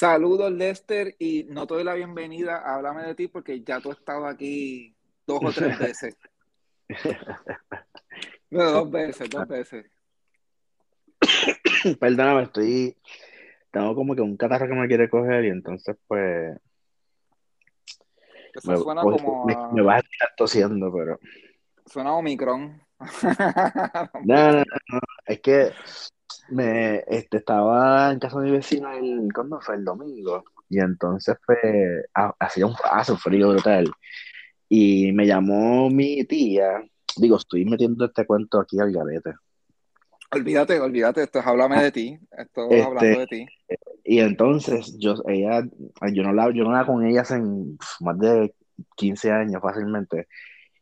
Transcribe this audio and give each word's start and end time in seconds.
Saludos, 0.00 0.50
Lester, 0.50 1.14
y 1.18 1.44
no 1.50 1.66
te 1.66 1.74
doy 1.74 1.84
la 1.84 1.92
bienvenida 1.92 2.62
Háblame 2.64 3.02
de 3.02 3.14
ti 3.14 3.28
porque 3.28 3.62
ya 3.62 3.82
tú 3.82 3.90
has 3.90 3.98
estado 3.98 4.24
aquí 4.24 4.96
dos 5.26 5.40
o 5.44 5.52
tres 5.52 5.78
veces. 5.78 6.16
no, 8.50 8.70
dos 8.70 8.90
veces, 8.90 9.28
dos 9.28 9.46
veces. 9.46 9.90
Perdóname, 12.00 12.44
estoy. 12.44 12.96
Tengo 13.70 13.94
como 13.94 14.14
que 14.14 14.22
un 14.22 14.38
catarro 14.38 14.68
que 14.68 14.74
me 14.74 14.88
quiere 14.88 15.10
coger 15.10 15.44
y 15.44 15.48
entonces, 15.48 15.94
pues. 16.08 16.56
Eso 18.54 18.76
suena 18.78 19.02
como. 19.02 19.44
Me, 19.44 19.54
me, 19.74 19.82
vas 19.82 19.96
a 19.96 19.98
estar 19.98 20.30
tosiendo, 20.34 20.90
pero. 20.90 21.20
Suena 21.84 22.14
Omicron. 22.14 22.82
no, 24.24 24.52
no, 24.52 24.64
no, 24.88 25.00
es 25.26 25.40
que 25.40 25.72
me 26.50 27.04
este, 27.08 27.38
estaba 27.38 28.12
en 28.12 28.18
casa 28.18 28.38
de 28.38 28.46
mi 28.46 28.50
vecina 28.52 28.96
el, 28.96 29.28
¿cuándo 29.34 29.60
fue? 29.60 29.76
El 29.76 29.84
domingo. 29.84 30.44
Y 30.68 30.78
entonces 30.78 31.36
fue, 31.44 32.04
hacía 32.38 32.66
un, 32.66 32.74
hace 32.90 33.12
un 33.12 33.18
frío 33.18 33.50
brutal. 33.50 33.90
Y 34.68 35.12
me 35.12 35.26
llamó 35.26 35.90
mi 35.90 36.24
tía. 36.24 36.82
Digo, 37.16 37.36
estoy 37.36 37.64
metiendo 37.64 38.04
este 38.04 38.24
cuento 38.24 38.60
aquí 38.60 38.78
al 38.78 38.92
gavete. 38.92 39.34
Olvídate, 40.32 40.78
olvídate, 40.78 41.24
esto 41.24 41.40
es 41.40 41.46
háblame 41.46 41.82
de 41.82 41.90
ti. 41.90 42.18
Esto 42.30 42.70
es 42.70 42.84
hablando 42.84 43.18
de 43.20 43.26
ti. 43.26 43.46
Y 44.04 44.20
entonces, 44.20 44.96
yo, 44.98 45.16
ella, 45.26 45.64
yo 46.12 46.22
no 46.22 46.32
la, 46.32 46.52
yo 46.52 46.62
no 46.62 46.72
la 46.72 46.86
con 46.86 47.04
ella 47.04 47.22
hace 47.22 47.40
más 48.00 48.18
de 48.18 48.54
15 48.96 49.32
años 49.32 49.60
fácilmente. 49.60 50.28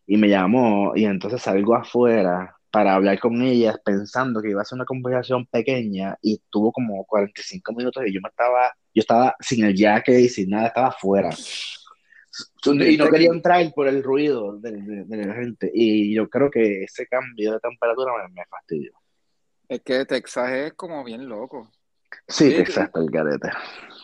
Y 0.06 0.18
me 0.18 0.28
llamó, 0.28 0.92
y 0.94 1.06
entonces 1.06 1.40
salgo 1.40 1.74
afuera 1.74 2.57
para 2.70 2.94
hablar 2.94 3.18
con 3.18 3.40
ellas 3.42 3.78
pensando 3.84 4.42
que 4.42 4.50
iba 4.50 4.62
a 4.62 4.64
ser 4.64 4.76
una 4.76 4.84
conversación 4.84 5.46
pequeña 5.46 6.16
y 6.20 6.34
estuvo 6.34 6.72
como 6.72 7.04
45 7.04 7.72
minutos 7.72 8.02
y 8.06 8.12
yo 8.12 8.20
me 8.22 8.28
estaba, 8.28 8.72
yo 8.94 9.00
estaba 9.00 9.36
sin 9.40 9.64
el 9.64 9.74
jacket 9.74 10.20
y 10.20 10.28
sin 10.28 10.50
nada, 10.50 10.68
estaba 10.68 10.88
afuera. 10.88 11.30
Y 12.64 12.96
no 12.96 13.08
quería 13.08 13.30
entrar 13.30 13.72
por 13.74 13.88
el 13.88 14.02
ruido 14.02 14.58
de, 14.58 15.06
la 15.08 15.34
gente. 15.34 15.70
Y 15.72 16.14
yo 16.14 16.28
creo 16.28 16.50
que 16.50 16.84
ese 16.84 17.06
cambio 17.06 17.52
de 17.52 17.60
temperatura 17.60 18.12
me, 18.28 18.44
fastidió. 18.46 18.92
Es 19.68 19.80
que 19.82 20.04
Texas 20.04 20.50
es 20.52 20.72
como 20.74 21.02
bien 21.04 21.28
loco. 21.28 21.70
Sí, 22.26 22.54
exacto, 22.54 23.00
el 23.00 23.10
carete. 23.10 23.50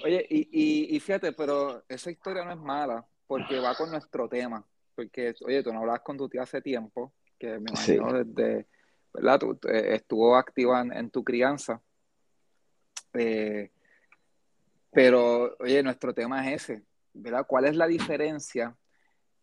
Oye, 0.05 0.27
y, 0.29 0.97
y, 0.97 1.01
fíjate, 1.01 1.33
pero 1.33 1.85
esa 1.89 2.11
historia 2.11 2.45
no 2.45 2.53
es 2.53 2.59
mala, 2.59 3.07
porque 3.27 3.61
va 3.61 3.75
con 3.75 3.91
nuestro 3.91 4.29
tema. 4.29 4.65
Porque, 4.95 5.35
oye, 5.45 5.63
tú 5.63 5.73
no 5.73 5.81
hablabas 5.81 6.03
con 6.03 6.17
tu 6.17 6.29
tía 6.29 6.43
hace 6.43 6.61
tiempo, 6.61 7.15
que 7.39 7.59
me 7.59 7.71
imagino 7.71 8.13
desde, 8.13 8.67
¿verdad? 9.13 9.41
Eh, 9.69 9.95
estuvo 9.95 10.37
activa 10.37 10.83
en, 10.83 11.11
tu 11.11 11.23
crianza. 11.23 11.81
Eh, 13.13 13.71
pero, 14.91 15.57
oye, 15.61 15.83
nuestro 15.83 16.15
tema 16.15 16.47
es 16.49 16.63
ese, 16.63 16.85
¿verdad? 17.13 17.47
¿Cuál 17.47 17.67
es 17.67 17.77
la 17.77 17.87
diferencia 17.87 18.77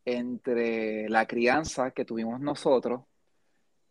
entre 0.05 1.07
la 1.09 1.25
crianza 1.25 1.91
que 1.91 2.05
tuvimos 2.05 2.39
nosotros 2.39 3.01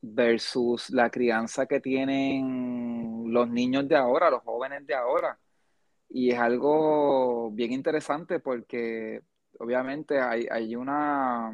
versus 0.02 0.90
la 0.90 1.10
crianza 1.10 1.66
que 1.66 1.80
tienen 1.80 3.24
los 3.26 3.48
niños 3.48 3.86
de 3.86 3.96
ahora, 3.96 4.30
los 4.30 4.42
jóvenes 4.42 4.86
de 4.86 4.94
ahora? 4.94 5.38
Y 6.08 6.30
es 6.30 6.38
algo 6.38 7.50
bien 7.52 7.72
interesante 7.72 8.40
porque 8.40 9.22
obviamente 9.58 10.18
hay, 10.18 10.46
hay 10.50 10.74
una 10.74 11.52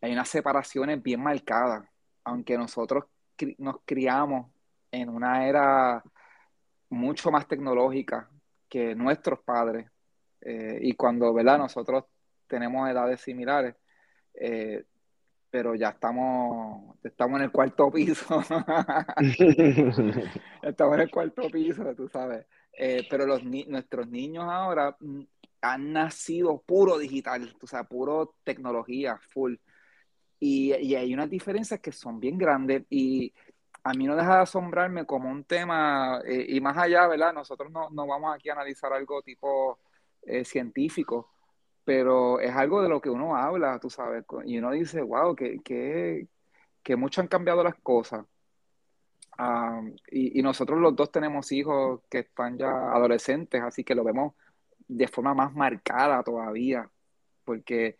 hay 0.00 0.12
unas 0.12 0.28
separaciones 0.28 1.02
bien 1.02 1.22
marcadas, 1.22 1.84
aunque 2.24 2.56
nosotros 2.56 3.04
nos 3.58 3.76
criamos 3.84 4.50
en 4.90 5.08
una 5.08 5.46
era 5.46 6.02
mucho 6.90 7.30
más 7.30 7.46
tecnológica 7.46 8.28
que 8.68 8.94
nuestros 8.94 9.40
padres, 9.40 9.90
eh, 10.40 10.78
y 10.82 10.94
cuando 10.94 11.32
¿verdad? 11.32 11.58
nosotros 11.58 12.04
tenemos 12.46 12.88
edades 12.88 13.20
similares, 13.20 13.74
eh, 14.34 14.84
pero 15.50 15.74
ya 15.74 15.90
estamos, 15.90 16.96
estamos 17.02 17.38
en 17.38 17.44
el 17.44 17.50
cuarto 17.50 17.90
piso. 17.90 18.40
estamos 20.62 20.94
en 20.94 21.00
el 21.00 21.10
cuarto 21.10 21.48
piso, 21.50 21.94
tú 21.94 22.08
sabes. 22.08 22.46
Eh, 22.72 23.06
pero 23.10 23.26
los 23.26 23.42
nuestros 23.44 24.08
niños 24.08 24.44
ahora 24.48 24.96
han 25.60 25.92
nacido 25.92 26.62
puro 26.64 26.98
digital, 26.98 27.56
o 27.60 27.66
sea, 27.66 27.84
puro 27.84 28.34
tecnología, 28.44 29.18
full. 29.30 29.56
Y, 30.40 30.72
hay 30.72 31.12
unas 31.14 31.30
diferencias 31.30 31.80
que 31.80 31.92
son 31.92 32.20
bien 32.20 32.38
grandes 32.38 32.84
y 32.90 33.32
a 33.82 33.92
mí 33.94 34.06
no 34.06 34.16
deja 34.16 34.36
de 34.36 34.42
asombrarme 34.42 35.04
como 35.06 35.30
un 35.30 35.44
tema, 35.44 36.20
eh, 36.24 36.46
y 36.48 36.60
más 36.60 36.76
allá, 36.76 37.06
¿verdad? 37.08 37.32
Nosotros 37.32 37.70
no, 37.70 37.90
no, 37.90 38.06
vamos 38.06 38.34
aquí 38.34 38.48
a 38.48 38.52
analizar 38.52 38.92
algo 38.92 39.22
tipo 39.22 39.78
eh, 40.22 40.44
científico, 40.44 41.30
pero 41.84 42.40
es 42.40 42.54
algo 42.54 42.82
de 42.82 42.88
lo 42.88 43.00
que 43.00 43.10
uno 43.10 43.36
habla, 43.36 43.78
tú 43.80 43.90
sabes, 43.90 44.24
y 44.44 44.58
uno 44.58 44.70
dice, 44.72 45.00
wow, 45.02 45.34
que, 45.34 45.60
que, 45.60 46.28
que 46.82 46.96
mucho 46.96 47.20
han 47.20 47.28
cambiado 47.28 47.64
las 47.64 47.76
cosas. 47.76 48.24
Ah, 49.38 49.80
y, 50.10 50.38
y, 50.40 50.42
nosotros 50.42 50.80
los 50.80 50.96
dos 50.96 51.12
tenemos 51.12 51.52
hijos 51.52 52.00
que 52.10 52.20
están 52.20 52.58
ya 52.58 52.68
adolescentes, 52.92 53.62
así 53.62 53.84
que 53.84 53.94
lo 53.94 54.04
vemos 54.04 54.34
de 54.88 55.06
forma 55.08 55.34
más 55.34 55.54
marcada 55.54 56.22
todavía, 56.24 56.90
porque 57.44 57.96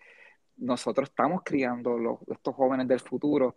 nosotros 0.59 1.09
estamos 1.09 1.43
criando 1.45 2.21
estos 2.29 2.55
jóvenes 2.55 2.89
del 2.89 3.01
futuro 3.01 3.57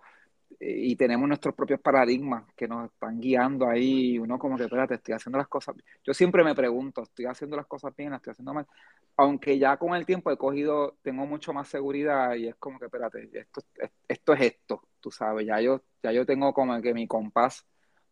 eh, 0.60 0.76
y 0.78 0.96
tenemos 0.96 1.28
nuestros 1.28 1.56
propios 1.56 1.80
paradigmas 1.80 2.44
que 2.56 2.68
nos 2.68 2.92
están 2.92 3.20
guiando 3.20 3.68
ahí. 3.68 4.18
Uno 4.20 4.38
como 4.38 4.58
que, 4.58 4.64
espérate, 4.64 4.96
estoy 4.96 5.16
haciendo 5.16 5.38
las 5.38 5.48
cosas. 5.48 5.76
Yo 6.04 6.14
siempre 6.14 6.44
me 6.44 6.56
pregunto, 6.56 7.04
¿estoy 7.04 7.26
haciendo 7.26 7.58
las 7.58 7.66
cosas 7.68 7.96
bien? 7.96 8.14
¿Estoy 8.14 8.32
haciendo 8.32 8.54
mal? 8.54 8.68
Aunque 9.18 9.58
ya 9.60 9.78
con 9.78 9.96
el 9.96 10.06
tiempo 10.06 10.32
he 10.32 10.38
cogido, 10.38 10.98
tengo 11.02 11.26
mucho 11.26 11.54
más 11.54 11.68
seguridad 11.68 12.36
y 12.36 12.48
es 12.48 12.56
como 12.56 12.80
que, 12.80 12.86
espérate, 12.86 13.30
esto, 13.34 13.62
esto 14.08 14.34
es 14.34 14.42
esto, 14.42 14.88
tú 15.00 15.12
sabes, 15.12 15.46
ya 15.46 15.60
yo, 15.62 15.82
ya 16.02 16.12
yo 16.12 16.26
tengo 16.26 16.54
como 16.54 16.82
que 16.82 16.94
mi 16.94 17.08
compás 17.08 17.66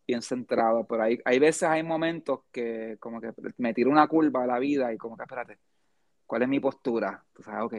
bien 0.06 0.22
centrado, 0.22 0.86
pero 0.86 1.04
hay, 1.04 1.20
hay 1.24 1.38
veces, 1.38 1.64
hay 1.64 1.82
momentos 1.82 2.40
que 2.52 2.96
como 3.00 3.20
que 3.20 3.32
me 3.58 3.72
tiro 3.74 3.90
una 3.90 4.06
curva 4.08 4.44
a 4.44 4.46
la 4.46 4.58
vida 4.58 4.92
y 4.92 4.98
como 4.98 5.16
que, 5.16 5.22
espérate, 5.22 5.58
cuál 6.30 6.42
es 6.42 6.48
mi 6.48 6.60
postura, 6.60 7.24
tú 7.34 7.42
sabes, 7.42 7.64
ok, 7.64 7.72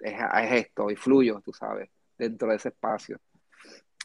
es, 0.00 0.52
esto, 0.52 0.90
y 0.90 0.96
fluyo, 0.96 1.42
tú 1.44 1.52
sabes, 1.52 1.90
dentro 2.16 2.48
de 2.48 2.56
ese 2.56 2.70
espacio. 2.70 3.20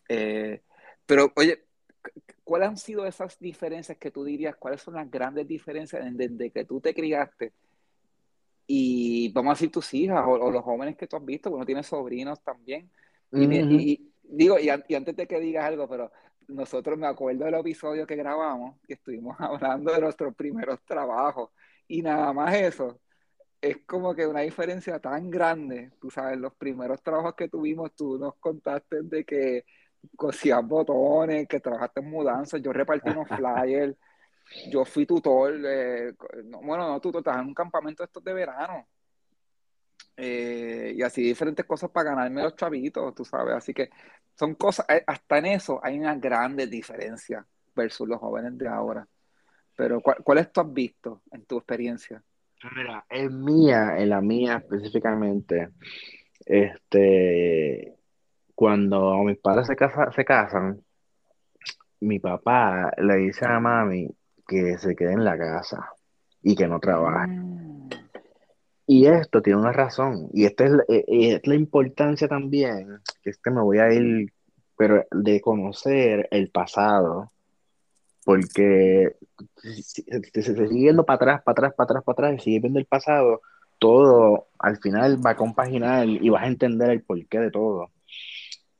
Eh, 0.09 0.62
pero, 1.06 1.31
oye, 1.38 1.64
¿cuáles 2.44 2.68
han 2.68 2.75
sido 2.75 3.06
esas 3.06 3.40
diferencias 3.40 3.97
que 3.97 4.12
tú 4.12 4.25
dirías, 4.25 4.58
cuáles 4.58 4.81
son 4.81 4.96
las 4.96 5.09
grandes 5.09 5.47
diferencias 5.47 6.03
desde 6.18 6.52
que 6.52 6.66
tú 6.66 6.81
te 6.81 6.94
criaste 6.94 7.53
y 8.68 9.31
vamos 9.31 9.52
a 9.52 9.53
decir 9.53 9.72
tus 9.72 9.94
hijas 9.94 10.22
o, 10.28 10.52
los 10.52 10.63
jóvenes 10.66 10.97
que 10.97 11.08
tú 11.08 11.16
has 11.16 11.24
visto, 11.24 11.50
uno 11.50 11.66
tiene 11.66 11.81
sobrinos 11.81 12.44
también. 12.44 12.92
Y, 13.31 14.12
digo, 14.22 14.59
y, 14.59 14.68
antes 14.68 15.16
de 15.16 15.25
que 15.25 15.40
digas 15.40 15.63
algo, 15.63 15.88
pero 15.88 16.12
nosotros 16.50 16.97
me 16.97 17.08
acuerdo 17.08 17.46
del 17.46 17.53
episodio 17.53 18.06
que 18.06 18.18
grabamos, 18.18 18.81
que 18.86 18.96
estuvimos 18.96 19.38
hablando 19.40 19.94
de 19.94 20.02
nuestros 20.02 20.36
primeros 20.36 20.84
trabajos 20.84 21.52
y 21.88 22.02
nada 22.02 22.34
más 22.34 22.53
eso 22.53 23.00
es 23.63 23.78
como 23.85 24.13
que 24.13 24.28
una 24.28 24.41
diferencia 24.41 25.00
tan 25.00 25.29
grande. 25.29 25.91
Tú 26.01 26.12
sabes, 26.12 26.38
los 26.38 26.53
primeros 26.56 27.01
trabajos 27.01 27.34
que 27.35 27.47
tuvimos, 27.47 27.96
tú 27.96 28.18
nos 28.19 28.35
contaste 28.35 29.03
de 29.03 29.24
que 29.24 29.66
cosías 30.18 30.62
botones, 30.68 31.47
que 31.47 31.62
trabajaste 31.62 32.01
en 32.01 32.09
mudanzas, 32.09 32.62
yo 32.62 32.74
repartí 32.74 33.09
unos 33.09 33.28
flyers, 33.29 33.96
yo 34.69 34.84
fui 34.84 35.06
tutor, 35.06 35.53
eh, 35.66 36.13
bueno, 36.62 36.90
no 36.90 37.00
tutor, 37.00 37.22
estaba 37.22 37.40
en 37.41 37.47
un 37.47 37.53
campamento 37.53 38.03
estos 38.03 38.24
de 38.24 38.34
verano. 38.34 38.85
Eh, 40.18 40.94
y 40.97 41.01
así 41.01 41.24
diferentes 41.24 41.66
cosas 41.66 41.90
para 41.90 42.12
ganarme 42.12 42.44
los 42.44 42.56
chavitos, 42.57 43.16
tú 43.16 43.24
sabes. 43.25 43.56
Así 43.56 43.74
que 43.74 43.90
son 44.38 44.56
cosas, 44.56 44.85
eh, 44.90 45.03
hasta 45.07 45.38
en 45.38 45.45
eso 45.47 45.80
hay 45.81 45.97
una 46.00 46.16
grande 46.16 46.68
diferencia 46.68 47.47
versus 47.74 48.07
los 48.09 48.19
jóvenes 48.19 48.57
de 48.57 48.68
ahora. 48.68 49.07
Pero, 49.78 50.01
¿cuál, 50.01 50.18
¿cuáles 50.24 50.51
tú 50.51 50.62
has 50.62 50.74
visto 50.74 51.21
en 51.31 51.45
tu 51.45 51.57
experiencia? 51.57 52.24
Mira, 52.71 53.06
en 53.10 53.44
mía, 53.44 53.98
en 53.98 54.10
la 54.10 54.21
mía 54.21 54.57
específicamente, 54.57 55.69
este, 56.45 57.95
cuando 58.56 59.18
mis 59.24 59.38
padres 59.38 59.68
se, 59.68 59.75
se 60.15 60.25
casan, 60.25 60.81
mi 62.00 62.19
papá 62.19 62.92
le 62.98 63.18
dice 63.18 63.45
a 63.45 63.60
mami 63.60 64.10
que 64.48 64.77
se 64.77 64.95
quede 64.95 65.13
en 65.13 65.25
la 65.25 65.38
casa 65.38 65.89
y 66.42 66.56
que 66.56 66.68
no 66.68 66.80
trabaje. 66.80 67.31
Y 68.86 69.07
esto 69.07 69.42
tiene 69.42 69.59
una 69.59 69.71
razón, 69.71 70.30
y 70.33 70.45
esta 70.45 70.66
es, 70.66 70.74
e, 70.89 71.06
e, 71.07 71.42
la 71.44 71.56
importancia 71.56 72.27
también, 72.27 73.00
que 73.21 73.30
es 73.30 73.38
que 73.38 73.50
me 73.50 73.62
voy 73.62 73.80
a 73.80 73.94
ir, 73.94 74.33
pero 74.77 75.06
de 75.12 75.39
conocer 75.39 76.27
el 76.31 76.50
pasado, 76.50 77.31
porque 78.24 79.16
se 79.64 80.44
sigue 80.44 80.68
yendo 80.70 81.06
para 81.06 81.16
atrás, 81.16 81.42
para 81.44 81.54
atrás, 81.54 81.74
para 81.75 81.86
atrás, 81.86 82.04
para 82.04 82.28
atrás, 82.28 82.42
y 82.42 82.44
sigue 82.44 82.60
viendo 82.60 82.80
el 82.80 82.86
pasado, 82.86 83.42
todo 83.80 84.48
al 84.60 84.78
final 84.78 85.25
va 85.25 85.31
a 85.31 85.36
compaginar 85.36 86.08
y 86.08 86.30
vas 86.30 86.44
a 86.44 86.48
entender 86.48 86.90
el 86.90 87.04
porqué 87.04 87.40
de 87.40 87.52
todo. 87.52 87.92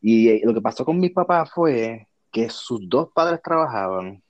Y 0.02 0.30
eh, 0.30 0.42
lo 0.44 0.54
que 0.54 0.62
pasó 0.62 0.86
con 0.86 1.00
mi 1.00 1.10
papá 1.10 1.46
fue 1.46 2.08
que 2.32 2.50
sus 2.50 2.90
dos 2.90 3.10
padres 3.14 3.42
trabajaban 3.42 4.22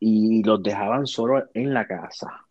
y 0.00 0.42
los 0.42 0.62
dejaban 0.62 1.06
solo 1.06 1.44
en 1.54 1.74
la 1.74 1.86
casa. 1.86 2.46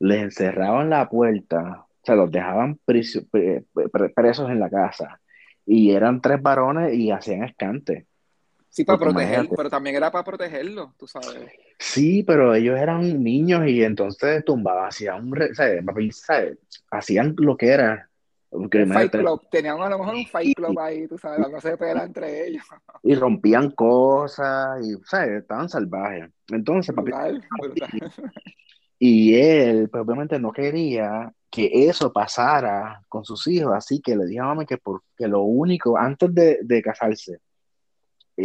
les 0.00 0.22
encerraban 0.22 0.90
la 0.90 1.08
puerta, 1.08 1.86
o 1.86 2.04
sea, 2.04 2.14
los 2.16 2.30
dejaban 2.30 2.78
presos 2.84 4.50
en 4.50 4.60
la 4.60 4.70
casa. 4.70 5.20
Y 5.66 5.92
eran 5.92 6.20
tres 6.20 6.42
varones 6.42 6.94
y 6.94 7.10
hacían 7.10 7.44
escante. 7.44 8.06
Sí, 8.70 8.84
para 8.84 9.00
protegerlo, 9.00 9.50
pero 9.56 9.68
también 9.68 9.96
era 9.96 10.12
para 10.12 10.22
protegerlo, 10.22 10.94
tú 10.96 11.08
sabes. 11.08 11.50
Sí, 11.76 12.22
pero 12.22 12.54
ellos 12.54 12.78
eran 12.78 13.22
niños 13.22 13.66
y 13.66 13.82
entonces 13.82 14.44
tumbaban, 14.44 14.86
hacían, 14.86 15.28
¿sabes? 15.54 16.58
hacían 16.88 17.34
lo 17.36 17.56
que 17.56 17.66
era. 17.66 18.08
Un 18.52 18.68
fight 18.70 19.12
club, 19.12 19.42
tenían 19.50 19.80
a 19.80 19.88
lo 19.88 19.98
mejor 19.98 20.14
un 20.14 20.26
fight 20.26 20.56
club 20.56 20.78
ahí, 20.78 21.06
tú 21.06 21.18
sabes, 21.18 21.48
no 21.48 21.60
se 21.60 21.76
pelea 21.76 22.04
entre 22.04 22.46
ellos. 22.46 22.64
Y 23.02 23.14
rompían 23.14 23.70
cosas, 23.70 24.84
y, 24.84 24.94
¿sabes? 25.04 25.42
Estaban 25.42 25.68
salvajes. 25.68 26.30
Entonces, 26.48 26.94
papi, 26.94 27.10
y 28.98 29.34
él, 29.34 29.88
pues, 29.88 30.02
obviamente 30.04 30.38
no 30.38 30.52
quería 30.52 31.32
que 31.48 31.70
eso 31.72 32.12
pasara 32.12 33.02
con 33.08 33.24
sus 33.24 33.46
hijos, 33.48 33.72
así 33.74 34.00
que 34.00 34.14
le 34.14 34.26
dijo 34.26 34.44
a 34.44 34.48
mami 34.48 34.66
que, 34.66 34.78
porque 34.78 35.26
lo 35.26 35.42
único, 35.42 35.96
antes 35.96 36.32
de, 36.32 36.58
de 36.62 36.82
casarse, 36.82 37.40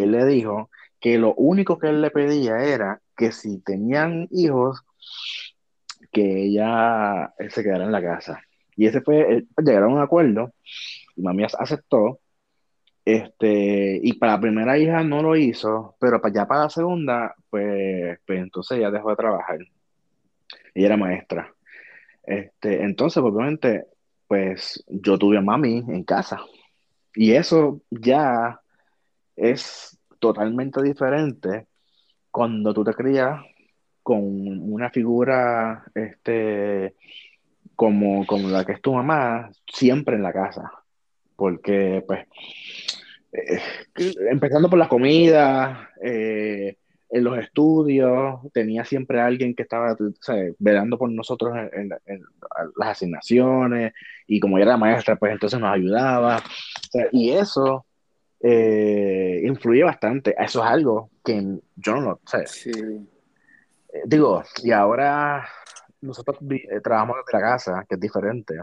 él 0.02 0.12
le 0.12 0.26
dijo 0.26 0.70
que 1.00 1.18
lo 1.18 1.34
único 1.36 1.78
que 1.78 1.90
él 1.90 2.02
le 2.02 2.12
pedía 2.12 2.64
era 2.64 3.02
que 3.16 3.32
si 3.32 3.60
tenían 3.60 4.28
hijos, 4.32 4.82
que 6.12 6.46
ella 6.46 7.34
se 7.50 7.64
quedara 7.64 7.86
en 7.86 7.92
la 7.92 8.02
casa. 8.02 8.42
Y 8.76 8.88
ese 8.88 9.02
fue, 9.02 9.46
llegaron 9.58 9.92
a 9.92 9.96
un 9.96 10.02
acuerdo, 10.02 10.54
y 11.16 11.22
mami 11.22 11.44
aceptó, 11.44 12.20
este, 13.06 14.00
y 14.02 14.14
para 14.14 14.34
la 14.34 14.42
primera 14.42 14.78
hija 14.78 15.04
no 15.04 15.22
lo 15.22 15.36
hizo, 15.36 15.96
pero 16.00 16.20
para 16.20 16.34
ya 16.34 16.48
para 16.48 16.64
la 16.64 16.70
segunda, 16.70 17.36
pues, 17.50 18.20
pues 18.26 18.40
entonces 18.40 18.80
ya 18.80 18.90
dejó 18.90 19.12
de 19.12 19.16
trabajar. 19.16 19.60
Ella 20.74 20.88
era 20.88 20.98
maestra. 20.98 21.54
Este, 22.24 22.84
entonces, 22.84 23.22
obviamente, 23.22 23.86
pues 24.28 24.84
yo 24.88 25.18
tuve 25.20 25.38
a 25.38 25.42
mami 25.42 25.84
en 25.88 26.04
casa. 26.04 26.40
Y 27.14 27.34
eso 27.34 27.82
ya 27.92 28.60
es 29.36 29.98
totalmente 30.20 30.82
diferente 30.82 31.68
cuando 32.32 32.74
tú 32.74 32.84
te 32.84 32.94
crías 32.94 33.42
con 34.04 34.22
una 34.72 34.90
figura 34.90 35.84
este, 35.96 36.96
como, 37.76 38.26
como 38.26 38.50
la 38.50 38.64
que 38.66 38.74
es 38.74 38.82
tu 38.82 38.94
mamá, 38.94 39.50
siempre 39.68 40.16
en 40.16 40.24
la 40.24 40.34
casa. 40.34 40.72
Porque, 41.36 42.04
pues, 42.06 42.28
eh, 43.34 43.60
empezando 44.32 44.70
por 44.70 44.80
la 44.80 44.88
comida, 44.88 45.90
eh, 46.02 46.78
en 47.10 47.24
los 47.24 47.38
estudios, 47.38 48.40
tenía 48.54 48.84
siempre 48.84 49.22
alguien 49.22 49.56
que 49.56 49.64
estaba 49.64 49.96
velando 50.60 50.98
por 50.98 51.10
nosotros 51.12 51.56
en, 51.74 51.90
las 52.78 52.90
asignaciones, 52.90 53.94
y 54.28 54.40
como 54.40 54.58
era 54.58 54.78
maestra, 54.78 55.16
pues 55.16 55.32
entonces 55.32 55.60
nos 55.60 55.74
ayudaba. 55.74 56.44
y 57.12 57.32
eso 57.32 57.86
eh, 58.40 59.42
influye 59.44 59.84
bastante. 59.84 60.36
Eso 60.38 60.64
es 60.64 60.70
algo 60.70 61.10
que 61.24 61.60
yo 61.76 61.96
no 61.96 62.20
sé. 62.26 62.48
Sí. 62.48 62.72
Eh, 62.72 64.02
digo, 64.06 64.44
y 64.64 64.72
ahora 64.72 65.48
nosotros 66.02 66.38
eh, 66.50 66.82
trabajamos 66.82 67.18
desde 67.18 67.38
la 67.38 67.52
casa, 67.52 67.86
que 67.88 67.96
es 67.96 68.02
diferente, 68.02 68.56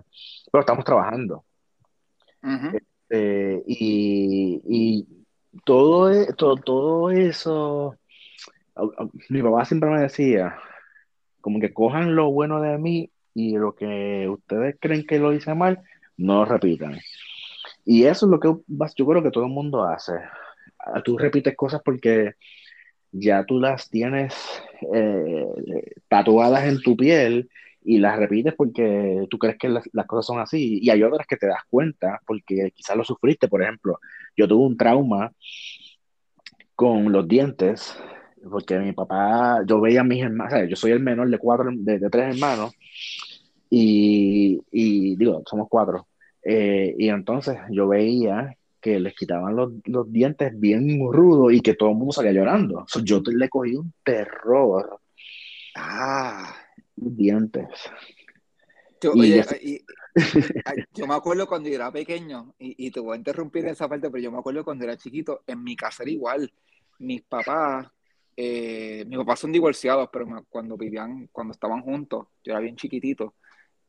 pero 0.50 0.60
estamos 0.60 0.84
trabajando. 0.84 1.44
Este, 2.42 3.62
y, 3.66 5.06
todo, 5.64 6.10
e, 6.10 6.32
todo, 6.32 6.56
todo 6.56 7.10
eso, 7.10 7.96
mi 9.28 9.42
papá 9.42 9.64
siempre 9.64 9.90
me 9.90 10.00
decía, 10.00 10.56
como 11.40 11.60
que 11.60 11.72
cojan 11.72 12.16
lo 12.16 12.30
bueno 12.30 12.60
de 12.60 12.78
mí 12.78 13.10
y 13.34 13.56
lo 13.56 13.74
que 13.74 14.28
ustedes 14.28 14.76
creen 14.80 15.06
que 15.06 15.18
lo 15.18 15.32
hice 15.32 15.54
mal, 15.54 15.82
no 16.16 16.36
lo 16.36 16.44
repitan. 16.46 16.98
Y 17.84 18.04
eso 18.04 18.26
es 18.26 18.30
lo 18.30 18.40
que 18.40 18.48
yo 18.96 19.06
creo 19.06 19.22
que 19.22 19.30
todo 19.30 19.44
el 19.44 19.50
mundo 19.50 19.84
hace. 19.84 20.12
Ah, 20.78 21.02
tú 21.02 21.18
repites 21.18 21.56
cosas 21.56 21.80
porque 21.84 22.34
ya 23.12 23.44
tú 23.44 23.60
las 23.60 23.90
tienes 23.90 24.34
eh, 24.94 25.46
tatuadas 26.08 26.64
en 26.64 26.80
tu 26.80 26.96
piel 26.96 27.50
y 27.84 27.98
las 27.98 28.18
repites 28.18 28.54
porque 28.54 29.26
tú 29.30 29.38
crees 29.38 29.58
que 29.58 29.68
las, 29.68 30.06
cosas 30.06 30.26
son 30.26 30.40
así. 30.40 30.78
Y 30.82 30.90
hay 30.90 31.02
otras 31.02 31.26
que 31.26 31.36
te 31.36 31.46
das 31.46 31.62
cuenta 31.68 32.20
porque 32.26 32.70
quizás 32.74 32.96
lo 32.96 33.04
sufriste. 33.04 33.48
Por 33.48 33.62
ejemplo, 33.62 33.98
yo 34.36 34.48
tuve 34.48 34.64
un 34.66 34.76
trauma 34.76 35.32
con 36.74 37.12
los 37.12 37.26
dientes 37.28 37.96
porque 38.50 38.78
mi 38.78 38.92
papá, 38.92 39.62
yo 39.66 39.80
veía 39.80 40.00
a 40.00 40.04
mis 40.04 40.22
hermanos, 40.22 40.68
yo 40.68 40.76
soy 40.76 40.92
el 40.92 41.00
menor 41.00 41.30
de 41.30 41.38
cuatro, 41.38 41.70
de, 41.72 42.10
tres 42.10 42.34
hermanos 42.34 42.74
y 43.70 45.16
digo, 45.16 45.42
somos 45.46 45.68
cuatro 45.68 46.06
eh, 46.42 46.94
y 46.98 47.08
entonces 47.08 47.56
yo 47.70 47.88
veía 47.88 48.56
que 48.80 48.98
les 48.98 49.14
quitaban 49.14 49.54
los, 49.54 49.72
los, 49.84 50.12
dientes 50.12 50.58
bien 50.58 50.98
rudos 51.00 51.52
y 51.52 51.60
que 51.60 51.74
todo 51.74 51.90
el 51.90 51.96
mundo 51.96 52.12
salía 52.12 52.32
llorando. 52.32 52.84
yo 53.04 53.22
le 53.26 53.48
cogí 53.48 53.76
un 53.76 53.92
terror. 54.02 54.98
Ah. 55.76 56.54
Dientes. 56.96 57.68
Yo, 59.00 59.12
oye, 59.12 59.44
yo 60.94 61.06
me 61.06 61.14
acuerdo 61.14 61.46
cuando 61.46 61.68
yo 61.68 61.76
era 61.76 61.90
pequeño, 61.90 62.54
y, 62.58 62.90
te 62.90 63.00
voy 63.00 63.14
a 63.14 63.18
interrumpir 63.18 63.64
en 63.64 63.70
esa 63.70 63.88
parte, 63.88 64.10
pero 64.10 64.22
yo 64.22 64.30
me 64.30 64.38
acuerdo 64.38 64.64
cuando 64.64 64.84
era 64.84 64.96
chiquito, 64.96 65.42
en 65.46 65.62
mi 65.62 65.74
casa 65.74 66.02
era 66.02 66.12
igual. 66.12 66.52
Mis 66.98 67.22
papás, 67.22 67.88
eh, 68.36 69.04
mis 69.08 69.18
papás 69.18 69.40
son 69.40 69.52
divorciados, 69.52 70.08
pero 70.12 70.26
cuando 70.48 70.76
vivían, 70.76 71.28
cuando 71.32 71.52
estaban 71.52 71.82
juntos, 71.82 72.26
yo 72.44 72.52
era 72.52 72.60
bien 72.60 72.76
chiquitito, 72.76 73.34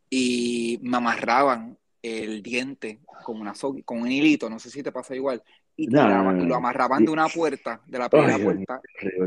y 0.09 0.79
me 0.81 0.97
amarraban 0.97 1.77
el 2.03 2.43
diente 2.43 2.99
con, 3.23 3.39
una 3.39 3.53
con 3.85 4.01
un 4.01 4.11
hilito, 4.11 4.49
no 4.49 4.59
sé 4.59 4.69
si 4.69 4.83
te 4.83 4.91
pasa 4.91 5.15
igual, 5.15 5.41
y, 5.75 5.87
lo 5.87 6.55
amarraban 6.55 7.03
de 7.03 7.11
una 7.11 7.27
puerta, 7.27 7.81
de 7.87 7.97
la 7.97 8.09
primera 8.09 8.37
puerta, 8.37 8.81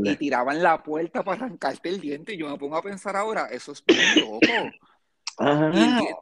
y 0.05 0.17
tiraban 0.17 0.63
la 0.63 0.83
puerta 0.83 1.25
para 1.25 1.47
arrancarte 1.47 1.89
el 1.89 2.01
diente. 2.01 2.35
Y 2.35 2.39
yo 2.39 2.49
me 2.49 2.59
pongo 2.59 2.77
a 2.77 2.83
pensar 2.83 3.17
ahora, 3.17 3.47
eso 3.47 3.73
es 3.73 3.83
muy 3.89 4.23
loco. 4.23 4.41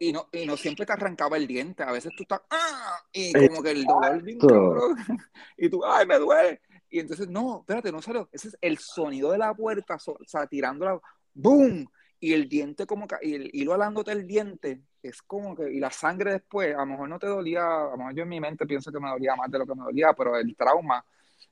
Y, 0.00 0.12
no, 0.12 0.28
y, 0.32 0.46
no, 0.46 0.56
siempre 0.56 0.86
te 0.86 0.92
arrancaba 0.92 1.36
el 1.36 1.46
diente, 1.46 1.82
a 1.82 1.92
veces 1.92 2.12
tú 2.16 2.22
estás, 2.22 2.40
¡ah! 2.50 2.96
y 3.12 3.32
como 3.32 3.62
que 3.62 3.70
el 3.70 3.84
dolor 3.84 4.24
y 5.56 5.68
tú, 5.68 5.84
¡ay, 5.84 6.06
me 6.06 6.18
duele! 6.18 6.60
Y 6.90 7.00
entonces, 7.00 7.28
no, 7.28 7.60
espérate, 7.60 7.92
no 7.92 8.00
salió. 8.00 8.28
Ese 8.32 8.48
es 8.48 8.58
el 8.60 8.78
sonido 8.78 9.30
de 9.32 9.38
la 9.38 9.54
puerta, 9.54 9.96
o 10.06 10.18
sea, 10.26 10.46
tirándola, 10.46 11.00
¡boom! 11.32 11.86
Y 12.18 12.32
el 12.32 12.48
diente 12.48 12.86
como 12.86 13.06
que, 13.06 13.16
y 13.22 13.34
el 13.34 13.50
hilo 13.52 13.74
alándote 13.74 14.12
el 14.12 14.26
diente, 14.26 14.80
es 15.04 15.20
como 15.22 15.54
que, 15.54 15.70
y 15.70 15.78
la 15.78 15.90
sangre 15.90 16.32
después, 16.32 16.74
a 16.74 16.78
lo 16.78 16.86
mejor 16.86 17.08
no 17.10 17.18
te 17.18 17.26
dolía, 17.26 17.62
a 17.62 17.90
lo 17.90 17.96
mejor 17.98 18.14
yo 18.14 18.22
en 18.22 18.28
mi 18.30 18.40
mente 18.40 18.64
pienso 18.64 18.90
que 18.90 18.98
me 18.98 19.10
dolía 19.10 19.36
más 19.36 19.50
de 19.50 19.58
lo 19.58 19.66
que 19.66 19.74
me 19.74 19.82
dolía, 19.82 20.14
pero 20.16 20.36
el 20.36 20.56
trauma 20.56 21.04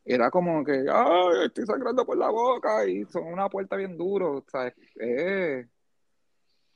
era 0.03 0.31
como 0.31 0.65
que, 0.65 0.87
ay, 0.91 1.47
estoy 1.47 1.67
sangrando 1.67 2.07
por 2.07 2.17
la 2.17 2.31
boca 2.31 2.87
y 2.87 3.05
son 3.05 3.27
una 3.27 3.51
puerta 3.51 3.77
bien 3.77 3.97
duro, 3.99 4.43
sea, 4.51 4.73
eh, 4.99 5.67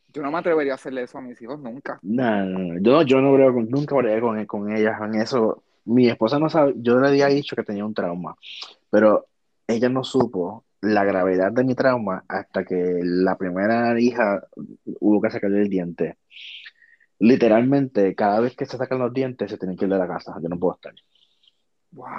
yo 0.09 0.23
no 0.23 0.31
me 0.31 0.39
atrevería 0.39 0.73
a 0.73 0.75
hacerle 0.75 1.03
eso 1.03 1.17
a 1.17 1.23
mis 1.23 1.41
hijos 1.41 1.59
nunca. 1.59 1.99
No, 2.03 2.45
no, 2.45 2.79
yo, 2.81 3.03
yo 3.03 3.21
no 3.23 3.35
creo, 3.35 3.53
nunca 3.53 3.95
habría 3.95 4.21
con, 4.21 4.45
con 4.45 4.77
ellas 4.77 5.01
en 5.01 5.15
eso. 5.15 5.63
Mi 5.87 6.09
esposa 6.09 6.39
no 6.39 6.51
sabe, 6.51 6.75
yo 6.77 6.99
le 6.99 7.09
había 7.09 7.29
dicho 7.29 7.57
que 7.57 7.63
tenía 7.63 7.87
un 7.87 7.95
trauma, 7.95 8.37
pero 8.91 9.29
ella 9.67 9.89
no 9.89 10.05
supo 10.05 10.65
la 10.83 11.05
gravedad 11.05 11.53
de 11.53 11.65
mi 11.65 11.75
trauma 11.75 12.25
hasta 12.29 12.65
que 12.65 13.01
la 13.03 13.39
primera 13.39 13.99
hija 13.99 14.47
hubo 15.01 15.23
que 15.23 15.31
sacarle 15.31 15.63
el 15.63 15.71
diente 15.71 16.19
literalmente, 17.19 18.15
cada 18.15 18.41
vez 18.41 18.57
que 18.57 18.67
se 18.67 18.77
sacan 18.77 18.99
los 18.99 19.13
dientes, 19.13 19.51
se 19.51 19.59
tiene 19.59 19.77
que 19.77 19.85
ir 19.85 19.91
de 19.91 19.99
la 19.99 20.09
casa. 20.09 20.37
Yo 20.43 20.49
no 20.49 20.59
puedo 20.59 20.75
estar. 20.75 20.95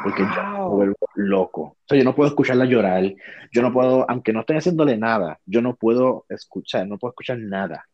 Porque 0.03 0.23
yo 0.23 0.43
me 0.43 0.65
vuelvo 0.75 0.95
loco. 1.15 1.61
O 1.61 1.77
sea, 1.87 1.97
yo 1.97 2.03
no 2.03 2.15
puedo 2.15 2.29
escucharla 2.29 2.65
llorar. 2.65 3.03
Yo 3.51 3.61
no 3.61 3.71
puedo, 3.71 4.09
aunque 4.09 4.33
no 4.33 4.39
estén 4.39 4.57
haciéndole 4.57 4.97
nada, 4.97 5.39
yo 5.45 5.61
no 5.61 5.75
puedo 5.75 6.25
escuchar, 6.29 6.87
no 6.87 6.97
puedo 6.97 7.11
escuchar 7.11 7.37
nada. 7.37 7.87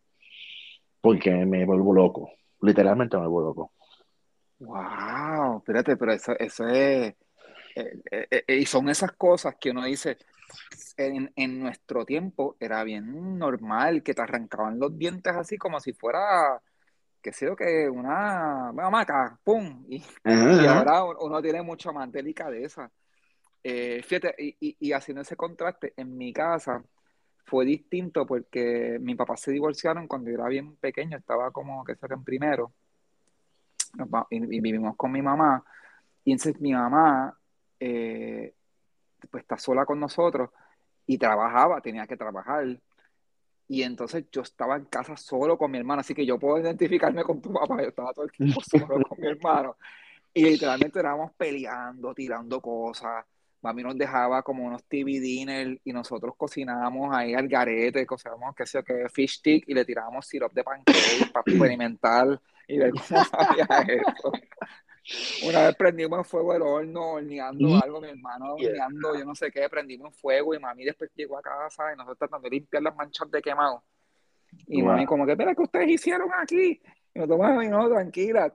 Porque 1.02 1.32
me 1.46 1.66
vuelvo 1.66 1.94
loco. 1.94 2.32
Literalmente 2.62 3.18
me 3.18 3.28
vuelvo 3.28 3.50
loco. 3.50 3.72
Wow, 4.60 5.58
espérate, 5.58 5.98
pero 5.98 6.14
eso, 6.14 6.34
eso 6.40 6.68
es. 6.68 7.16
Eh, 7.76 7.98
eh, 8.12 8.44
eh, 8.48 8.56
y 8.60 8.66
son 8.66 8.88
esas 8.88 9.12
cosas 9.14 9.56
que 9.60 9.72
uno 9.72 9.84
dice. 9.84 10.18
En, 10.96 11.32
en 11.36 11.60
nuestro 11.60 12.06
tiempo 12.06 12.56
era 12.60 12.84
bien 12.84 13.40
normal 13.40 14.04
que 14.04 14.14
te 14.14 14.22
arrancaban 14.22 14.78
los 14.80 14.96
dientes 14.96 15.36
así 15.36 15.58
como 15.58 15.80
si 15.80 15.94
fuera 15.94 16.62
que 17.24 17.32
yo, 17.46 17.56
que 17.56 17.89
una, 17.89 18.72
una 18.72 18.89
maca, 18.89 19.39
¡pum! 19.44 19.86
Y, 19.89 20.03
ahora 20.68 21.06
uno 21.06 21.42
tiene 21.42 21.62
mucho 21.62 21.92
más 21.94 22.12
delicadeza. 22.12 22.92
Eh, 23.63 24.03
fíjate, 24.03 24.36
y, 24.38 24.75
y, 24.80 24.92
haciendo 24.92 25.22
ese 25.22 25.38
contraste, 25.38 25.94
en 25.96 26.18
mi 26.18 26.34
casa 26.34 26.84
fue 27.46 27.65
distinto 27.65 28.25
porque 28.25 28.98
mi 29.01 29.15
papá 29.15 29.38
se 29.38 29.51
divorciaron 29.51 30.08
cuando 30.08 30.30
yo 30.30 30.36
era 30.36 30.48
bien 30.48 30.75
pequeño, 30.75 31.18
estaba 31.18 31.51
como 31.51 31.84
que 31.86 31.96
en 32.01 32.24
primero, 32.24 32.74
y, 34.30 34.60
vivimos 34.60 34.96
con 34.98 35.12
mi 35.12 35.22
mamá, 35.22 35.63
y 36.25 36.34
entonces 36.34 36.60
mi 36.60 36.74
mamá 36.74 37.38
eh, 37.80 38.53
pues 39.30 39.44
está 39.44 39.58
sola 39.58 39.86
con 39.86 40.00
nosotros 40.00 40.50
y 41.06 41.18
trabajaba, 41.18 41.82
tenía 41.82 42.08
que 42.08 42.18
trabajar 42.18 42.80
Y 43.67 43.84
entonces 43.84 44.25
yo 44.32 44.41
estaba 44.41 44.75
en 44.75 44.86
casa 44.86 45.15
solo 45.17 45.58
con 45.58 45.72
mi 45.72 45.77
hermano, 45.77 46.01
así 46.01 46.13
que 46.13 46.25
yo 46.25 46.38
puedo 46.38 46.60
identificarme 46.60 47.24
con 47.24 47.41
tu 47.41 47.51
papá, 47.51 47.82
yo 47.82 47.89
estaba 47.89 48.13
todo 48.13 48.25
el 48.25 48.32
tiempo 48.32 48.62
solo 48.70 49.01
con 49.01 49.20
mi 49.20 49.27
hermano. 49.27 49.77
Y 50.34 50.43
literalmente 50.43 51.00
estábamos 51.00 51.32
peleando, 51.34 52.13
tirando 52.13 52.60
cosas. 52.60 53.25
Mami 53.62 53.82
nos 53.82 53.98
dejaba 53.98 54.43
como 54.43 54.65
unos 54.65 54.84
TV 54.84 55.20
dinner 55.20 55.79
y 55.86 55.93
nosotros 55.93 56.34
cocinábamos 56.36 57.15
ahí 57.15 57.34
al 57.34 57.48
garete, 57.48 58.05
cocinábamos, 58.05 58.53
qué 58.55 58.65
sé 58.65 58.79
yo, 58.79 58.84
que 58.84 59.10
fish 59.10 59.38
stick 59.38 59.63
y 59.67 59.74
le 59.74 59.86
tirábamos 59.86 60.27
syrup 60.27 60.51
de 60.51 60.63
pancake 60.63 61.32
para 61.32 61.43
experimentar 61.48 62.41
y 62.67 62.77
ver 62.77 62.91
cómo 62.91 63.24
sabía 63.24 63.67
eso. 63.88 64.32
Una 65.46 65.66
vez 65.66 65.76
prendimos 65.76 66.20
en 66.20 66.26
fuego 66.26 66.54
el 66.54 66.62
horno, 66.62 67.14
horneando 67.14 67.76
algo, 67.84 68.00
mi 68.00 68.08
hermano 68.08 68.54
horneando, 68.54 69.18
yo 69.18 69.26
no 69.26 69.36
sé 69.36 69.52
qué, 69.52 69.68
prendimos 69.70 70.08
en 70.08 70.14
fuego 70.14 70.56
y 70.56 70.60
mami 70.60 70.86
después 70.86 71.12
llegó 71.16 71.38
a 71.38 71.42
casa 71.42 71.92
y 71.92 71.98
nosotros 71.98 72.20
tratando 72.20 72.50
de 72.50 72.56
limpiar 72.56 72.84
las 72.84 72.96
manchas 72.96 73.30
de 73.30 73.42
quemado. 73.42 73.84
Y 74.68 74.82
mami 74.82 75.06
como 75.06 75.26
que, 75.26 75.34
espera, 75.34 75.56
¿qué 75.56 75.62
ustedes 75.62 75.90
hicieron 75.90 76.30
aquí? 76.34 76.82
Y 77.14 77.20
nosotros, 77.20 77.68
no, 77.70 77.90
tranquila. 77.94 78.54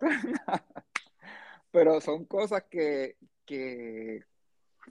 Pero 1.71 2.01
son 2.01 2.25
cosas 2.25 2.65
que, 2.71 3.17
que 3.45 4.23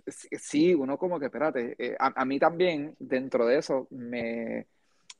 sí, 0.05 0.75
uno 0.75 0.97
como 0.97 1.19
que, 1.19 1.25
espérate, 1.25 1.75
eh, 1.79 1.95
a, 1.97 2.23
mí 2.23 2.37
también 2.37 2.95
dentro 2.99 3.47
de 3.47 3.57
eso 3.57 3.87
me, 3.89 4.67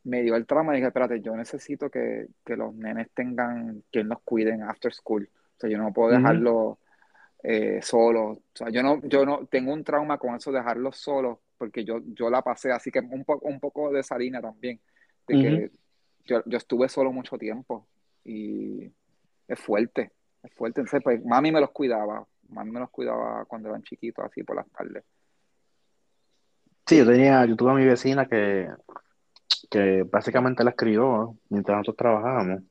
me 0.04 0.22
dio 0.22 0.36
el 0.36 0.46
trauma 0.46 0.74
y 0.74 0.78
dije, 0.78 0.90
espérate, 0.90 1.20
yo 1.20 1.36
necesito 1.36 1.90
que, 1.90 2.28
que 2.46 2.56
los 2.56 2.76
nenes 2.76 3.10
tengan 3.16 3.84
quien 3.92 4.08
los 4.08 4.22
cuiden 4.22 4.62
after 4.62 4.94
school 4.94 5.28
o 5.58 5.60
sea, 5.60 5.70
yo 5.70 5.78
no 5.80 5.92
puedo 5.92 6.12
dejarlo 6.12 6.78
eh, 7.44 7.80
solo. 7.82 8.32
O 8.32 8.42
sea, 8.54 8.70
yo 8.70 8.84
no, 8.84 9.02
yo 9.04 9.26
no 9.26 9.48
tengo 9.48 9.74
un 9.74 9.84
trauma 9.84 10.18
con 10.18 10.36
eso 10.36 10.52
de 10.52 10.60
dejarlo 10.60 10.92
solo, 10.92 11.42
porque 11.58 11.84
yo, 11.84 12.00
yo 12.06 12.30
la 12.30 12.42
pasé, 12.44 12.72
así 12.72 12.92
que 12.92 13.00
un, 13.00 13.26
poco 13.26 13.48
un 13.48 13.60
poco 13.60 13.92
de 13.92 14.04
salina 14.04 14.40
también. 14.40 14.80
De 15.28 15.34
que 15.34 15.72
yo, 16.26 16.42
yo, 16.46 16.58
estuve 16.58 16.88
solo 16.88 17.12
mucho 17.12 17.38
tiempo 17.38 17.88
y 18.24 18.92
es 19.48 19.60
fuerte, 19.60 20.12
es 20.44 20.54
fuerte. 20.54 20.82
Entonces, 20.82 21.04
pues 21.04 21.26
mami 21.26 21.52
me 21.52 21.60
los 21.60 21.72
cuidaba, 21.72 22.26
mami 22.50 22.72
me 22.72 22.80
los 22.80 22.90
cuidaba 22.92 23.46
cuando 23.46 23.70
eran 23.70 23.84
chiquitos, 23.84 24.24
así 24.24 24.44
por 24.44 24.56
las 24.56 24.70
tardes. 24.70 25.04
Sí, 26.86 26.98
yo 26.98 27.06
tenía, 27.06 27.46
yo 27.46 27.56
tuve 27.58 27.72
a 27.72 27.76
mi 27.76 27.86
vecina 27.86 28.28
que, 28.28 28.70
que 29.70 30.04
básicamente 30.04 30.64
la 30.64 30.70
escribió 30.70 31.36
mientras 31.50 31.80
nosotros 31.80 31.98
trabajábamos. 31.98 32.64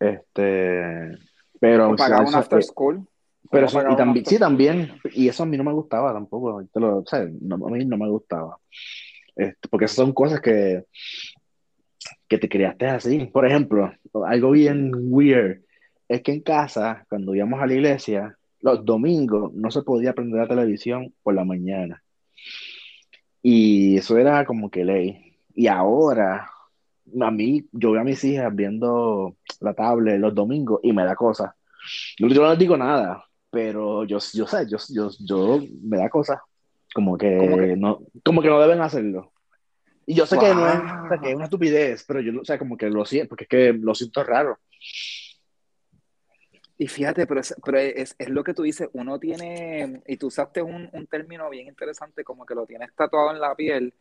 Este, 0.00 1.16
pero 1.62 1.94
pagaba 1.94 2.28
un 2.28 2.34
after 2.34 2.60
school. 2.60 3.06
Pero 3.48 3.68
y 3.68 3.96
también, 3.96 4.26
sí, 4.26 4.36
también, 4.36 4.92
y 5.12 5.28
eso 5.28 5.44
a 5.44 5.46
mí 5.46 5.56
no 5.56 5.62
me 5.62 5.72
gustaba 5.72 6.12
tampoco, 6.12 6.60
o 6.74 7.06
sea, 7.06 7.28
no, 7.40 7.54
a 7.54 7.70
mí 7.70 7.84
no 7.84 7.96
me 7.96 8.08
gustaba. 8.08 8.58
Este, 9.36 9.68
porque 9.68 9.84
esas 9.84 9.96
son 9.96 10.12
cosas 10.12 10.40
que, 10.40 10.86
que 12.26 12.38
te 12.38 12.48
criaste 12.48 12.86
así. 12.86 13.26
Por 13.26 13.46
ejemplo, 13.46 13.92
algo 14.26 14.50
bien 14.50 14.90
weird 14.92 15.60
es 16.08 16.22
que 16.22 16.32
en 16.32 16.40
casa, 16.40 17.06
cuando 17.08 17.32
íbamos 17.32 17.62
a 17.62 17.66
la 17.66 17.74
iglesia, 17.74 18.36
los 18.60 18.84
domingos 18.84 19.52
no 19.54 19.70
se 19.70 19.82
podía 19.82 20.14
prender 20.14 20.40
la 20.40 20.48
televisión 20.48 21.14
por 21.22 21.34
la 21.34 21.44
mañana. 21.44 22.02
Y 23.40 23.98
eso 23.98 24.18
era 24.18 24.44
como 24.44 24.68
que 24.68 24.84
ley. 24.84 25.36
Y 25.54 25.68
ahora, 25.68 26.50
a 27.20 27.30
mí, 27.30 27.66
yo 27.72 27.92
veo 27.92 28.00
a 28.00 28.04
mis 28.04 28.22
hijas 28.24 28.54
viendo 28.54 29.36
la 29.60 29.74
tablet 29.74 30.18
los 30.18 30.34
domingos 30.34 30.80
y 30.82 30.92
me 30.92 31.04
da 31.04 31.14
cosa. 31.14 31.54
Yo, 32.18 32.28
no 32.28 32.50
les 32.50 32.58
digo 32.58 32.76
nada, 32.76 33.24
pero 33.50 34.04
yo, 34.04 34.18
yo 34.32 34.46
sé, 34.46 34.66
yo, 34.68 34.78
yo, 34.88 35.10
yo 35.20 35.60
me 35.82 35.98
da 35.98 36.08
cosa. 36.08 36.42
Como 36.94 37.16
que, 37.16 37.74
no, 37.76 38.00
como 38.24 38.42
que 38.42 38.48
no 38.48 38.60
deben 38.60 38.80
hacerlo. 38.80 39.32
Y 40.04 40.14
yo 40.14 40.26
sé 40.26 40.38
que 40.38 40.54
no 40.54 40.68
es, 40.68 41.20
que 41.20 41.30
es 41.30 41.34
una 41.34 41.44
estupidez, 41.44 42.04
pero 42.06 42.20
yo, 42.20 42.40
o 42.40 42.44
sea, 42.44 42.58
como 42.58 42.76
que 42.76 42.90
lo 42.90 43.04
siento, 43.04 43.30
porque 43.30 43.44
es 43.44 43.48
que 43.48 43.72
lo 43.72 43.94
siento 43.94 44.22
raro. 44.24 44.58
Y 46.76 46.88
fíjate, 46.88 47.26
pero, 47.26 47.40
es, 47.40 47.54
pero 47.64 47.78
es, 47.78 48.14
es, 48.18 48.28
lo 48.28 48.42
que 48.42 48.54
tú 48.54 48.62
dices, 48.62 48.88
uno 48.92 49.18
tiene, 49.18 50.02
y 50.06 50.16
tú 50.16 50.26
usaste 50.26 50.60
un, 50.60 50.90
un 50.92 51.06
término 51.06 51.48
bien 51.48 51.68
interesante, 51.68 52.24
como 52.24 52.44
que 52.44 52.54
lo 52.54 52.66
tienes 52.66 52.92
tatuado 52.94 53.30
en 53.30 53.40
la 53.40 53.54
piel, 53.54 53.94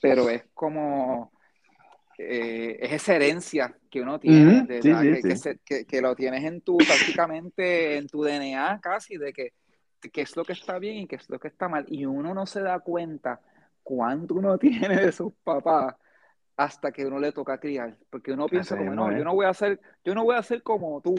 pero 0.00 0.30
es 0.30 0.44
como, 0.54 1.30
eh, 2.18 2.78
es 2.80 2.92
esa 2.92 3.14
herencia 3.14 3.76
que 3.90 4.00
uno 4.00 4.18
tiene, 4.18 4.66
que, 4.66 6.00
lo 6.00 6.14
tienes 6.14 6.44
en 6.44 6.60
tu, 6.62 6.78
prácticamente 6.78 7.96
en 7.96 8.08
tu 8.08 8.22
DNA 8.22 8.80
casi, 8.80 9.16
de 9.16 9.32
que 9.32 9.52
qué 10.10 10.22
es 10.22 10.36
lo 10.36 10.44
que 10.44 10.52
está 10.52 10.78
bien 10.78 10.98
y 10.98 11.06
qué 11.06 11.16
es 11.16 11.28
lo 11.28 11.38
que 11.38 11.48
está 11.48 11.68
mal. 11.68 11.84
Y 11.88 12.06
uno 12.06 12.34
no 12.34 12.46
se 12.46 12.62
da 12.62 12.78
cuenta 12.80 13.40
cuánto 13.82 14.34
uno 14.34 14.58
tiene 14.58 14.96
de 14.96 15.12
sus 15.12 15.32
papás 15.44 15.94
hasta 16.56 16.90
que 16.90 17.04
uno 17.04 17.18
le 17.18 17.32
toca 17.32 17.58
criar. 17.58 17.96
Porque 18.10 18.32
uno 18.32 18.46
piensa 18.46 18.76
como, 18.76 18.94
no, 18.94 19.16
yo 19.16 19.24
no 19.24 19.34
voy 19.34 19.46
a 19.46 19.50
hacer, 19.50 19.80
yo 20.04 20.14
no 20.14 20.24
voy 20.24 20.36
a 20.36 20.42
ser 20.42 20.62
como 20.62 21.00
tú. 21.00 21.14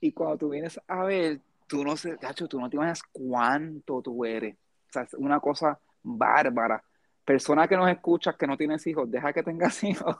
Y 0.00 0.12
cuando 0.12 0.36
tú 0.36 0.48
vienes 0.50 0.78
a 0.86 1.04
ver, 1.04 1.40
tú 1.66 1.82
no 1.82 1.96
sé, 1.96 2.16
tú 2.48 2.60
no 2.60 2.68
te 2.68 2.76
imaginas 2.76 3.02
cuánto 3.10 4.02
tú 4.02 4.24
eres. 4.24 4.54
O 4.54 4.92
sea, 4.92 5.02
es 5.02 5.14
una 5.14 5.40
cosa 5.40 5.78
bárbara 6.02 6.82
persona 7.26 7.68
que 7.68 7.76
nos 7.76 7.90
escuchas 7.90 8.36
que 8.36 8.46
no 8.46 8.56
tienes 8.56 8.86
hijos, 8.86 9.10
deja 9.10 9.34
que 9.34 9.42
tengas 9.42 9.82
hijos. 9.84 10.16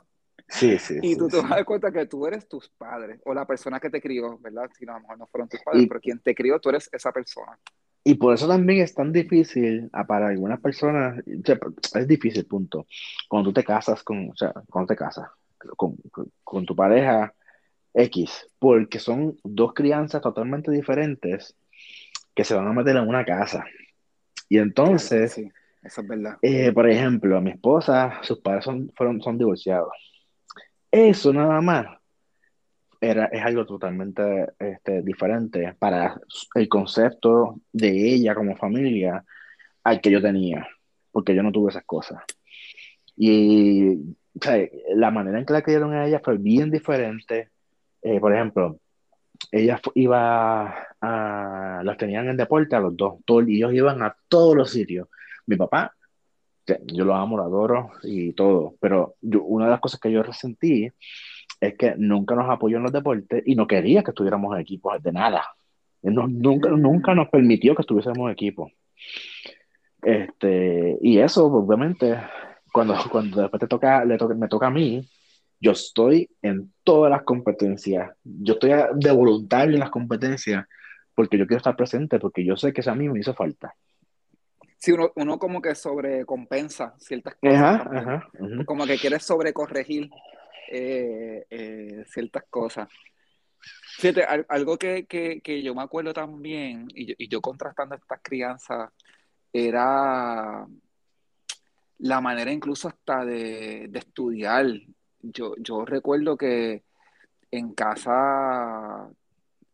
Sí, 0.47 0.77
sí. 0.77 0.99
Y 1.01 1.17
tú 1.17 1.27
te 1.27 1.37
vas 1.37 1.51
a 1.51 1.55
dar 1.55 1.65
cuenta 1.65 1.91
que 1.91 2.05
tú 2.05 2.25
eres 2.27 2.47
tus 2.47 2.69
padres 2.69 3.19
o 3.25 3.33
la 3.33 3.45
persona 3.47 3.79
que 3.79 3.89
te 3.89 3.99
crió, 3.99 4.37
¿verdad? 4.37 4.69
Si 4.77 4.85
no, 4.85 4.93
a 4.93 4.95
lo 4.95 5.01
mejor 5.01 5.17
no 5.17 5.27
fueron 5.27 5.49
tus 5.49 5.61
padres, 5.61 5.87
pero 5.87 5.99
quien 5.99 6.19
te 6.19 6.35
crió, 6.35 6.59
tú 6.59 6.69
eres 6.69 6.87
esa 6.93 7.11
persona. 7.11 7.57
Y 8.03 8.15
por 8.15 8.33
eso 8.33 8.47
también 8.47 8.81
es 8.81 8.93
tan 8.93 9.11
difícil, 9.11 9.89
para 10.07 10.27
algunas 10.27 10.61
personas, 10.61 11.21
es 11.25 12.07
difícil, 12.07 12.45
punto. 12.45 12.85
Cuando 13.27 13.49
tú 13.49 13.53
te 13.55 13.63
casas 13.65 14.03
con, 14.03 14.29
o 14.29 14.35
sea, 14.35 14.53
cuando 14.69 14.93
te 14.93 14.95
casas 14.95 15.27
con, 15.75 15.97
con 16.43 16.65
tu 16.65 16.75
pareja 16.75 17.33
X, 17.93 18.47
porque 18.59 18.99
son 18.99 19.37
dos 19.43 19.73
crianzas 19.73 20.21
totalmente 20.21 20.71
diferentes 20.71 21.55
que 22.33 22.43
se 22.43 22.53
van 22.53 22.67
a 22.67 22.73
meter 22.73 22.95
en 22.95 23.07
una 23.07 23.25
casa. 23.25 23.65
Y 24.47 24.59
entonces, 24.59 25.33
sí. 25.33 25.51
Eso 25.87 26.01
es 26.01 26.07
verdad. 26.07 26.37
Eh, 26.41 26.73
por 26.73 26.89
ejemplo, 26.89 27.39
mi 27.39 27.51
esposa, 27.51 28.19
sus 28.21 28.39
padres 28.39 28.65
son, 28.65 28.91
fueron, 28.93 29.21
son 29.21 29.37
divorciados. 29.37 29.93
Eso 30.91 31.31
nada 31.31 31.61
más 31.61 31.87
era, 32.99 33.27
es 33.27 33.41
algo 33.41 33.65
totalmente 33.65 34.47
este, 34.59 35.01
diferente 35.01 35.73
para 35.79 36.19
el 36.55 36.67
concepto 36.67 37.61
de 37.71 38.13
ella 38.13 38.35
como 38.35 38.57
familia 38.57 39.23
al 39.85 40.01
que 40.01 40.11
yo 40.11 40.21
tenía, 40.21 40.67
porque 41.11 41.33
yo 41.33 41.41
no 41.41 41.53
tuve 41.53 41.69
esas 41.69 41.85
cosas. 41.85 42.21
Y 43.15 43.97
la 44.93 45.09
manera 45.09 45.39
en 45.39 45.45
que 45.45 45.53
la 45.53 45.61
criaron 45.61 45.93
a 45.93 46.05
ella 46.05 46.19
fue 46.21 46.37
bien 46.37 46.69
diferente. 46.69 47.49
Eh, 48.01 48.19
por 48.19 48.35
ejemplo, 48.35 48.81
ella 49.53 49.79
iba 49.95 50.87
a, 50.99 51.81
las 51.81 51.97
tenían 51.97 52.27
en 52.27 52.35
deporte 52.35 52.75
a 52.75 52.81
los 52.81 52.97
dos, 52.97 53.19
y 53.47 53.55
ellos 53.55 53.73
iban 53.73 54.03
a 54.03 54.17
todos 54.27 54.53
los 54.53 54.69
sitios 54.69 55.07
mi 55.47 55.55
papá, 55.55 55.93
yo 56.85 57.05
lo 57.05 57.15
amo, 57.15 57.37
lo 57.37 57.43
adoro 57.43 57.91
y 58.03 58.33
todo, 58.33 58.75
pero 58.79 59.15
una 59.21 59.65
de 59.65 59.71
las 59.71 59.79
cosas 59.79 59.99
que 59.99 60.11
yo 60.11 60.21
resentí 60.21 60.89
es 61.59 61.77
que 61.77 61.95
nunca 61.97 62.35
nos 62.35 62.49
apoyó 62.49 62.77
en 62.77 62.83
los 62.83 62.91
deportes 62.91 63.43
y 63.45 63.55
no 63.55 63.65
quería 63.67 64.03
que 64.03 64.11
estuviéramos 64.11 64.53
en 64.53 64.61
equipos 64.61 65.01
de 65.01 65.11
nada. 65.11 65.43
nunca, 66.03 66.69
nunca 66.69 67.15
nos 67.15 67.29
permitió 67.29 67.73
que 67.73 67.81
estuviésemos 67.81 68.27
en 68.27 68.29
equipo. 68.29 68.69
Este, 70.01 70.97
y 71.01 71.17
eso, 71.19 71.45
obviamente, 71.45 72.17
cuando, 72.71 72.95
cuando 73.09 73.41
después 73.41 73.59
te 73.59 73.67
toca, 73.67 74.05
le 74.05 74.17
toca, 74.17 74.35
me 74.35 74.47
toca 74.47 74.67
a 74.67 74.71
mí, 74.71 75.07
yo 75.59 75.71
estoy 75.71 76.29
en 76.41 76.71
todas 76.83 77.09
las 77.09 77.23
competencias. 77.23 78.11
Yo 78.23 78.53
estoy 78.53 78.71
de 78.95 79.11
voluntario 79.11 79.73
en 79.73 79.79
las 79.79 79.89
competencias 79.89 80.65
porque 81.15 81.37
yo 81.37 81.47
quiero 81.47 81.57
estar 81.57 81.75
presente, 81.75 82.19
porque 82.19 82.45
yo 82.45 82.55
sé 82.55 82.73
que 82.73 82.81
eso 82.81 82.91
a 82.91 82.95
mí 82.95 83.09
me 83.09 83.19
hizo 83.19 83.33
falta. 83.33 83.73
Sí, 84.77 84.91
uno, 84.91 85.11
uno 85.15 85.39
como 85.39 85.61
que 85.61 85.73
sobrecompensa 85.73 86.95
ciertas 86.99 87.35
cosas. 87.35 88.23
Como 88.65 88.85
que 88.85 88.97
quiere 88.97 89.19
sobrecorregir 89.19 90.09
eh, 90.69 91.45
eh, 91.49 92.03
ciertas 92.07 92.43
cosas. 92.49 92.87
Fíjate, 93.97 94.23
algo 94.47 94.77
que, 94.77 95.61
yo 95.63 95.73
me 95.73 95.81
acuerdo 95.81 96.13
también, 96.13 96.87
y 96.93 97.27
yo, 97.27 97.41
contrastando 97.41 97.95
estas 97.95 98.19
crianzas, 98.21 98.91
era 99.51 100.67
la 101.99 102.21
manera 102.21 102.51
incluso 102.51 102.87
hasta 102.87 103.25
de, 103.25 103.89
estudiar. 103.93 104.67
Yo, 105.21 105.55
yo 105.57 105.83
recuerdo 105.85 106.37
que 106.37 106.83
en 107.49 107.73
casa, 107.73 109.09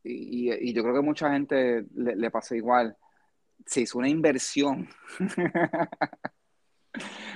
y, 0.03 0.73
yo 0.73 0.83
creo 0.83 0.95
que 0.95 1.01
mucha 1.01 1.31
gente 1.33 1.85
le, 1.93 2.15
le 2.15 2.31
pasó 2.31 2.55
igual, 2.55 2.95
se 3.65 3.81
hizo 3.81 3.97
una 3.97 4.09
inversión. 4.09 4.87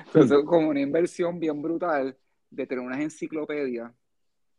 Entonces, 0.05 0.37
como 0.45 0.69
una 0.69 0.79
inversión 0.79 1.39
bien 1.39 1.61
brutal 1.61 2.17
de 2.49 2.67
tener 2.67 2.83
unas 2.83 2.99
enciclopedias 2.99 3.91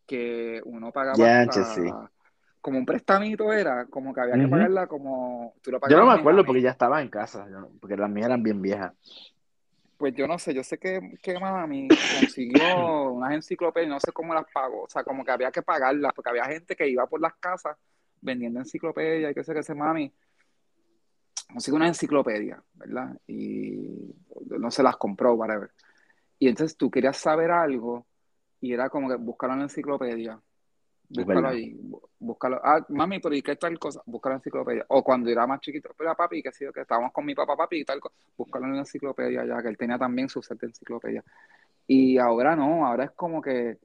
que 0.06 0.60
uno 0.64 0.92
pagaba 0.92 1.16
como 2.60 2.78
un 2.78 2.86
prestamito 2.86 3.52
era, 3.52 3.86
como 3.86 4.12
que 4.12 4.20
había 4.20 4.34
que 4.34 4.48
pagarla 4.48 4.86
como 4.86 5.54
yo 5.64 5.96
no 5.96 6.06
me 6.06 6.12
acuerdo 6.12 6.44
porque 6.44 6.60
ya 6.60 6.70
estaba 6.70 7.00
en 7.00 7.08
casa, 7.08 7.46
porque 7.80 7.96
las 7.96 8.10
mías 8.10 8.26
eran 8.26 8.42
bien 8.42 8.60
viejas. 8.60 8.92
pues 9.96 10.14
yo 10.14 10.26
no 10.26 10.38
sé, 10.38 10.54
yo 10.54 10.62
sé 10.62 10.78
que, 10.78 11.00
que 11.22 11.38
mami 11.38 11.88
consiguió 12.20 13.12
unas 13.12 13.32
enciclopedias, 13.32 13.90
no 13.90 14.00
sé 14.00 14.12
cómo 14.12 14.34
las 14.34 14.44
pagó, 14.52 14.82
o 14.82 14.88
sea, 14.88 15.04
como 15.04 15.24
que 15.24 15.30
había 15.30 15.50
que 15.50 15.62
pagarlas, 15.62 16.12
porque 16.14 16.30
había 16.30 16.44
gente 16.44 16.76
que 16.76 16.88
iba 16.88 17.06
por 17.06 17.20
las 17.20 17.34
casas 17.36 17.76
vendiendo 18.20 18.58
enciclopedias 18.60 19.30
y 19.30 19.34
qué 19.34 19.44
sé 19.44 19.54
qué 19.54 19.62
sé, 19.62 19.74
mami, 19.74 20.12
consiguió 21.48 21.76
una 21.76 21.88
enciclopedia, 21.88 22.62
¿verdad? 22.74 23.16
Y 23.26 24.14
no 24.46 24.70
se 24.70 24.82
las 24.82 24.96
compró, 24.96 25.34
whatever. 25.34 25.70
Y 26.38 26.48
entonces 26.48 26.76
tú 26.76 26.90
querías 26.90 27.16
saber 27.16 27.50
algo 27.50 28.06
y 28.60 28.72
era 28.72 28.88
como 28.90 29.08
que 29.08 29.16
buscar 29.16 29.50
una 29.50 29.62
enciclopedia 29.62 30.40
Búscalo 31.10 31.48
ahí, 31.48 31.74
búscalo. 32.18 32.60
Ah, 32.62 32.84
mami, 32.90 33.18
pero 33.18 33.34
¿y 33.34 33.40
qué 33.40 33.56
tal 33.56 33.78
cosa? 33.78 34.02
Búscalo 34.04 34.34
en 34.34 34.36
la 34.36 34.40
enciclopedia. 34.40 34.84
O 34.88 35.02
cuando 35.02 35.30
era 35.30 35.46
más 35.46 35.60
chiquito, 35.60 35.90
pero 35.96 36.14
papi, 36.14 36.42
que 36.42 36.52
sí, 36.52 36.66
que 36.72 36.82
estábamos 36.82 37.12
con 37.12 37.24
mi 37.24 37.34
papá, 37.34 37.56
papi 37.56 37.80
y 37.80 37.84
tal 37.84 37.98
cosa, 37.98 38.14
búscalo 38.36 38.66
en 38.66 38.74
la 38.74 38.80
enciclopedia 38.80 39.44
ya, 39.46 39.62
que 39.62 39.68
él 39.68 39.78
tenía 39.78 39.98
también 39.98 40.28
su 40.28 40.42
set 40.42 40.60
de 40.60 40.66
enciclopedia. 40.66 41.24
Y 41.86 42.18
ahora 42.18 42.54
no, 42.54 42.86
ahora 42.86 43.04
es 43.04 43.10
como 43.12 43.40
que 43.40 43.78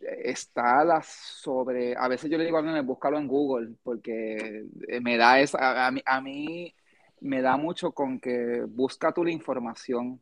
está 0.00 0.84
la 0.84 1.02
sobre, 1.02 1.94
a 1.96 2.08
veces 2.08 2.30
yo 2.30 2.38
le 2.38 2.44
digo 2.44 2.56
a 2.56 2.60
alguien, 2.60 2.86
búscalo 2.86 3.18
en 3.18 3.28
Google, 3.28 3.74
porque 3.82 4.64
me 5.02 5.16
da 5.16 5.40
esa, 5.40 5.86
a 5.86 5.90
mí, 5.90 6.02
a 6.04 6.20
mí 6.20 6.74
me 7.20 7.42
da 7.42 7.56
mucho 7.56 7.92
con 7.92 8.18
que 8.18 8.62
busca 8.66 9.12
tú 9.12 9.24
la 9.24 9.30
información. 9.30 10.20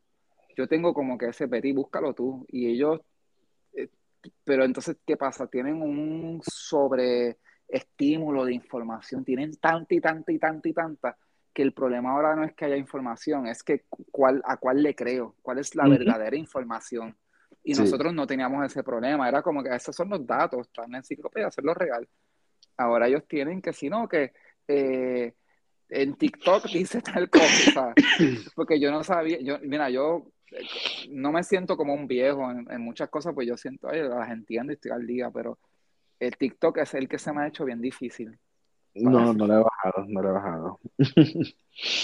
Yo 0.57 0.67
tengo 0.67 0.93
como 0.93 1.17
que 1.17 1.27
ese 1.27 1.47
petit, 1.47 1.75
búscalo 1.75 2.15
tú. 2.15 2.45
Y 2.49 2.67
ellos 2.67 3.01
pero 4.45 4.65
entonces, 4.65 4.97
¿qué 5.07 5.17
pasa? 5.17 5.47
Tienen 5.47 5.83
un 5.83 6.41
sobreestímulo 6.43 8.45
de 8.45 8.55
información, 8.55 9.25
tienen 9.25 9.57
tanta 9.57 9.95
y 9.95 10.01
tanta 10.01 10.33
y 10.33 10.39
tanta 10.39 10.69
y 10.69 10.73
tanta, 10.73 11.17
que 11.53 11.63
el 11.63 11.73
problema 11.73 12.13
ahora 12.13 12.37
no 12.37 12.45
es 12.45 12.55
que 12.55 12.65
haya 12.65 12.77
información, 12.77 13.47
es 13.47 13.63
que 13.63 13.85
cuál, 14.11 14.43
a 14.45 14.57
cuál 14.57 14.83
le 14.83 14.95
creo, 14.95 15.37
cuál 15.43 15.59
es 15.59 15.75
la 15.75 15.89
verdadera 15.89 16.37
información. 16.37 17.17
Y 17.69 17.75
nosotros 17.75 18.15
no 18.15 18.27
teníamos 18.27 18.65
ese 18.65 18.83
problema, 18.83 19.29
era 19.29 19.43
como 19.43 19.63
que 19.63 19.69
esos 19.75 19.95
son 19.95 20.09
los 20.09 20.27
datos, 20.27 20.67
están 20.67 20.87
en 20.87 20.93
la 20.93 20.99
enciclopedia, 20.99 21.49
hacerlo 21.49 21.75
real. 21.75 22.09
Ahora 22.79 23.09
ellos 23.09 23.29
tienen 23.29 23.61
que, 23.61 23.75
si 23.75 23.91
no, 23.91 24.09
que 24.09 24.33
eh, 24.67 25.35
en 25.91 26.15
TikTok 26.15 26.65
dice 26.73 27.03
tal 27.03 27.29
cosa, 27.29 27.93
porque 28.55 28.81
yo 28.81 28.91
no 28.91 29.05
sabía, 29.05 29.39
yo, 29.43 29.59
mira, 29.61 29.91
yo 29.91 30.33
no 31.11 31.31
me 31.31 31.43
siento 31.43 31.77
como 31.77 31.93
un 31.93 32.07
viejo 32.07 32.51
en, 32.51 32.81
muchas 32.81 33.11
cosas, 33.11 33.35
pues 33.35 33.47
yo 33.47 33.59
siento, 33.59 33.91
ay, 33.91 34.01
las 34.01 34.31
entiendo 34.31 34.73
y 34.73 34.77
estoy 34.77 34.93
al 34.93 35.07
día, 35.07 35.31
pero 35.31 35.59
el 36.21 36.39
TikTok 36.39 36.79
es 36.79 36.95
el 36.95 37.07
que 37.07 37.19
se 37.19 37.35
me 37.35 37.43
ha 37.43 37.49
hecho 37.49 37.67
bien 37.67 37.83
difícil. 37.83 38.39
No, 38.95 39.35
no 39.35 39.47
lo 39.47 39.55
he 39.61 39.63
bajado, 39.63 40.07
no 40.09 40.23
lo 40.23 40.31
he 40.31 40.33
bajado. 40.33 40.81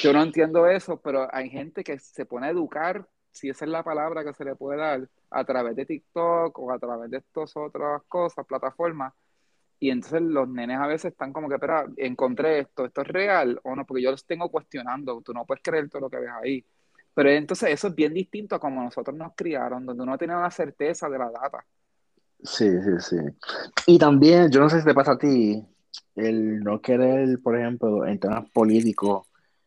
Yo 0.03 0.13
no 0.13 0.23
entiendo 0.23 0.69
eso, 0.69 1.01
pero 1.01 1.35
hay 1.35 1.49
gente 1.49 1.83
que 1.83 1.99
se 1.99 2.27
pone 2.27 2.49
a 2.49 2.51
educar, 2.51 3.09
si 3.35 3.49
esa 3.49 3.65
es 3.65 3.71
la 3.71 3.83
palabra 3.83 4.25
que 4.25 4.33
se 4.33 4.45
le 4.45 4.55
puede 4.55 4.79
dar, 4.79 5.09
a 5.31 5.45
través 5.45 5.75
de 5.75 5.85
TikTok 5.85 6.57
o 6.57 6.73
a 6.73 6.79
través 6.79 7.11
de 7.11 7.19
estas 7.19 7.57
otras 7.57 8.03
cosas, 8.09 8.47
plataformas, 8.47 9.13
y 9.81 9.91
entonces 9.91 10.23
los 10.23 10.49
nenes 10.49 10.79
a 10.79 10.87
veces 10.87 11.13
están 11.13 11.33
como 11.33 11.49
que, 11.49 11.57
espera, 11.57 11.87
encontré 11.97 12.61
esto, 12.61 12.87
¿esto 12.87 13.03
es 13.03 13.09
real 13.09 13.61
o 13.65 13.75
no? 13.75 13.85
Porque 13.85 14.03
yo 14.03 14.13
los 14.13 14.25
tengo 14.25 14.49
cuestionando, 14.49 15.21
tú 15.21 15.35
no 15.35 15.45
puedes 15.45 15.63
creer 15.63 15.91
todo 15.91 16.03
lo 16.03 16.11
que 16.11 16.21
ves 16.21 16.31
ahí. 16.43 16.65
Pero 17.13 17.31
entonces 17.31 17.71
eso 17.71 17.89
es 17.89 17.95
bien 17.95 18.15
distinto 18.15 18.55
a 18.55 18.61
como 18.61 18.83
nosotros 18.83 19.17
nos 19.17 19.33
criaron, 19.35 19.85
donde 19.85 20.03
uno 20.05 20.17
tiene 20.17 20.37
una 20.37 20.51
certeza 20.51 21.09
de 21.09 21.19
la 21.19 21.31
data. 21.31 21.65
Sí, 22.43 22.71
sí, 22.83 22.91
sí. 23.01 23.17
Y 23.87 23.99
también, 23.99 24.51
yo 24.51 24.61
no 24.61 24.71
sé 24.71 24.79
si 24.79 24.87
te 24.87 24.95
pasa 24.95 25.13
a 25.13 25.19
ti, 25.19 25.67
el 26.15 26.61
no 26.61 26.81
querer, 26.81 27.41
por 27.43 27.59
ejemplo, 27.59 28.07
en 28.07 28.19
temas 28.19 28.49
políticos, 28.51 29.27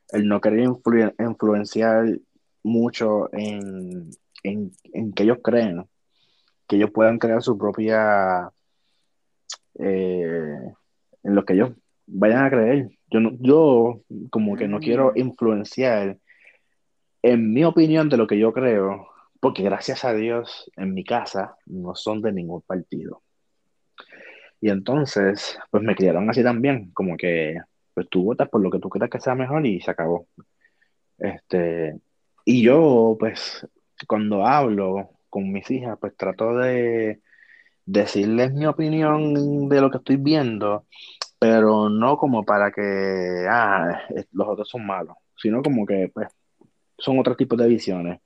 el 0.10 0.28
no 0.28 0.40
querer 0.40 0.70
influenciar 1.20 2.06
mucho 2.68 3.30
en, 3.34 4.12
que 4.44 5.24
ellos 5.24 5.40
creen, 5.44 5.86
que 6.68 6.76
ellos 6.76 6.92
puedan 6.92 7.20
crear 7.20 7.42
su 7.42 7.58
propia, 7.58 8.52
eh, 9.80 10.74
en 11.24 11.36
lo 11.36 11.46
que 11.46 11.54
ellos 11.54 11.72
vayan 12.06 12.46
a 12.46 12.50
creer. 12.50 12.89
Yo, 13.10 13.20
no, 13.20 13.32
yo 13.39 14.02
como 14.30 14.56
que 14.56 14.68
no 14.68 14.80
quiero 14.80 15.12
mm. 15.15 15.20
influenciar 15.20 16.18
en 17.24 17.54
mi 17.54 17.63
opinión, 17.63 18.10
de 18.10 18.18
lo 18.18 18.28
que 18.28 18.38
yo 18.38 18.54
creo, 18.54 19.08
porque 19.39 19.63
gracias 19.63 20.06
a 20.06 20.13
Dios 20.13 20.72
en 20.78 20.94
mi 20.94 21.04
casa 21.04 21.56
no 21.65 21.96
son 21.96 22.22
de 22.22 22.32
ningún 22.32 22.62
partido. 22.62 23.22
Y 24.62 24.70
entonces, 24.70 25.58
pues 25.70 25.84
me 25.84 25.96
criaron 25.96 26.30
así 26.30 26.44
también, 26.44 26.91
como 26.91 27.18
que 27.18 27.58
pues 27.94 28.08
tú 28.10 28.24
votas 28.24 28.50
por 28.50 28.62
lo 28.62 28.70
que 28.70 28.80
tú 28.80 28.89
creas 28.89 29.10
que 29.10 29.20
sea 29.20 29.36
mejor 29.36 29.65
y 29.65 29.82
se 29.82 29.91
acabó. 29.91 30.28
Este, 31.18 32.00
y 32.50 32.64
yo, 32.64 33.18
pues, 33.20 33.68
cuando 34.08 34.46
hablo 34.46 35.10
con 35.30 35.52
mis 35.52 35.70
hijas, 35.70 35.98
pues 36.00 36.16
trato 36.16 36.56
de 36.56 37.22
decirles 37.86 38.54
mi 38.54 38.66
opinión 38.68 39.68
de 39.70 39.82
lo 39.82 39.92
que 39.92 39.98
estoy 39.98 40.16
viendo, 40.18 40.86
pero 41.40 41.90
no 41.90 42.18
como 42.18 42.46
para 42.46 42.72
que, 42.72 43.46
ah, 43.50 44.02
los 44.32 44.48
otros 44.48 44.70
son 44.70 44.86
malos, 44.88 45.18
sino 45.36 45.62
como 45.62 45.86
que, 45.86 46.10
pues, 46.14 46.30
son 46.98 47.20
otros 47.20 47.38
tipos 47.38 47.60
de 47.60 47.68
visiones. 47.68 48.22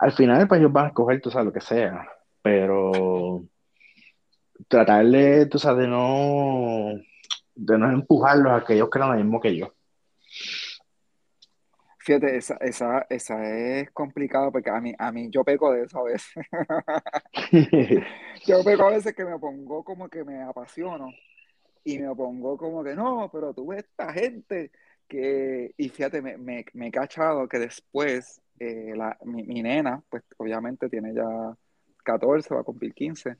Al 0.00 0.12
final, 0.12 0.48
pues 0.48 0.60
ellos 0.60 0.72
van 0.72 0.86
a 0.86 0.88
escoger, 0.88 1.20
tú 1.20 1.30
sabes, 1.30 1.46
lo 1.46 1.52
que 1.52 1.60
sea, 1.60 2.08
pero 2.42 3.44
tratar 4.68 5.06
de, 5.06 5.46
tú 5.46 5.60
sabes, 5.60 5.82
de 5.82 5.88
no, 5.88 7.00
de 7.54 7.78
no 7.78 7.90
empujarlos 7.92 8.52
a 8.52 8.64
que 8.64 8.74
ellos 8.74 8.88
lo 8.92 9.14
mismo 9.14 9.40
que 9.40 9.56
yo. 9.56 9.74
Fíjate, 12.04 12.36
esa, 12.36 12.56
esa, 12.60 13.06
esa 13.08 13.48
es 13.48 13.90
complicado 13.92 14.52
porque 14.52 14.68
a 14.68 14.78
mí, 14.78 14.92
a 14.98 15.10
mí 15.10 15.30
yo 15.30 15.42
peco 15.42 15.72
de 15.72 15.84
eso 15.84 16.00
a 16.00 16.04
veces. 16.04 16.44
yo 18.46 18.62
peco 18.62 18.82
a 18.86 18.90
veces 18.90 19.14
que 19.14 19.24
me 19.24 19.38
pongo 19.38 19.82
como 19.82 20.10
que 20.10 20.22
me 20.22 20.42
apasiono 20.42 21.08
y 21.82 21.98
me 21.98 22.14
pongo 22.14 22.58
como 22.58 22.84
que 22.84 22.94
no, 22.94 23.30
pero 23.32 23.54
tú 23.54 23.68
ves 23.68 23.84
esta 23.84 24.12
gente 24.12 24.70
que, 25.08 25.72
y 25.78 25.88
fíjate, 25.88 26.20
me, 26.20 26.36
me, 26.36 26.66
me 26.74 26.88
he 26.88 26.90
cachado 26.90 27.48
que 27.48 27.58
después 27.58 28.38
eh, 28.58 28.92
la, 28.94 29.16
mi, 29.24 29.62
nena, 29.62 30.02
pues 30.10 30.24
obviamente 30.36 30.90
tiene 30.90 31.14
ya 31.14 31.56
14, 32.04 32.54
va 32.54 32.60
a 32.60 32.64
cumplir 32.64 32.92
15, 32.92 33.36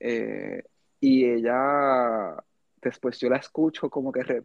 eh, 0.00 0.64
y 0.98 1.24
ella, 1.24 2.34
después 2.82 3.18
yo 3.18 3.28
la 3.28 3.36
escucho 3.36 3.90
como 3.90 4.12
que 4.12 4.44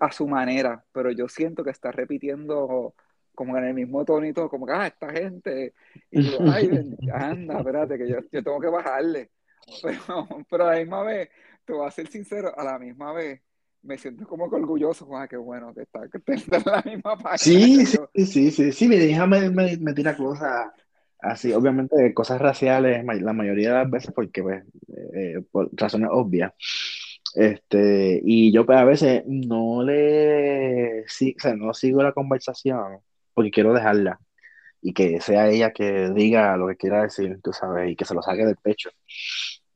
a 0.00 0.12
su 0.12 0.26
manera, 0.28 0.84
pero 0.92 1.10
yo 1.10 1.28
siento 1.28 1.64
que 1.64 1.70
está 1.70 1.90
repitiendo 1.90 2.94
como 3.34 3.56
en 3.56 3.64
el 3.66 3.74
mismo 3.74 4.04
tonito, 4.04 4.48
como 4.48 4.66
que, 4.66 4.72
ah, 4.72 4.88
esta 4.88 5.10
gente, 5.12 5.72
y 6.10 6.22
yo, 6.22 6.38
ay, 6.52 6.68
anda, 7.12 7.58
espérate, 7.58 7.96
que 7.96 8.08
yo, 8.08 8.16
yo 8.32 8.42
tengo 8.42 8.58
que 8.58 8.66
bajarle, 8.66 9.30
pero, 9.82 10.26
pero 10.50 10.66
a 10.66 10.74
la 10.74 10.80
misma 10.80 11.04
vez, 11.04 11.28
te 11.64 11.72
voy 11.72 11.86
a 11.86 11.90
ser 11.92 12.08
sincero, 12.08 12.52
a 12.58 12.64
la 12.64 12.80
misma 12.80 13.12
vez, 13.12 13.40
me 13.82 13.96
siento 13.96 14.26
como 14.26 14.50
que 14.50 14.56
orgulloso, 14.56 15.08
ah, 15.16 15.28
qué 15.28 15.36
bueno 15.36 15.72
que 15.72 15.82
está, 15.82 16.00
que 16.08 16.18
está 16.34 16.56
en 16.56 16.62
la 16.66 16.82
misma 16.82 17.16
página. 17.16 17.38
Sí, 17.38 17.86
sí, 17.86 18.26
sí, 18.26 18.50
sí, 18.50 18.72
sí, 18.72 18.88
me 18.88 18.96
deja 18.96 19.24
me, 19.26 19.50
me, 19.50 19.94
tira 19.94 20.16
cosas 20.16 20.72
así, 21.20 21.52
obviamente 21.52 22.12
cosas 22.14 22.40
raciales, 22.40 23.04
la 23.04 23.32
mayoría 23.32 23.68
de 23.68 23.74
las 23.76 23.90
veces 23.90 24.12
porque, 24.12 24.42
pues, 24.42 24.64
eh, 25.14 25.42
por 25.52 25.70
razones 25.74 26.08
obvias. 26.10 26.52
Este, 27.38 28.20
y 28.24 28.50
yo 28.50 28.66
pues, 28.66 28.78
a 28.78 28.84
veces 28.84 29.22
no 29.24 29.84
le, 29.84 31.04
sí, 31.06 31.36
o 31.38 31.40
sea, 31.40 31.54
no 31.54 31.72
sigo 31.72 32.02
la 32.02 32.10
conversación 32.10 32.98
porque 33.32 33.52
quiero 33.52 33.72
dejarla 33.72 34.18
y 34.82 34.92
que 34.92 35.20
sea 35.20 35.48
ella 35.48 35.70
que 35.70 36.10
diga 36.10 36.56
lo 36.56 36.66
que 36.66 36.74
quiera 36.74 37.02
decir, 37.02 37.38
tú 37.40 37.52
sabes, 37.52 37.92
y 37.92 37.94
que 37.94 38.04
se 38.04 38.14
lo 38.14 38.22
saque 38.22 38.44
del 38.44 38.56
pecho. 38.56 38.90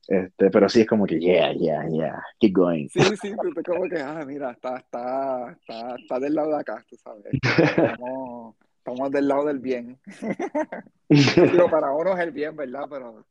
Este, 0.05 0.49
pero 0.49 0.67
sí 0.67 0.81
es 0.81 0.87
como 0.87 1.05
que, 1.05 1.17
yeah, 1.17 1.53
yeah, 1.53 1.87
yeah, 1.87 2.21
keep 2.37 2.53
going. 2.53 2.89
Sí, 2.89 2.99
sí, 3.21 3.33
tú 3.41 3.63
como 3.63 3.87
que, 3.87 4.01
ah, 4.01 4.25
mira, 4.27 4.51
está, 4.51 4.75
está, 4.79 5.51
está, 5.53 5.95
está 5.95 6.19
del 6.19 6.35
lado 6.35 6.49
de 6.49 6.59
acá, 6.59 6.85
tú 6.89 6.97
sabes. 6.97 7.23
Estamos, 7.31 8.55
estamos 8.77 9.09
del 9.09 9.25
lado 9.29 9.45
del 9.45 9.59
bien. 9.59 9.97
digo, 11.07 11.69
para 11.71 11.93
uno 11.93 12.11
es 12.11 12.19
el 12.19 12.31
bien, 12.31 12.57
¿verdad? 12.57 12.87
Pero 12.89 13.25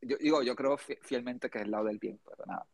yo 0.00 0.16
digo, 0.16 0.42
yo 0.42 0.56
creo 0.56 0.78
fielmente 0.78 1.50
que 1.50 1.58
es 1.58 1.64
el 1.66 1.70
lado 1.70 1.84
del 1.84 1.98
bien, 1.98 2.18
pero 2.24 2.42
nada. 2.46 2.64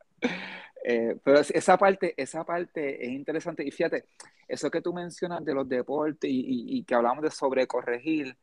Eh, 0.85 1.17
pero 1.23 1.39
esa 1.39 1.79
parte, 1.79 2.13
esa 2.17 2.43
parte 2.43 3.07
es 3.07 3.13
interesante. 3.13 3.65
Y 3.65 3.71
fíjate, 3.71 4.07
eso 4.49 4.69
que 4.69 4.81
tú 4.81 4.93
mencionas 4.93 5.45
de 5.45 5.55
los 5.55 5.69
deportes 5.69 6.29
y, 6.29 6.41
y, 6.41 6.79
y 6.79 6.83
que 6.83 6.97
hablamos 6.97 7.23
de 7.23 7.31
sobrecorregir, 7.31 8.37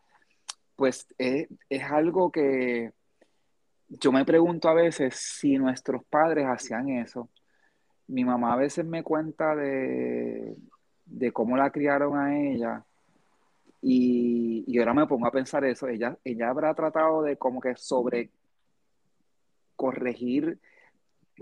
pues 0.77 1.05
es, 1.17 1.49
es 1.69 1.83
algo 1.83 2.31
que 2.31 2.93
yo 3.89 4.11
me 4.11 4.23
pregunto 4.23 4.69
a 4.69 4.73
veces 4.73 5.15
si 5.15 5.57
nuestros 5.57 6.03
padres 6.05 6.45
hacían 6.47 6.89
eso. 6.89 7.29
Mi 8.07 8.23
mamá 8.23 8.53
a 8.53 8.57
veces 8.57 8.85
me 8.85 9.03
cuenta 9.03 9.55
de, 9.55 10.55
cómo 11.33 11.57
la 11.57 11.71
criaron 11.71 12.17
a 12.17 12.39
ella 12.39 12.85
y, 13.81 14.77
ahora 14.79 14.93
me 14.93 15.07
pongo 15.07 15.27
a 15.27 15.31
pensar 15.31 15.65
eso. 15.65 15.87
Ella, 15.87 16.17
ella 16.23 16.49
habrá 16.49 16.73
tratado 16.73 17.23
de 17.23 17.37
como 17.37 17.59
que 17.59 17.75
sobre 17.75 18.29
corregir 19.75 20.59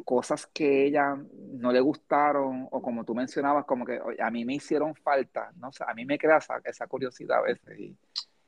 cosas 0.03 0.47
que 0.47 0.86
ella 0.86 1.17
no 1.53 1.71
le 1.71 1.79
gustaron 1.79 2.67
o 2.71 2.81
como 2.81 3.03
tú 3.03 3.15
mencionabas, 3.15 3.65
como 3.65 3.86
que 3.86 3.99
a 4.19 4.31
mí 4.31 4.45
me 4.45 4.55
hicieron 4.55 4.95
falta, 4.95 5.51
no 5.57 5.71
sé, 5.71 5.83
a 5.88 5.93
mí 5.93 6.05
me 6.05 6.17
crea 6.17 6.38
esa, 6.38 6.62
esa 6.63 6.88
curiosidad 6.88 7.39
a 7.39 7.41
veces. 7.41 7.79
Y, 7.79 7.95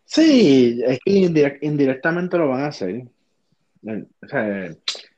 Sí, 0.09 0.81
es 0.83 0.99
que 1.05 1.55
indirectamente 1.61 2.35
lo 2.39 2.49
van 2.49 2.61
a 2.61 2.67
hacer. 2.69 3.03
O 3.83 4.27
sea, 4.27 4.65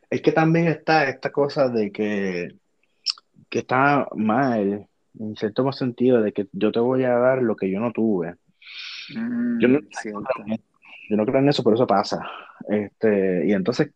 es 0.10 0.22
que 0.22 0.34
también 0.34 0.68
está 0.68 1.08
esta 1.08 1.32
cosa 1.32 1.70
de 1.70 1.94
que, 1.94 2.50
que 3.50 3.60
está 3.60 4.06
mal, 4.18 4.86
en 5.18 5.36
cierto 5.38 5.72
sentido, 5.72 6.22
de 6.22 6.34
que 6.34 6.48
yo 6.52 6.74
te 6.74 6.82
voy 6.82 7.06
a 7.06 7.18
dar 7.18 7.42
lo 7.42 7.56
que 7.56 7.72
yo 7.72 7.80
no 7.80 7.94
tuve. 7.94 8.36
yo, 9.62 9.68
no, 9.70 9.80
mm, 9.80 10.56
yo 11.10 11.16
no 11.16 11.26
creo 11.26 11.40
en 11.40 11.48
eso, 11.48 11.64
pero 11.64 11.76
eso 11.76 11.88
pasa. 11.88 12.20
Este, 12.68 13.48
y 13.48 13.54
entonces 13.54 13.92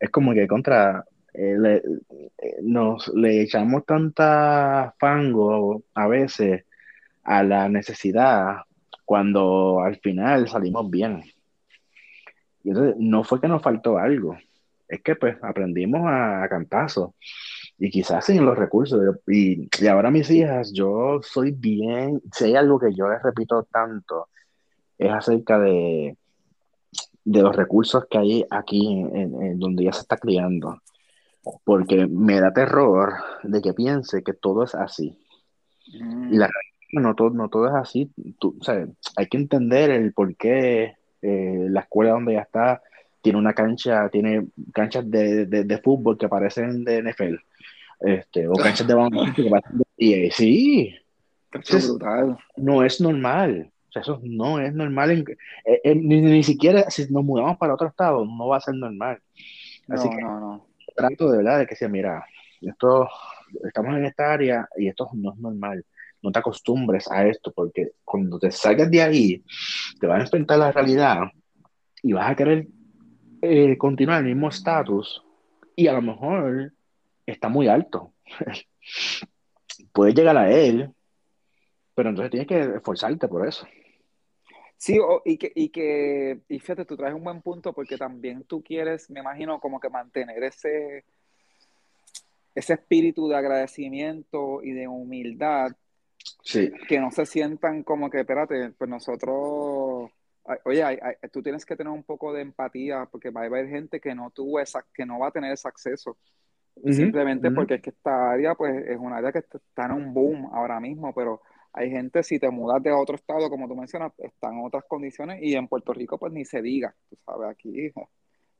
es 0.00 0.10
como 0.10 0.34
que 0.34 0.48
contra 0.48 1.04
eh, 1.38 1.56
le, 1.58 1.76
eh, 1.76 2.58
nos 2.62 3.08
le 3.14 3.42
echamos 3.42 3.84
tanta 3.86 4.94
fango 4.98 5.84
a 5.94 6.08
veces 6.08 6.64
a 7.22 7.42
la 7.42 7.68
necesidad 7.68 8.62
cuando 9.04 9.80
al 9.80 9.96
final 10.00 10.48
salimos 10.48 10.90
bien. 10.90 11.22
Y 12.64 12.70
entonces 12.70 12.96
no 12.98 13.24
fue 13.24 13.40
que 13.40 13.48
nos 13.48 13.62
faltó 13.62 13.98
algo, 13.98 14.36
es 14.88 15.00
que 15.02 15.14
pues 15.16 15.36
aprendimos 15.42 16.06
a, 16.06 16.42
a 16.42 16.48
cantazo 16.48 17.14
y 17.78 17.90
quizás 17.90 18.24
sin 18.24 18.44
los 18.44 18.58
recursos. 18.58 19.00
Y, 19.28 19.68
y, 19.80 19.86
ahora 19.86 20.10
mis 20.10 20.30
hijas, 20.30 20.72
yo 20.72 21.20
soy 21.22 21.52
bien, 21.52 22.20
si 22.32 22.46
hay 22.46 22.56
algo 22.56 22.78
que 22.80 22.92
yo 22.94 23.08
les 23.08 23.22
repito 23.22 23.62
tanto, 23.70 24.28
es 24.98 25.10
acerca 25.10 25.58
de, 25.58 26.16
de 27.24 27.42
los 27.42 27.54
recursos 27.54 28.06
que 28.10 28.18
hay 28.18 28.44
aquí 28.50 29.00
en, 29.12 29.58
donde 29.58 29.84
ya 29.84 29.92
se 29.92 30.00
está 30.00 30.16
criando. 30.16 30.80
Porque 31.64 32.06
me 32.06 32.40
da 32.40 32.52
terror 32.52 33.14
de 33.42 33.62
que 33.62 33.72
piense 33.72 34.22
que 34.22 34.34
todo 34.34 34.64
es 34.64 34.74
así. 34.74 35.18
Y 35.86 36.36
la 36.36 36.48
mm. 36.48 37.00
no 37.00 37.14
todo, 37.14 37.30
no 37.30 37.48
todo 37.48 37.68
es 37.68 37.74
así. 37.74 38.10
Tú, 38.38 38.56
o 38.60 38.64
sea, 38.64 38.86
hay 39.16 39.26
que 39.26 39.38
entender 39.38 39.90
el 39.90 40.12
por 40.12 40.34
qué 40.36 40.96
eh, 41.22 41.66
la 41.70 41.80
escuela 41.80 42.12
donde 42.12 42.34
ya 42.34 42.40
está 42.40 42.82
tiene 43.20 43.38
una 43.38 43.52
cancha, 43.52 44.08
tiene 44.10 44.46
canchas 44.72 45.10
de, 45.10 45.46
de, 45.46 45.78
fútbol 45.78 46.16
que 46.16 46.28
parecen 46.28 46.84
de 46.84 47.02
NFL, 47.02 47.34
este, 48.00 48.48
o 48.48 48.52
canchas 48.52 48.86
de 48.86 48.94
baloncesto 48.94 49.42
que 49.42 49.50
parecen 49.50 49.78
de 49.78 50.30
Sí. 50.32 50.94
no 52.56 52.84
es 52.84 53.00
normal. 53.00 53.70
O 53.88 53.92
sea, 53.92 54.02
eso 54.02 54.20
no 54.22 54.60
es 54.60 54.72
normal. 54.74 55.24
Eh, 55.64 55.80
eh, 55.82 55.94
ni, 55.94 56.20
ni, 56.20 56.42
siquiera 56.42 56.90
si 56.90 57.10
nos 57.10 57.24
mudamos 57.24 57.56
para 57.56 57.74
otro 57.74 57.88
estado, 57.88 58.24
no 58.24 58.48
va 58.48 58.58
a 58.58 58.60
ser 58.60 58.74
normal. 58.74 59.18
Así 59.88 60.08
que 60.10 60.16
trato 60.98 61.30
de 61.30 61.38
verdad 61.38 61.60
de 61.60 61.66
que 61.66 61.76
sea, 61.76 61.88
mira, 61.88 62.26
esto, 62.60 63.08
estamos 63.64 63.96
en 63.96 64.04
esta 64.04 64.32
área 64.32 64.68
y 64.76 64.88
esto 64.88 65.08
no 65.14 65.32
es 65.32 65.38
normal. 65.38 65.84
No 66.20 66.32
te 66.32 66.40
acostumbres 66.40 67.08
a 67.10 67.26
esto, 67.26 67.52
porque 67.52 67.92
cuando 68.04 68.38
te 68.38 68.50
salgas 68.50 68.90
de 68.90 69.02
ahí, 69.02 69.44
te 70.00 70.06
vas 70.06 70.18
a 70.18 70.22
enfrentar 70.22 70.58
la 70.58 70.72
realidad 70.72 71.20
y 72.02 72.12
vas 72.12 72.30
a 72.30 72.34
querer 72.34 72.66
eh, 73.40 73.78
continuar 73.78 74.20
el 74.20 74.26
mismo 74.26 74.48
estatus 74.48 75.22
y 75.76 75.86
a 75.86 75.92
lo 75.92 76.02
mejor 76.02 76.72
está 77.24 77.48
muy 77.48 77.68
alto. 77.68 78.12
Puedes 79.92 80.14
llegar 80.14 80.36
a 80.36 80.50
él, 80.50 80.90
pero 81.94 82.08
entonces 82.08 82.32
tienes 82.32 82.48
que 82.48 82.76
esforzarte 82.76 83.28
por 83.28 83.46
eso. 83.46 83.66
Sí, 84.78 84.96
y, 85.24 85.36
que, 85.38 85.52
y 85.56 85.70
que, 85.70 86.40
y 86.48 86.60
fíjate, 86.60 86.84
tú 86.84 86.96
traes 86.96 87.12
un 87.12 87.24
buen 87.24 87.42
punto 87.42 87.72
porque 87.72 87.98
también 87.98 88.44
tú 88.44 88.62
quieres, 88.62 89.10
me 89.10 89.18
imagino, 89.18 89.58
como 89.58 89.80
que 89.80 89.90
mantener 89.90 90.40
ese, 90.44 91.04
ese 92.54 92.74
espíritu 92.74 93.28
de 93.28 93.36
agradecimiento 93.36 94.62
y 94.62 94.70
de 94.70 94.86
humildad. 94.86 95.72
Sí. 96.44 96.70
Que 96.88 97.00
no 97.00 97.10
se 97.10 97.26
sientan 97.26 97.82
como 97.82 98.08
que, 98.08 98.20
espérate, 98.20 98.70
pues 98.70 98.88
nosotros, 98.88 100.12
oye, 100.64 101.00
tú 101.32 101.42
tienes 101.42 101.66
que 101.66 101.74
tener 101.74 101.92
un 101.92 102.04
poco 102.04 102.32
de 102.32 102.42
empatía 102.42 103.08
porque 103.10 103.30
va 103.30 103.42
a 103.42 103.46
haber 103.46 103.68
gente 103.68 103.98
que 104.00 104.14
no 104.14 104.30
tuvo 104.30 104.60
esa, 104.60 104.86
que 104.94 105.04
no 105.04 105.18
va 105.18 105.28
a 105.28 105.32
tener 105.32 105.52
ese 105.52 105.66
acceso. 105.66 106.16
simplemente 106.84 107.50
porque 107.50 107.74
es 107.74 107.82
que 107.82 107.90
esta 107.90 108.30
área, 108.30 108.54
pues, 108.54 108.86
es 108.86 108.96
una 108.96 109.16
área 109.16 109.32
que 109.32 109.40
está 109.40 109.86
en 109.86 109.92
un 109.92 110.14
boom 110.14 110.48
ahora 110.52 110.78
mismo, 110.78 111.12
pero 111.12 111.42
hay 111.72 111.90
gente, 111.90 112.22
si 112.22 112.38
te 112.38 112.50
mudas 112.50 112.82
de 112.82 112.92
otro 112.92 113.14
estado, 113.14 113.48
como 113.50 113.68
tú 113.68 113.76
mencionas, 113.76 114.12
están 114.18 114.54
en 114.58 114.64
otras 114.64 114.84
condiciones 114.84 115.42
y 115.42 115.54
en 115.54 115.68
Puerto 115.68 115.92
Rico 115.92 116.18
pues 116.18 116.32
ni 116.32 116.44
se 116.44 116.62
diga, 116.62 116.94
tú 117.08 117.16
sabes, 117.24 117.50
aquí, 117.50 117.92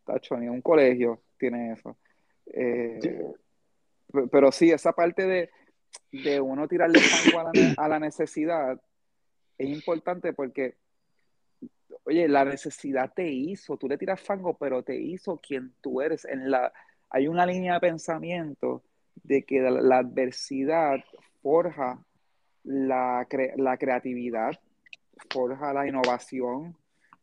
tacho, 0.04 0.36
ni 0.36 0.48
un 0.48 0.62
colegio 0.62 1.22
tiene 1.38 1.72
eso. 1.72 1.96
Eh, 2.46 2.98
pero 4.30 4.52
sí, 4.52 4.70
esa 4.70 4.92
parte 4.92 5.26
de, 5.26 5.50
de 6.12 6.40
uno 6.40 6.68
tirarle 6.68 7.00
fango 7.00 7.40
a 7.40 7.44
la, 7.44 7.74
a 7.76 7.88
la 7.88 7.98
necesidad 7.98 8.80
es 9.58 9.68
importante 9.68 10.32
porque, 10.32 10.76
oye, 12.04 12.28
la 12.28 12.44
necesidad 12.44 13.12
te 13.12 13.28
hizo, 13.28 13.76
tú 13.76 13.88
le 13.88 13.98
tiras 13.98 14.20
fango, 14.20 14.56
pero 14.56 14.82
te 14.82 14.96
hizo 14.96 15.38
quien 15.38 15.74
tú 15.80 16.00
eres. 16.00 16.24
En 16.24 16.50
la, 16.50 16.72
hay 17.10 17.26
una 17.26 17.44
línea 17.44 17.74
de 17.74 17.80
pensamiento 17.80 18.84
de 19.16 19.42
que 19.42 19.60
la 19.60 19.98
adversidad 19.98 21.00
forja 21.42 22.04
la, 22.68 23.26
la 23.56 23.76
creatividad, 23.78 24.52
forja 25.30 25.72
la 25.72 25.88
innovación 25.88 26.76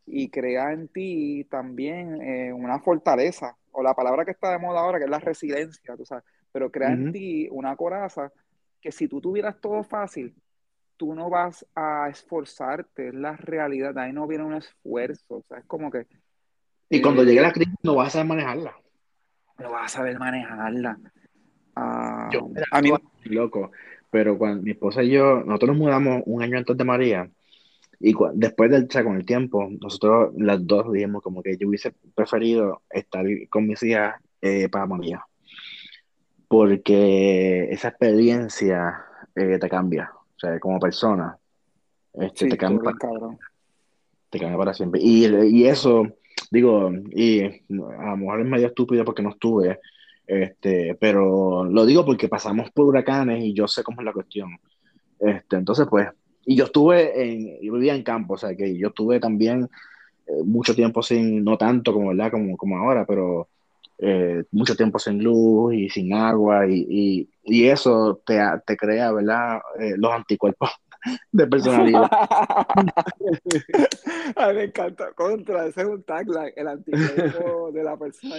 y 0.07 0.29
crea 0.29 0.71
en 0.71 0.87
ti 0.87 1.45
también 1.49 2.21
eh, 2.21 2.51
una 2.51 2.79
fortaleza, 2.79 3.55
o 3.71 3.83
la 3.83 3.93
palabra 3.93 4.25
que 4.25 4.31
está 4.31 4.51
de 4.51 4.57
moda 4.57 4.79
ahora, 4.79 4.97
que 4.97 5.05
es 5.05 5.09
la 5.09 5.19
resiliencia, 5.19 5.95
tú 5.95 6.03
sabes, 6.03 6.23
pero 6.51 6.71
crea 6.71 6.91
en 6.91 7.11
ti 7.11 7.47
una 7.51 7.75
coraza 7.75 8.31
que 8.81 8.91
si 8.91 9.07
tú 9.07 9.21
tuvieras 9.21 9.59
todo 9.61 9.83
fácil, 9.83 10.33
tú 10.97 11.13
no 11.13 11.29
vas 11.29 11.65
a 11.75 12.07
esforzarte, 12.09 13.09
es 13.09 13.13
la 13.13 13.35
realidad, 13.35 13.97
ahí 13.99 14.13
no 14.13 14.25
viene 14.25 14.45
un 14.45 14.55
esfuerzo, 14.55 15.37
o 15.37 15.43
sea, 15.43 15.59
es 15.59 15.65
como 15.65 15.91
que... 15.91 16.07
Y 16.89 17.01
cuando 17.01 17.21
eh, 17.21 17.25
llegue 17.25 17.41
la 17.41 17.51
crisis 17.51 17.75
no 17.83 17.95
vas 17.95 18.07
a 18.07 18.11
saber 18.11 18.27
manejarla. 18.27 18.75
No 19.59 19.71
vas 19.71 19.93
a 19.93 19.97
saber 19.97 20.17
manejarla. 20.17 20.97
Ah, 21.75 22.29
a 22.71 22.81
mí... 22.81 22.91
Loco, 23.25 23.71
pero 24.15 24.37
cuando 24.37 24.63
mi 24.63 24.71
esposa 24.71 25.03
y 25.03 25.09
yo, 25.09 25.43
nosotros 25.43 25.71
nos 25.71 25.77
mudamos 25.77 26.23
un 26.25 26.41
año 26.41 26.57
antes 26.57 26.77
de 26.77 26.85
María, 26.85 27.29
y 27.99 28.15
después 28.35 28.71
del, 28.71 28.85
o 28.85 29.03
con 29.03 29.17
el 29.17 29.25
tiempo, 29.25 29.67
nosotros 29.81 30.31
las 30.37 30.65
dos 30.65 30.89
dijimos 30.93 31.21
como 31.21 31.43
que 31.43 31.57
yo 31.57 31.67
hubiese 31.67 31.93
preferido 32.15 32.81
estar 32.89 33.25
con 33.49 33.67
mis 33.67 33.83
hijas 33.83 34.15
eh, 34.41 34.69
para 34.69 34.85
María, 34.85 35.21
porque 36.47 37.67
esa 37.71 37.89
experiencia 37.89 39.03
eh, 39.35 39.59
te 39.59 39.67
cambia, 39.67 40.09
o 40.13 40.39
sea, 40.39 40.57
como 40.61 40.79
persona, 40.79 41.37
este, 42.13 42.47
te 42.47 42.55
cambia. 42.55 42.93
Te 44.29 44.39
cambia 44.39 44.57
para 44.57 44.73
siempre. 44.73 45.01
Y, 45.03 45.25
y 45.25 45.67
eso, 45.67 46.07
digo, 46.51 46.89
y 47.11 47.43
a 47.43 47.51
lo 48.11 48.15
mejor 48.15 48.39
es 48.39 48.47
medio 48.47 48.67
estúpido 48.67 49.03
porque 49.03 49.23
no 49.23 49.31
estuve, 49.31 49.81
este, 50.27 50.95
pero 50.99 51.65
lo 51.65 51.85
digo 51.85 52.05
porque 52.05 52.27
pasamos 52.27 52.71
por 52.71 52.85
huracanes 52.85 53.43
y 53.43 53.53
yo 53.53 53.67
sé 53.67 53.83
cómo 53.83 54.01
es 54.01 54.05
la 54.05 54.13
cuestión. 54.13 54.57
Este, 55.19 55.55
entonces, 55.55 55.87
pues, 55.89 56.09
y 56.45 56.55
yo 56.55 56.65
estuve 56.65 57.23
en, 57.23 57.61
yo 57.61 57.73
vivía 57.73 57.95
en 57.95 58.03
campo, 58.03 58.35
o 58.35 58.37
sea, 58.37 58.55
que 58.55 58.77
yo 58.77 58.89
estuve 58.89 59.19
también 59.19 59.69
eh, 60.27 60.43
mucho 60.43 60.75
tiempo 60.75 61.01
sin, 61.01 61.43
no 61.43 61.57
tanto 61.57 61.93
como, 61.93 62.09
¿verdad? 62.09 62.31
como, 62.31 62.57
como 62.57 62.77
ahora, 62.77 63.05
pero 63.05 63.47
eh, 63.97 64.43
mucho 64.51 64.75
tiempo 64.75 64.99
sin 64.99 65.23
luz 65.23 65.73
y 65.73 65.89
sin 65.89 66.13
agua 66.13 66.67
y, 66.67 66.85
y, 66.89 67.29
y 67.43 67.67
eso 67.67 68.21
te, 68.25 68.39
te, 68.65 68.75
crea, 68.75 69.11
¿verdad? 69.11 69.59
Eh, 69.79 69.93
los 69.97 70.11
anticuerpos 70.11 70.69
de 71.31 71.47
personalidad. 71.47 72.09
me 74.53 74.63
encanta, 74.63 75.13
contra, 75.13 75.67
ese 75.67 75.81
es 75.81 75.87
un 75.87 76.03
tagline, 76.03 76.53
el 76.55 76.67
anticuerpo 76.67 77.71
de 77.71 77.83
la 77.83 77.97
persona. 77.97 78.35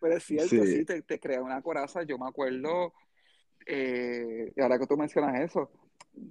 Pero 0.00 0.16
es 0.16 0.24
cierto, 0.24 0.48
sí, 0.48 0.84
te, 0.84 1.20
crea 1.20 1.42
una 1.42 1.60
coraza. 1.60 2.02
Yo 2.02 2.18
me 2.18 2.26
acuerdo, 2.26 2.94
eh, 3.66 4.52
y 4.56 4.60
ahora 4.60 4.78
que 4.78 4.86
tú 4.86 4.96
mencionas 4.96 5.38
eso, 5.40 5.70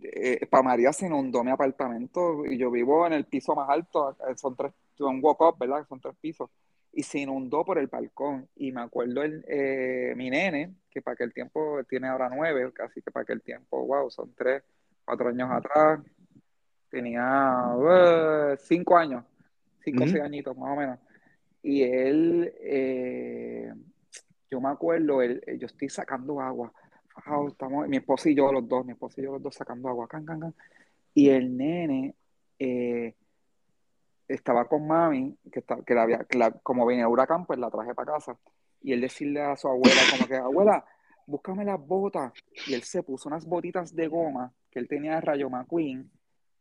eh, 0.03 0.45
para 0.47 0.63
María 0.63 0.91
se 0.91 1.05
inundó 1.05 1.43
mi 1.43 1.51
apartamento 1.51 2.45
y 2.45 2.58
yo 2.58 2.71
vivo 2.71 3.05
en 3.05 3.13
el 3.13 3.25
piso 3.25 3.55
más 3.55 3.69
alto, 3.69 4.17
eh, 4.27 4.36
son 4.36 4.55
tres, 4.55 4.73
un 4.99 5.19
walk-up, 5.23 5.58
¿verdad? 5.60 5.86
Son 5.88 6.01
tres 6.01 6.15
pisos. 6.19 6.49
Y 6.91 7.03
se 7.03 7.19
inundó 7.19 7.63
por 7.63 7.77
el 7.77 7.86
balcón. 7.86 8.49
Y 8.55 8.71
me 8.71 8.82
acuerdo 8.82 9.21
el, 9.21 9.45
mi 10.17 10.32
nene, 10.32 10.73
que 10.89 11.03
para 11.03 11.13
aquel 11.13 11.32
tiempo 11.32 11.84
tiene 11.88 12.08
ahora 12.08 12.29
nueve, 12.29 12.71
casi 12.73 13.01
que 13.01 13.12
para 13.12 13.21
aquel 13.23 13.43
tiempo, 13.43 13.86
wow, 13.86 14.10
son 14.10 14.34
tres, 14.34 14.63
cuatro 15.05 15.29
años 15.29 15.49
atrás, 15.51 15.99
tenía 16.89 17.75
cinco 18.58 18.97
años, 18.97 19.23
cinco 19.84 20.05
o 20.05 20.08
seis 20.08 20.23
añitos 20.23 20.58
más 20.58 20.71
o 20.71 20.75
menos 20.75 20.99
y 21.61 21.83
él, 21.83 22.53
eh, 22.61 23.73
yo 24.49 24.61
me 24.61 24.69
acuerdo, 24.69 25.21
él, 25.21 25.43
yo 25.59 25.65
estoy 25.67 25.89
sacando 25.89 26.39
agua. 26.39 26.71
estamos, 27.47 27.87
mi 27.87 27.97
esposa 27.97 28.29
y 28.29 28.35
yo, 28.35 28.51
los 28.51 28.67
dos, 28.67 28.85
mi 28.85 28.93
esposa 28.93 29.19
y 29.19 29.25
yo, 29.25 29.33
los 29.33 29.43
dos 29.43 29.55
sacando 29.55 29.89
agua. 29.89 30.07
Can, 30.07 30.25
can, 30.25 30.39
can. 30.39 30.55
Y 31.13 31.29
el 31.29 31.55
nene 31.55 32.15
eh, 32.57 33.15
estaba 34.27 34.65
con 34.65 34.87
mami, 34.87 35.37
que, 35.51 35.59
está, 35.59 35.81
que, 35.83 35.93
la 35.93 36.03
había, 36.03 36.25
como 36.63 36.85
venía 36.85 37.07
huracán, 37.07 37.45
pues 37.45 37.59
la 37.59 37.69
traje 37.69 37.93
para 37.93 38.13
casa. 38.13 38.37
Y 38.81 38.93
él 38.93 39.01
decirle 39.01 39.41
a 39.41 39.57
su 39.57 39.67
abuela, 39.67 40.01
como 40.11 40.27
que, 40.27 40.35
abuela, 40.35 40.85
búscame 41.25 41.65
las 41.65 41.79
botas. 41.85 42.31
Y 42.67 42.73
él 42.73 42.83
se 42.83 43.03
puso 43.03 43.27
unas 43.27 43.45
botitas 43.45 43.93
de 43.93 44.07
goma 44.07 44.53
que 44.71 44.79
él 44.79 44.87
tenía 44.87 45.15
de 45.15 45.21
Rayo 45.21 45.49
McQueen 45.49 46.09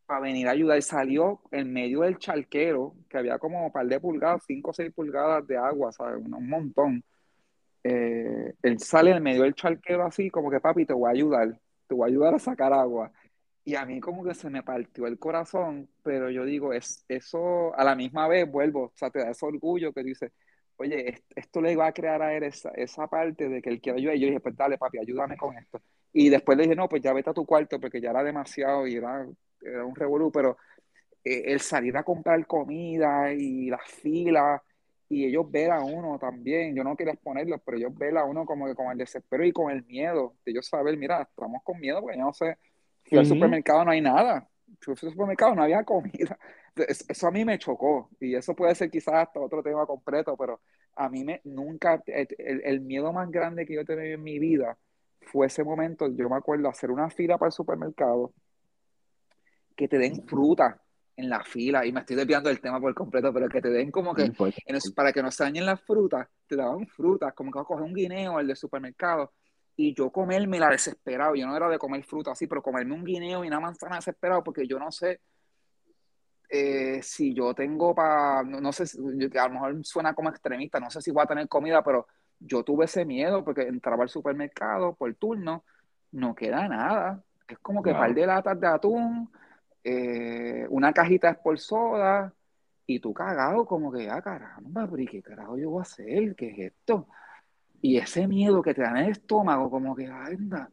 para 0.08 0.20
venir 0.20 0.48
a 0.48 0.52
ayudar. 0.52 0.80
Salió 0.82 1.42
en 1.50 1.70
medio 1.72 2.00
del 2.00 2.18
charquero, 2.18 2.94
que 3.10 3.18
había 3.18 3.38
como 3.38 3.66
un 3.66 3.70
par 3.70 3.86
de 3.86 4.00
pulgadas, 4.00 4.42
5 4.46 4.70
o 4.70 4.72
6 4.72 4.92
pulgadas 4.94 5.46
de 5.46 5.58
agua, 5.58 5.92
¿sabes? 5.92 6.16
Un, 6.24 6.48
montón. 6.48 7.04
Eh, 7.84 8.54
él 8.62 8.78
sale 8.80 9.12
en 9.12 9.22
medio 9.22 9.42
del 9.42 9.54
charquero 9.54 10.04
así, 10.04 10.30
como 10.30 10.50
que 10.50 10.60
papi, 10.60 10.86
te 10.86 10.94
voy 10.94 11.08
a 11.08 11.12
ayudar, 11.12 11.60
te 11.86 11.94
voy 11.94 12.08
a 12.08 12.10
ayudar 12.10 12.34
a 12.34 12.38
sacar 12.38 12.72
agua. 12.72 13.12
Y 13.64 13.74
a 13.74 13.84
mí 13.84 14.00
como 14.00 14.24
que 14.24 14.34
se 14.34 14.48
me 14.48 14.62
partió 14.62 15.06
el 15.06 15.18
corazón, 15.18 15.90
pero 16.02 16.30
yo 16.30 16.46
digo, 16.46 16.72
es, 16.72 17.04
eso 17.08 17.74
a 17.76 17.84
la 17.84 17.94
misma 17.94 18.26
vez 18.28 18.50
vuelvo, 18.50 18.84
o 18.84 18.92
sea, 18.94 19.10
te 19.10 19.18
da 19.18 19.30
ese 19.30 19.44
orgullo 19.44 19.92
que 19.92 20.02
dice, 20.02 20.32
oye, 20.78 21.22
esto 21.36 21.60
le 21.60 21.76
va 21.76 21.88
a 21.88 21.92
crear 21.92 22.22
a 22.22 22.34
él 22.34 22.44
esa, 22.44 22.70
esa 22.70 23.06
parte 23.08 23.48
de 23.50 23.60
que 23.60 23.68
él 23.68 23.80
quiere 23.82 23.98
ayudar. 23.98 24.16
Y 24.16 24.20
yo 24.20 24.26
dije, 24.28 24.40
pues 24.40 24.56
dale, 24.56 24.78
papi, 24.78 24.98
ayúdame 24.98 25.36
con 25.36 25.54
esto. 25.58 25.82
Y 26.14 26.30
después 26.30 26.56
le 26.56 26.64
dije, 26.64 26.76
no, 26.76 26.88
pues 26.88 27.02
ya 27.02 27.12
vete 27.12 27.28
a 27.28 27.34
tu 27.34 27.44
cuarto, 27.44 27.78
porque 27.78 28.00
ya 28.00 28.10
era 28.10 28.22
demasiado 28.24 28.86
y 28.86 28.96
era, 28.96 29.26
era 29.60 29.84
un 29.84 29.94
revolú, 29.94 30.30
pero 30.32 30.56
eh, 31.24 31.52
el 31.52 31.60
salir 31.60 31.96
a 31.96 32.04
comprar 32.04 32.46
comida 32.46 33.32
y 33.32 33.70
las 33.70 33.82
filas 33.84 34.62
y 35.08 35.24
ellos 35.24 35.50
ver 35.50 35.70
a 35.70 35.80
uno 35.80 36.18
también, 36.18 36.74
yo 36.74 36.84
no 36.84 36.94
quiero 36.94 37.12
exponerlos, 37.12 37.60
pero 37.64 37.78
ellos 37.78 37.96
ver 37.96 38.16
a 38.18 38.24
uno 38.24 38.44
como 38.44 38.66
que 38.66 38.74
con 38.74 38.90
el 38.92 38.98
desespero 38.98 39.44
y 39.44 39.52
con 39.52 39.70
el 39.70 39.84
miedo 39.84 40.34
de 40.44 40.52
ellos 40.52 40.66
saber, 40.66 40.96
mira, 40.98 41.22
estamos 41.22 41.62
con 41.64 41.80
miedo, 41.80 42.00
porque 42.02 42.18
yo 42.18 42.24
no 42.24 42.32
sé, 42.32 42.58
fui 43.04 43.18
al 43.18 43.26
supermercado 43.26 43.84
no 43.84 43.90
hay 43.90 44.00
nada, 44.02 44.48
fui 44.80 44.92
al 44.92 44.98
supermercado 44.98 45.54
no 45.54 45.62
había 45.62 45.82
comida, 45.84 46.38
eso 46.76 47.26
a 47.26 47.30
mí 47.30 47.44
me 47.44 47.58
chocó 47.58 48.10
y 48.20 48.34
eso 48.34 48.54
puede 48.54 48.74
ser 48.74 48.90
quizás 48.90 49.14
hasta 49.14 49.40
otro 49.40 49.62
tema 49.62 49.86
completo, 49.86 50.36
pero 50.36 50.60
a 50.94 51.08
mí 51.08 51.24
me 51.24 51.40
nunca, 51.44 52.02
el, 52.06 52.28
el 52.64 52.80
miedo 52.80 53.12
más 53.12 53.30
grande 53.30 53.64
que 53.64 53.74
yo 53.74 53.80
he 53.80 53.84
tenido 53.84 54.14
en 54.14 54.22
mi 54.22 54.38
vida 54.38 54.76
fue 55.22 55.46
ese 55.46 55.64
momento, 55.64 56.08
yo 56.08 56.28
me 56.28 56.36
acuerdo, 56.36 56.68
hacer 56.68 56.90
una 56.90 57.08
fila 57.10 57.38
para 57.38 57.48
el 57.48 57.52
supermercado, 57.52 58.32
que 59.78 59.86
te 59.86 59.96
den 59.96 60.26
fruta 60.26 60.82
en 61.16 61.28
la 61.28 61.42
fila, 61.44 61.86
y 61.86 61.92
me 61.92 62.00
estoy 62.00 62.16
desviando 62.16 62.48
del 62.48 62.60
tema 62.60 62.80
por 62.80 62.92
completo, 62.94 63.32
pero 63.32 63.48
que 63.48 63.60
te 63.60 63.70
den 63.70 63.90
como 63.90 64.12
que, 64.12 64.32
para 64.94 65.12
que 65.12 65.22
no 65.22 65.30
se 65.30 65.44
dañen 65.44 65.66
las 65.66 65.80
frutas, 65.80 66.28
te 66.46 66.56
daban 66.56 66.86
frutas, 66.88 67.32
como 67.32 67.52
que 67.52 67.58
vas 67.58 67.64
a 67.64 67.68
coger 67.68 67.84
un 67.84 67.94
guineo, 67.94 68.40
el 68.40 68.48
del 68.48 68.56
supermercado, 68.56 69.32
y 69.76 69.94
yo 69.94 70.10
comerme 70.10 70.58
la 70.58 70.70
desesperado, 70.70 71.34
yo 71.36 71.46
no 71.46 71.56
era 71.56 71.68
de 71.68 71.78
comer 71.78 72.02
fruta 72.04 72.32
así, 72.32 72.48
pero 72.48 72.60
comerme 72.60 72.92
un 72.94 73.04
guineo 73.04 73.44
y 73.44 73.48
una 73.48 73.60
manzana 73.60 73.96
desesperado, 73.96 74.42
porque 74.42 74.66
yo 74.66 74.78
no 74.78 74.90
sé 74.90 75.20
eh, 76.48 77.00
si 77.02 77.34
yo 77.34 77.54
tengo 77.54 77.94
para, 77.94 78.42
no, 78.42 78.72
sé, 78.72 78.84
a 79.38 79.48
lo 79.48 79.54
mejor 79.54 79.84
suena 79.84 80.14
como 80.14 80.30
extremista, 80.30 80.80
no 80.80 80.90
sé 80.90 81.00
si 81.00 81.12
voy 81.12 81.22
a 81.22 81.26
tener 81.26 81.48
comida, 81.48 81.82
pero 81.84 82.06
yo 82.40 82.64
tuve 82.64 82.86
ese 82.86 83.04
miedo 83.04 83.44
porque 83.44 83.62
entraba 83.62 84.02
al 84.02 84.08
supermercado 84.08 84.94
por 84.94 85.14
turno, 85.14 85.64
no 86.12 86.34
queda 86.34 86.66
nada. 86.68 87.22
Es 87.46 87.58
como 87.58 87.82
que 87.82 87.90
un 87.90 87.98
par 87.98 88.14
de 88.14 88.26
latas 88.26 88.60
de 88.60 88.66
atún, 88.66 89.30
eh, 89.84 90.66
una 90.70 90.92
cajita 90.92 91.38
de 91.44 91.56
soda 91.56 92.32
y 92.86 93.00
tú 93.00 93.12
cagado 93.12 93.66
como 93.66 93.92
que, 93.92 94.08
ah, 94.10 94.22
caramba, 94.22 94.88
pero 94.90 95.10
qué 95.10 95.22
carajo 95.22 95.58
yo 95.58 95.70
voy 95.70 95.80
a 95.80 95.82
hacer? 95.82 96.34
¿Qué 96.36 96.50
es 96.50 96.72
esto? 96.72 97.08
Y 97.80 97.98
ese 97.98 98.26
miedo 98.26 98.62
que 98.62 98.74
te 98.74 98.82
da 98.82 98.90
en 98.90 98.96
el 98.98 99.10
estómago, 99.12 99.70
como 99.70 99.94
que, 99.94 100.06
anda. 100.06 100.70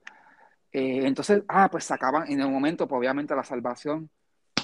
Eh, 0.72 1.06
entonces, 1.06 1.44
ah, 1.48 1.70
pues 1.70 1.84
sacaban, 1.86 2.30
en 2.32 2.42
el 2.42 2.50
momento, 2.50 2.88
pues 2.88 3.00
obviamente 3.00 3.36
la 3.36 3.44
salvación, 3.44 4.10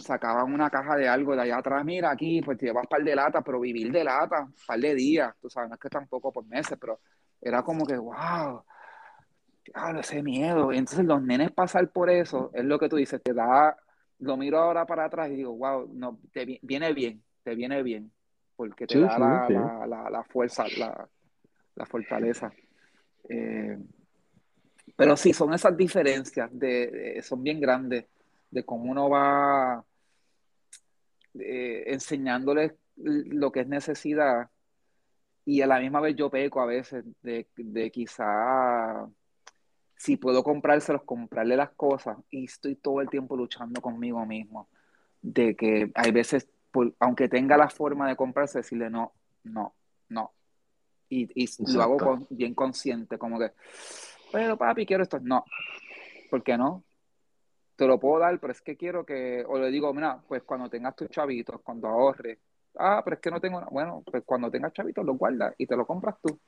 sacaban 0.01 0.53
una 0.53 0.69
caja 0.69 0.95
de 0.95 1.07
algo 1.07 1.35
de 1.35 1.43
allá 1.43 1.57
atrás, 1.57 1.85
mira 1.85 2.11
aquí, 2.11 2.41
pues 2.41 2.57
te 2.57 2.67
llevas 2.67 2.87
par 2.87 3.03
de 3.03 3.15
lata, 3.15 3.41
pero 3.41 3.59
vivir 3.59 3.91
de 3.91 4.03
lata, 4.03 4.47
par 4.67 4.79
de 4.79 4.95
días, 4.95 5.33
tú 5.41 5.49
sabes, 5.49 5.69
no 5.69 5.75
es 5.75 5.81
que 5.81 5.89
tampoco 5.89 6.31
por 6.31 6.45
meses, 6.45 6.77
pero 6.79 6.99
era 7.39 7.63
como 7.63 7.85
que, 7.85 7.97
wow, 7.97 8.63
ese 9.99 10.23
miedo. 10.23 10.71
entonces 10.71 11.05
los 11.05 11.21
nenes 11.21 11.51
pasar 11.51 11.89
por 11.91 12.09
eso, 12.09 12.51
es 12.53 12.65
lo 12.65 12.79
que 12.79 12.89
tú 12.89 12.97
dices, 12.97 13.21
te 13.23 13.33
da, 13.33 13.75
lo 14.21 14.37
miro 14.37 14.59
ahora 14.59 14.85
para 14.85 15.05
atrás 15.05 15.29
y 15.29 15.35
digo, 15.35 15.55
wow, 15.55 15.89
no, 15.93 16.19
te 16.31 16.59
viene 16.61 16.93
bien, 16.93 17.21
te 17.43 17.55
viene 17.55 17.83
bien, 17.83 18.11
porque 18.55 18.87
te 18.87 18.99
da 18.99 19.17
la, 19.17 20.09
la, 20.09 20.23
fuerza, 20.23 20.65
la, 20.77 21.85
fortaleza. 21.85 22.51
Eh, 23.27 23.77
pero 24.95 25.17
sí, 25.17 25.33
son 25.33 25.53
esas 25.53 25.75
diferencias, 25.75 26.49
de, 26.51 27.19
son 27.23 27.43
bien 27.43 27.59
grandes, 27.59 28.05
de 28.49 28.63
cómo 28.63 28.91
uno 28.91 29.09
va 29.09 29.83
eh, 31.33 31.83
enseñándoles 31.87 32.73
lo 32.97 33.51
que 33.51 33.61
es 33.61 33.67
necesidad 33.67 34.49
y 35.45 35.61
a 35.61 35.67
la 35.67 35.79
misma 35.79 36.01
vez 36.01 36.15
yo 36.15 36.29
peco 36.29 36.61
a 36.61 36.67
veces 36.67 37.03
de, 37.23 37.47
de 37.55 37.89
quizá 37.89 39.07
si 40.01 40.17
puedo 40.17 40.43
comprárselos, 40.43 41.03
comprarle 41.03 41.55
las 41.55 41.69
cosas 41.73 42.17
y 42.31 42.45
estoy 42.45 42.75
todo 42.75 43.01
el 43.01 43.09
tiempo 43.09 43.37
luchando 43.37 43.79
conmigo 43.81 44.25
mismo 44.25 44.67
de 45.21 45.55
que 45.55 45.91
hay 45.93 46.11
veces, 46.11 46.49
aunque 46.97 47.29
tenga 47.29 47.55
la 47.55 47.69
forma 47.69 48.07
de 48.07 48.15
comprarse, 48.15 48.57
decirle 48.57 48.89
no, 48.89 49.13
no, 49.43 49.75
no. 50.09 50.31
Y, 51.07 51.29
y 51.35 51.47
lo 51.71 51.83
hago 51.83 52.27
bien 52.31 52.55
consciente, 52.55 53.19
como 53.19 53.37
que, 53.37 53.51
pero 54.31 54.57
papi, 54.57 54.87
quiero 54.87 55.03
esto. 55.03 55.19
No, 55.19 55.45
¿por 56.31 56.41
qué 56.41 56.57
no? 56.57 56.83
te 57.75 57.85
lo 57.85 57.99
puedo 57.99 58.19
dar, 58.19 58.39
pero 58.39 58.53
es 58.53 58.61
que 58.61 58.75
quiero 58.75 59.05
que, 59.05 59.43
o 59.47 59.59
le 59.59 59.69
digo, 59.69 59.93
mira, 59.93 60.19
pues 60.27 60.41
cuando 60.43 60.67
tengas 60.67 60.95
tus 60.95 61.09
chavitos, 61.09 61.61
cuando 61.61 61.87
ahorres, 61.87 62.39
ah, 62.77 63.01
pero 63.03 63.15
es 63.15 63.21
que 63.21 63.29
no 63.29 63.39
tengo, 63.39 63.61
bueno, 63.69 64.03
pues 64.03 64.23
cuando 64.25 64.49
tengas 64.49 64.73
chavitos 64.73 65.05
lo 65.05 65.13
guardas 65.13 65.53
y 65.59 65.67
te 65.67 65.75
lo 65.75 65.85
compras 65.85 66.15
tú. 66.23 66.39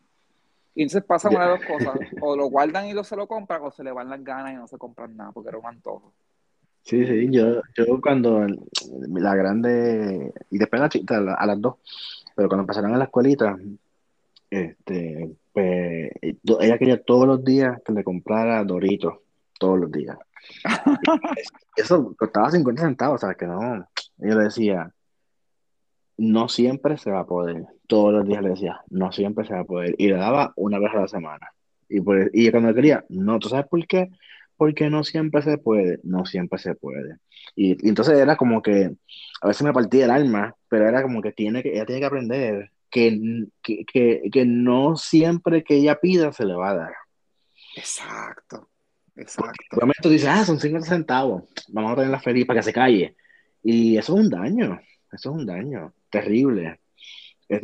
Y 0.76 0.84
entonces 0.84 1.04
pasa 1.04 1.30
una 1.30 1.46
de 1.46 1.52
dos 1.52 1.66
cosas, 1.66 2.00
o 2.22 2.36
lo 2.36 2.48
guardan 2.48 2.88
y 2.88 2.94
lo 2.94 3.04
se 3.04 3.16
lo 3.16 3.28
compran, 3.28 3.62
o 3.64 3.72
se 3.72 3.84
le 3.84 3.92
van 3.92 4.10
las 4.10 4.24
ganas 4.24 4.54
y 4.54 4.56
no 4.56 4.68
se 4.68 4.78
compran 4.78 5.16
nada, 5.16 5.32
porque 5.32 5.50
era 5.50 5.58
un 5.60 5.66
antojo. 5.68 6.14
Sí, 6.82 7.06
sí, 7.06 7.30
yo, 7.32 7.62
yo 7.76 8.02
cuando 8.02 8.46
la 9.08 9.36
grande, 9.36 10.34
y 10.50 10.58
después 10.58 10.82
la, 11.10 11.34
a 11.34 11.46
las 11.46 11.62
dos, 11.62 11.76
pero 12.36 12.50
cuando 12.50 12.68
pasaron 12.68 12.94
a 12.94 12.98
la 12.98 13.06
escuelita, 13.06 13.58
este, 14.50 15.36
pues 15.54 16.12
ella 16.60 16.78
quería 16.78 17.02
todos 17.02 17.26
los 17.26 17.44
días 17.44 17.82
que 17.86 17.94
le 17.94 18.04
comprara 18.04 18.64
Doritos, 18.64 19.16
todos 19.58 19.80
los 19.80 19.92
días. 19.92 20.18
Eso 21.76 22.14
costaba 22.18 22.52
50 22.52 22.82
centavos, 22.82 23.24
o 23.24 23.28
sea, 23.28 23.36
que 23.36 23.46
no. 23.46 23.88
Yo 24.18 24.36
le 24.36 24.44
decía, 24.44 24.92
no 26.18 26.50
siempre 26.50 26.98
se 26.98 27.12
va 27.12 27.22
a 27.22 27.28
poder. 27.28 27.66
Todos 27.88 28.14
los 28.14 28.28
días 28.28 28.42
le 28.42 28.50
decía, 28.50 28.82
no 28.90 29.12
siempre 29.12 29.46
se 29.46 29.54
va 29.54 29.62
a 29.62 29.66
poder. 29.66 29.96
Y 29.98 30.08
le 30.08 30.16
daba 30.16 30.54
una 30.56 30.80
vez 30.80 30.92
a 30.94 31.02
la 31.02 31.08
semana. 31.08 31.54
Y, 31.90 32.02
pues, 32.02 32.30
y 32.34 32.50
cuando 32.52 32.74
quería, 32.74 33.06
no, 33.10 33.40
¿tú 33.40 33.50
sabes 33.50 33.68
por 33.68 33.86
qué? 33.88 34.10
Porque 34.56 34.90
no 34.90 35.04
siempre 35.04 35.42
se 35.42 35.58
puede, 35.58 36.00
no 36.04 36.26
siempre 36.26 36.60
se 36.60 36.76
puede. 36.76 37.18
Y, 37.56 37.88
entonces 37.88 38.18
era 38.18 38.36
como 38.36 38.62
que, 38.62 38.92
a 39.42 39.48
veces 39.48 39.64
me 39.64 39.74
partía 39.74 40.06
el 40.06 40.12
alma, 40.12 40.56
pero 40.70 40.88
era 40.88 41.02
como 41.02 41.22
que, 41.22 41.32
tiene 41.32 41.62
que 41.62 41.74
ella 41.74 41.86
tiene 41.86 42.02
que 42.02 42.08
aprender 42.08 42.72
que, 42.90 43.48
que, 43.62 43.86
que, 43.86 44.22
que 44.32 44.46
no 44.46 44.96
siempre 44.96 45.64
que 45.64 45.76
ella 45.76 46.00
pida 46.00 46.32
se 46.32 46.46
le 46.46 46.54
va 46.54 46.70
a 46.72 46.76
dar. 46.76 46.94
Exacto. 47.76 48.70
Exacto. 49.16 49.78
momento 49.80 50.10
dices, 50.10 50.28
ah, 50.28 50.44
son 50.44 50.60
50 50.60 50.88
centavos, 50.88 51.44
vamos 51.68 51.92
a 51.92 51.96
tener 51.96 52.10
la 52.10 52.20
feria 52.20 52.46
para 52.46 52.60
que 52.60 52.64
se 52.64 52.74
calle. 52.74 53.16
Y 53.62 53.98
eso 53.98 54.16
es 54.16 54.26
un 54.26 54.30
daño, 54.30 54.80
eso 55.12 55.30
es 55.30 55.36
un 55.36 55.46
daño 55.46 55.94
terrible. 56.14 56.80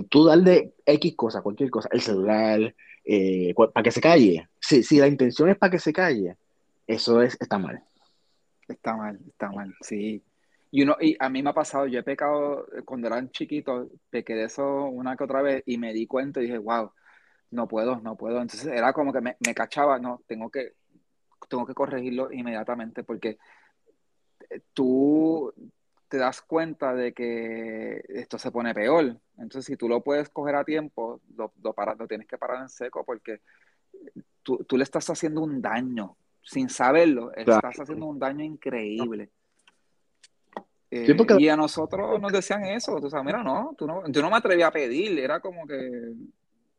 Tú 0.10 0.26
darle 0.26 0.74
X 0.86 1.16
cosa, 1.16 1.42
cualquier 1.42 1.70
cosa, 1.70 1.88
el 1.92 2.02
celular, 2.02 2.76
eh, 3.06 3.54
para 3.56 3.84
que 3.84 3.92
se 3.92 4.02
calle. 4.02 4.50
Si, 4.60 4.84
si 4.84 4.98
la 4.98 5.08
intención 5.08 5.50
es 5.50 5.58
para 5.58 5.72
que 5.72 5.80
se 5.80 5.94
calle, 5.94 6.36
eso 6.88 7.22
es, 7.22 7.38
está 7.40 7.60
mal. 7.60 7.84
Está 8.68 8.96
mal, 8.98 9.20
está 9.28 9.52
mal, 9.52 9.74
sí. 9.82 10.24
Y, 10.72 10.84
uno, 10.84 10.98
y 11.00 11.16
a 11.20 11.30
mí 11.30 11.42
me 11.42 11.52
ha 11.52 11.54
pasado, 11.54 11.88
yo 11.88 12.00
he 12.00 12.04
pecado 12.04 12.68
cuando 12.86 13.08
eran 13.08 13.32
chiquitos, 13.32 13.88
pequé 14.10 14.34
de 14.36 14.46
eso 14.46 14.86
una 14.86 15.16
que 15.16 15.24
otra 15.24 15.42
vez 15.42 15.64
y 15.66 15.78
me 15.78 15.94
di 15.94 16.06
cuenta 16.08 16.40
y 16.40 16.44
dije, 16.44 16.58
wow, 16.58 16.92
no 17.52 17.68
puedo, 17.68 18.00
no 18.02 18.16
puedo. 18.16 18.42
Entonces 18.42 18.68
era 18.68 18.94
como 18.94 19.14
que 19.14 19.22
me, 19.22 19.38
me 19.46 19.54
cachaba, 19.54 20.00
no, 20.00 20.22
tengo 20.28 20.50
que, 20.50 20.74
tengo 21.48 21.66
que 21.66 21.74
corregirlo 21.74 22.32
inmediatamente 22.32 23.04
porque 23.04 23.38
eh, 24.50 24.62
tú 24.74 25.54
te 26.10 26.18
das 26.18 26.42
cuenta 26.42 26.94
de 26.94 27.14
que 27.14 28.04
esto 28.10 28.38
se 28.38 28.52
pone 28.52 28.74
peor. 28.74 29.16
Entonces, 29.38 29.66
si 29.66 29.78
tú 29.78 29.88
lo 29.88 30.02
puedes 30.02 30.30
coger 30.30 30.56
a 30.56 30.66
tiempo, 30.66 31.22
lo, 31.38 31.54
lo, 31.62 32.08
tienes 32.08 32.28
que 32.28 32.38
parar 32.38 32.62
en 32.62 32.70
seco 32.70 33.04
porque 33.06 33.42
tú, 34.44 34.66
le 34.72 34.84
estás 34.84 35.10
haciendo 35.10 35.42
un 35.42 35.62
daño. 35.62 36.18
Sin 36.42 36.70
saberlo, 36.70 37.32
estás 37.36 37.80
haciendo 37.80 38.08
un 38.08 38.18
daño 38.18 38.44
increíble. 38.44 39.30
Eh, 40.90 41.16
y 41.38 41.48
a 41.48 41.56
nosotros 41.56 42.20
nos 42.20 42.32
decían 42.32 42.66
eso, 42.66 43.00
tú 43.00 43.12
sabes, 43.12 43.24
mira, 43.24 43.44
no, 43.44 43.76
tú 43.78 43.86
no, 43.86 44.08
yo 44.08 44.22
no 44.24 44.32
me 44.32 44.38
atreví 44.38 44.64
a 44.64 44.72
pedir, 44.72 45.20
era 45.20 45.40
como 45.40 45.68
que, 45.68 46.14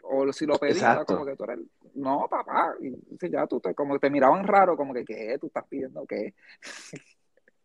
o 0.03 0.33
si 0.33 0.47
lo 0.47 0.59
pedía, 0.59 0.93
era 0.93 1.05
como 1.05 1.25
que 1.25 1.37
tú 1.37 1.45
eres, 1.45 1.61
no, 1.95 2.27
papá, 2.29 2.75
y 2.81 3.31
ya 3.31 3.47
tú 3.47 3.61
te, 3.61 3.73
como 3.73 4.01
te 4.01 4.11
miraban 4.11 4.45
raro, 4.45 4.77
como 4.77 4.93
que, 4.93 5.05
¿qué? 5.05 5.39
¿Tú 5.41 5.47
estás 5.47 5.65
pidiendo 5.69 6.05
qué? 6.07 6.35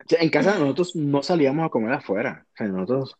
en 0.09 0.29
casa 0.29 0.59
nosotros 0.59 0.95
no 0.95 1.23
salíamos 1.23 1.65
a 1.65 1.69
comer 1.69 1.93
afuera, 1.93 2.45
nosotros, 2.59 3.15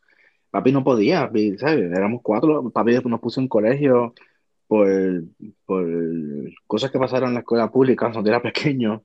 papi 0.51 0.71
no 0.71 0.83
podía, 0.83 1.29
¿sabes? 1.57 1.91
Éramos 1.91 2.21
cuatro, 2.23 2.69
papi 2.69 2.95
nos 3.03 3.19
puso 3.19 3.41
en 3.41 3.47
colegio, 3.47 4.13
por, 4.67 4.87
por 5.65 5.85
cosas 6.67 6.91
que 6.91 6.99
pasaron 6.99 7.29
en 7.29 7.35
la 7.35 7.39
escuela 7.41 7.71
pública 7.71 8.11
cuando 8.11 8.29
era 8.29 8.41
pequeño, 8.41 9.03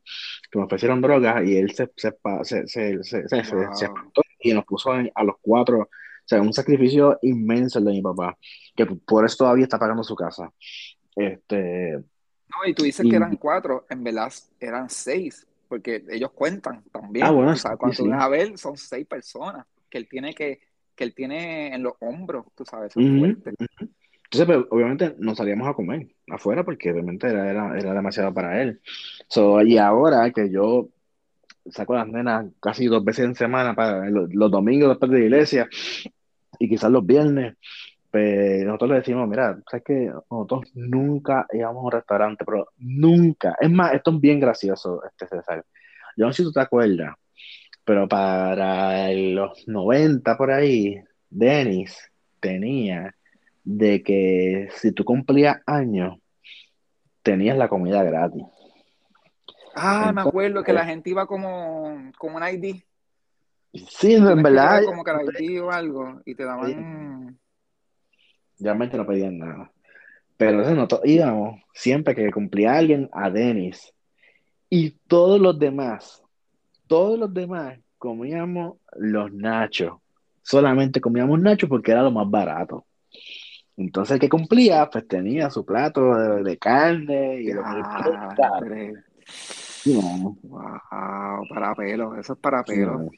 que 0.50 0.58
me 0.58 0.64
ofrecieron 0.64 1.00
drogas 1.00 1.46
y 1.46 1.56
él 1.56 1.70
se, 1.72 1.90
se, 1.96 2.12
se, 2.42 2.66
se, 2.66 3.04
se, 3.04 3.28
se, 3.28 3.38
espantó 3.38 4.22
y 4.38 4.54
nos 4.54 4.64
puso 4.64 4.92
a 4.92 5.24
los 5.24 5.36
cuatro, 5.40 5.80
o 5.80 5.88
sea, 6.24 6.40
un 6.40 6.52
sacrificio 6.52 7.18
inmenso 7.22 7.78
el 7.78 7.84
de 7.84 7.92
mi 7.92 8.02
papá, 8.02 8.36
que 8.74 8.86
por 8.86 9.24
eso 9.24 9.38
todavía 9.38 9.64
está 9.64 9.78
pagando 9.78 10.02
su 10.02 10.14
casa. 10.14 10.50
Este, 11.14 11.92
no, 11.92 12.66
y 12.66 12.74
tú 12.74 12.84
dices 12.84 13.06
que 13.08 13.16
eran 13.16 13.36
cuatro, 13.36 13.86
en 13.90 14.02
verdad 14.02 14.32
eran 14.58 14.88
seis, 14.88 15.46
porque 15.70 16.04
ellos 16.10 16.32
cuentan 16.32 16.82
también. 16.90 17.24
Ah, 17.24 17.30
bueno, 17.30 17.52
o 17.52 17.56
sea, 17.56 17.76
cuando 17.76 17.96
sí. 17.96 18.10
a 18.12 18.28
ver, 18.28 18.58
son 18.58 18.76
seis 18.76 19.06
personas 19.06 19.64
que 19.88 19.98
él 19.98 20.08
tiene 20.08 20.34
que, 20.34 20.58
que 20.96 21.04
él 21.04 21.14
tiene 21.14 21.72
en 21.72 21.84
los 21.84 21.94
hombros, 22.00 22.46
tú 22.56 22.64
sabes, 22.64 22.92
son 22.92 23.20
fuertes. 23.20 23.54
Entonces, 24.24 24.46
pues, 24.46 24.66
obviamente 24.70 25.14
nos 25.18 25.38
salíamos 25.38 25.68
a 25.68 25.74
comer 25.74 26.08
afuera 26.28 26.64
porque 26.64 26.92
realmente 26.92 27.28
era, 27.28 27.48
era, 27.48 27.78
era 27.78 27.94
demasiado 27.94 28.34
para 28.34 28.60
él. 28.60 28.80
So, 29.28 29.62
y 29.62 29.78
ahora 29.78 30.28
que 30.32 30.50
yo 30.50 30.88
saco 31.70 31.94
a 31.94 31.98
las 31.98 32.08
nenas 32.08 32.46
casi 32.58 32.86
dos 32.86 33.04
veces 33.04 33.26
en 33.26 33.36
semana, 33.36 33.76
para 33.76 34.10
los, 34.10 34.34
los 34.34 34.50
domingos 34.50 34.88
después 34.88 35.12
de 35.12 35.18
la 35.20 35.24
iglesia 35.24 35.68
y 36.58 36.68
quizás 36.68 36.90
los 36.90 37.06
viernes, 37.06 37.56
pues 38.10 38.64
nosotros 38.64 38.90
le 38.90 38.96
decimos, 38.96 39.28
mira, 39.28 39.58
sabes 39.70 39.84
que 39.84 40.12
nosotros 40.30 40.70
nunca 40.74 41.46
íbamos 41.52 41.82
a 41.82 41.86
un 41.86 41.92
restaurante, 41.92 42.44
pero 42.44 42.68
nunca. 42.78 43.56
Es 43.60 43.70
más, 43.70 43.94
esto 43.94 44.10
es 44.10 44.20
bien 44.20 44.40
gracioso, 44.40 45.02
este 45.04 45.28
César. 45.28 45.64
Yo 46.16 46.26
no 46.26 46.32
sé 46.32 46.42
si 46.42 46.48
tú 46.48 46.52
te 46.52 46.60
acuerdas, 46.60 47.14
pero 47.84 48.08
para 48.08 49.10
los 49.12 49.66
90 49.68 50.36
por 50.36 50.50
ahí, 50.50 51.00
Denis 51.28 51.96
tenía 52.40 53.14
de 53.62 54.02
que 54.02 54.68
si 54.74 54.90
tú 54.92 55.04
cumplías 55.04 55.58
años, 55.66 56.18
tenías 57.22 57.56
la 57.56 57.68
comida 57.68 58.02
gratis. 58.02 58.42
Ah, 59.74 60.08
Entonces, 60.08 60.14
me 60.14 60.20
acuerdo 60.22 60.64
que 60.64 60.72
la 60.72 60.84
gente 60.84 61.10
iba 61.10 61.26
como, 61.26 62.10
como 62.18 62.38
un 62.38 62.42
ID. 62.42 62.82
Sí, 63.72 64.14
en 64.14 64.42
verdad. 64.42 64.82
Como 64.84 65.04
que 65.04 65.12
ID 65.38 65.62
o 65.62 65.70
algo, 65.70 66.20
y 66.24 66.34
te 66.34 66.44
daban. 66.44 67.38
Realmente 68.60 68.96
no 68.96 69.06
pedían 69.06 69.38
nada. 69.38 69.70
Pero 70.36 70.58
nosotros 70.58 71.00
íbamos 71.04 71.60
siempre 71.74 72.14
que 72.14 72.30
cumplía 72.30 72.76
alguien 72.76 73.08
a 73.12 73.30
Denis. 73.30 73.92
Y 74.68 74.90
todos 75.08 75.40
los 75.40 75.58
demás, 75.58 76.22
todos 76.86 77.18
los 77.18 77.32
demás 77.32 77.78
comíamos 77.98 78.78
los 78.96 79.32
nachos. 79.32 79.94
Solamente 80.42 81.00
comíamos 81.00 81.40
nachos 81.40 81.68
porque 81.68 81.92
era 81.92 82.02
lo 82.02 82.10
más 82.10 82.28
barato. 82.30 82.86
Entonces 83.76 84.14
el 84.14 84.20
que 84.20 84.28
cumplía, 84.28 84.88
pues 84.90 85.08
tenía 85.08 85.50
su 85.50 85.64
plato 85.64 86.14
de, 86.14 86.42
de 86.42 86.58
carne 86.58 87.40
y 87.42 87.50
ah, 87.52 88.60
no. 89.86 90.36
Wow, 90.42 91.48
para 91.48 91.74
pelo, 91.74 92.14
eso 92.16 92.34
es 92.34 92.38
para 92.38 92.62
pelo. 92.62 93.10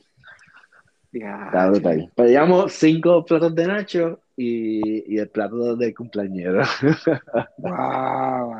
Ya, 1.13 1.71
Pedíamos 2.15 2.73
cinco 2.73 3.25
platos 3.25 3.55
de 3.55 3.67
nacho 3.67 4.22
y, 4.37 5.15
y 5.15 5.19
el 5.19 5.29
plato 5.29 5.77
de 5.77 5.95
cumpleañero. 5.95 6.63
wow, 7.59 8.55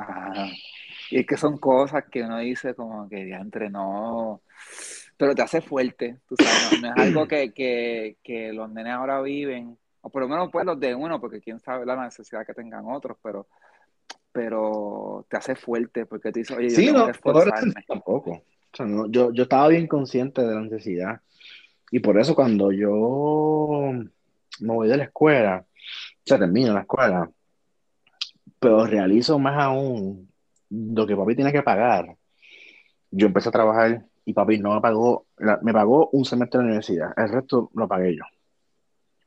Y 1.11 1.21
es 1.21 1.27
que 1.27 1.37
son 1.37 1.59
cosas 1.59 2.05
que 2.11 2.23
uno 2.23 2.39
dice 2.39 2.75
como 2.75 3.09
que 3.09 3.29
ya 3.29 3.37
entrenó, 3.39 4.43
pero 5.17 5.35
te 5.35 5.43
hace 5.43 5.61
fuerte, 5.61 6.19
tú 6.27 6.37
sabes, 6.39 6.81
no, 6.81 6.89
no 6.89 6.95
es 6.95 7.01
algo 7.01 7.29
que, 7.29 7.53
que, 7.53 8.17
que 8.23 8.53
los 8.53 8.71
nenes 8.71 8.93
ahora 8.93 9.21
viven 9.23 9.79
o 10.03 10.11
por 10.11 10.23
lo 10.23 10.29
menos 10.29 10.51
pues 10.51 10.67
los 10.67 10.79
de 10.79 10.95
uno, 10.95 11.21
porque 11.21 11.41
quién 11.41 11.61
sabe 11.61 11.87
la 11.87 11.97
necesidad 12.05 12.45
que 12.45 12.55
tengan 12.55 12.85
otros, 12.87 13.17
pero, 13.23 13.47
pero 14.33 15.25
te 15.29 15.37
hace 15.37 15.55
fuerte 15.55 16.07
porque 16.07 16.33
te 16.33 16.41
dice, 16.41 16.55
oye, 16.55 16.69
yo 16.69 16.77
sí, 16.77 16.87
tengo 16.87 16.99
no, 16.99 17.05
que 17.07 17.11
esforzarme. 17.13 17.75
Tampoco. 17.87 18.31
O 18.33 18.77
sea, 18.77 18.85
no, 18.85 19.07
yo, 19.09 19.33
yo 19.33 19.45
estaba 19.45 19.69
bien 19.69 19.87
consciente 19.87 20.43
de 20.43 20.55
la 20.55 20.61
necesidad. 20.61 21.21
Y 21.93 22.01
por 22.01 22.19
eso 22.19 22.35
cuando 22.35 22.73
yo 22.73 23.93
me 24.61 24.75
voy 24.75 24.89
de 24.89 24.97
la 24.97 25.05
escuela, 25.05 25.65
o 25.65 26.23
sea, 26.25 26.39
termino 26.39 26.73
la 26.73 26.81
escuela, 26.81 27.31
pero 28.59 28.87
realizo 28.87 29.39
más 29.39 29.59
aún 29.63 30.31
lo 30.71 31.07
que 31.07 31.17
papi 31.17 31.35
tiene 31.35 31.53
que 31.53 31.63
pagar. 31.63 32.17
Yo 33.11 33.27
empecé 33.27 33.49
a 33.49 33.53
trabajar 33.53 34.05
y 34.25 34.33
papi 34.33 34.59
no 34.59 34.75
me 34.75 34.81
pagó, 34.81 35.27
me 35.63 35.73
pagó 35.73 36.09
un 36.13 36.25
semestre 36.25 36.59
de 36.59 36.65
la 36.65 36.69
universidad, 36.69 37.13
el 37.17 37.29
resto 37.29 37.71
lo 37.75 37.89
pagué 37.89 38.17
yo 38.17 38.25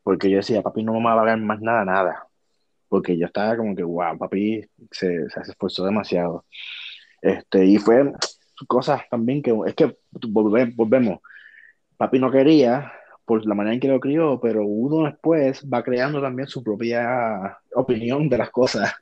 porque 0.05 0.29
yo 0.29 0.37
decía, 0.37 0.61
papi 0.61 0.83
no 0.83 0.93
me 0.93 1.03
va 1.03 1.13
a 1.13 1.17
pagar 1.17 1.39
más 1.39 1.59
nada, 1.61 1.83
nada. 1.83 2.27
Porque 2.87 3.17
yo 3.17 3.25
estaba 3.25 3.57
como 3.57 3.75
que, 3.75 3.81
wow, 3.81 4.15
papi 4.19 4.63
se, 4.91 5.27
se 5.31 5.41
esforzó 5.41 5.83
demasiado. 5.83 6.45
Este, 7.23 7.65
y 7.65 7.77
fue 7.79 8.13
cosas 8.67 9.01
también 9.09 9.41
que, 9.41 9.51
es 9.65 9.73
que 9.73 9.97
volvemos, 10.29 11.19
papi 11.97 12.19
no 12.19 12.29
quería 12.29 12.93
por 13.25 13.45
la 13.45 13.55
manera 13.55 13.73
en 13.73 13.79
que 13.79 13.87
lo 13.87 13.99
crió, 13.99 14.39
pero 14.39 14.63
uno 14.65 15.05
después 15.05 15.65
va 15.71 15.83
creando 15.83 16.21
también 16.21 16.47
su 16.47 16.63
propia 16.63 17.59
opinión 17.73 18.29
de 18.29 18.37
las 18.37 18.51
cosas. 18.51 18.93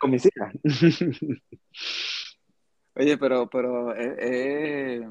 con 0.00 0.10
mis 0.10 0.26
hijas. 0.26 0.54
Oye, 2.94 3.16
pero, 3.16 3.48
pero 3.48 3.94
eh, 3.96 4.16
eh, 4.18 5.08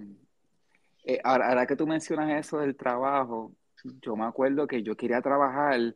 eh, 1.04 1.20
ahora, 1.24 1.50
ahora 1.50 1.66
que 1.66 1.76
tú 1.76 1.88
mencionas 1.88 2.30
eso 2.40 2.60
del 2.60 2.76
trabajo, 2.76 3.54
yo 4.02 4.16
me 4.16 4.26
acuerdo 4.26 4.68
que 4.68 4.84
yo 4.84 4.96
quería 4.96 5.22
trabajar 5.22 5.96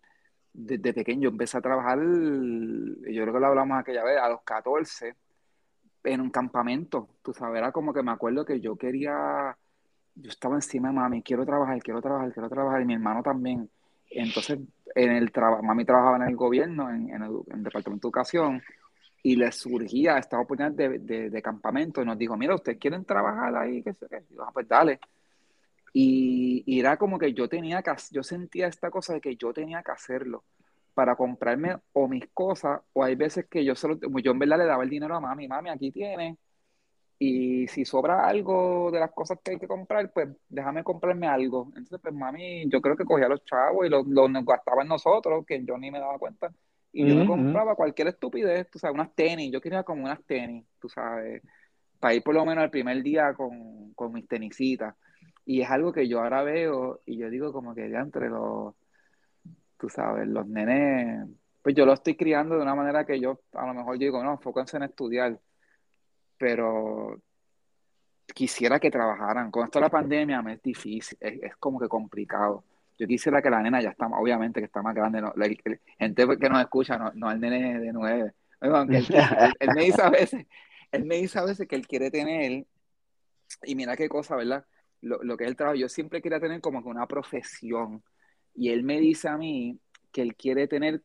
desde 0.55 0.93
pequeño. 0.93 1.23
Yo 1.23 1.29
empecé 1.29 1.57
a 1.57 1.61
trabajar, 1.61 1.99
yo 1.99 3.21
creo 3.21 3.33
que 3.33 3.39
lo 3.39 3.47
hablamos 3.47 3.79
aquella 3.79 4.03
vez, 4.03 4.17
a 4.17 4.29
los 4.29 4.41
14, 4.43 5.15
en 6.03 6.21
un 6.21 6.29
campamento. 6.29 7.09
Tú 7.21 7.33
sabes, 7.33 7.59
era 7.59 7.71
como 7.71 7.93
que 7.93 8.03
me 8.03 8.11
acuerdo 8.11 8.45
que 8.45 8.59
yo 8.59 8.75
quería, 8.75 9.57
yo 10.15 10.29
estaba 10.29 10.55
encima 10.55 10.87
de 10.89 10.93
mami, 10.95 11.21
quiero 11.21 11.45
trabajar, 11.45 11.81
quiero 11.81 12.01
trabajar, 12.01 12.31
quiero 12.33 12.49
trabajar, 12.49 12.81
y 12.81 12.85
mi 12.85 12.93
hermano 12.93 13.21
también. 13.21 13.69
Entonces, 14.09 14.59
en 14.95 15.11
el 15.11 15.31
trabajo, 15.31 15.61
mami 15.61 15.83
trabajaba 15.85 16.17
en 16.17 16.29
el 16.29 16.35
gobierno, 16.35 16.89
en, 16.89 17.09
en, 17.09 17.21
el, 17.21 17.31
en, 17.51 17.63
Departamento 17.63 18.07
de 18.07 18.09
Educación, 18.09 18.63
y 19.23 19.35
le 19.35 19.51
surgía 19.51 20.17
esta 20.17 20.39
oportunidad 20.39 20.71
de, 20.71 20.99
de, 20.99 21.29
de, 21.29 21.41
campamento, 21.41 22.01
y 22.01 22.05
nos 22.05 22.17
dijo, 22.17 22.37
mira, 22.37 22.55
¿ustedes 22.55 22.77
quieren 22.77 23.03
trabajar 23.03 23.55
ahí? 23.57 23.83
¿Qué 23.83 23.93
sé 23.93 24.07
qué? 24.09 24.23
Y 24.29 24.35
yo, 24.35 24.43
ah, 24.43 24.51
pues 24.53 24.67
dale. 24.67 24.99
Y, 25.93 26.63
y, 26.65 26.79
era 26.79 26.97
como 26.97 27.17
que 27.17 27.33
yo 27.33 27.47
tenía 27.49 27.81
que, 27.81 27.91
yo 28.11 28.23
sentía 28.23 28.67
esta 28.67 28.89
cosa 28.89 29.13
de 29.13 29.21
que 29.21 29.35
yo 29.35 29.53
tenía 29.53 29.81
que 29.83 29.91
hacerlo 29.91 30.43
para 30.93 31.15
comprarme 31.15 31.77
o 31.93 32.07
mis 32.07 32.27
cosas, 32.33 32.81
o 32.93 33.03
hay 33.03 33.15
veces 33.15 33.45
que 33.49 33.63
yo 33.65 33.75
solo, 33.75 33.99
yo 33.99 34.31
en 34.31 34.39
verdad 34.39 34.59
le 34.59 34.65
daba 34.65 34.83
el 34.83 34.89
dinero 34.89 35.15
a 35.15 35.19
mami, 35.19 35.47
mami, 35.47 35.69
aquí 35.69 35.91
tienes, 35.91 36.37
y 37.17 37.67
si 37.67 37.85
sobra 37.85 38.27
algo 38.27 38.91
de 38.91 38.99
las 38.99 39.11
cosas 39.11 39.39
que 39.43 39.51
hay 39.51 39.59
que 39.59 39.67
comprar, 39.67 40.11
pues 40.11 40.29
déjame 40.49 40.83
comprarme 40.83 41.27
algo. 41.27 41.67
Entonces, 41.69 41.99
pues 42.01 42.13
mami, 42.13 42.69
yo 42.69 42.81
creo 42.81 42.95
que 42.95 43.05
cogía 43.05 43.27
a 43.27 43.29
los 43.29 43.43
chavos 43.45 43.85
y 43.85 43.89
los, 43.89 44.05
los 44.07 44.29
gastaba 44.45 44.81
en 44.81 44.89
nosotros, 44.89 45.45
que 45.45 45.63
yo 45.63 45.77
ni 45.77 45.91
me 45.91 45.99
daba 45.99 46.19
cuenta, 46.19 46.51
y 46.91 47.07
yo 47.07 47.15
me 47.15 47.25
compraba 47.25 47.75
cualquier 47.75 48.07
estupidez, 48.07 48.69
tú 48.69 48.79
sabes, 48.79 48.93
unas 48.93 49.13
tenis, 49.13 49.51
yo 49.51 49.59
quería 49.59 49.83
como 49.83 50.03
unas 50.03 50.23
tenis, 50.23 50.65
tú 50.79 50.87
sabes, 50.87 51.41
para 51.99 52.13
ir 52.13 52.23
por 52.23 52.33
lo 52.33 52.45
menos 52.45 52.63
el 52.63 52.69
primer 52.69 53.03
día 53.03 53.33
con, 53.33 53.93
con 53.93 54.13
mis 54.13 54.27
tenisitas. 54.27 54.95
Y 55.45 55.61
es 55.61 55.69
algo 55.69 55.91
que 55.91 56.07
yo 56.07 56.21
ahora 56.21 56.41
veo 56.43 57.01
y 57.05 57.17
yo 57.17 57.29
digo 57.29 57.51
como 57.51 57.75
que 57.75 57.89
ya 57.89 57.99
entre 57.99 58.29
los, 58.29 58.75
tú 59.77 59.89
sabes, 59.89 60.27
los 60.27 60.47
nenes, 60.47 61.27
pues 61.61 61.75
yo 61.75 61.85
lo 61.85 61.93
estoy 61.93 62.15
criando 62.15 62.55
de 62.55 62.61
una 62.61 62.75
manera 62.75 63.05
que 63.05 63.19
yo 63.19 63.41
a 63.53 63.67
lo 63.67 63.73
mejor 63.73 63.97
digo, 63.97 64.23
no, 64.23 64.31
enfóquense 64.31 64.77
en 64.77 64.83
estudiar, 64.83 65.39
pero 66.37 67.19
quisiera 68.33 68.79
que 68.79 68.91
trabajaran. 68.91 69.51
Con 69.51 69.65
esto 69.65 69.79
de 69.79 69.83
la 69.85 69.89
pandemia 69.89 70.41
me 70.41 70.53
es 70.53 70.61
difícil, 70.61 71.17
es, 71.19 71.55
como 71.57 71.79
que 71.79 71.87
complicado. 71.87 72.63
Yo 72.97 73.07
quisiera 73.07 73.41
que 73.41 73.49
la 73.49 73.61
nena 73.61 73.81
ya 73.81 73.89
está, 73.89 74.07
obviamente 74.07 74.61
que 74.61 74.65
está 74.65 74.81
más 74.81 74.95
grande, 74.95 75.21
la, 75.21 75.47
gente 75.99 76.27
que 76.39 76.49
nos 76.49 76.61
escucha, 76.61 76.97
no, 76.97 77.11
no 77.13 77.31
el 77.31 77.39
nene 77.39 77.79
de 77.79 77.91
nueve. 77.91 78.33
Él, 78.61 78.71
él, 79.59 79.69
me 79.75 79.83
dice 79.83 80.01
a 80.01 80.09
veces, 80.09 80.45
él 80.91 81.05
me 81.05 81.15
dice 81.15 81.39
a 81.39 81.43
veces 81.43 81.67
que 81.67 81.75
él 81.75 81.85
quiere 81.87 82.09
tener, 82.09 82.65
y 83.63 83.75
mira 83.75 83.97
qué 83.97 84.07
cosa, 84.07 84.35
¿verdad? 84.35 84.65
lo, 85.05 85.23
lo, 85.23 85.37
que 85.37 85.45
es 85.45 85.49
el 85.49 85.55
trabajo. 85.55 85.77
Yo 85.77 85.89
siempre 85.89 86.21
quería 86.21 86.39
tener 86.39 86.61
como 86.61 86.81
que 86.83 86.89
una 86.89 87.07
profesión. 87.07 88.03
Y 88.53 88.69
él 88.69 88.83
me 88.83 88.99
dice 88.99 89.27
a 89.27 89.37
mí 89.37 89.79
que 90.11 90.21
él 90.21 90.35
quiere 90.35 90.67
tener 90.67 91.01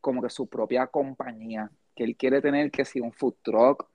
como 0.00 0.22
que 0.22 0.30
su 0.30 0.48
propia 0.48 0.86
compañía, 0.86 1.70
que 1.94 2.04
él 2.04 2.16
quiere 2.16 2.40
tener 2.40 2.70
que 2.70 2.84
si 2.84 3.00
un 3.00 3.12
food 3.12 3.34
truck, 3.42 3.88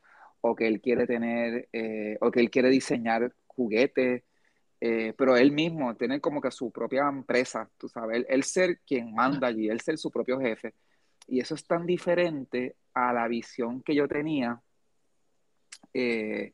o 0.47 0.55
que 0.55 0.67
él 0.67 0.79
quiere 0.79 1.07
tener, 1.07 1.67
eh, 1.73 2.17
o 2.21 2.29
que 2.29 2.39
él 2.39 2.51
quiere 2.51 2.69
diseñar 2.69 3.33
juguetes, 3.47 4.23
eh, 4.79 5.13
pero 5.17 5.35
él 5.35 5.51
mismo, 5.51 5.95
tener 5.95 6.21
como 6.21 6.39
que 6.39 6.51
su 6.51 6.71
propia 6.71 7.07
empresa, 7.07 7.67
tú 7.79 7.89
sabes, 7.89 8.17
él, 8.17 8.25
él, 8.29 8.43
ser 8.43 8.79
quien 8.85 9.13
manda 9.13 9.47
allí, 9.47 9.69
él 9.69 9.81
ser 9.81 9.97
su 9.97 10.11
propio 10.11 10.39
jefe. 10.39 10.75
Y 11.27 11.39
eso 11.39 11.55
es 11.55 11.65
tan 11.65 11.87
diferente 11.87 12.75
a 12.93 13.11
la 13.11 13.27
visión 13.27 13.81
que 13.81 13.95
yo 13.95 14.07
tenía 14.07 14.61
eh, 15.93 16.53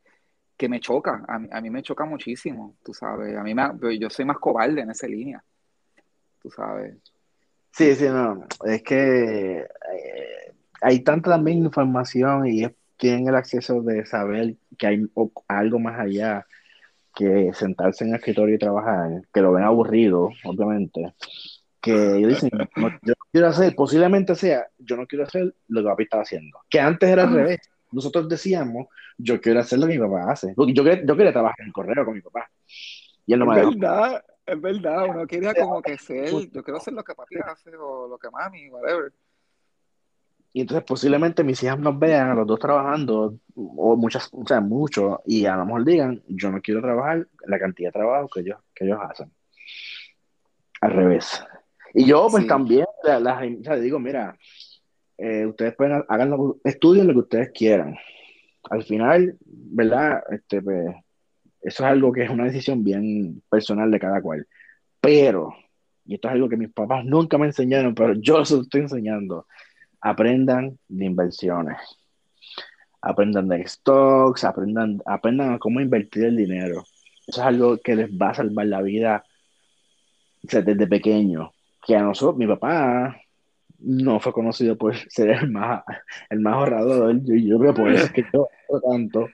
que 0.56 0.70
me 0.70 0.80
choca, 0.80 1.26
a 1.28 1.40
mí, 1.40 1.50
a 1.52 1.60
mí, 1.60 1.70
me 1.70 1.84
choca 1.84 2.06
muchísimo, 2.06 2.78
tú 2.84 2.94
sabes, 2.94 3.36
a 3.36 3.44
mí 3.44 3.54
me, 3.54 4.00
yo 4.00 4.10
soy 4.10 4.24
más 4.24 4.38
cobarde 4.38 4.82
en 4.82 4.92
esa 4.92 5.08
línea, 5.08 5.44
tú 6.42 6.50
sabes. 6.50 6.96
Sí, 7.72 7.96
sí, 7.96 8.06
no. 8.06 8.46
Es 8.66 8.84
que 8.84 9.60
eh, 9.60 10.54
hay 10.82 11.00
tanta 11.04 11.32
también 11.32 11.60
información 11.60 12.48
y 12.48 12.66
tienen 13.02 13.28
el 13.28 13.34
acceso 13.34 13.82
de 13.82 14.06
saber 14.06 14.58
que 14.78 14.86
hay 14.86 15.04
algo 15.48 15.80
más 15.80 16.00
allá 16.00 16.46
que 17.16 17.52
sentarse 17.52 18.04
en 18.04 18.12
el 18.12 18.18
escritorio 18.18 18.54
y 18.54 18.60
trabajar, 18.60 19.24
que 19.34 19.42
lo 19.42 19.52
ven 19.52 19.64
aburrido, 19.64 20.30
obviamente, 20.46 21.12
que 21.82 21.94
dicen, 21.94 22.52
yo 22.52 23.14
no 23.18 23.26
quiero 23.32 23.48
hacer, 23.48 23.74
posiblemente 23.76 24.36
sea, 24.36 24.68
yo 24.78 24.98
no 24.98 25.08
quiero 25.08 25.24
hacer 25.24 25.52
lo 25.68 25.82
que 25.82 25.88
papi 25.88 26.04
estaba 26.04 26.22
haciendo, 26.22 26.60
que 26.70 26.80
antes 26.80 27.10
era 27.10 27.24
al 27.24 27.30
ah. 27.30 27.38
revés, 27.38 27.60
nosotros 27.92 28.30
decíamos, 28.30 28.86
yo 29.18 29.42
quiero 29.42 29.62
hacer 29.62 29.80
lo 29.80 29.88
que 29.88 29.98
mi 29.98 30.08
papá 30.08 30.32
hace, 30.32 30.54
yo, 30.56 30.68
yo 30.68 31.18
quería 31.18 31.34
trabajar 31.34 31.56
en 31.58 31.66
el 31.66 31.74
correo 31.74 32.06
con 32.06 32.14
mi 32.14 32.22
papá, 32.22 32.52
y 33.26 33.34
él 33.34 33.40
no 33.40 33.52
es 33.52 33.66
verdad, 33.66 34.24
es 34.46 34.62
verdad, 34.62 35.06
uno 35.10 35.26
quería 35.26 35.56
como 35.56 35.82
que 35.82 35.98
ser, 35.98 36.30
yo 36.52 36.64
quiero 36.64 36.78
hacer 36.78 36.94
lo 36.94 37.04
que 37.04 37.16
papi 37.16 37.38
hace, 37.44 37.76
o 37.76 38.08
lo 38.08 38.20
que 38.20 38.30
mami, 38.30 38.70
whatever. 38.70 39.12
Y 40.54 40.62
entonces 40.62 40.84
posiblemente 40.86 41.44
mis 41.44 41.64
hijas 41.64 41.80
nos 41.80 41.98
vean 41.98 42.30
a 42.30 42.36
los 42.36 42.46
dos 42.46 42.60
trabajando, 42.60 43.40
o 43.56 43.96
muchas, 43.96 44.30
o 44.34 44.46
sea, 44.46 44.60
mucho, 44.60 45.22
y 45.26 45.46
a 45.46 45.56
lo 45.56 45.66
mejor 45.66 45.86
digan, 45.86 46.22
yo 46.28 46.52
no 46.52 46.62
quiero 46.62 46.82
trabajar 46.82 47.26
la 47.46 47.60
cantidad 47.60 47.90
de 47.90 48.00
trabajo 48.00 48.28
que 48.28 48.42
ellos, 48.42 48.60
que 48.76 48.86
ellos 48.86 49.00
hacen. 49.02 49.32
Al 50.82 50.92
revés. 50.92 51.44
Y 51.94 52.06
yo 52.06 52.28
pues 52.30 52.48
también 52.48 52.86
les 53.04 53.82
digo, 53.82 54.00
mira, 54.00 54.38
eh, 55.18 55.46
ustedes 55.46 55.76
pueden, 55.76 56.04
hagan 56.10 56.36
estudien 56.64 57.08
lo 57.08 57.14
que 57.14 57.20
ustedes 57.20 57.52
quieran. 57.52 57.96
Al 58.70 58.84
final, 58.84 59.38
¿verdad? 59.46 60.24
Este, 60.32 60.62
pues, 60.62 60.88
eso 61.62 61.84
es 61.84 61.90
algo 61.90 62.12
que 62.12 62.24
es 62.24 62.30
una 62.30 62.46
decisión 62.46 62.84
bien 62.84 63.42
personal 63.50 63.90
de 63.92 64.00
cada 64.00 64.22
cual. 64.22 64.48
Pero, 65.00 65.54
y 66.06 66.16
esto 66.16 66.28
es 66.28 66.34
algo 66.34 66.50
que 66.50 66.58
mis 66.58 66.72
papás 66.74 67.06
nunca 67.06 67.38
me 67.38 67.48
enseñaron, 67.48 67.94
pero 67.96 68.14
yo 68.16 68.40
los 68.40 68.52
estoy 68.52 68.82
enseñando 68.82 69.46
aprendan 70.02 70.78
de 70.88 71.06
inversiones, 71.06 71.78
aprendan 73.02 73.48
de 73.48 73.68
stocks, 73.68 74.44
aprendan, 74.44 75.02
aprendan 75.06 75.54
a 75.54 75.60
cómo 75.60 75.80
invertir 75.80 76.26
el 76.26 76.38
dinero. 76.38 76.84
Eso 77.28 77.42
es 77.42 77.48
algo 77.48 77.78
que 77.78 77.96
les 77.96 78.10
va 78.10 78.32
a 78.32 78.36
salvar 78.36 78.66
la 78.66 78.82
vida 78.82 79.24
desde 80.42 80.88
pequeño. 80.88 81.54
Que 81.86 81.96
a 81.96 82.04
nosotros, 82.04 82.38
mi 82.38 82.48
papá 82.48 83.16
no 83.80 84.20
fue 84.20 84.34
conocido 84.34 84.78
por 84.78 84.96
ser 85.10 85.30
el 85.30 85.52
más, 85.52 85.84
el 86.30 86.40
más 86.40 86.54
ahorrador. 86.56 87.22
Yo, 87.24 87.36
yo 87.36 87.60
creo 87.60 87.74
por 87.74 87.92
eso 87.92 88.06
es 88.06 88.12
que 88.12 88.26
yo 88.34 88.48
tanto, 88.90 89.28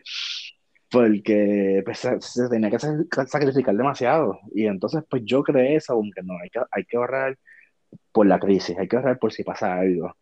porque 0.89 1.82
pues, 1.86 1.99
se, 1.99 2.49
tenía 2.49 2.70
que 2.70 2.80
sacrificar 3.28 3.76
demasiado. 3.76 4.39
Y 4.53 4.65
entonces, 4.65 5.03
pues 5.09 5.24
yo 5.26 5.43
creé 5.43 5.76
eso, 5.76 5.93
aunque 5.93 6.22
no, 6.24 6.34
hay 6.41 6.49
que, 6.49 6.59
hay 6.72 6.86
que 6.86 6.97
ahorrar 6.97 7.38
por 8.11 8.26
la 8.28 8.39
crisis, 8.39 8.78
hay 8.78 8.88
que 8.88 8.95
ahorrar 8.95 9.20
por 9.20 9.32
si 9.32 9.43
pasa 9.43 9.76
algo. 9.76 10.15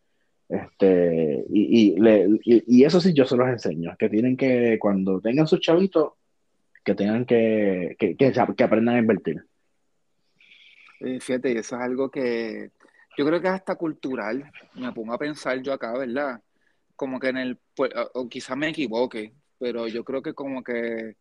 Este, 0.48 1.44
y, 1.50 1.96
y, 2.44 2.84
eso 2.84 3.02
sí 3.02 3.14
yo 3.14 3.26
se 3.26 3.36
los 3.36 3.48
enseño, 3.48 3.96
que 3.98 4.10
tienen 4.10 4.38
que, 4.38 4.78
cuando 4.80 5.20
tengan 5.20 5.48
sus 5.48 5.60
chavitos, 5.60 6.14
que 6.84 6.94
tengan 6.94 7.26
que, 7.26 7.96
que, 7.98 8.16
que, 8.16 8.64
aprendan 8.64 8.96
a 8.96 9.00
invertir. 9.00 9.44
fíjate, 11.00 11.58
eso 11.58 11.76
es 11.76 11.82
algo 11.82 12.12
que 12.12 12.70
yo 13.18 13.26
creo 13.26 13.42
que 13.42 13.48
es 13.48 13.54
hasta 13.54 13.76
cultural, 13.76 14.52
me 14.76 14.92
pongo 14.92 15.14
a 15.14 15.18
pensar 15.18 15.62
yo 15.62 15.74
acá, 15.74 15.98
¿verdad? 15.98 16.42
Como 16.96 17.20
que 17.20 17.30
en 17.30 17.38
el, 17.38 17.60
o 18.14 18.30
quizás 18.30 18.56
me 18.56 18.70
equivoque, 18.70 19.34
pero 19.58 19.88
yo 19.88 20.04
creo 20.04 20.22
que 20.22 20.34
como 20.34 20.64
que 20.64 21.16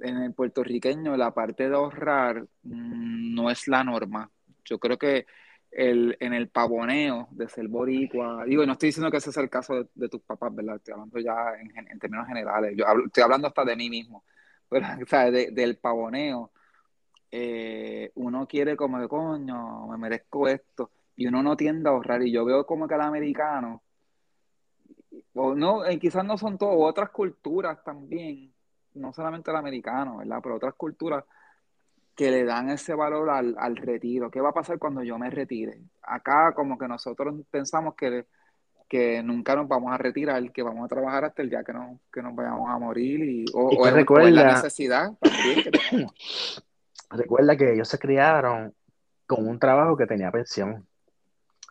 en 0.00 0.16
el 0.18 0.34
puertorriqueño 0.34 1.16
la 1.16 1.32
parte 1.32 1.68
de 1.68 1.74
ahorrar 1.74 2.42
mm, 2.62 3.34
no 3.34 3.50
es 3.50 3.68
la 3.68 3.84
norma. 3.84 4.30
Yo 4.64 4.78
creo 4.78 4.98
que 4.98 5.26
el, 5.74 6.16
en 6.20 6.32
el 6.32 6.48
pavoneo 6.48 7.28
de 7.32 7.48
ser 7.48 7.66
boricua. 7.66 8.44
Digo, 8.44 8.64
no 8.64 8.72
estoy 8.72 8.88
diciendo 8.90 9.10
que 9.10 9.16
ese 9.16 9.30
es 9.30 9.36
el 9.36 9.50
caso 9.50 9.88
de, 9.92 10.08
tus 10.08 10.22
papás, 10.22 10.54
¿verdad? 10.54 10.76
Estoy 10.76 10.92
hablando 10.92 11.18
ya 11.18 11.54
en, 11.58 11.98
términos 11.98 12.28
generales. 12.28 12.76
Yo 12.76 12.84
estoy 13.04 13.22
hablando 13.22 13.48
hasta 13.48 13.64
de 13.64 13.76
mí 13.76 13.90
mismo. 13.90 14.24
Pero, 14.68 14.86
o 14.86 15.30
del 15.30 15.78
pavoneo, 15.78 16.52
eh, 17.30 18.12
uno 18.14 18.46
quiere 18.46 18.76
como 18.76 19.00
de 19.00 19.08
coño, 19.08 19.88
me 19.88 19.98
merezco 19.98 20.48
esto. 20.48 20.90
Y 21.16 21.26
uno 21.26 21.42
no 21.42 21.56
tiende 21.56 21.88
a 21.88 21.92
ahorrar. 21.92 22.22
Y 22.22 22.30
yo 22.30 22.44
veo 22.44 22.64
como 22.64 22.86
que 22.86 22.94
el 22.94 23.00
americano, 23.00 23.82
o 25.34 25.54
no, 25.54 25.84
eh, 25.84 25.98
quizás 25.98 26.24
no 26.24 26.38
son 26.38 26.56
todos, 26.56 26.76
otras 26.78 27.10
culturas 27.10 27.82
también, 27.82 28.52
no 28.94 29.12
solamente 29.12 29.50
el 29.50 29.56
americano, 29.56 30.18
¿verdad? 30.18 30.38
Pero 30.42 30.56
otras 30.56 30.74
culturas 30.74 31.24
que 32.14 32.30
le 32.30 32.44
dan 32.44 32.70
ese 32.70 32.94
valor 32.94 33.30
al, 33.30 33.56
al, 33.58 33.76
retiro. 33.76 34.30
¿Qué 34.30 34.40
va 34.40 34.50
a 34.50 34.54
pasar 34.54 34.78
cuando 34.78 35.02
yo 35.02 35.18
me 35.18 35.30
retire? 35.30 35.80
Acá 36.02 36.52
como 36.54 36.78
que 36.78 36.86
nosotros 36.86 37.34
pensamos 37.50 37.94
que, 37.94 38.26
que 38.88 39.22
nunca 39.22 39.56
nos 39.56 39.66
vamos 39.66 39.92
a 39.92 39.98
retirar, 39.98 40.52
que 40.52 40.62
vamos 40.62 40.84
a 40.84 40.88
trabajar 40.88 41.24
hasta 41.24 41.42
el 41.42 41.50
día 41.50 41.64
que, 41.64 41.72
no, 41.72 42.00
que 42.12 42.22
nos 42.22 42.34
vayamos 42.34 42.70
a 42.70 42.78
morir 42.78 43.24
y, 43.24 43.44
o, 43.52 43.68
o, 43.68 43.90
recuerda, 43.90 44.30
la 44.30 44.52
necesidad 44.52 45.12
Recuerda 47.10 47.56
que 47.56 47.72
ellos 47.72 47.88
se 47.88 47.98
criaron 47.98 48.74
con 49.26 49.46
un 49.46 49.58
trabajo 49.58 49.96
que 49.96 50.06
tenía 50.06 50.30
pensión 50.30 50.86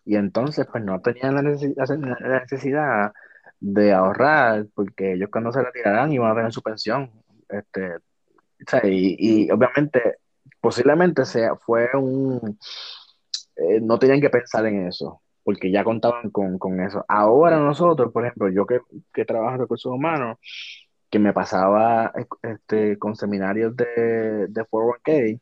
y 0.05 0.15
entonces 0.15 0.67
pues 0.69 0.83
no 0.83 1.01
tenían 1.01 1.35
la 1.35 1.41
necesidad, 1.41 1.85
la 1.87 2.39
necesidad 2.41 3.13
de 3.59 3.93
ahorrar 3.93 4.67
porque 4.73 5.13
ellos 5.13 5.29
cuando 5.31 5.51
se 5.53 5.61
retiraran 5.63 6.11
iban 6.11 6.31
a 6.31 6.35
tener 6.35 6.51
su 6.51 6.61
pensión. 6.61 7.09
Este, 7.47 7.99
y, 8.83 9.45
y, 9.45 9.51
obviamente 9.51 10.17
posiblemente 10.63 11.25
sea, 11.25 11.55
fue 11.57 11.89
un... 11.93 12.57
Eh, 13.57 13.81
no 13.81 13.99
tenían 13.99 14.21
que 14.21 14.29
pensar 14.29 14.65
en 14.65 14.87
eso, 14.87 15.21
porque 15.43 15.69
ya 15.71 15.83
contaban 15.83 16.29
con, 16.31 16.57
con 16.57 16.79
eso. 16.79 17.03
Ahora 17.09 17.59
nosotros, 17.59 18.13
por 18.13 18.25
ejemplo, 18.25 18.49
yo 18.49 18.65
que, 18.65 18.79
que 19.13 19.25
trabajo 19.25 19.55
en 19.55 19.61
recursos 19.61 19.91
humanos, 19.91 20.37
que 21.09 21.19
me 21.19 21.33
pasaba 21.33 22.13
este, 22.43 22.97
con 22.97 23.15
seminarios 23.15 23.75
de, 23.75 24.47
de 24.47 24.63
401k, 24.63 25.41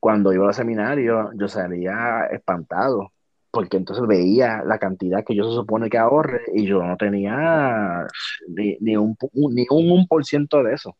cuando 0.00 0.32
iba 0.32 0.48
a 0.50 0.52
seminarios 0.54 1.30
yo 1.38 1.48
salía 1.48 2.26
espantado, 2.32 3.12
porque 3.50 3.76
entonces 3.76 4.06
veía 4.06 4.62
la 4.64 4.78
cantidad 4.78 5.24
que 5.24 5.36
yo 5.36 5.44
se 5.44 5.56
supone 5.56 5.90
que 5.90 5.98
ahorre 5.98 6.40
y 6.54 6.66
yo 6.66 6.82
no 6.82 6.96
tenía 6.96 8.06
ni, 8.48 8.76
ni 8.80 8.96
un, 8.96 9.16
ni 9.34 9.66
un 9.70 10.06
1% 10.08 10.62
de 10.62 10.74
eso. 10.74 10.96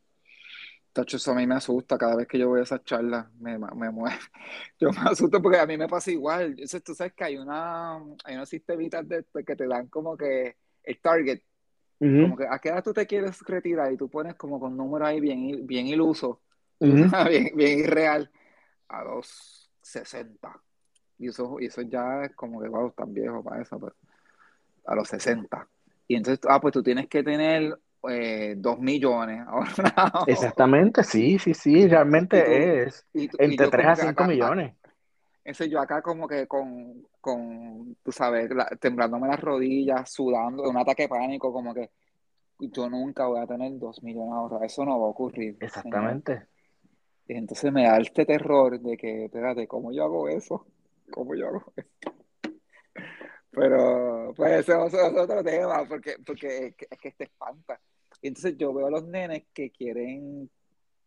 Tacho, 0.94 1.16
eso 1.16 1.32
a 1.32 1.34
mí 1.34 1.44
me 1.44 1.56
asusta 1.56 1.98
cada 1.98 2.14
vez 2.14 2.28
que 2.28 2.38
yo 2.38 2.48
voy 2.48 2.60
a 2.60 2.62
esas 2.62 2.84
charlas, 2.84 3.26
me, 3.40 3.58
me 3.58 3.90
mueve. 3.90 4.16
Yo 4.78 4.90
me 4.92 5.10
asusto 5.10 5.42
porque 5.42 5.58
a 5.58 5.66
mí 5.66 5.76
me 5.76 5.88
pasa 5.88 6.12
igual. 6.12 6.50
Entonces, 6.50 6.84
tú 6.84 6.94
sabes 6.94 7.12
que 7.14 7.24
hay 7.24 7.36
una, 7.36 7.96
hay 8.24 8.36
unos 8.36 8.48
sistemitas 8.48 9.06
de, 9.08 9.24
que 9.44 9.56
te 9.56 9.66
dan 9.66 9.88
como 9.88 10.16
que 10.16 10.56
el 10.84 11.00
target. 11.00 11.42
Como 11.98 12.36
que 12.36 12.46
a 12.48 12.58
qué 12.58 12.68
edad 12.68 12.84
tú 12.84 12.92
te 12.92 13.06
quieres 13.06 13.40
retirar 13.40 13.90
y 13.90 13.96
tú 13.96 14.08
pones 14.08 14.34
como 14.34 14.60
con 14.60 14.76
números 14.76 15.08
ahí 15.08 15.20
bien, 15.20 15.66
bien 15.66 15.86
iluso, 15.86 16.42
bien, 16.78 17.50
bien 17.56 17.78
irreal, 17.78 18.30
a 18.88 19.04
los 19.04 19.70
60. 19.80 20.60
Y 21.18 21.28
eso, 21.28 21.56
y 21.58 21.66
eso 21.66 21.82
ya 21.82 22.24
es 22.24 22.34
como 22.36 22.60
que, 22.60 22.68
wow, 22.68 22.92
tan 22.92 23.12
viejo 23.12 23.42
para 23.42 23.62
eso, 23.62 23.80
pero 23.80 23.96
a 24.86 24.94
los 24.94 25.08
60. 25.08 25.68
Y 26.06 26.16
entonces, 26.16 26.44
ah, 26.48 26.60
pues 26.60 26.72
tú 26.72 26.82
tienes 26.82 27.08
que 27.08 27.22
tener 27.22 27.78
eh, 28.10 28.54
dos 28.56 28.78
millones. 28.78 29.46
Exactamente, 30.26 31.04
sí, 31.04 31.38
sí, 31.38 31.54
sí, 31.54 31.86
realmente 31.88 32.82
es 32.82 33.06
entre 33.12 33.68
3 33.68 33.86
a 33.86 33.96
5 33.96 34.24
millones. 34.24 34.74
Ese 35.44 35.68
yo 35.68 35.80
acá 35.80 36.00
como 36.00 36.26
que 36.26 36.46
con, 36.46 37.06
con 37.20 37.96
tú 38.02 38.12
sabes, 38.12 38.50
temblándome 38.80 39.28
las 39.28 39.40
rodillas, 39.40 40.10
sudando, 40.10 40.62
un 40.68 40.76
ataque 40.76 41.02
de 41.02 41.08
pánico, 41.08 41.52
como 41.52 41.74
que 41.74 41.90
yo 42.58 42.88
nunca 42.88 43.26
voy 43.26 43.40
a 43.40 43.46
tener 43.46 43.78
dos 43.78 44.02
millones 44.02 44.32
ahora, 44.32 44.64
eso 44.64 44.84
no 44.84 44.98
va 45.00 45.06
a 45.06 45.10
ocurrir. 45.10 45.56
Exactamente. 45.60 46.46
Y 47.26 47.34
entonces 47.34 47.72
me 47.72 47.84
da 47.84 47.98
este 47.98 48.24
terror 48.24 48.80
de 48.80 48.96
que, 48.96 49.26
espérate, 49.26 49.66
¿cómo 49.66 49.92
yo 49.92 50.04
hago 50.04 50.28
eso? 50.28 50.66
¿Cómo 51.10 51.34
yo 51.34 51.48
hago 51.48 51.72
eso? 51.76 52.12
Pero, 53.50 54.32
pues, 54.34 54.68
eso 54.68 54.86
es 54.86 54.94
otro 54.94 55.44
tema, 55.44 55.84
porque, 55.86 56.16
porque 56.24 56.74
es 56.90 56.98
que 56.98 57.12
te 57.12 57.24
espanta 57.24 57.78
entonces 58.28 58.56
yo 58.56 58.72
veo 58.72 58.86
a 58.86 58.90
los 58.90 59.04
nenes 59.04 59.44
que 59.52 59.70
quieren, 59.70 60.50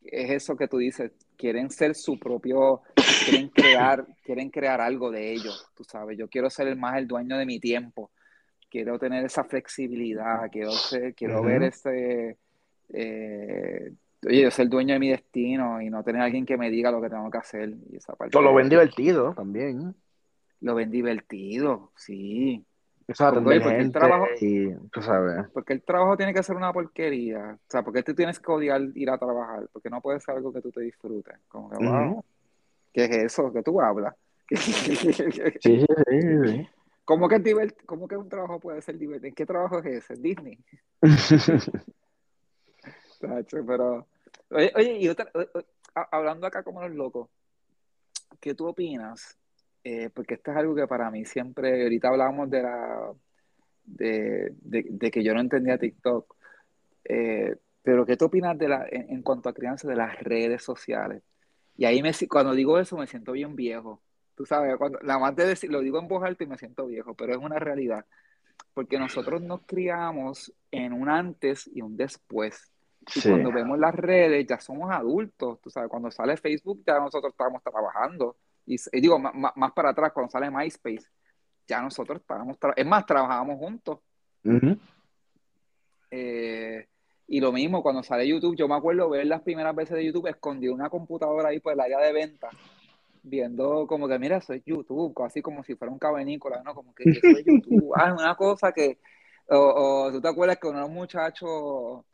es 0.03 0.32
eso 0.32 0.55
que 0.55 0.68
tú 0.68 0.78
dices, 0.78 1.11
quieren 1.36 1.70
ser 1.70 1.95
su 1.95 2.20
propio, 2.20 2.82
quieren 3.26 3.49
crear, 3.53 4.05
quieren 4.24 4.49
crear 4.49 4.82
algo 4.82 5.11
de 5.11 5.32
ellos, 5.32 5.68
tú 5.76 5.84
sabes, 5.84 6.18
yo 6.18 6.28
quiero 6.28 6.49
ser 6.49 6.68
el 6.68 6.78
más 6.78 6.97
el 6.97 7.07
dueño 7.07 7.38
de 7.38 7.45
mi 7.45 7.59
tiempo, 7.59 8.11
quiero 8.70 8.99
tener 8.99 9.26
esa 9.26 9.43
flexibilidad, 9.43 10.49
quiero, 10.51 10.72
ser, 10.72 11.13
quiero 11.15 11.43
ver 11.43 11.63
ese, 11.63 12.38
eh, 12.89 13.91
oye, 14.26 14.41
yo 14.41 14.51
ser 14.51 14.63
el 14.63 14.70
dueño 14.70 14.93
de 14.93 14.99
mi 14.99 15.09
destino 15.09 15.82
y 15.82 15.89
no 15.89 16.03
tener 16.03 16.22
alguien 16.22 16.45
que 16.45 16.57
me 16.57 16.70
diga 16.70 16.91
lo 16.91 17.01
que 17.01 17.09
tengo 17.09 17.30
que 17.30 17.38
hacer. 17.38 17.74
Y 17.89 17.97
esa 17.97 18.13
parte 18.15 18.39
lo 18.39 18.53
ven 18.53 18.70
divertido 18.70 19.34
también. 19.34 19.95
Lo 20.59 20.76
ven 20.76 20.89
divertido, 20.89 21.91
sí. 21.95 22.65
Exacto, 23.07 23.41
porque, 23.41 23.55
el 23.55 23.91
trabajo, 23.91 24.25
y 24.41 24.73
tú 24.91 25.01
sabes. 25.01 25.45
Porque 25.53 25.73
el 25.73 25.81
trabajo 25.81 26.17
tiene 26.17 26.33
que 26.33 26.43
ser 26.43 26.57
una 26.57 26.73
porquería. 26.73 27.57
O 27.57 27.71
sea, 27.71 27.81
porque 27.81 28.03
tú 28.03 28.13
tienes 28.13 28.37
que 28.39 28.51
odiar 28.51 28.81
ir 28.95 29.09
a 29.09 29.17
trabajar, 29.17 29.69
porque 29.71 29.89
no 29.89 30.01
puede 30.01 30.19
ser 30.19 30.35
algo 30.35 30.51
que 30.51 30.61
tú 30.61 30.71
te 30.71 30.81
disfrutes. 30.81 31.37
Como 31.47 31.69
que, 31.69 31.77
wow, 31.77 32.23
¿qué 32.93 33.05
es 33.05 33.11
eso 33.17 33.51
que 33.53 33.63
tú 33.63 33.79
hablas? 33.81 34.13
Sí, 34.49 34.95
sí, 34.95 35.13
sí. 35.13 36.69
¿Cómo 37.05 37.29
que, 37.29 37.35
es 37.37 37.75
¿Cómo 37.85 38.07
que 38.07 38.17
un 38.17 38.27
trabajo 38.27 38.59
puede 38.59 38.81
ser 38.81 38.97
divertido? 38.97 39.33
¿Qué 39.33 39.45
trabajo 39.45 39.79
es 39.79 39.85
ese? 39.85 40.15
Disney. 40.15 40.59
Pero, 43.19 44.05
oye, 44.51 44.73
oye 44.75 44.97
y 44.99 45.07
otra, 45.07 45.31
hablando 46.11 46.45
acá 46.47 46.63
como 46.63 46.81
los 46.81 46.91
locos, 46.91 47.29
¿qué 48.41 48.53
tú 48.53 48.67
opinas? 48.67 49.37
Eh, 49.89 50.09
porque 50.13 50.33
esto 50.33 50.51
es 50.51 50.57
algo 50.57 50.75
que 50.75 50.85
para 50.85 51.09
mí 51.09 51.23
siempre, 51.23 51.83
ahorita 51.83 52.09
hablábamos 52.09 52.49
de 52.49 52.61
la 52.61 53.13
de, 53.85 54.53
de, 54.59 55.11
que 55.11 55.23
yo 55.23 55.33
no 55.33 55.39
entendía 55.39 55.77
TikTok, 55.77 56.35
eh, 57.05 57.55
pero 57.83 58.05
¿qué 58.05 58.17
tú 58.17 58.25
opinas 58.25 58.57
de 58.57 58.67
la, 58.67 58.85
en, 58.91 59.21
cuanto 59.21 59.47
a 59.47 59.53
crianza 59.53 59.88
de 59.88 59.95
las 59.95 60.19
redes 60.19 60.61
sociales? 60.61 61.23
Y 61.77 61.85
ahí 61.85 62.01
me, 62.01 62.11
cuando 62.29 62.53
digo 62.53 62.77
eso 62.77 62.97
me 62.97 63.07
siento 63.07 63.31
bien 63.31 63.55
viejo. 63.55 64.01
Tú 64.35 64.45
sabes, 64.45 64.75
cuando, 64.75 64.99
la 65.03 65.19
más 65.19 65.33
de 65.38 65.45
decir, 65.45 65.71
lo 65.71 65.79
digo 65.79 65.99
en 65.99 66.09
voz 66.09 66.21
alta 66.21 66.43
y 66.43 66.47
me 66.47 66.57
siento 66.57 66.85
viejo, 66.85 67.15
pero 67.15 67.31
es 67.31 67.38
una 67.38 67.57
realidad. 67.57 68.05
Porque 68.73 68.99
nosotros 68.99 69.41
nos 69.41 69.61
criamos 69.65 70.53
en 70.69 70.91
un 70.91 71.07
antes 71.07 71.65
y 71.73 71.81
un 71.81 71.95
después. 71.95 72.73
Y 73.15 73.21
cuando 73.21 73.53
vemos 73.53 73.79
las 73.79 73.95
redes, 73.95 74.45
ya 74.47 74.59
somos 74.59 74.91
adultos. 74.91 75.61
Tú 75.61 75.69
sabes, 75.69 75.89
cuando 75.89 76.11
sale 76.11 76.35
Facebook, 76.35 76.83
ya 76.85 76.99
nosotros 76.99 77.31
estamos 77.31 77.63
trabajando. 77.63 78.35
Y, 78.68 78.78
digo, 78.99 79.18
más, 79.18 79.72
para 79.72 79.91
atrás, 79.91 80.11
cuando 80.13 80.30
sale 80.30 80.51
MySpace, 80.51 81.07
ya 81.65 81.82
nosotros 81.82 82.20
estábamos, 82.20 82.57
es 82.76 82.86
más, 82.86 83.05
trabajábamos 83.05 83.57
juntos. 83.57 83.99
eh, 86.11 86.86
y 87.28 87.39
lo 87.39 87.53
mismo, 87.53 87.82
cuando 87.82 88.03
sale 88.03 88.28
YouTube, 88.28 88.57
yo 88.57 88.68
me 88.68 88.76
acuerdo 88.76 89.09
ver 89.09 89.26
las 89.26 89.41
primeras 89.41 89.74
veces 89.74 89.95
de 89.95 90.05
YouTube 90.05 90.28
escondido 90.28 90.74
una 90.74 90.89
computadora 90.89 91.49
ahí 91.49 91.61
por 91.61 91.74
el 91.74 91.80
área 91.80 91.99
de 91.99 92.11
venta, 92.11 92.49
viendo 93.24 93.88
como 93.88 94.07
que, 94.07 94.20
mira, 94.20 94.41
soy 94.41 94.61
YouTube, 94.65 95.13
así 95.24 95.41
como 95.41 95.63
si 95.63 95.76
fuera 95.76 95.91
un 95.91 95.99
cavernícola, 95.99 96.61
¿no? 96.63 96.76
Como 96.76 96.93
que 96.93 97.05
yo 97.05 97.20
soy 97.22 97.43
YouTube. 97.45 97.93
Ah, 97.95 98.13
una 98.13 98.36
cosa 98.36 98.74
que, 98.74 98.99
o, 99.49 100.09
tú 100.11 100.22
te 100.22 100.28
acuerdas 100.28 100.57
que 100.57 100.68
uno 100.68 100.89
muchacho 100.89 102.05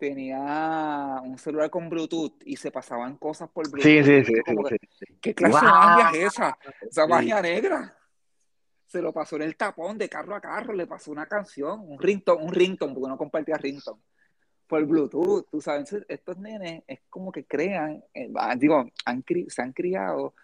tenía 0.00 1.20
un 1.22 1.38
celular 1.38 1.70
con 1.70 1.88
Bluetooth 1.88 2.42
y 2.44 2.56
se 2.56 2.72
pasaban 2.72 3.16
cosas 3.16 3.48
por 3.50 3.70
Bluetooth. 3.70 4.04
Sí, 4.04 4.24
sí, 4.24 4.24
sí. 4.24 5.14
¿Qué 5.20 5.34
clase 5.34 5.64
de 5.64 5.70
magia 5.70 6.10
es 6.18 6.26
esa? 6.32 6.58
Esa 6.80 7.06
magia 7.06 7.40
negra. 7.40 7.96
Se 8.86 9.00
lo 9.00 9.12
pasó 9.12 9.36
en 9.36 9.42
el 9.42 9.56
tapón 9.56 9.96
de 9.96 10.08
carro 10.08 10.34
a 10.34 10.40
carro, 10.40 10.72
le 10.72 10.86
pasó 10.86 11.12
una 11.12 11.26
canción, 11.26 11.80
un 11.86 12.00
ringtone, 12.00 12.42
un 12.42 12.52
ringtone, 12.52 12.92
porque 12.92 13.08
no 13.08 13.16
compartía 13.16 13.56
ringtone 13.56 14.00
por 14.70 14.86
Bluetooth, 14.86 15.48
tú 15.50 15.60
sabes, 15.60 15.92
estos 16.08 16.38
nenes 16.38 16.84
es 16.86 17.00
como 17.10 17.32
que 17.32 17.44
crean, 17.44 18.04
eh, 18.14 18.30
digo, 18.56 18.88
han, 19.04 19.24
se 19.48 19.62
han 19.62 19.72
criado 19.72 20.34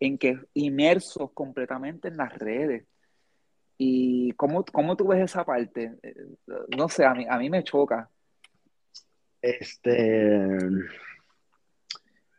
en 0.00 0.18
que 0.18 0.36
inmersos 0.54 1.30
completamente 1.32 2.08
en 2.08 2.16
las 2.16 2.36
redes. 2.36 2.84
¿Y 3.76 4.32
cómo, 4.32 4.64
cómo 4.64 4.96
tú 4.96 5.06
ves 5.06 5.22
esa 5.22 5.44
parte? 5.44 5.96
Eh, 6.02 6.14
no 6.76 6.88
sé, 6.88 7.04
a 7.04 7.14
mí, 7.14 7.24
a 7.28 7.38
mí 7.38 7.48
me 7.48 7.62
choca. 7.62 8.10
Este, 9.40 10.58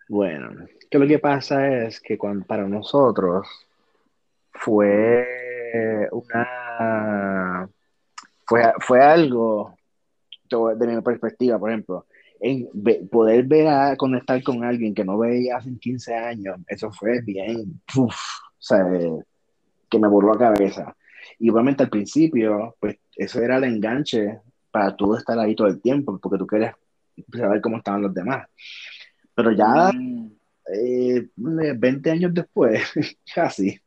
bueno, 0.10 0.68
que 0.90 1.00
lo 1.00 1.08
que 1.08 1.20
pasa 1.20 1.86
es 1.86 2.00
que 2.00 2.18
para 2.48 2.68
nosotros 2.68 3.48
fue 4.52 6.08
una, 6.12 7.70
fue, 8.46 8.74
fue 8.80 9.02
algo 9.02 9.78
de 10.50 10.88
mi 10.88 11.02
perspectiva, 11.02 11.60
por 11.60 11.70
ejemplo, 11.70 12.06
en 12.40 12.68
poder 13.10 13.46
ver 13.46 13.68
a 13.68 13.96
conectar 13.96 14.42
con 14.44 14.64
alguien 14.64 14.94
que 14.94 15.06
no 15.06 15.18
veía 15.18 15.58
hace 15.58 15.78
15 15.78 16.16
años, 16.16 16.58
eso 16.68 16.92
fue 16.92 17.22
bien, 17.22 17.82
o 17.98 18.10
sea, 18.58 18.86
que 19.90 20.00
me 20.00 20.08
voló 20.08 20.34
la 20.34 20.40
cabeza. 20.40 20.96
Y 21.38 21.50
obviamente 21.50 21.84
al 21.84 21.90
principio, 21.90 22.76
pues 22.80 22.98
eso 23.16 23.42
era 23.42 23.58
el 23.58 23.66
enganche 23.66 24.40
para 24.72 24.96
tú 24.96 25.16
estar 25.16 25.38
ahí 25.38 25.56
todo 25.56 25.68
el 25.68 25.82
tiempo, 25.82 26.18
porque 26.20 26.38
tú 26.38 26.48
querías 26.48 26.76
saber 27.32 27.62
cómo 27.62 27.78
estaban 27.78 28.02
los 28.02 28.14
demás. 28.14 28.48
Pero 29.34 29.52
ya 29.52 29.92
mm. 29.94 30.32
eh, 30.74 31.28
20 31.36 32.12
años 32.12 32.34
después, 32.34 32.82
casi, 33.36 33.80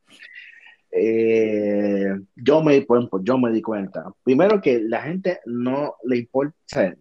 eh, 0.90 2.14
yo, 2.36 2.62
me, 2.62 2.86
yo 3.22 3.38
me 3.38 3.50
di 3.50 3.62
cuenta. 3.62 4.12
Primero 4.22 4.60
que 4.60 4.80
la 4.80 5.02
gente 5.02 5.40
no 5.46 5.96
le 6.04 6.18
importa, 6.18 6.94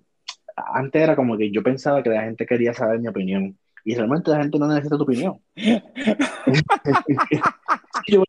antes 0.55 1.01
era 1.01 1.15
como 1.15 1.37
que 1.37 1.51
yo 1.51 1.61
pensaba 1.63 2.01
que 2.03 2.09
la 2.09 2.23
gente 2.23 2.45
quería 2.45 2.73
saber 2.73 2.99
mi 2.99 3.07
opinión 3.07 3.57
y 3.83 3.95
realmente 3.95 4.31
la 4.31 4.41
gente 4.41 4.59
no 4.59 4.67
necesita 4.67 4.97
tu 4.97 5.03
opinión. 5.03 5.39
yo, 8.07 8.23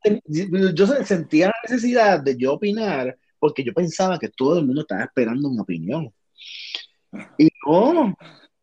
yo, 0.74 0.86
sentía 1.05 1.46
la 1.48 1.55
necesidad 1.64 2.20
de 2.20 2.36
yo 2.36 2.55
opinar 2.55 3.16
porque 3.38 3.62
yo 3.64 3.72
pensaba 3.74 4.18
que 4.18 4.28
todo 4.28 4.59
el 4.59 4.66
mundo 4.66 4.82
estaba 4.82 5.05
esperando 5.05 5.50
mi 5.50 5.61
opinión. 5.61 6.12
Y 7.39 7.49
no, 7.67 8.15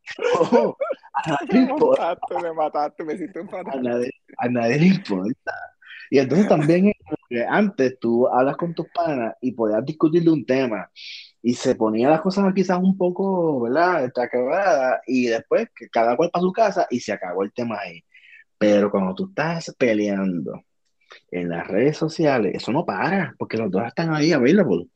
a 1.13 1.29
nadie 1.29 1.65
me 1.65 1.73
mataste, 1.73 2.39
me 2.41 2.53
mataste, 2.53 3.03
me 3.03 3.17
siento 3.17 3.39
a 3.39 3.81
nadie, 3.81 4.11
a 4.37 4.49
nadie 4.49 4.79
le 4.79 4.87
importa. 4.87 5.53
Y 6.09 6.19
entonces 6.19 6.47
también 6.47 6.91
antes 7.49 7.99
tú 7.99 8.27
hablas 8.27 8.57
con 8.57 8.73
tus 8.73 8.87
panas 8.89 9.35
y 9.41 9.51
podías 9.51 9.85
discutir 9.85 10.23
de 10.23 10.31
un 10.31 10.45
tema 10.45 10.89
y 11.41 11.53
se 11.53 11.75
ponían 11.75 12.11
las 12.11 12.21
cosas 12.21 12.51
quizás 12.53 12.79
un 12.79 12.97
poco, 12.97 13.61
¿verdad? 13.61 14.11
quebrada 14.31 15.01
y 15.05 15.27
después 15.27 15.67
que 15.75 15.89
cada 15.89 16.15
cual 16.17 16.29
para 16.31 16.41
su 16.41 16.51
casa 16.51 16.87
y 16.89 16.99
se 16.99 17.13
acabó 17.13 17.43
el 17.43 17.53
tema 17.53 17.79
ahí. 17.79 18.03
Pero 18.57 18.91
cuando 18.91 19.15
tú 19.15 19.29
estás 19.29 19.73
peleando 19.77 20.63
en 21.31 21.49
las 21.49 21.67
redes 21.67 21.97
sociales, 21.97 22.53
eso 22.55 22.71
no 22.71 22.85
para, 22.85 23.35
porque 23.37 23.57
los 23.57 23.71
dos 23.71 23.85
están 23.87 24.13
ahí 24.13 24.33
available. 24.33 24.87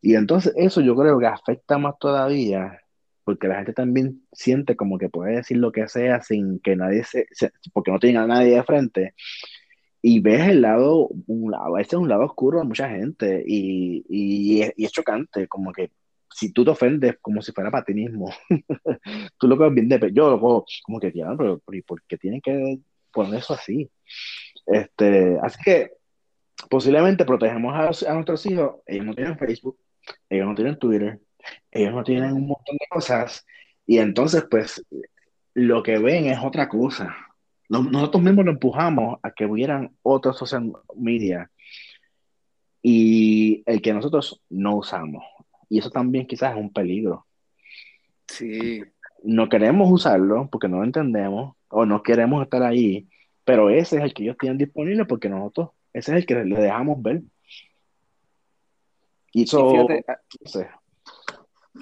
Y 0.00 0.14
entonces 0.14 0.52
eso 0.56 0.80
yo 0.80 0.94
creo 0.96 1.18
que 1.18 1.26
afecta 1.26 1.78
más 1.78 1.98
todavía, 1.98 2.80
porque 3.24 3.48
la 3.48 3.56
gente 3.56 3.72
también 3.72 4.22
siente 4.32 4.76
como 4.76 4.98
que 4.98 5.08
puede 5.08 5.36
decir 5.36 5.56
lo 5.56 5.72
que 5.72 5.88
sea 5.88 6.22
sin 6.22 6.60
que 6.60 6.76
nadie 6.76 7.04
se, 7.04 7.26
porque 7.72 7.90
no 7.90 7.98
tiene 7.98 8.18
a 8.18 8.26
nadie 8.26 8.54
de 8.54 8.62
frente 8.64 9.14
y 10.08 10.20
ves 10.20 10.48
el 10.48 10.62
lado, 10.62 11.08
un 11.26 11.50
lado, 11.50 11.78
este 11.78 11.96
es 11.96 12.00
un 12.00 12.08
lado 12.08 12.24
oscuro 12.24 12.60
de 12.60 12.64
mucha 12.64 12.88
gente 12.88 13.42
y, 13.44 14.04
y, 14.08 14.72
y, 14.76 14.84
es, 14.84 14.92
chocante, 14.92 15.48
como 15.48 15.72
que 15.72 15.90
si 16.32 16.52
tú 16.52 16.64
te 16.64 16.70
ofendes 16.70 17.16
como 17.20 17.42
si 17.42 17.50
fuera 17.50 17.72
patinismo, 17.72 18.30
tú 19.38 19.48
lo 19.48 19.56
ves 19.56 19.74
bien 19.74 19.88
de 19.88 20.12
yo 20.12 20.30
lo 20.30 20.40
cojo 20.40 20.64
como 20.84 21.00
que, 21.00 21.10
ya, 21.12 21.34
pero, 21.36 21.60
¿por 21.84 22.02
qué 22.04 22.16
tienen 22.18 22.40
que 22.40 22.78
poner 23.12 23.40
eso 23.40 23.54
así? 23.54 23.90
Este, 24.66 25.36
así 25.42 25.58
que 25.64 25.90
posiblemente 26.70 27.24
protegemos 27.24 27.74
a, 27.74 28.10
a, 28.10 28.14
nuestros 28.14 28.46
hijos, 28.46 28.76
ellos 28.86 29.06
no 29.06 29.14
tienen 29.14 29.36
Facebook, 29.36 29.76
ellos 30.28 30.46
no 30.46 30.54
tienen 30.54 30.78
Twitter, 30.78 31.20
ellos 31.70 31.92
no 31.92 32.04
tienen 32.04 32.32
un 32.32 32.48
montón 32.48 32.76
de 32.78 32.86
cosas 32.88 33.46
y 33.86 33.98
entonces 33.98 34.44
pues 34.50 34.84
lo 35.54 35.82
que 35.82 35.98
ven 35.98 36.26
es 36.26 36.38
otra 36.42 36.68
cosa 36.68 37.16
nosotros 37.68 38.22
mismos 38.22 38.44
lo 38.44 38.52
empujamos 38.52 39.18
a 39.22 39.30
que 39.30 39.46
hubieran 39.46 39.96
otros 40.02 40.38
social 40.38 40.72
media 40.94 41.50
y 42.82 43.62
el 43.66 43.82
que 43.82 43.92
nosotros 43.92 44.40
no 44.48 44.76
usamos. 44.76 45.24
Y 45.68 45.78
eso 45.78 45.90
también 45.90 46.26
quizás 46.26 46.52
es 46.52 46.60
un 46.60 46.72
peligro. 46.72 47.26
Sí. 48.28 48.82
No 49.24 49.48
queremos 49.48 49.90
usarlo 49.90 50.48
porque 50.50 50.68
no 50.68 50.78
lo 50.78 50.84
entendemos 50.84 51.56
o 51.68 51.84
no 51.84 52.02
queremos 52.02 52.42
estar 52.44 52.62
ahí, 52.62 53.08
pero 53.44 53.70
ese 53.70 53.96
es 53.96 54.04
el 54.04 54.14
que 54.14 54.22
ellos 54.22 54.36
tienen 54.38 54.58
disponible 54.58 55.04
porque 55.04 55.28
nosotros, 55.28 55.70
ese 55.92 56.12
es 56.12 56.18
el 56.18 56.26
que 56.26 56.44
le 56.44 56.60
dejamos 56.60 57.02
ver. 57.02 57.22
Y 59.36 59.42
eso, 59.42 59.86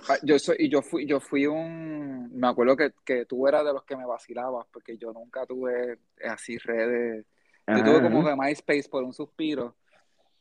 Ah, 0.08 0.16
yo 0.24 0.40
soy, 0.40 0.56
y 0.58 0.68
yo 0.68 0.82
fui, 0.82 1.06
yo 1.06 1.20
fui 1.20 1.46
un, 1.46 2.28
me 2.34 2.48
acuerdo 2.48 2.76
que, 2.76 2.92
que 3.04 3.26
tú 3.26 3.46
eras 3.46 3.64
de 3.64 3.72
los 3.72 3.84
que 3.84 3.96
me 3.96 4.04
vacilabas, 4.04 4.66
porque 4.72 4.98
yo 4.98 5.12
nunca 5.12 5.46
tuve 5.46 6.00
así 6.28 6.58
redes, 6.58 7.24
yo 7.68 7.84
tuve 7.84 8.02
como 8.02 8.26
de 8.26 8.34
MySpace 8.36 8.88
por 8.90 9.04
un 9.04 9.14
suspiro, 9.14 9.76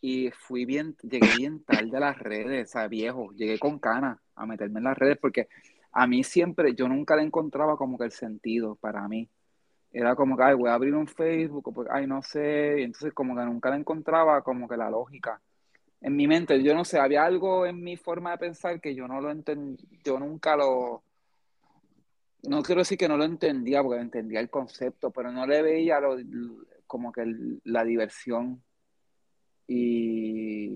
y 0.02 0.32
fui 0.32 0.66
bien, 0.66 0.98
llegué 1.04 1.28
bien 1.38 1.64
tarde 1.64 1.96
a 1.96 2.00
las 2.00 2.18
redes, 2.18 2.70
o 2.70 2.72
sea, 2.72 2.88
viejo, 2.88 3.32
llegué 3.34 3.60
con 3.60 3.78
canas 3.78 4.18
a 4.36 4.48
meterme 4.48 4.80
en 4.80 4.86
las 4.86 4.98
redes, 4.98 5.20
porque 5.22 5.48
a 5.92 6.08
mí 6.08 6.24
siempre, 6.24 6.74
yo 6.74 6.88
nunca 6.88 7.16
le 7.16 7.22
encontraba 7.22 7.78
como 7.78 8.00
que 8.00 8.06
el 8.06 8.12
sentido 8.12 8.76
para 8.76 9.08
mí. 9.08 9.30
Era 9.92 10.16
como 10.16 10.36
que, 10.36 10.44
ay, 10.44 10.56
voy 10.56 10.72
a 10.72 10.74
abrir 10.74 10.96
un 10.96 11.08
Facebook, 11.08 11.68
o 11.68 11.86
ay, 11.92 12.08
no 12.08 12.24
sé, 12.24 12.78
y 12.80 12.84
entonces 12.84 13.14
como 13.14 13.36
que 13.36 13.44
nunca 13.44 13.70
le 13.70 13.76
encontraba 13.76 14.42
como 14.42 14.68
que 14.68 14.78
la 14.78 14.90
lógica 14.90 15.40
en 16.04 16.16
mi 16.16 16.28
mente, 16.28 16.62
yo 16.62 16.76
no 16.76 16.84
sé, 16.84 17.00
había 17.00 17.24
algo 17.24 17.66
en 17.66 17.82
mi 17.82 17.96
forma 17.96 18.32
de 18.32 18.38
pensar 18.38 18.82
que 18.82 18.94
yo 18.94 19.08
no 19.08 19.22
lo 19.22 19.32
entendí, 19.32 19.88
yo 20.04 20.20
nunca 20.20 20.58
lo, 20.58 21.04
no 22.44 22.62
quiero 22.62 22.82
decir 22.82 22.98
que 22.98 23.08
no 23.08 23.16
lo 23.16 23.24
entendía, 23.24 23.82
porque 23.82 24.02
entendía 24.02 24.42
el 24.42 24.50
concepto, 24.50 25.12
pero 25.12 25.32
no 25.32 25.48
le 25.48 25.62
veía 25.62 26.02
lo, 26.02 26.18
como 26.88 27.12
que 27.14 27.24
la 27.64 27.86
diversión. 27.86 28.62
Y 29.66 30.74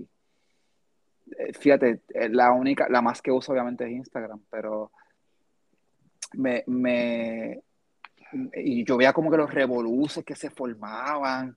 eh, 1.36 1.52
fíjate, 1.52 2.00
eh, 2.14 2.30
la 2.30 2.52
única, 2.52 2.88
la 2.88 3.02
más 3.02 3.20
que 3.20 3.30
uso 3.30 3.52
obviamente 3.52 3.84
es 3.84 3.90
Instagram, 3.90 4.40
pero 4.50 4.90
me, 6.32 6.64
me 6.66 7.62
y 8.54 8.84
yo 8.84 8.96
veía 8.96 9.12
como 9.12 9.30
que 9.30 9.36
los 9.36 9.52
revoluces 9.52 10.24
que 10.24 10.34
se 10.34 10.50
formaban 10.50 11.56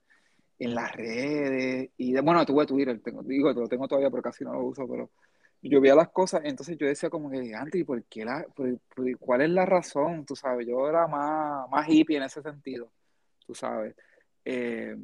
en 0.61 0.75
las 0.75 0.91
redes. 0.95 1.89
Y 1.97 2.13
de, 2.13 2.21
bueno, 2.21 2.45
tuve 2.45 2.67
Twitter, 2.67 3.01
tengo, 3.01 3.23
digo, 3.23 3.51
lo 3.51 3.67
tengo 3.67 3.87
todavía, 3.87 4.11
pero 4.11 4.21
casi 4.21 4.43
no 4.43 4.53
lo 4.53 4.63
uso, 4.63 4.87
pero 4.87 5.09
yo 5.63 5.81
veía 5.81 5.95
las 5.95 6.09
cosas, 6.09 6.41
entonces 6.43 6.77
yo 6.77 6.85
decía 6.85 7.09
como 7.09 7.29
que, 7.29 7.53
antes, 7.55 7.81
¿y 7.81 7.83
por 7.83 8.03
qué 8.05 8.25
la, 8.25 8.45
cuál 9.19 9.41
es 9.41 9.49
la 9.49 9.65
razón? 9.65 10.25
Tú 10.25 10.35
sabes, 10.35 10.67
yo 10.67 10.87
era 10.87 11.07
más, 11.07 11.67
más 11.69 11.87
hippie 11.87 12.17
en 12.17 12.23
ese 12.23 12.43
sentido, 12.43 12.91
tú 13.45 13.55
sabes. 13.55 13.95
Eh, 14.45 14.95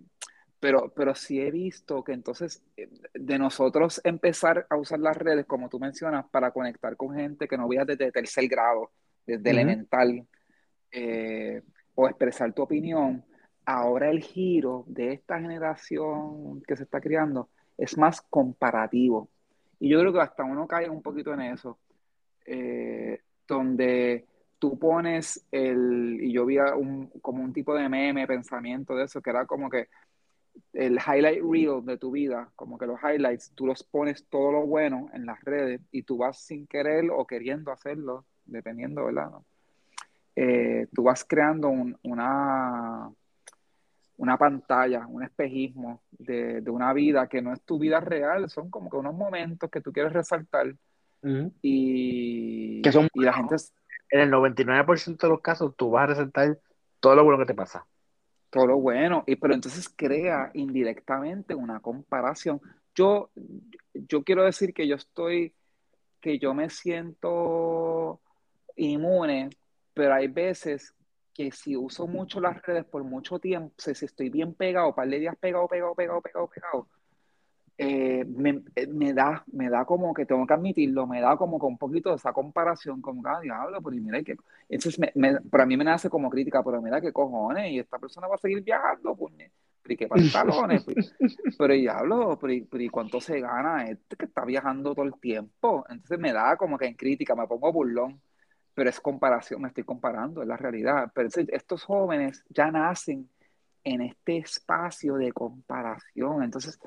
pero, 0.59 0.91
pero 0.95 1.15
sí 1.15 1.39
he 1.39 1.49
visto 1.49 2.03
que 2.03 2.13
entonces 2.13 2.63
eh, 2.75 2.89
de 3.13 3.39
nosotros 3.39 4.01
empezar 4.03 4.67
a 4.69 4.77
usar 4.77 4.99
las 4.99 5.17
redes, 5.17 5.45
como 5.45 5.69
tú 5.69 5.79
mencionas, 5.79 6.25
para 6.29 6.51
conectar 6.51 6.95
con 6.95 7.15
gente 7.15 7.47
que 7.47 7.57
no 7.57 7.67
veas 7.67 7.87
desde 7.87 8.11
tercer 8.11 8.47
grado, 8.47 8.91
desde 9.25 9.49
elemental, 9.49 10.27
eh, 10.91 11.61
o 11.95 12.07
expresar 12.07 12.53
tu 12.53 12.61
opinión, 12.61 13.23
ahora 13.67 14.09
el 14.09 14.21
giro 14.21 14.85
de 14.87 15.11
esta 15.11 15.39
generación 15.41 16.61
que 16.65 16.77
se 16.77 16.83
está 16.83 17.01
creando 17.01 17.49
es 17.77 17.97
más 17.97 18.21
comparativo. 18.21 19.27
Y 19.79 19.89
yo 19.89 19.99
creo 19.99 20.13
que 20.13 20.21
hasta 20.21 20.45
uno 20.45 20.65
cae 20.65 20.89
un 20.89 21.01
poquito 21.01 21.33
en 21.33 21.41
eso, 21.41 21.77
eh, 22.45 23.21
donde 23.45 24.25
tú 24.57 24.79
pones 24.79 25.45
el, 25.51 26.17
y 26.21 26.31
yo 26.31 26.45
vi 26.45 26.57
un, 26.57 27.07
como 27.21 27.43
un 27.43 27.51
tipo 27.51 27.75
de 27.75 27.89
meme, 27.89 28.25
pensamiento 28.25 28.95
de 28.95 29.03
eso, 29.03 29.21
que 29.21 29.31
era 29.31 29.45
como 29.45 29.69
que 29.69 29.89
el 30.71 30.97
highlight 31.05 31.43
reel 31.43 31.85
de 31.85 31.97
tu 31.97 32.11
vida, 32.11 32.49
como 32.55 32.77
que 32.77 32.87
los 32.87 32.99
highlights, 33.03 33.51
tú 33.53 33.67
los 33.67 33.83
pones 33.83 34.25
todo 34.29 34.53
lo 34.53 34.65
bueno 34.65 35.09
en 35.13 35.25
las 35.25 35.41
redes 35.41 35.81
y 35.91 36.03
tú 36.03 36.17
vas 36.17 36.39
sin 36.39 36.67
querer 36.67 37.11
o 37.11 37.27
queriendo 37.27 37.71
hacerlo, 37.73 38.23
dependiendo, 38.45 39.05
¿verdad? 39.05 39.31
Eh, 40.37 40.87
tú 40.93 41.03
vas 41.03 41.25
creando 41.25 41.69
una, 42.03 43.11
una 44.17 44.37
pantalla, 44.37 45.05
un 45.07 45.23
espejismo 45.23 46.01
de, 46.11 46.63
una 46.67 46.91
vida 46.93 47.27
que 47.27 47.41
no 47.41 47.53
es 47.53 47.61
tu 47.61 47.79
vida 47.79 47.99
real, 47.99 48.49
son 48.49 48.69
como 48.69 48.89
que 48.89 48.97
unos 48.97 49.15
momentos 49.15 49.69
que 49.69 49.81
tú 49.81 49.91
quieres 49.93 50.13
resaltar 50.13 50.75
y, 51.61 52.81
que 52.81 52.91
son, 52.91 53.07
y 53.13 53.21
la 53.21 53.33
gente... 53.33 53.55
En 54.09 54.21
el 54.21 54.31
99% 54.31 55.17
de 55.17 55.29
los 55.29 55.41
casos 55.41 55.75
tú 55.75 55.91
vas 55.91 56.03
a 56.03 56.07
resaltar 56.07 56.57
todo 56.99 57.15
lo 57.15 57.23
bueno 57.25 57.39
que 57.39 57.45
te 57.45 57.53
pasa. 57.53 57.85
Todo 58.49 58.67
lo 58.67 58.77
bueno, 58.77 59.23
y, 59.27 59.35
pero 59.35 59.53
entonces 59.53 59.89
crea 59.89 60.49
indirectamente 60.53 61.53
una 61.53 61.81
comparación. 61.81 62.61
Yo, 62.95 63.29
yo 63.93 64.23
quiero 64.23 64.45
decir 64.45 64.73
que 64.73 64.87
yo 64.87 64.95
estoy, 64.95 65.53
que 66.21 66.39
yo 66.39 66.53
me 66.53 66.69
siento 66.69 68.21
inmune, 68.77 69.49
pero 69.93 70.13
hay 70.13 70.27
veces 70.27 70.95
que 71.37 71.51
si 71.51 71.77
uso 71.77 72.07
mucho 72.07 72.41
las 72.41 72.59
redes 72.63 72.83
por 72.85 73.03
mucho 73.03 73.37
tiempo, 73.37 73.71
si 73.77 73.91
estoy 73.91 74.29
bien 74.29 74.55
pegado, 74.55 74.95
par 74.95 75.07
de 75.07 75.19
días 75.19 75.35
pegado, 75.39 75.67
pegado, 75.67 75.93
pegado, 75.93 76.19
pegado, 76.19 76.47
pegado, 76.47 76.87
eh, 77.77 78.25
eh, 78.75 78.87
me, 78.87 79.13
da, 79.13 79.43
me 79.51 79.69
da 79.69 79.85
como 79.85 80.15
que 80.15 80.25
tengo 80.25 80.47
que 80.47 80.53
admitirlo, 80.55 81.05
me 81.05 81.21
da 81.21 81.37
como 81.37 81.59
que 81.59 81.67
un 81.67 81.77
poquito 81.77 82.09
de 82.09 82.15
esa 82.15 82.33
comparación, 82.33 83.03
como 83.03 83.21
que, 83.21 83.29
ah, 83.29 83.39
diablo, 83.39 83.79
pero 83.83 83.95
mira 83.97 84.23
que. 84.23 84.35
Entonces, 84.67 84.99
me, 85.13 85.39
para 85.41 85.67
mí 85.67 85.77
me 85.77 85.83
nace 85.83 86.09
como 86.09 86.27
crítica, 86.27 86.63
pero 86.63 86.81
mira 86.81 86.99
qué 86.99 87.13
cojones, 87.13 87.71
y 87.71 87.77
esta 87.77 87.99
persona 87.99 88.27
va 88.27 88.33
a 88.33 88.39
seguir 88.39 88.63
viajando, 88.63 89.15
pues, 89.15 89.31
pero 89.83 89.95
qué 89.95 90.07
pantalones, 90.07 90.85
pero 91.55 91.73
diablo, 91.75 92.39
pero, 92.41 92.65
pero 92.67 92.83
¿y 92.83 92.89
cuánto 92.89 93.21
se 93.21 93.39
gana 93.39 93.85
este 93.85 94.15
que 94.15 94.25
está 94.25 94.43
viajando 94.43 94.95
todo 94.95 95.05
el 95.05 95.13
tiempo? 95.19 95.85
Entonces 95.87 96.17
me 96.17 96.33
da 96.33 96.57
como 96.57 96.79
que 96.79 96.87
en 96.87 96.95
crítica, 96.95 97.35
me 97.35 97.45
pongo 97.45 97.71
burlón 97.71 98.19
pero 98.77 98.91
es 98.91 99.01
comparación, 99.01 99.63
me 99.63 99.69
estoy 99.69 99.83
comparando, 99.83 100.43
es 100.43 100.47
la 100.47 100.55
realidad. 100.55 101.11
Pero 101.11 101.29
estos 101.47 101.83
jóvenes 101.83 102.45
ya 102.47 102.69
nacen 102.69 103.27
en 103.83 104.01
este 104.01 104.37
espacio 104.37 105.15
de 105.15 105.31
comparación. 105.31 106.43
Entonces, 106.43 106.77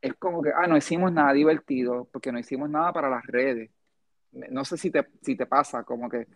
es 0.00 0.14
como 0.14 0.40
que, 0.40 0.52
ah, 0.56 0.66
no 0.66 0.74
hicimos 0.74 1.12
nada 1.12 1.34
divertido 1.34 2.08
porque 2.10 2.32
no 2.32 2.38
hicimos 2.38 2.70
nada 2.70 2.94
para 2.94 3.10
las 3.10 3.26
redes. 3.26 3.70
No 4.32 4.64
sé 4.64 4.78
si 4.78 4.90
te, 4.90 5.06
si 5.20 5.36
te 5.36 5.44
pasa, 5.44 5.82
como 5.82 6.08
que, 6.08 6.26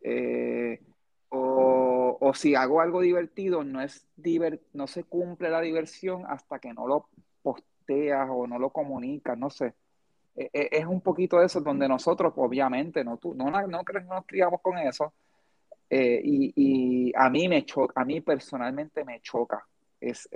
eh, 0.00 0.82
o, 1.28 2.18
o, 2.20 2.34
si 2.34 2.56
hago 2.56 2.80
algo 2.80 3.00
divertido, 3.00 3.62
no, 3.62 3.80
es 3.80 4.08
divert, 4.16 4.60
no 4.72 4.88
se 4.88 5.04
cumple 5.04 5.50
la 5.50 5.60
diversión 5.60 6.24
hasta 6.26 6.58
que 6.58 6.74
no 6.74 6.88
lo 6.88 7.08
posteas 7.42 8.28
o 8.28 8.48
no 8.48 8.58
lo 8.58 8.70
comunicas, 8.70 9.38
no 9.38 9.50
sé. 9.50 9.74
E, 10.38 10.50
e, 10.52 10.68
es 10.72 10.86
un 10.86 11.00
poquito 11.00 11.42
eso, 11.42 11.60
donde 11.60 11.88
nosotros, 11.88 12.32
obviamente, 12.36 13.02
no, 13.04 13.16
tú, 13.18 13.34
no, 13.34 13.50
no, 13.50 13.66
no 13.66 13.82
nos 13.82 14.26
criamos 14.26 14.60
con 14.62 14.78
eso. 14.78 15.12
Eh, 15.90 16.20
y, 16.24 17.12
a 17.16 17.30
mí 17.30 17.48
me 17.48 17.64
choca, 17.64 18.00
a 18.00 18.04
mí 18.04 18.20
personalmente 18.20 19.04
me 19.04 19.20
choca 19.20 19.66
es, 20.00 20.28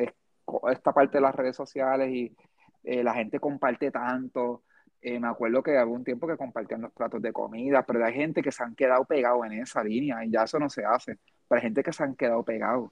esta 0.70 0.92
parte 0.92 1.18
de 1.18 1.22
las 1.22 1.34
redes 1.34 1.54
sociales 1.56 2.10
y 2.10 2.34
eh, 2.84 3.02
la 3.04 3.14
gente 3.14 3.38
comparte 3.38 3.90
tanto. 3.90 4.64
Eh, 5.00 5.18
me 5.20 5.28
acuerdo 5.28 5.62
que 5.62 5.72
hubo 5.82 5.94
un 5.94 6.04
tiempo 6.04 6.26
que 6.26 6.36
compartían 6.36 6.82
los 6.82 6.92
platos 6.92 7.20
de 7.22 7.32
comida, 7.32 7.84
pero 7.84 8.04
hay 8.04 8.14
gente 8.14 8.42
que 8.42 8.52
se 8.52 8.62
han 8.62 8.74
quedado 8.74 9.04
pegados 9.04 9.44
en 9.46 9.52
esa 9.54 9.82
línea 9.84 10.24
y 10.24 10.30
ya 10.30 10.44
eso 10.44 10.58
no 10.58 10.68
se 10.68 10.84
hace. 10.84 11.18
Pero 11.48 11.58
hay 11.58 11.62
gente 11.62 11.82
que 11.82 11.92
se 11.92 12.02
han 12.04 12.14
quedado 12.16 12.42
pegados 12.44 12.90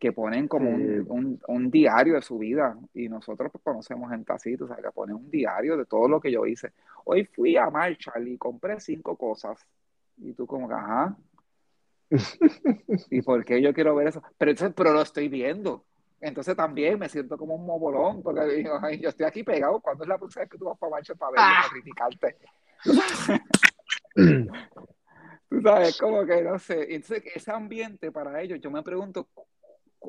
que 0.00 0.12
ponen 0.12 0.48
como 0.48 0.70
un, 0.70 1.70
diario 1.70 2.14
de 2.14 2.22
su 2.22 2.38
vida 2.38 2.74
y 2.94 3.10
nosotros 3.10 3.52
pues, 3.52 3.62
conocemos 3.62 4.10
gente 4.10 4.32
así, 4.32 4.54
o 4.54 4.66
sea, 4.66 4.76
que 4.76 4.90
ponen 4.92 5.16
un 5.16 5.30
diario 5.30 5.76
de 5.76 5.84
todo 5.84 6.08
lo 6.08 6.18
que 6.18 6.32
yo 6.32 6.46
hice. 6.46 6.72
Hoy 7.04 7.26
fui 7.26 7.58
a 7.58 7.68
Marshall 7.68 8.26
y 8.26 8.38
compré 8.38 8.80
cinco 8.80 9.14
cosas 9.14 9.62
y 10.16 10.32
tú 10.32 10.46
como 10.46 10.66
que, 10.68 10.74
ajá. 10.74 11.14
¿Y 13.10 13.20
por 13.20 13.44
qué 13.44 13.60
yo 13.60 13.74
quiero 13.74 13.94
ver 13.94 14.08
eso? 14.08 14.22
Pero, 14.38 14.52
entonces, 14.52 14.74
pero 14.74 14.94
lo 14.94 15.02
estoy 15.02 15.28
viendo. 15.28 15.84
Entonces 16.18 16.56
también 16.56 16.98
me 16.98 17.10
siento 17.10 17.36
como 17.36 17.54
un 17.54 17.66
mobolón, 17.66 18.22
porque 18.22 18.64
yo 19.00 19.10
estoy 19.10 19.26
aquí 19.26 19.42
pegado. 19.42 19.80
¿Cuándo 19.80 20.04
es 20.04 20.08
la 20.08 20.16
próxima 20.16 20.40
vez 20.40 20.50
que 20.50 20.56
tú 20.58 20.64
vas 20.64 20.78
para 20.78 20.92
Marshall 20.92 21.18
para 21.18 21.32
verlo, 21.32 21.46
para 21.60 21.68
criticarte? 21.68 22.38
tú 25.50 25.60
sabes, 25.60 25.98
como 25.98 26.24
que 26.24 26.40
no 26.42 26.58
sé. 26.58 26.94
Entonces, 26.94 27.22
ese 27.34 27.52
ambiente 27.52 28.10
para 28.10 28.40
ellos, 28.40 28.58
yo 28.60 28.70
me 28.70 28.82
pregunto 28.82 29.28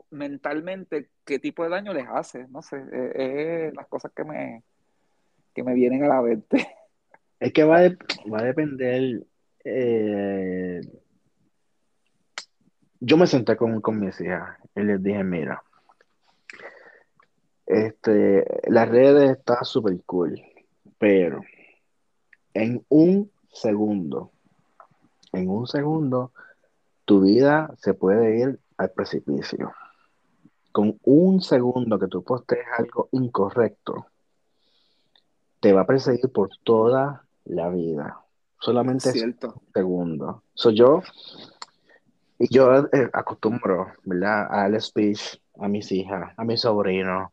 mentalmente 0.09 1.09
qué 1.25 1.39
tipo 1.39 1.63
de 1.63 1.69
daño 1.69 1.93
les 1.93 2.07
hace, 2.07 2.47
no 2.49 2.61
sé, 2.61 2.77
es, 3.15 3.73
las 3.73 3.87
cosas 3.87 4.11
que 4.15 4.23
me, 4.23 4.63
que 5.53 5.63
me 5.63 5.73
vienen 5.73 6.03
a 6.03 6.07
la 6.07 6.21
mente. 6.21 6.67
Es 7.39 7.53
que 7.53 7.63
va, 7.63 7.79
va 8.31 8.39
a 8.39 8.43
depender. 8.43 9.25
Eh, 9.63 10.81
yo 12.99 13.17
me 13.17 13.27
senté 13.27 13.57
con, 13.57 13.81
con 13.81 13.99
mis 13.99 14.19
hijas 14.21 14.57
y 14.75 14.81
les 14.81 15.01
dije, 15.01 15.23
mira, 15.23 15.63
este, 17.65 18.45
las 18.67 18.89
redes 18.89 19.37
está 19.37 19.63
súper 19.63 19.99
cool, 20.05 20.39
pero 20.97 21.41
en 22.53 22.85
un 22.89 23.31
segundo, 23.51 24.31
en 25.33 25.49
un 25.49 25.65
segundo, 25.65 26.31
tu 27.05 27.21
vida 27.21 27.73
se 27.77 27.93
puede 27.93 28.37
ir 28.37 28.59
al 28.77 28.91
precipicio 28.91 29.73
con 30.71 30.97
un 31.03 31.41
segundo 31.41 31.99
que 31.99 32.07
tú 32.07 32.23
postees 32.23 32.65
algo 32.77 33.09
incorrecto, 33.11 34.07
te 35.59 35.73
va 35.73 35.81
a 35.81 35.85
perseguir 35.85 36.31
por 36.31 36.49
toda 36.63 37.25
la 37.45 37.69
vida. 37.69 38.19
Solamente 38.59 39.11
Cierto. 39.11 39.55
un 39.55 39.73
segundo. 39.73 40.43
Soy 40.53 40.75
yo, 40.75 41.01
y 42.37 42.47
yo 42.53 42.75
eh, 42.91 43.09
acostumbro, 43.13 43.93
¿verdad? 44.03 44.47
A 44.49 44.61
darle 44.61 44.81
speech 44.81 45.39
a 45.59 45.67
mis 45.67 45.91
hijas, 45.91 46.33
a 46.37 46.43
mis 46.43 46.61
sobrinos, 46.61 47.31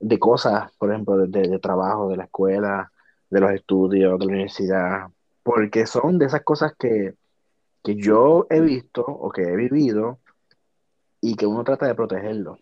de 0.00 0.18
cosas, 0.18 0.70
por 0.78 0.90
ejemplo, 0.90 1.16
de, 1.16 1.48
de 1.48 1.58
trabajo, 1.58 2.08
de 2.08 2.16
la 2.16 2.24
escuela, 2.24 2.92
de 3.30 3.40
los 3.40 3.50
estudios, 3.50 4.18
de 4.18 4.26
la 4.26 4.32
universidad, 4.32 5.08
porque 5.42 5.86
son 5.86 6.18
de 6.18 6.26
esas 6.26 6.42
cosas 6.42 6.74
que, 6.78 7.14
que 7.82 7.96
yo 7.96 8.46
he 8.50 8.60
visto 8.60 9.02
o 9.04 9.30
que 9.30 9.42
he 9.42 9.56
vivido 9.56 10.18
y 11.20 11.34
que 11.34 11.46
uno 11.46 11.64
trata 11.64 11.86
de 11.86 11.94
protegerlo. 11.94 12.58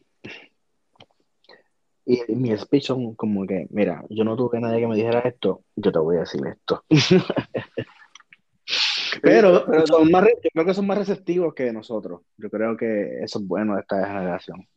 Y 2.05 2.23
mi 2.35 2.57
speech 2.57 2.87
son 2.87 3.15
como 3.15 3.47
que, 3.47 3.67
mira, 3.71 4.05
yo 4.09 4.23
no 4.23 4.37
tuve 4.37 4.61
nadie 4.61 4.81
que 4.81 4.87
me 4.87 4.97
dijera 4.97 5.21
esto, 5.21 5.65
yo 5.75 5.91
te 5.91 5.99
voy 5.99 6.17
a 6.17 6.21
decir 6.21 6.41
esto. 6.47 6.85
pero, 9.23 9.87
son 9.87 10.11
más, 10.11 10.25
yo 10.25 10.51
creo 10.53 10.65
que 10.65 10.75
son 10.75 10.87
más 10.87 10.99
receptivos 10.99 11.53
que 11.53 11.73
nosotros. 11.73 12.21
Yo 12.37 12.49
creo 12.49 12.77
que 12.77 13.25
eso 13.25 13.41
es 13.41 13.47
bueno 13.47 13.75
de 13.75 13.81
esta 13.81 14.07
generación. 14.07 14.69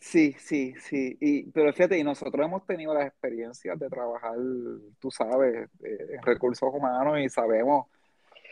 Sí, 0.00 0.34
sí, 0.38 0.74
sí. 0.78 1.16
Y, 1.20 1.50
pero 1.52 1.72
fíjate, 1.72 1.98
y 1.98 2.04
nosotros 2.04 2.44
hemos 2.44 2.66
tenido 2.66 2.92
las 2.92 3.06
experiencias 3.06 3.78
de 3.78 3.88
trabajar, 3.88 4.36
tú 4.98 5.10
sabes, 5.10 5.70
en 5.82 6.22
recursos 6.22 6.68
humanos 6.72 7.20
y 7.20 7.28
sabemos 7.28 7.86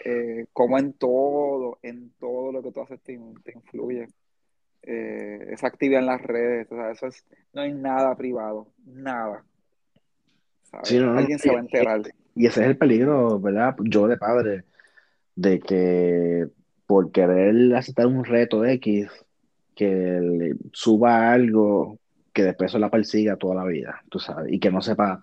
eh, 0.04 0.46
cómo 0.52 0.78
en 0.78 0.92
todo, 0.94 1.78
en 1.82 2.10
todo 2.18 2.52
lo 2.52 2.62
que 2.62 2.72
tú 2.72 2.80
haces 2.80 3.00
te, 3.02 3.12
influye 3.12 4.08
eh, 4.82 5.46
esa 5.50 5.68
actividad 5.68 6.00
en 6.00 6.06
las 6.06 6.22
redes. 6.22 6.70
O 6.70 6.76
sea, 6.76 6.90
eso 6.90 7.06
es, 7.06 7.24
no 7.52 7.62
hay 7.62 7.72
nada 7.72 8.16
privado, 8.16 8.68
nada. 8.84 9.44
Alguien 10.72 11.38
se 11.38 11.50
va 11.50 11.58
a 11.58 11.60
enterar. 11.60 12.00
Y 12.34 12.46
ese 12.46 12.62
es 12.62 12.66
el 12.68 12.78
peligro, 12.78 13.38
¿verdad? 13.38 13.76
Yo 13.84 14.08
de 14.08 14.16
padre, 14.16 14.64
de 15.36 15.60
que 15.60 16.48
por 16.86 17.12
querer 17.12 17.74
aceptar 17.74 18.06
un 18.06 18.24
reto 18.24 18.64
X, 18.64 19.10
que 19.74 20.54
suba 20.72 21.32
algo 21.32 21.98
que 22.32 22.42
después 22.42 22.70
eso 22.70 22.78
la 22.78 22.90
persiga 22.90 23.36
toda 23.36 23.54
la 23.54 23.64
vida, 23.64 24.02
tú 24.08 24.18
sabes, 24.18 24.52
y 24.52 24.58
que 24.58 24.70
no 24.70 24.80
sepa 24.80 25.22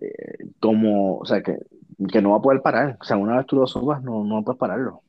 eh, 0.00 0.46
cómo, 0.60 1.18
o 1.18 1.24
sea, 1.24 1.42
que, 1.42 1.58
que, 2.06 2.22
no 2.22 2.30
va 2.30 2.36
a 2.36 2.42
poder 2.42 2.62
parar. 2.62 2.96
O 3.00 3.04
sea, 3.04 3.16
una 3.16 3.36
vez 3.36 3.46
tú 3.46 3.56
lo 3.56 3.66
subas, 3.66 4.02
no, 4.02 4.24
no 4.24 4.44
puedes 4.44 4.58
pararlo. 4.58 5.02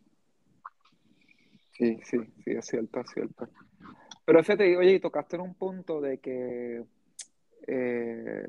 Sí, 1.71 1.99
sí, 2.03 2.17
sí, 2.43 2.51
es 2.51 2.65
cierto, 2.65 2.99
es 2.99 3.09
cierto. 3.11 3.47
Pero 4.25 4.43
fíjate, 4.43 4.77
oye, 4.77 4.99
tocaste 4.99 5.35
en 5.37 5.43
un 5.43 5.53
punto 5.53 6.01
de 6.01 6.17
que 6.19 6.83
eh, 7.67 8.47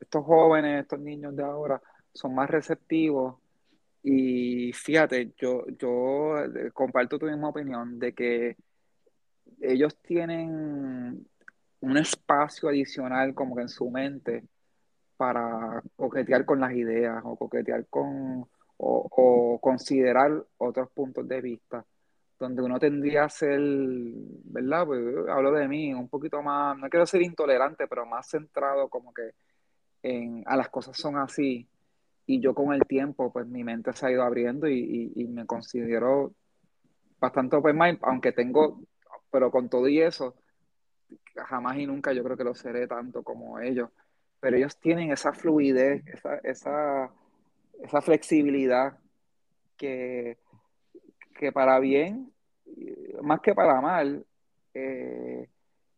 estos 0.00 0.24
jóvenes, 0.24 0.82
estos 0.82 1.00
niños 1.00 1.36
de 1.36 1.42
ahora, 1.42 1.80
son 2.12 2.34
más 2.34 2.48
receptivos. 2.50 3.36
Y 4.02 4.72
fíjate, 4.72 5.32
yo, 5.36 5.64
yo 5.78 6.38
eh, 6.38 6.70
comparto 6.72 7.18
tu 7.18 7.26
misma 7.26 7.48
opinión 7.48 7.98
de 7.98 8.12
que 8.12 8.56
ellos 9.60 9.96
tienen 10.02 11.26
un 11.80 11.96
espacio 11.96 12.68
adicional 12.68 13.34
como 13.34 13.56
que 13.56 13.62
en 13.62 13.68
su 13.68 13.90
mente 13.90 14.44
para 15.24 15.82
coquetear 15.96 16.44
con 16.44 16.60
las 16.60 16.72
ideas 16.72 17.22
o 17.24 17.34
coquetear 17.34 17.86
con 17.86 18.46
o, 18.76 19.58
considerar 19.58 20.30
otros 20.58 20.90
puntos 20.90 21.26
de 21.26 21.40
vista 21.40 21.82
donde 22.38 22.60
uno 22.60 22.78
tendría 22.78 23.24
a 23.24 23.30
ser, 23.30 23.58
¿verdad? 23.58 24.84
Pues, 24.84 25.00
hablo 25.30 25.52
de 25.52 25.66
mí, 25.66 25.94
un 25.94 26.10
poquito 26.10 26.42
más, 26.42 26.76
no 26.76 26.90
quiero 26.90 27.06
ser 27.06 27.22
intolerante, 27.22 27.86
pero 27.86 28.04
más 28.04 28.28
centrado 28.28 28.88
como 28.90 29.14
que 29.14 29.30
a 30.44 30.56
las 30.56 30.68
cosas 30.68 30.94
son 30.98 31.16
así. 31.16 31.66
Y 32.26 32.40
yo 32.40 32.54
con 32.54 32.74
el 32.74 32.82
tiempo, 32.86 33.32
pues 33.32 33.46
mi 33.46 33.64
mente 33.64 33.94
se 33.94 34.06
ha 34.06 34.10
ido 34.10 34.24
abriendo 34.24 34.68
y, 34.68 35.10
y, 35.16 35.26
me 35.28 35.46
considero 35.46 36.34
bastante 37.18 37.56
open 37.56 37.78
mind, 37.78 37.98
aunque 38.02 38.32
tengo, 38.32 38.82
pero 39.30 39.50
con 39.50 39.70
todo 39.70 39.88
y 39.88 40.02
eso, 40.02 40.34
jamás 41.34 41.78
y 41.78 41.86
nunca 41.86 42.12
yo 42.12 42.22
creo 42.22 42.36
que 42.36 42.44
lo 42.44 42.54
seré 42.54 42.86
tanto 42.86 43.22
como 43.22 43.58
ellos. 43.58 43.88
Pero 44.44 44.58
ellos 44.58 44.76
tienen 44.78 45.10
esa 45.10 45.32
fluidez, 45.32 46.06
esa, 46.06 46.36
esa, 46.44 47.10
esa 47.82 48.02
flexibilidad 48.02 48.98
que, 49.74 50.36
que 51.34 51.50
para 51.50 51.78
bien, 51.78 52.30
más 53.22 53.40
que 53.40 53.54
para 53.54 53.80
mal, 53.80 54.26
eh, 54.74 55.48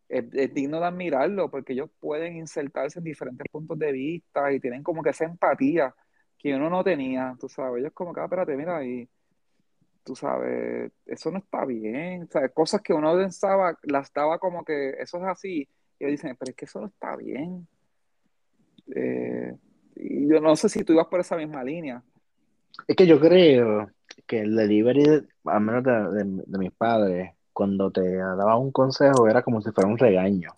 es, 0.09 0.55
digno 0.55 0.78
de 0.78 0.86
admirarlo 0.86 1.51
porque 1.51 1.72
ellos 1.72 1.90
pueden 1.99 2.36
insertarse 2.36 3.01
en 3.01 3.07
diferentes 3.07 3.49
puntos 3.51 3.80
de 3.80 3.90
vista 3.90 4.53
y 4.53 4.61
tienen 4.61 4.84
como 4.84 5.03
que 5.03 5.11
esa 5.11 5.24
empatía 5.24 5.92
que 6.38 6.55
uno 6.55 6.70
no 6.70 6.84
tenía, 6.84 7.34
tú 7.40 7.49
sabes, 7.49 7.80
ellos 7.80 7.92
como 7.94 8.14
que, 8.14 8.20
ah, 8.20 8.26
espérate, 8.26 8.57
mira, 8.57 8.84
y 8.84 9.09
tú 10.05 10.14
sabes, 10.14 10.92
eso 11.05 11.32
no 11.32 11.38
está 11.38 11.64
bien, 11.64 12.28
o 12.32 12.55
cosas 12.55 12.80
que 12.80 12.92
uno 12.92 13.16
pensaba, 13.16 13.76
las 13.82 14.12
daba 14.12 14.38
como 14.38 14.64
que 14.64 14.90
eso 15.01 15.18
es 15.18 15.24
así, 15.24 15.68
y 15.99 16.05
ellos 16.05 16.22
dicen, 16.22 16.36
pero 16.38 16.51
es 16.51 16.57
que 16.57 16.66
eso 16.66 16.80
no 16.80 16.86
está 16.86 17.16
bien. 17.16 17.66
Eh, 18.95 19.57
y 19.97 20.28
yo 20.28 20.41
no 20.41 20.57
sé 20.57 20.68
si 20.68 20.84
tú 20.84 20.93
ibas 20.93 21.07
por 21.07 21.20
esa 21.20 21.37
misma 21.37 21.64
línea. 21.64 22.03
Es 22.87 22.97
que 22.97 23.07
yo 23.07 23.18
creo 23.18 23.91
que 24.26 24.41
el 24.41 24.55
delivery, 24.55 25.26
al 25.45 25.61
menos 25.61 25.84
de, 25.84 26.43
de 26.47 26.59
mis 26.59 26.72
padres, 26.72 27.30
cuando 27.57 27.91
te 27.91 28.16
daba 28.16 28.59
un 28.59 28.70
consejo 28.70 29.26
era 29.28 29.43
como 29.43 29.62
si 29.62 29.70
fuera 29.72 29.89
un 29.89 29.97
regaño. 29.97 30.53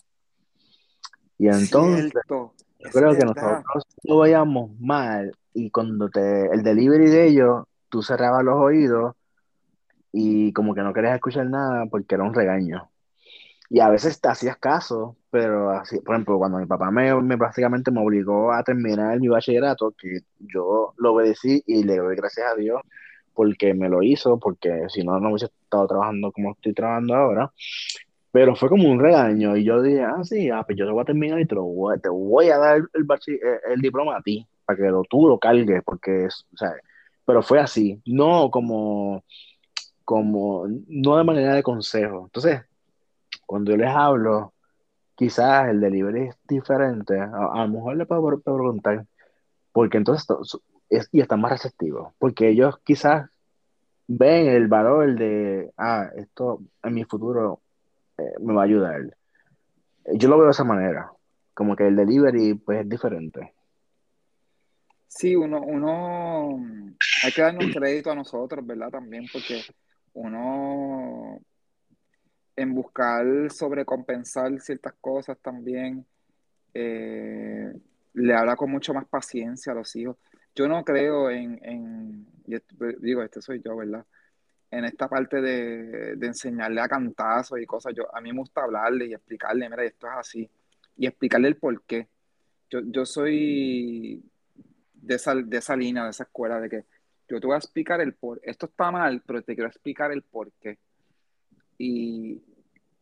Y 1.38 1.46
entonces, 1.46 2.12
yo 2.28 2.90
creo 2.92 3.16
que 3.16 3.24
nosotros 3.24 3.84
lo 4.02 4.18
veíamos 4.18 4.72
mal 4.80 5.30
y 5.54 5.70
cuando 5.70 6.08
te, 6.10 6.46
el 6.52 6.64
delivery 6.64 7.08
de 7.08 7.26
ellos, 7.28 7.64
tú 7.88 8.02
cerrabas 8.02 8.44
los 8.44 8.56
oídos 8.56 9.14
y 10.12 10.52
como 10.52 10.74
que 10.74 10.82
no 10.82 10.92
querías 10.92 11.14
escuchar 11.14 11.46
nada 11.46 11.86
porque 11.86 12.16
era 12.16 12.24
un 12.24 12.34
regaño. 12.34 12.90
Y 13.70 13.78
a 13.78 13.88
veces 13.88 14.20
te 14.20 14.28
hacías 14.28 14.56
caso, 14.56 15.16
pero 15.30 15.70
así, 15.70 16.00
por 16.00 16.14
ejemplo, 16.14 16.38
cuando 16.38 16.58
mi 16.58 16.66
papá 16.66 16.90
me, 16.90 17.14
me 17.22 17.36
básicamente 17.36 17.90
me 17.90 18.00
obligó 18.00 18.52
a 18.52 18.62
terminar 18.62 19.18
mi 19.20 19.28
bachillerato, 19.28 19.92
que 19.98 20.20
yo 20.38 20.94
lo 20.96 21.12
obedecí 21.12 21.62
y 21.66 21.84
le 21.84 21.96
doy 21.98 22.16
gracias 22.16 22.52
a 22.52 22.56
Dios 22.56 22.80
porque 23.38 23.72
me 23.72 23.88
lo 23.88 24.02
hizo, 24.02 24.36
porque 24.40 24.88
si 24.88 25.04
no, 25.04 25.20
no 25.20 25.28
hubiese 25.28 25.46
estado 25.46 25.86
trabajando 25.86 26.32
como 26.32 26.52
estoy 26.52 26.74
trabajando 26.74 27.14
ahora. 27.14 27.52
Pero 28.32 28.56
fue 28.56 28.68
como 28.68 28.90
un 28.90 28.98
regaño 28.98 29.56
y 29.56 29.62
yo 29.62 29.80
dije, 29.80 30.02
ah, 30.02 30.24
sí, 30.24 30.50
ah, 30.50 30.64
pues 30.66 30.76
yo 30.76 30.86
te 30.86 30.90
voy 30.90 31.02
a 31.02 31.04
terminar 31.04 31.40
y 31.40 31.46
te, 31.46 31.54
lo 31.54 31.62
voy, 31.62 32.00
te 32.00 32.08
voy 32.08 32.48
a 32.50 32.58
dar 32.58 32.78
el, 32.78 33.06
eh, 33.28 33.60
el, 33.74 33.80
diploma 33.80 34.16
a 34.16 34.22
ti, 34.22 34.44
para 34.64 34.76
que 34.76 34.88
lo, 34.88 35.04
tú 35.04 35.28
lo 35.28 35.38
cargues, 35.38 35.82
porque, 35.84 36.24
es, 36.24 36.44
o 36.52 36.56
sea, 36.56 36.72
pero 37.24 37.40
fue 37.40 37.60
así, 37.60 38.02
no 38.06 38.50
como, 38.50 39.24
como, 40.04 40.66
no 40.88 41.16
de 41.16 41.24
manera 41.24 41.54
de 41.54 41.62
consejo. 41.62 42.24
Entonces, 42.24 42.62
cuando 43.46 43.70
yo 43.70 43.76
les 43.76 43.88
hablo, 43.88 44.52
quizás 45.18 45.68
el 45.68 45.80
delivery 45.80 46.28
es 46.28 46.36
diferente, 46.46 47.18
a, 47.18 47.66
lo 47.66 47.68
mejor 47.68 47.96
le 47.96 48.06
puedo 48.06 48.38
preguntar, 48.40 49.04
porque 49.72 49.96
entonces 49.96 50.24
y 51.10 51.20
están 51.20 51.40
más 51.40 51.50
receptivos, 51.50 52.14
porque 52.18 52.48
ellos 52.48 52.78
quizás 52.84 53.28
ven 54.06 54.46
el 54.46 54.68
valor 54.68 55.18
de, 55.18 55.72
ah, 55.76 56.08
esto 56.14 56.60
en 56.84 56.94
mi 56.94 57.04
futuro 57.04 57.60
eh, 58.16 58.32
me 58.40 58.54
va 58.54 58.62
a 58.62 58.66
ayudar. 58.66 59.16
Yo 60.14 60.28
lo 60.28 60.36
veo 60.36 60.46
de 60.46 60.52
esa 60.52 60.64
manera, 60.64 61.10
como 61.52 61.74
que 61.74 61.88
el 61.88 61.96
delivery 61.96 62.54
pues 62.54 62.82
es 62.82 62.88
diferente. 62.88 63.54
Sí, 65.08 65.34
uno, 65.34 65.60
uno, 65.60 66.64
hay 67.24 67.32
que 67.32 67.42
darnos 67.42 67.74
crédito 67.74 68.12
a 68.12 68.14
nosotros, 68.14 68.64
¿verdad? 68.64 68.90
También 68.90 69.24
porque 69.32 69.62
uno 70.12 71.40
en 72.58 72.74
buscar 72.74 73.50
sobrecompensar 73.50 74.60
ciertas 74.60 74.94
cosas 75.00 75.38
también 75.38 76.06
eh, 76.74 77.72
le 78.14 78.34
habla 78.34 78.56
con 78.56 78.70
mucho 78.70 78.92
más 78.94 79.06
paciencia 79.06 79.72
a 79.72 79.76
los 79.76 79.94
hijos 79.96 80.16
yo 80.54 80.66
no 80.66 80.84
creo 80.84 81.30
en, 81.30 81.60
en 81.62 82.26
digo, 83.00 83.22
este 83.22 83.40
soy 83.40 83.62
yo, 83.64 83.76
¿verdad? 83.76 84.04
En 84.70 84.84
esta 84.84 85.08
parte 85.08 85.40
de, 85.40 86.12
enseñarle 86.26 86.80
a 86.80 86.88
cantazos 86.88 87.60
y 87.60 87.66
cosas, 87.66 87.94
yo, 87.94 88.14
a 88.14 88.20
mí 88.20 88.32
me 88.32 88.40
gusta 88.40 88.62
hablarle 88.62 89.06
y 89.06 89.14
explicarle, 89.14 89.68
mira, 89.68 89.84
esto 89.84 90.06
es 90.06 90.12
así, 90.14 90.50
y 90.96 91.06
explicarle 91.06 91.48
el 91.48 91.56
por 91.56 91.82
qué. 91.82 92.08
Yo, 92.70 92.80
yo 92.84 93.06
soy 93.06 94.22
de 94.92 95.14
esa, 95.14 95.34
de 95.34 95.56
esa 95.56 95.76
línea, 95.76 96.04
de 96.04 96.10
esa 96.10 96.24
escuela, 96.24 96.60
de 96.60 96.68
que 96.68 96.84
yo 97.28 97.40
te 97.40 97.46
voy 97.46 97.54
a 97.54 97.58
explicar 97.58 98.00
el 98.00 98.14
por 98.14 98.40
esto 98.42 98.66
está 98.66 98.90
mal, 98.90 99.22
pero 99.26 99.42
te 99.42 99.54
quiero 99.54 99.68
explicar 99.68 100.12
el 100.12 100.22
por 100.22 100.50
qué. 100.60 100.78
Y, 101.78 102.42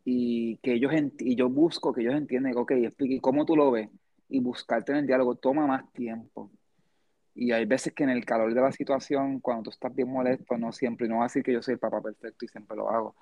y 0.09 0.55
que 0.59 0.71
ellos 0.71 0.93
y 1.19 1.35
yo 1.35 1.49
busco 1.49 1.91
que 1.91 1.99
ellos 1.99 2.15
entiendan, 2.15 2.53
ok, 2.55 2.71
explique 2.71 3.19
cómo 3.19 3.45
tú 3.45 3.57
lo 3.57 3.71
ves, 3.71 3.89
y 4.29 4.39
buscarte 4.39 4.93
en 4.93 4.99
el 4.99 5.05
diálogo 5.05 5.35
toma 5.35 5.67
más 5.67 5.91
tiempo. 5.91 6.49
Y 7.35 7.51
hay 7.51 7.65
veces 7.65 7.91
que 7.93 8.05
en 8.05 8.11
el 8.11 8.23
calor 8.23 8.53
de 8.53 8.61
la 8.61 8.71
situación, 8.71 9.41
cuando 9.41 9.63
tú 9.63 9.69
estás 9.71 9.93
bien 9.93 10.09
molesto, 10.09 10.57
no 10.57 10.71
siempre, 10.71 11.09
no 11.09 11.15
voy 11.15 11.23
a 11.23 11.25
decir 11.25 11.43
que 11.43 11.51
yo 11.51 11.61
soy 11.61 11.73
el 11.73 11.79
papá 11.79 12.01
perfecto 12.01 12.45
y 12.45 12.47
siempre 12.47 12.77
lo 12.77 12.89
hago, 12.89 13.17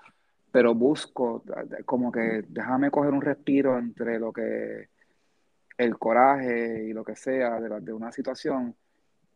pero 0.51 0.75
busco 0.75 1.43
como 1.85 2.11
que 2.11 2.43
déjame 2.49 2.91
coger 2.91 3.13
un 3.13 3.21
respiro 3.21 3.79
entre 3.79 4.19
lo 4.19 4.31
que 4.31 4.89
el 5.79 5.97
coraje 5.97 6.85
y 6.85 6.93
lo 6.93 7.03
que 7.03 7.15
sea 7.15 7.59
de, 7.59 7.81
de 7.81 7.93
una 7.93 8.11
situación 8.11 8.75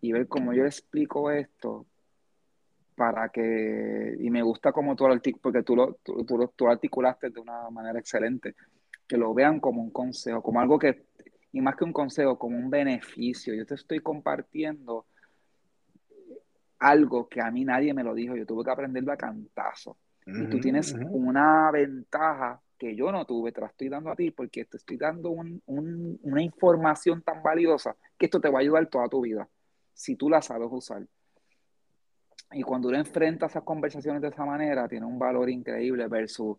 y 0.01 0.11
ver 0.11 0.27
cómo 0.27 0.53
yo 0.53 0.65
explico 0.65 1.31
esto 1.31 1.87
para 2.99 3.29
que, 3.29 4.17
y 4.19 4.29
me 4.29 4.41
gusta 4.41 4.73
como 4.73 4.93
tú 4.93 5.07
lo 5.07 5.15
porque 5.41 5.63
tú 5.63 5.73
lo, 5.73 5.93
tú, 6.03 6.25
tú, 6.25 6.51
tú 6.53 6.65
lo 6.65 6.71
articulaste 6.71 7.29
de 7.29 7.39
una 7.39 7.69
manera 7.69 7.97
excelente, 7.97 8.55
que 9.07 9.15
lo 9.15 9.33
vean 9.33 9.61
como 9.61 9.81
un 9.81 9.89
consejo, 9.89 10.43
como 10.43 10.59
algo 10.59 10.77
que 10.77 11.05
y 11.53 11.61
más 11.61 11.77
que 11.77 11.85
un 11.85 11.93
consejo, 11.93 12.37
como 12.37 12.57
un 12.57 12.69
beneficio. 12.69 13.55
Yo 13.55 13.65
te 13.65 13.75
estoy 13.75 14.01
compartiendo 14.01 15.05
algo 16.79 17.29
que 17.29 17.39
a 17.39 17.49
mí 17.49 17.63
nadie 17.63 17.93
me 17.93 18.03
lo 18.03 18.13
dijo, 18.13 18.35
yo 18.35 18.45
tuve 18.45 18.65
que 18.65 18.71
aprenderlo 18.71 19.13
a 19.13 19.17
cantazo. 19.17 19.95
y 20.25 20.49
tú 20.49 20.59
tienes 20.59 20.93
una 20.99 21.71
ventaja 21.71 22.61
que 22.77 22.97
yo 22.97 23.13
no 23.13 23.23
tuve, 23.23 23.53
te 23.53 23.61
la 23.61 23.67
estoy 23.67 23.87
dando 23.87 24.11
a 24.11 24.15
ti 24.17 24.31
porque 24.31 24.65
te 24.65 24.75
estoy 24.75 24.97
dando 24.97 25.29
una 25.29 26.43
información 26.43 27.21
tan 27.21 27.41
valiosa 27.41 27.95
que 28.17 28.25
esto 28.25 28.41
te 28.41 28.49
va 28.49 28.59
a 28.59 28.61
ayudar 28.61 28.87
toda 28.87 29.07
tu 29.07 29.21
vida, 29.21 29.47
si 29.93 30.17
tú 30.17 30.29
la 30.29 30.41
sabes 30.41 30.67
usar. 30.69 31.07
Y 32.51 32.63
cuando 32.63 32.87
uno 32.87 32.97
enfrenta 32.97 33.45
esas 33.45 33.63
conversaciones 33.63 34.21
de 34.21 34.29
esa 34.29 34.45
manera, 34.45 34.87
tiene 34.87 35.05
un 35.05 35.19
valor 35.19 35.49
increíble 35.49 36.07
versus 36.07 36.57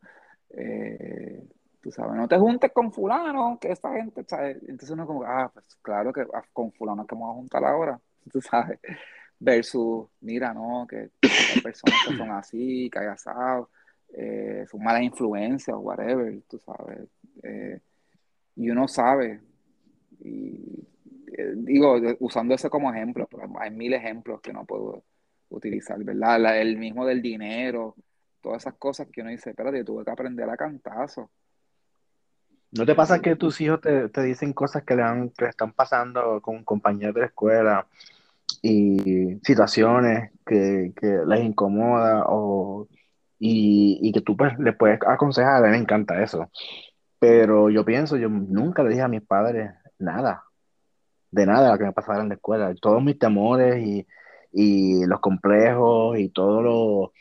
eh, 0.51 1.43
tú 1.81 1.91
sabes, 1.91 2.15
no 2.15 2.29
te 2.29 2.39
juntes 2.39 2.71
con 2.73 2.93
fulano, 2.93 3.59
que 3.61 3.73
esta 3.73 3.93
gente, 3.93 4.25
¿sabes? 4.25 4.59
Entonces 4.63 4.91
uno 4.91 5.07
como, 5.07 5.25
ah, 5.25 5.51
pues 5.53 5.65
claro 5.83 6.13
que 6.13 6.23
ah, 6.33 6.45
con 6.53 6.73
fulano 6.73 7.07
que 7.07 7.15
vamos 7.15 7.31
a 7.31 7.35
juntar 7.35 7.65
ahora, 7.65 8.01
tú 8.33 8.41
sabes, 8.41 8.79
versus, 9.39 10.07
mira, 10.21 10.53
no, 10.53 10.87
que 10.89 11.11
hay 11.23 11.61
personas 11.63 11.99
que 12.07 12.17
son 12.17 12.31
así, 12.31 12.91
que 12.91 12.99
hay 12.99 13.09
eh, 14.13 14.67
son 14.71 14.83
malas 14.83 15.03
influencias, 15.03 15.77
whatever, 15.79 16.41
tú 16.49 16.59
sabes, 16.59 17.09
eh, 17.43 17.81
y 18.57 18.71
uno 18.71 18.89
sabe, 18.89 19.41
y 20.21 20.87
digo, 21.57 21.97
usando 22.19 22.55
ese 22.55 22.69
como 22.69 22.93
ejemplo, 22.93 23.27
pero 23.31 23.49
hay 23.59 23.71
mil 23.71 23.95
ejemplos 23.95 24.41
que 24.41 24.53
no 24.53 24.65
puedo 24.67 25.05
utilizar, 25.51 26.03
¿verdad? 26.03 26.61
el 26.61 26.79
mismo 26.79 27.05
del 27.05 27.21
dinero, 27.21 27.95
todas 28.41 28.63
esas 28.63 28.75
cosas 28.75 29.09
que 29.13 29.21
uno 29.21 29.31
dice, 29.31 29.51
espérate, 29.51 29.79
yo 29.79 29.85
tuve 29.85 30.05
que 30.05 30.11
aprender 30.11 30.49
a 30.49 30.57
cantazo. 30.57 31.31
¿No 32.73 32.87
te 32.87 32.95
pasa 32.95 33.21
que 33.21 33.35
tus 33.35 33.61
hijos 33.61 33.81
te, 33.81 34.23
dicen 34.23 34.53
cosas 34.53 34.85
que 34.85 34.95
le, 34.95 35.03
han, 35.03 35.31
que 35.31 35.47
están 35.47 35.73
pasando 35.73 36.41
con 36.41 36.65
compañeros 36.65 37.15
de 37.15 37.21
la 37.21 37.27
escuela 37.27 37.87
y 38.63 39.39
situaciones 39.43 40.31
que, 40.47 40.93
les 41.27 41.41
incomoda 41.41 42.25
o, 42.29 42.89
y, 43.39 44.13
que 44.13 44.21
tú 44.21 44.37
pues 44.37 44.57
le 44.59 44.73
puedes 44.73 45.01
aconsejar? 45.05 45.65
A 45.65 45.67
mí 45.67 45.73
me 45.73 45.79
encanta 45.79 46.23
eso. 46.23 46.49
Pero 47.19 47.71
yo 47.71 47.85
pienso, 47.85 48.17
yo 48.17 48.29
nunca 48.29 48.85
le 48.85 48.91
dije 48.91 49.03
a 49.03 49.09
mis 49.09 49.23
padres 49.23 49.73
nada, 49.99 50.45
de 51.33 51.47
nada 51.47 51.73
lo 51.73 51.79
que 51.79 51.85
me 51.85 51.93
pasara 51.93 52.23
en 52.23 52.29
la 52.29 52.37
escuela. 52.37 52.73
Todos 52.81 53.03
mis 53.03 53.19
temores 53.19 53.85
y, 53.85 54.07
y 54.53 55.05
los 55.07 55.21
complejos 55.21 56.19
y 56.19 56.29
todo 56.31 56.63
lo, 56.63 57.13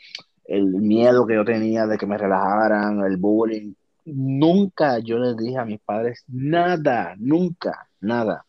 el 0.44 0.66
miedo 0.66 1.26
que 1.26 1.34
yo 1.34 1.44
tenía 1.44 1.86
de 1.86 1.98
que 1.98 2.06
me 2.06 2.18
relajaran, 2.18 3.00
el 3.04 3.16
bullying, 3.16 3.74
nunca 4.04 4.98
yo 4.98 5.18
les 5.18 5.36
dije 5.36 5.58
a 5.58 5.64
mis 5.64 5.80
padres 5.80 6.24
nada, 6.28 7.14
nunca, 7.18 7.88
nada. 8.00 8.44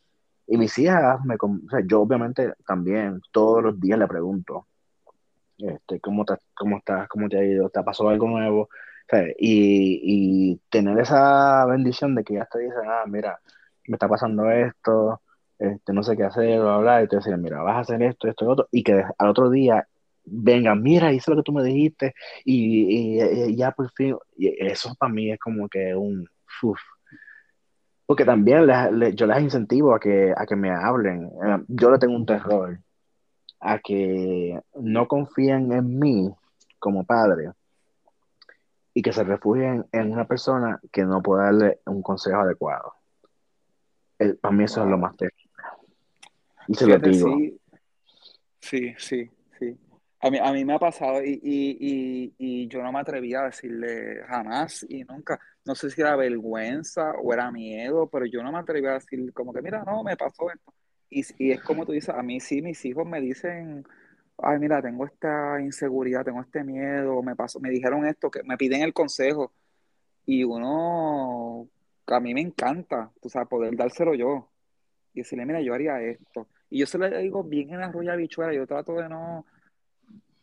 Y 0.48 0.58
mis 0.58 0.78
hijas, 0.80 1.24
me, 1.26 1.36
o 1.36 1.70
sea, 1.70 1.82
yo 1.86 2.02
obviamente 2.02 2.54
también 2.66 3.22
todos 3.32 3.64
los 3.64 3.80
días 3.80 4.00
le 4.00 4.08
pregunto, 4.08 4.68
este, 5.58 6.00
¿cómo, 6.00 6.26
te, 6.26 6.36
cómo 6.56 6.78
estás? 6.78 7.08
¿Cómo 7.08 7.30
te 7.30 7.38
ha 7.38 7.46
ido? 7.46 7.70
¿Te 7.70 7.84
pasó 7.84 8.10
algo 8.10 8.28
nuevo? 8.28 8.70
y, 9.38 10.54
y, 10.54 10.62
tener 10.70 10.98
esa 11.00 11.66
bendición 11.66 12.16
de 12.16 12.24
que 12.24 12.36
ya 12.36 12.46
te 12.46 12.60
dicen, 12.60 12.84
ah, 12.88 13.04
mira, 13.08 13.40
me 13.88 13.96
está 13.96 14.08
pasando 14.08 14.50
esto, 14.50 15.22
este, 15.62 15.94
no 15.94 16.04
sé 16.04 16.18
qué 16.18 16.24
hacer, 16.24 16.60
bla, 16.60 16.78
bla, 16.78 17.04
y 17.04 17.08
te 17.08 17.18
dicen, 17.18 17.42
mira, 17.42 17.62
vas 17.62 17.76
a 17.78 17.80
hacer 17.82 18.02
esto, 18.02 18.28
esto 18.28 18.46
y 18.46 18.48
otro, 18.48 18.68
y 18.72 18.84
que 18.84 19.04
al 19.18 19.30
otro 19.30 19.50
día 19.50 19.88
venga, 20.26 20.76
mira, 20.76 21.14
hice 21.14 21.32
lo 21.32 21.38
que 21.38 21.44
tú 21.44 21.54
me 21.54 21.64
dijiste 21.64 22.14
y, 22.46 23.56
ya 23.56 23.72
por 23.72 23.92
fin, 23.92 24.16
eso 24.38 24.96
para 24.98 25.12
mí 25.12 25.32
es 25.32 25.40
como 25.40 25.68
que 25.68 25.96
un... 25.96 26.28
Porque 28.06 28.26
también 28.26 28.68
yo 29.16 29.26
les 29.26 29.42
incentivo 29.42 29.96
a 29.96 30.00
que, 30.00 30.34
a 30.36 30.46
que 30.46 30.56
me 30.56 30.70
hablen. 30.70 31.26
Eh, 31.26 31.64
yo 31.70 31.90
le 31.90 31.98
tengo 31.98 32.16
un 32.16 32.26
terror 32.26 32.78
a 33.60 33.80
que 33.80 34.60
no 34.76 35.08
confíen 35.08 35.72
en 35.72 35.98
mí 35.98 36.36
como 36.78 37.06
padre 37.06 37.52
y 38.94 39.02
que 39.02 39.14
se 39.14 39.24
refugien 39.24 39.86
en 39.92 40.12
una 40.12 40.26
persona 40.26 40.80
que 40.92 41.04
no 41.04 41.22
pueda 41.22 41.46
darle 41.46 41.80
un 41.86 42.02
consejo 42.02 42.42
adecuado. 42.42 42.94
para 44.42 44.54
mí 44.54 44.66
eso 44.66 44.84
es 44.84 44.90
lo 44.90 44.98
más 44.98 45.16
terrible. 45.16 45.41
Y 46.68 46.76
se 46.76 46.88
lo 46.88 46.98
digo. 46.98 47.38
sí, 48.60 49.30
sí. 49.60 49.78
A 50.24 50.30
mí, 50.30 50.38
a 50.38 50.52
mí 50.52 50.64
me 50.64 50.76
ha 50.76 50.80
pasado 50.80 51.24
y, 51.24 51.40
y, 51.42 52.36
y, 52.38 52.68
yo 52.68 52.84
no 52.84 52.92
me 52.92 53.00
atrevía 53.00 53.42
a 53.42 53.46
decirle 53.46 54.22
jamás 54.28 54.86
y 54.88 55.04
nunca. 55.04 55.40
No 55.66 55.74
sé 55.74 55.90
si 55.90 56.00
era 56.02 56.16
vergüenza 56.16 57.14
o 57.14 57.34
era 57.34 57.52
miedo, 57.52 58.08
pero 58.08 58.28
yo 58.28 58.44
no 58.44 58.52
me 58.52 58.60
atrevía 58.60 58.92
a 58.92 58.94
decir 58.96 59.34
como 59.34 59.52
que, 59.52 59.64
mira, 59.64 59.84
no, 59.84 60.04
me 60.04 60.16
pasó 60.16 60.52
esto. 60.52 60.74
Y, 61.10 61.24
y 61.40 61.52
es 61.52 61.62
como 61.64 61.88
tú 61.88 61.92
dices, 61.92 62.14
a 62.14 62.22
mí 62.22 62.40
sí, 62.40 62.62
mis 62.62 62.86
hijos 62.86 63.06
me 63.08 63.20
dicen, 63.20 63.84
ay, 64.38 64.60
mira, 64.60 64.80
tengo 64.80 65.06
esta 65.06 65.60
inseguridad, 65.60 66.24
tengo 66.24 66.42
este 66.42 66.64
miedo, 66.64 67.22
me 67.24 67.36
pasó, 67.36 67.60
me 67.60 67.72
dijeron 67.72 68.06
esto, 68.06 68.30
que 68.30 68.44
me 68.44 68.58
piden 68.58 68.84
el 68.84 68.94
consejo. 68.94 69.52
Y 70.26 70.44
uno, 70.44 71.68
a 72.08 72.20
mí 72.20 72.34
me 72.36 72.42
encanta, 72.42 73.12
tú 73.20 73.30
sabes, 73.30 73.48
poder 73.50 73.76
dárselo 73.76 74.14
yo. 74.14 74.51
Y 75.14 75.22
decirle, 75.22 75.46
mira, 75.46 75.62
yo 75.62 75.74
haría 75.74 76.02
esto. 76.02 76.48
Y 76.70 76.80
yo 76.80 76.86
se 76.86 76.98
lo 76.98 77.10
digo 77.10 77.44
bien 77.44 77.74
en 77.74 77.80
la 77.82 77.92
rulla 77.92 78.16
bichuela, 78.16 78.54
yo 78.54 78.66
trato 78.66 78.96
de 78.96 79.10
no 79.10 79.46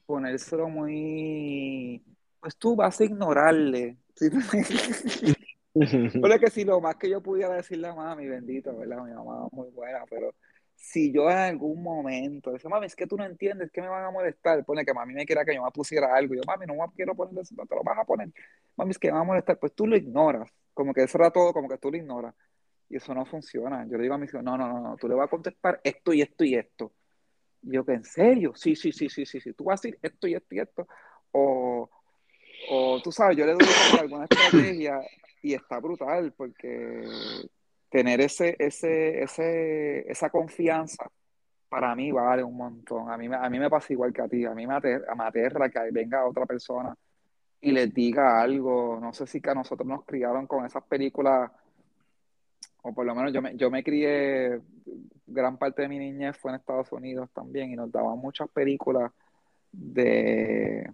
ponérselo 0.06 0.68
muy, 0.68 2.02
pues 2.40 2.56
tú 2.56 2.74
vas 2.76 3.00
a 3.00 3.04
ignorarle. 3.04 3.96
Pero 5.74 6.40
que 6.40 6.50
si 6.50 6.64
lo 6.64 6.80
más 6.80 6.96
que 6.96 7.10
yo 7.10 7.22
pudiera 7.22 7.54
decirle 7.54 7.88
a 7.88 7.94
mami, 7.94 8.26
bendito, 8.26 8.76
¿verdad? 8.76 9.04
Mi 9.04 9.12
mamá 9.12 9.46
es 9.46 9.52
muy 9.52 9.68
buena, 9.70 10.04
pero 10.10 10.34
si 10.74 11.12
yo 11.12 11.30
en 11.30 11.36
algún 11.36 11.82
momento, 11.82 12.52
dice, 12.52 12.68
mami, 12.68 12.86
es 12.86 12.96
que 12.96 13.06
tú 13.06 13.16
no 13.16 13.24
entiendes, 13.24 13.70
que 13.70 13.80
me 13.80 13.88
van 13.88 14.04
a 14.04 14.10
molestar? 14.10 14.64
Pone 14.64 14.84
que 14.84 14.94
mami 14.94 15.12
me 15.12 15.26
quiera 15.26 15.44
que 15.44 15.54
yo 15.54 15.62
me 15.62 15.70
pusiera 15.70 16.14
algo. 16.14 16.34
Yo, 16.34 16.42
mami, 16.46 16.66
no 16.66 16.74
quiero 16.96 17.14
poner 17.14 17.42
eso, 17.42 17.54
no 17.56 17.66
te 17.66 17.74
lo 17.74 17.82
vas 17.82 17.98
a 17.98 18.04
poner. 18.04 18.30
Mami, 18.76 18.92
es 18.92 18.98
que 18.98 19.08
me 19.08 19.14
va 19.14 19.20
a 19.20 19.24
molestar. 19.24 19.58
Pues 19.58 19.74
tú 19.74 19.86
lo 19.86 19.96
ignoras. 19.96 20.50
Como 20.72 20.94
que 20.94 21.02
eso 21.02 21.18
era 21.18 21.30
todo, 21.30 21.52
como 21.52 21.68
que 21.68 21.78
tú 21.78 21.90
lo 21.90 21.96
ignoras. 21.96 22.34
Y 22.90 22.96
eso 22.96 23.14
no 23.14 23.26
funciona. 23.26 23.86
Yo 23.86 23.96
le 23.96 24.04
digo 24.04 24.14
a 24.14 24.18
mi 24.18 24.26
hijo, 24.26 24.40
no, 24.42 24.56
no, 24.56 24.68
no, 24.68 24.80
no, 24.80 24.96
tú 24.96 25.08
le 25.08 25.14
vas 25.14 25.26
a 25.26 25.30
contestar 25.30 25.80
esto 25.84 26.12
y 26.12 26.22
esto 26.22 26.44
y 26.44 26.54
esto 26.54 26.92
yo 27.62 27.84
que 27.84 27.92
en 27.92 28.04
serio, 28.04 28.52
sí, 28.54 28.76
sí, 28.76 28.92
sí, 28.92 29.08
sí, 29.08 29.26
sí, 29.26 29.40
sí, 29.40 29.52
tú 29.52 29.64
vas 29.64 29.80
a 29.80 29.82
decir 29.82 29.98
esto 30.02 30.26
y 30.26 30.34
esto 30.34 30.54
y 30.54 30.60
esto. 30.60 30.88
O, 31.32 31.88
o 32.70 33.00
tú 33.02 33.12
sabes, 33.12 33.36
yo 33.36 33.46
le 33.46 33.52
doy 33.52 33.66
alguna 34.00 34.24
estrategia 34.24 35.00
y 35.42 35.54
está 35.54 35.78
brutal 35.78 36.32
porque 36.36 37.04
tener 37.90 38.20
ese, 38.20 38.56
ese, 38.58 39.22
ese, 39.22 40.10
esa 40.10 40.30
confianza 40.30 41.10
para 41.68 41.94
mí 41.94 42.10
vale 42.12 42.42
un 42.42 42.56
montón. 42.56 43.10
A 43.10 43.16
mí, 43.16 43.28
a 43.30 43.50
mí 43.50 43.58
me 43.58 43.70
pasa 43.70 43.92
igual 43.92 44.12
que 44.12 44.22
a 44.22 44.28
ti. 44.28 44.44
A 44.44 44.54
mí 44.54 44.66
me 44.66 44.74
aterra, 44.74 45.14
me 45.14 45.24
aterra 45.24 45.68
que 45.68 45.80
venga 45.92 46.26
otra 46.26 46.46
persona 46.46 46.94
y 47.60 47.72
les 47.72 47.92
diga 47.92 48.40
algo. 48.40 48.98
No 49.00 49.12
sé 49.12 49.26
si 49.26 49.40
que 49.40 49.50
a 49.50 49.54
nosotros 49.54 49.86
nos 49.86 50.04
criaron 50.04 50.46
con 50.46 50.64
esas 50.64 50.84
películas 50.84 51.50
o 52.82 52.92
por 52.92 53.04
lo 53.04 53.14
menos 53.14 53.32
yo 53.32 53.42
me, 53.42 53.56
yo 53.56 53.70
me 53.70 53.82
crié, 53.82 54.60
gran 55.26 55.58
parte 55.58 55.82
de 55.82 55.88
mi 55.88 55.98
niñez 55.98 56.36
fue 56.36 56.50
en 56.50 56.56
Estados 56.56 56.90
Unidos 56.92 57.28
también 57.32 57.70
y 57.70 57.76
nos 57.76 57.90
daban 57.90 58.18
muchas 58.18 58.48
películas 58.48 59.12
de, 59.72 60.90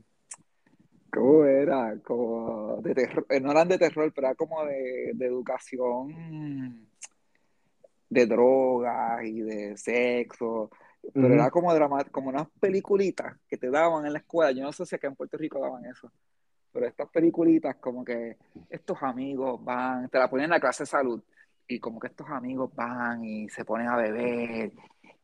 ¿cómo 1.12 1.44
era? 1.44 1.96
Como 2.02 2.80
de 2.82 2.94
terror, 2.94 3.26
eh, 3.28 3.40
no 3.40 3.52
eran 3.52 3.68
de 3.68 3.78
terror, 3.78 4.12
pero 4.14 4.28
era 4.28 4.34
como 4.34 4.64
de, 4.64 5.10
educación 5.20 6.88
de 8.10 8.26
drogas 8.26 9.24
y 9.24 9.40
de 9.40 9.76
sexo, 9.76 10.70
pero 11.12 11.34
era 11.34 11.50
como 11.50 11.74
drama, 11.74 12.04
como 12.04 12.28
unas 12.28 12.48
peliculitas 12.60 13.36
que 13.48 13.56
te 13.56 13.70
daban 13.70 14.06
en 14.06 14.12
la 14.12 14.18
escuela, 14.20 14.52
yo 14.52 14.62
no 14.62 14.72
sé 14.72 14.86
si 14.86 14.94
acá 14.94 15.08
en 15.08 15.16
Puerto 15.16 15.36
Rico 15.36 15.58
daban 15.60 15.84
eso, 15.86 16.10
pero 16.72 16.86
estas 16.86 17.08
peliculitas 17.08 17.76
como 17.76 18.04
que 18.04 18.36
estos 18.70 19.02
amigos 19.02 19.62
van, 19.64 20.08
te 20.08 20.18
la 20.18 20.28
ponen 20.28 20.44
en 20.44 20.50
la 20.50 20.60
clase 20.60 20.84
de 20.84 20.86
salud, 20.86 21.22
y 21.66 21.78
como 21.80 21.98
que 21.98 22.08
estos 22.08 22.28
amigos 22.28 22.70
van 22.74 23.24
y 23.24 23.48
se 23.48 23.64
ponen 23.64 23.88
a 23.88 23.96
beber 23.96 24.72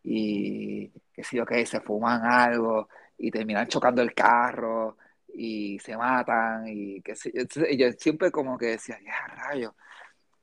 y 0.03 0.88
que 1.12 1.22
sí, 1.22 1.38
ok, 1.38 1.53
se 1.64 1.80
fuman 1.80 2.24
algo 2.24 2.88
y 3.18 3.30
terminan 3.30 3.66
chocando 3.66 4.03
el 4.03 4.14
carro 4.14 4.97
y 5.34 5.78
se 5.78 5.97
matan 5.97 6.66
y 6.68 7.01
que 7.03 7.14
sí, 7.14 7.32
yo 7.76 7.93
siempre 7.93 8.30
como 8.30 8.57
que 8.57 8.66
decía, 8.66 8.99
ya 9.05 9.26
rayos, 9.34 9.74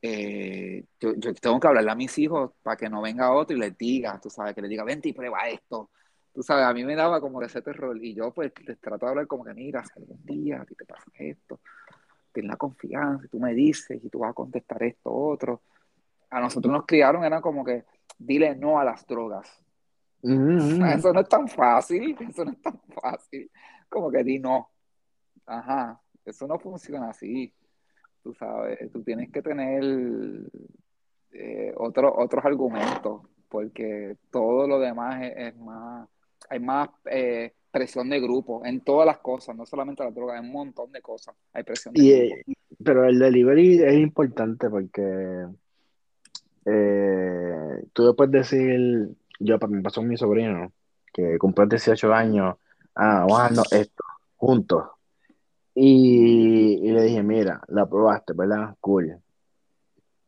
eh, 0.02 0.86
yo, 1.00 1.14
tengo 1.34 1.60
que 1.60 1.68
hablarle 1.68 1.92
a 1.92 1.96
mis 1.96 2.18
hijos 2.20 2.52
para 2.62 2.78
que 2.78 2.90
no 2.90 3.02
venga 3.02 3.32
otro 3.32 3.58
y 3.58 3.60
les 3.60 3.78
diga, 3.78 4.20
tú 4.22 4.30
sabes, 4.30 4.54
que 4.54 4.62
les 4.62 4.70
diga, 4.70 4.84
vente 4.84 5.10
y 5.10 5.14
prueba 5.14 5.48
esto. 5.50 5.90
Tú 6.34 6.44
sabes, 6.44 6.66
a 6.66 6.74
mí 6.74 6.84
me 6.84 6.96
daba 6.96 7.20
como 7.20 7.42
ese 7.42 7.64
terror 7.64 7.98
y 8.04 8.14
yo 8.14 8.32
pues 8.32 8.52
les 8.66 8.80
trato 8.80 9.06
de 9.08 9.10
hablar 9.10 9.28
como 9.28 9.44
que, 9.44 9.54
mira, 9.56 9.84
si 9.84 10.00
algún 10.00 10.24
día 10.24 10.62
a 10.62 10.66
ti 10.66 10.76
te 10.76 10.86
pasa 10.86 11.06
esto, 11.18 11.60
ten 12.32 12.48
la 12.48 12.58
confianza 12.58 13.26
y 13.26 13.30
tú 13.30 13.40
me 13.40 13.56
dices 13.56 14.00
y 14.04 14.10
tú 14.10 14.20
vas 14.20 14.32
a 14.32 14.34
contestar 14.34 14.84
esto, 14.84 15.12
otro 15.12 15.62
a 16.30 16.40
nosotros 16.40 16.72
nos 16.72 16.86
criaron, 16.86 17.24
era 17.24 17.42
como 17.42 17.64
que 17.64 17.86
dile 18.18 18.56
no 18.56 18.80
a 18.80 18.84
las 18.84 19.06
drogas. 19.06 19.48
Eso 20.22 21.14
no 21.14 21.22
es 21.22 21.30
tan 21.30 21.48
fácil, 21.48 22.16
eso 22.30 22.46
no 22.46 22.52
es 22.52 22.62
tan 22.62 22.80
fácil. 23.02 23.50
Como 23.90 24.12
que 24.12 24.24
di 24.24 24.40
no. 24.40 24.70
Ajá, 25.46 26.02
eso 26.26 26.48
no 26.48 26.60
funciona 26.60 27.10
así. 27.10 27.54
Tú 28.24 28.34
sabes, 28.34 28.92
tú 28.92 29.04
tienes 29.04 29.32
que 29.32 29.42
tener 29.42 29.84
eh, 31.32 31.74
otros 31.78 32.44
argumentos, 32.44 33.22
porque 33.48 34.18
todo 34.32 34.68
lo 34.68 34.80
demás 34.80 35.22
es, 35.36 35.56
más, 35.56 36.10
hay 36.50 36.60
más 36.60 36.90
eh, 37.06 37.54
presión 37.72 38.10
de 38.10 38.20
grupo 38.20 38.66
en 38.66 38.82
todas 38.82 39.06
las 39.06 39.20
cosas, 39.20 39.56
no 39.56 39.66
solamente 39.66 40.04
las 40.04 40.14
drogas, 40.14 40.42
hay 40.42 40.46
un 40.46 40.52
montón 40.52 40.92
de 40.92 41.02
cosas. 41.02 41.36
Hay 41.54 41.64
presión 41.64 41.94
de 41.94 42.42
grupo. 42.46 42.58
pero 42.84 43.06
el 43.06 43.18
delivery 43.18 43.82
es 43.82 43.94
importante 43.94 44.70
porque 44.70 45.46
eh, 46.70 47.86
tú 47.94 48.08
después 48.08 48.30
decir, 48.30 49.16
yo 49.40 49.58
me 49.70 49.82
pasó 49.82 50.02
con 50.02 50.10
mi 50.10 50.18
sobrino, 50.18 50.74
que 51.14 51.38
cumplió 51.38 51.66
18 51.66 52.14
años, 52.14 52.58
ah, 52.96 53.26
a 53.26 53.76
esto, 53.76 54.04
juntos. 54.36 54.86
Y, 55.74 56.92
le 56.92 57.04
dije, 57.04 57.24
mira, 57.24 57.62
la 57.68 57.88
probaste, 57.88 58.34
¿verdad? 58.34 58.76
Cool. 58.82 59.18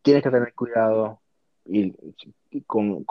Tienes 0.01 0.23
que 0.23 0.29
tener 0.29 0.53
cuidado 0.53 1.19
y, 1.65 1.93
con, 2.65 3.03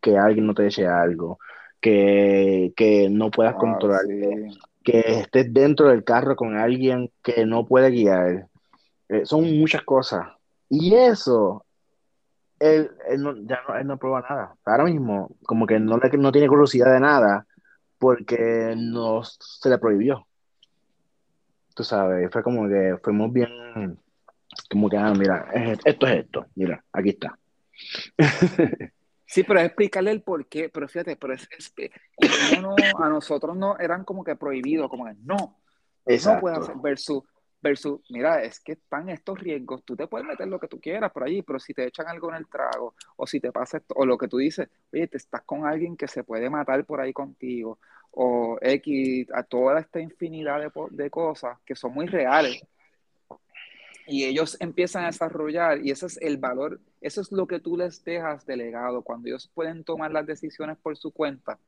que 0.00 0.18
alguien 0.18 0.46
no 0.46 0.54
te 0.54 0.66
eche 0.66 0.88
algo, 0.88 1.38
que, 1.80 3.08
no 3.12 3.30
puedas 3.30 3.54
ah, 3.54 3.58
controlar, 3.58 4.02
que 4.82 5.00
estés 5.20 5.52
dentro 5.52 5.88
del 5.88 6.02
carro 6.02 6.34
con 6.34 6.56
alguien 6.56 7.12
que 7.22 7.46
no 7.46 7.64
puede 7.64 7.90
guiar. 7.90 8.48
Eh, 9.08 9.24
son 9.24 9.56
muchas 9.58 9.82
cosas. 9.82 10.26
Y 10.68 10.94
eso 10.94 11.64
él, 12.60 12.90
no, 13.18 13.36
ya 13.36 13.60
no, 13.68 13.76
él 13.76 13.86
no 13.86 13.98
prueba 13.98 14.20
nada. 14.28 14.54
Ahora 14.64 14.84
mismo, 14.84 15.30
como 15.44 15.66
que 15.66 15.78
no, 15.78 15.96
no 15.96 16.32
tiene 16.32 16.48
curiosidad 16.48 16.92
de 16.92 17.00
nada 17.00 17.46
porque 17.98 18.74
no 18.76 19.22
se 19.24 19.68
le 19.68 19.78
prohibió. 19.78 20.26
tú 21.74 21.84
sabes, 21.84 22.30
fue 22.32 22.42
como 22.42 22.68
que 22.68 22.96
fuimos 23.02 23.32
bien, 23.32 23.98
como 24.70 24.88
que, 24.88 24.96
ah, 24.96 25.12
mira, 25.16 25.48
esto 25.84 26.06
es 26.06 26.24
esto, 26.24 26.46
mira, 26.54 26.82
aquí 26.92 27.10
está. 27.10 27.38
Sí, 29.30 29.42
pero 29.42 29.60
es 29.60 29.66
explicarle 29.66 30.10
el 30.10 30.22
por 30.22 30.46
qué, 30.46 30.70
pero 30.70 30.88
fíjate, 30.88 31.16
pero 31.16 31.34
es, 31.34 31.46
a 32.98 33.08
nosotros 33.10 33.54
no 33.58 33.78
eran 33.78 34.02
como 34.02 34.24
que 34.24 34.36
prohibido, 34.36 34.88
como 34.88 35.04
que 35.04 35.12
no, 35.22 35.36
no 36.06 36.40
puedes 36.40 36.58
hacer 36.58 36.76
versus, 36.82 37.22
versus, 37.60 38.00
mira, 38.08 38.42
es 38.42 38.60
que 38.60 38.72
están 38.72 39.08
estos 39.08 39.38
riesgos, 39.38 39.82
tú 39.84 39.96
te 39.96 40.06
puedes 40.06 40.26
meter 40.26 40.46
lo 40.46 40.60
que 40.60 40.68
tú 40.68 40.80
quieras 40.80 41.10
por 41.12 41.24
allí, 41.24 41.42
pero 41.42 41.58
si 41.58 41.74
te 41.74 41.84
echan 41.86 42.06
algo 42.06 42.30
en 42.30 42.36
el 42.36 42.46
trago, 42.46 42.94
o 43.16 43.26
si 43.26 43.40
te 43.40 43.50
pasa 43.52 43.78
esto, 43.78 43.94
o 43.96 44.06
lo 44.06 44.16
que 44.16 44.28
tú 44.28 44.38
dices, 44.38 44.68
oye, 44.92 45.06
te 45.08 45.16
estás 45.16 45.42
con 45.42 45.66
alguien 45.66 45.96
que 45.96 46.08
se 46.08 46.24
puede 46.24 46.48
matar 46.50 46.84
por 46.84 47.00
ahí 47.00 47.12
contigo, 47.12 47.78
o 48.12 48.58
X, 48.60 49.28
a 49.34 49.42
toda 49.42 49.80
esta 49.80 50.00
infinidad 50.00 50.60
de, 50.60 50.70
de 50.90 51.10
cosas 51.10 51.58
que 51.64 51.74
son 51.74 51.92
muy 51.92 52.06
reales. 52.06 52.62
Y 54.06 54.24
ellos 54.24 54.56
empiezan 54.60 55.04
a 55.04 55.08
desarrollar, 55.08 55.84
y 55.84 55.90
ese 55.90 56.06
es 56.06 56.16
el 56.22 56.38
valor, 56.38 56.80
eso 57.00 57.20
es 57.20 57.30
lo 57.30 57.46
que 57.46 57.60
tú 57.60 57.76
les 57.76 58.02
dejas 58.04 58.46
delegado, 58.46 59.02
cuando 59.02 59.28
ellos 59.28 59.50
pueden 59.52 59.84
tomar 59.84 60.12
las 60.12 60.26
decisiones 60.26 60.78
por 60.78 60.96
su 60.96 61.12
cuenta, 61.12 61.58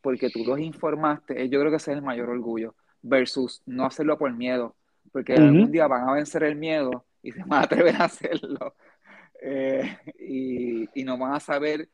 porque 0.00 0.30
tú 0.30 0.44
los 0.44 0.60
informaste, 0.60 1.42
eh, 1.42 1.48
yo 1.48 1.60
creo 1.60 1.70
que 1.70 1.76
ese 1.76 1.90
es 1.90 1.98
el 1.98 2.02
mayor 2.02 2.30
orgullo, 2.30 2.74
versus 3.02 3.62
no 3.66 3.84
hacerlo 3.84 4.16
por 4.16 4.32
miedo, 4.32 4.74
porque 5.14 5.34
algún 5.34 5.70
día 5.70 5.86
van 5.86 6.08
a 6.08 6.14
vencer 6.14 6.42
el 6.42 6.56
miedo 6.56 7.04
y 7.22 7.30
se 7.30 7.38
van 7.44 7.60
a 7.60 7.62
atrever 7.62 7.94
a 7.94 8.06
hacerlo, 8.06 8.74
eh, 9.40 9.96
y, 10.18 10.88
y 11.00 11.04
no 11.04 11.16
van 11.16 11.34
a 11.34 11.40
saber 11.40 11.88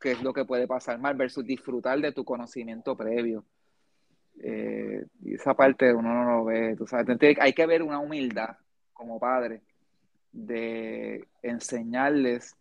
qué 0.00 0.12
es 0.12 0.22
lo 0.22 0.32
que 0.32 0.46
puede 0.46 0.66
pasar 0.66 0.98
mal, 0.98 1.14
versus 1.18 1.44
disfrutar 1.44 2.00
de 2.00 2.12
tu 2.12 2.24
conocimiento 2.24 2.96
previo. 2.96 3.44
Eh, 4.42 5.04
y 5.22 5.34
esa 5.34 5.52
parte 5.52 5.92
uno 5.92 6.14
no 6.14 6.30
lo 6.30 6.44
ve, 6.46 6.74
tú 6.76 6.86
sabes, 6.86 7.18
hay 7.38 7.52
que 7.52 7.66
ver 7.66 7.82
una 7.82 7.98
humildad 7.98 8.56
como 8.94 9.20
padre 9.20 9.60
de 10.32 11.28
enseñarles 11.42 12.56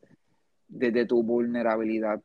desde 0.67 1.05
tu 1.05 1.23
vulnerabilidad. 1.23 2.21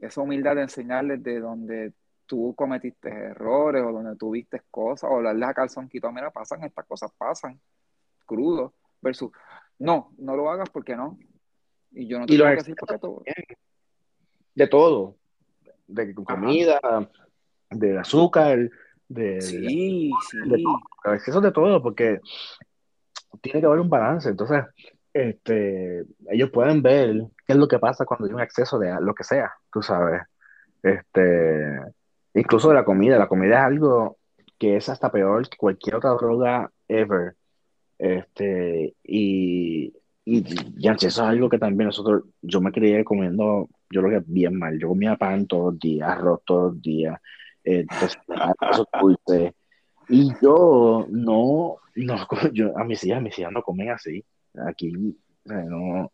Esa 0.00 0.20
humildad 0.20 0.56
de 0.56 0.62
enseñarles 0.62 1.22
de 1.22 1.40
donde 1.40 1.94
tú 2.28 2.54
cometiste 2.54 3.08
errores 3.08 3.82
o 3.82 3.90
donde 3.90 4.14
tuviste 4.16 4.62
cosas 4.70 5.10
o 5.10 5.16
hablarles 5.16 5.48
a 5.48 5.54
calzonquito, 5.54 6.12
mira, 6.12 6.30
pasan, 6.30 6.62
estas 6.62 6.86
cosas 6.86 7.10
pasan, 7.16 7.58
crudo, 8.26 8.74
versus, 9.00 9.30
no, 9.78 10.12
no 10.18 10.36
lo 10.36 10.50
hagas 10.50 10.68
porque 10.70 10.94
no. 10.94 11.18
Y 11.90 12.06
yo 12.06 12.18
no 12.18 12.26
te 12.26 12.36
que 12.36 12.44
decir 12.44 12.76
porque 12.78 12.98
todo. 12.98 13.22
De 14.54 14.66
todo, 14.66 15.16
de 15.86 16.14
comida, 16.14 16.80
de 17.70 17.98
azúcar, 17.98 18.70
de... 19.08 19.40
Sí, 19.40 20.10
sí. 20.30 20.38
De, 20.44 21.40
de 21.40 21.52
todo, 21.52 21.82
porque 21.82 22.20
tiene 23.40 23.60
que 23.60 23.66
haber 23.66 23.80
un 23.80 23.88
balance. 23.88 24.28
Entonces, 24.28 24.64
este, 25.12 26.04
ellos 26.30 26.50
pueden 26.50 26.82
ver 26.82 27.14
qué 27.46 27.54
es 27.54 27.56
lo 27.56 27.68
que 27.68 27.78
pasa 27.78 28.04
cuando 28.04 28.26
hay 28.26 28.34
un 28.34 28.40
exceso 28.40 28.78
de 28.78 28.94
lo 29.00 29.14
que 29.14 29.24
sea, 29.24 29.50
tú 29.72 29.80
sabes. 29.80 30.22
Este, 30.82 31.80
incluso 32.40 32.68
de 32.68 32.74
la 32.74 32.84
comida. 32.84 33.18
La 33.18 33.28
comida 33.28 33.60
es 33.60 33.64
algo 33.64 34.18
que 34.58 34.76
es 34.76 34.88
hasta 34.88 35.10
peor 35.10 35.48
que 35.48 35.56
cualquier 35.56 35.96
otra 35.96 36.10
droga 36.10 36.70
ever. 36.88 37.34
Este, 37.98 38.94
y, 39.04 39.92
y 40.24 40.44
ya, 40.80 40.92
eso 40.92 41.06
es 41.08 41.18
algo 41.18 41.48
que 41.48 41.58
también 41.58 41.86
nosotros, 41.86 42.24
yo 42.42 42.60
me 42.60 42.72
crié 42.72 43.04
comiendo, 43.04 43.68
yo 43.90 44.02
lo 44.02 44.10
que 44.10 44.22
bien 44.26 44.58
mal. 44.58 44.78
Yo 44.78 44.88
comía 44.88 45.16
pan 45.16 45.46
todos 45.46 45.72
los 45.74 45.80
días, 45.80 46.08
arroz 46.08 46.40
todos 46.44 46.74
los 46.74 46.82
días, 46.82 47.20
entonces, 47.64 48.18
dulce. 49.00 49.54
Y 50.08 50.32
yo 50.40 51.06
no, 51.10 51.76
no, 51.94 52.26
yo, 52.52 52.76
a 52.78 52.84
mis 52.84 53.04
hijas, 53.04 53.22
mis 53.22 53.38
hijas 53.38 53.52
no 53.52 53.62
comen 53.62 53.90
así. 53.90 54.24
Aquí, 54.66 54.92
no. 55.44 56.12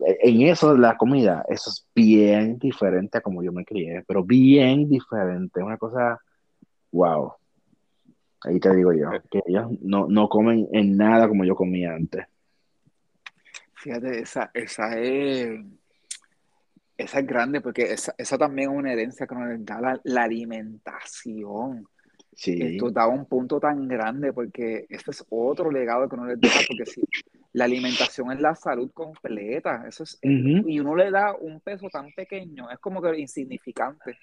En 0.00 0.42
eso, 0.42 0.76
la 0.76 0.96
comida, 0.96 1.44
eso 1.48 1.70
es 1.70 1.86
bien 1.94 2.58
diferente 2.58 3.18
a 3.18 3.20
como 3.20 3.42
yo 3.42 3.52
me 3.52 3.64
crié, 3.64 4.04
pero 4.06 4.22
bien 4.22 4.88
diferente. 4.88 5.62
Una 5.62 5.76
cosa, 5.76 6.20
wow. 6.92 7.32
Ahí 8.42 8.60
te 8.60 8.74
digo 8.74 8.92
yo, 8.92 9.10
que 9.30 9.42
ellos 9.46 9.70
no, 9.80 10.06
no 10.06 10.28
comen 10.28 10.68
en 10.72 10.96
nada 10.96 11.26
como 11.26 11.44
yo 11.44 11.56
comía 11.56 11.94
antes. 11.94 12.26
Fíjate, 13.74 14.20
esa, 14.20 14.50
esa 14.54 14.98
es 14.98 15.60
esa 16.98 17.20
es 17.20 17.26
grande 17.26 17.60
porque 17.60 17.92
esa, 17.92 18.12
esa, 18.18 18.36
también 18.36 18.70
es 18.70 18.76
una 18.76 18.92
herencia 18.92 19.26
que 19.26 19.34
nos 19.34 19.64
da 19.64 19.80
la, 19.80 20.00
la 20.02 20.24
alimentación. 20.24 21.86
Esto 22.36 22.90
da 22.90 23.06
un 23.06 23.26
punto 23.26 23.58
tan 23.58 23.86
grande 23.88 24.32
porque 24.32 24.86
este 24.88 25.12
es 25.12 25.24
otro 25.28 25.70
legado 25.70 26.08
que 26.08 26.14
uno 26.16 26.26
les 26.26 26.40
deja, 26.40 26.60
porque 26.68 26.86
si 26.86 27.00
la 27.52 27.64
alimentación 27.64 28.30
es 28.32 28.40
la 28.40 28.54
salud 28.54 28.90
completa, 28.92 29.84
eso 29.88 30.04
es, 30.04 30.18
y 30.22 30.78
uno 30.80 30.94
le 30.94 31.10
da 31.10 31.34
un 31.34 31.60
peso 31.60 31.88
tan 31.88 32.12
pequeño, 32.12 32.70
es 32.70 32.78
como 32.78 33.00
que 33.00 33.18
insignificante 33.18 34.18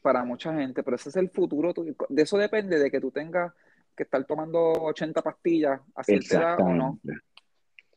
para 0.00 0.24
mucha 0.24 0.54
gente, 0.54 0.82
pero 0.82 0.96
ese 0.96 1.08
es 1.08 1.16
el 1.16 1.30
futuro, 1.30 1.72
de 2.08 2.22
eso 2.22 2.38
depende 2.38 2.78
de 2.78 2.90
que 2.90 3.00
tú 3.00 3.10
tengas 3.10 3.52
que 3.96 4.04
estar 4.04 4.24
tomando 4.24 4.72
80 4.72 5.22
pastillas, 5.22 5.80
hacértela 5.94 6.56
o 6.56 6.72
no. 6.72 7.00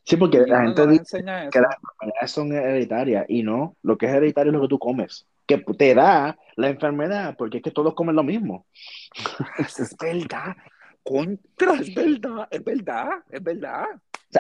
Sí, 0.04 0.16
porque 0.16 0.40
la 0.40 0.64
gente 0.64 0.88
dice 0.88 1.18
que 1.18 1.62
las 1.62 1.76
enfermedades 1.76 2.32
son 2.32 2.54
hereditarias 2.54 3.26
y 3.28 3.44
no, 3.44 3.76
lo 3.84 3.98
que 3.98 4.06
es 4.06 4.14
hereditario 4.14 4.52
es 4.52 4.56
lo 4.56 4.62
que 4.62 4.70
tú 4.70 4.80
comes 4.80 5.28
que 5.48 5.58
te 5.58 5.96
da 5.96 6.38
la 6.58 6.70
enfermedad, 6.70 7.36
porque 7.38 7.58
es 7.58 7.64
que 7.64 7.72
todos 7.72 7.96
comen 7.96 8.16
lo 8.16 8.24
mismo. 8.24 8.68
es 9.58 9.96
verdad. 9.98 10.56
Contra, 11.02 11.76
es 11.76 11.96
verdad, 11.96 12.48
es 12.52 12.64
verdad, 12.64 13.10
es 13.32 13.42
verdad. 13.42 13.86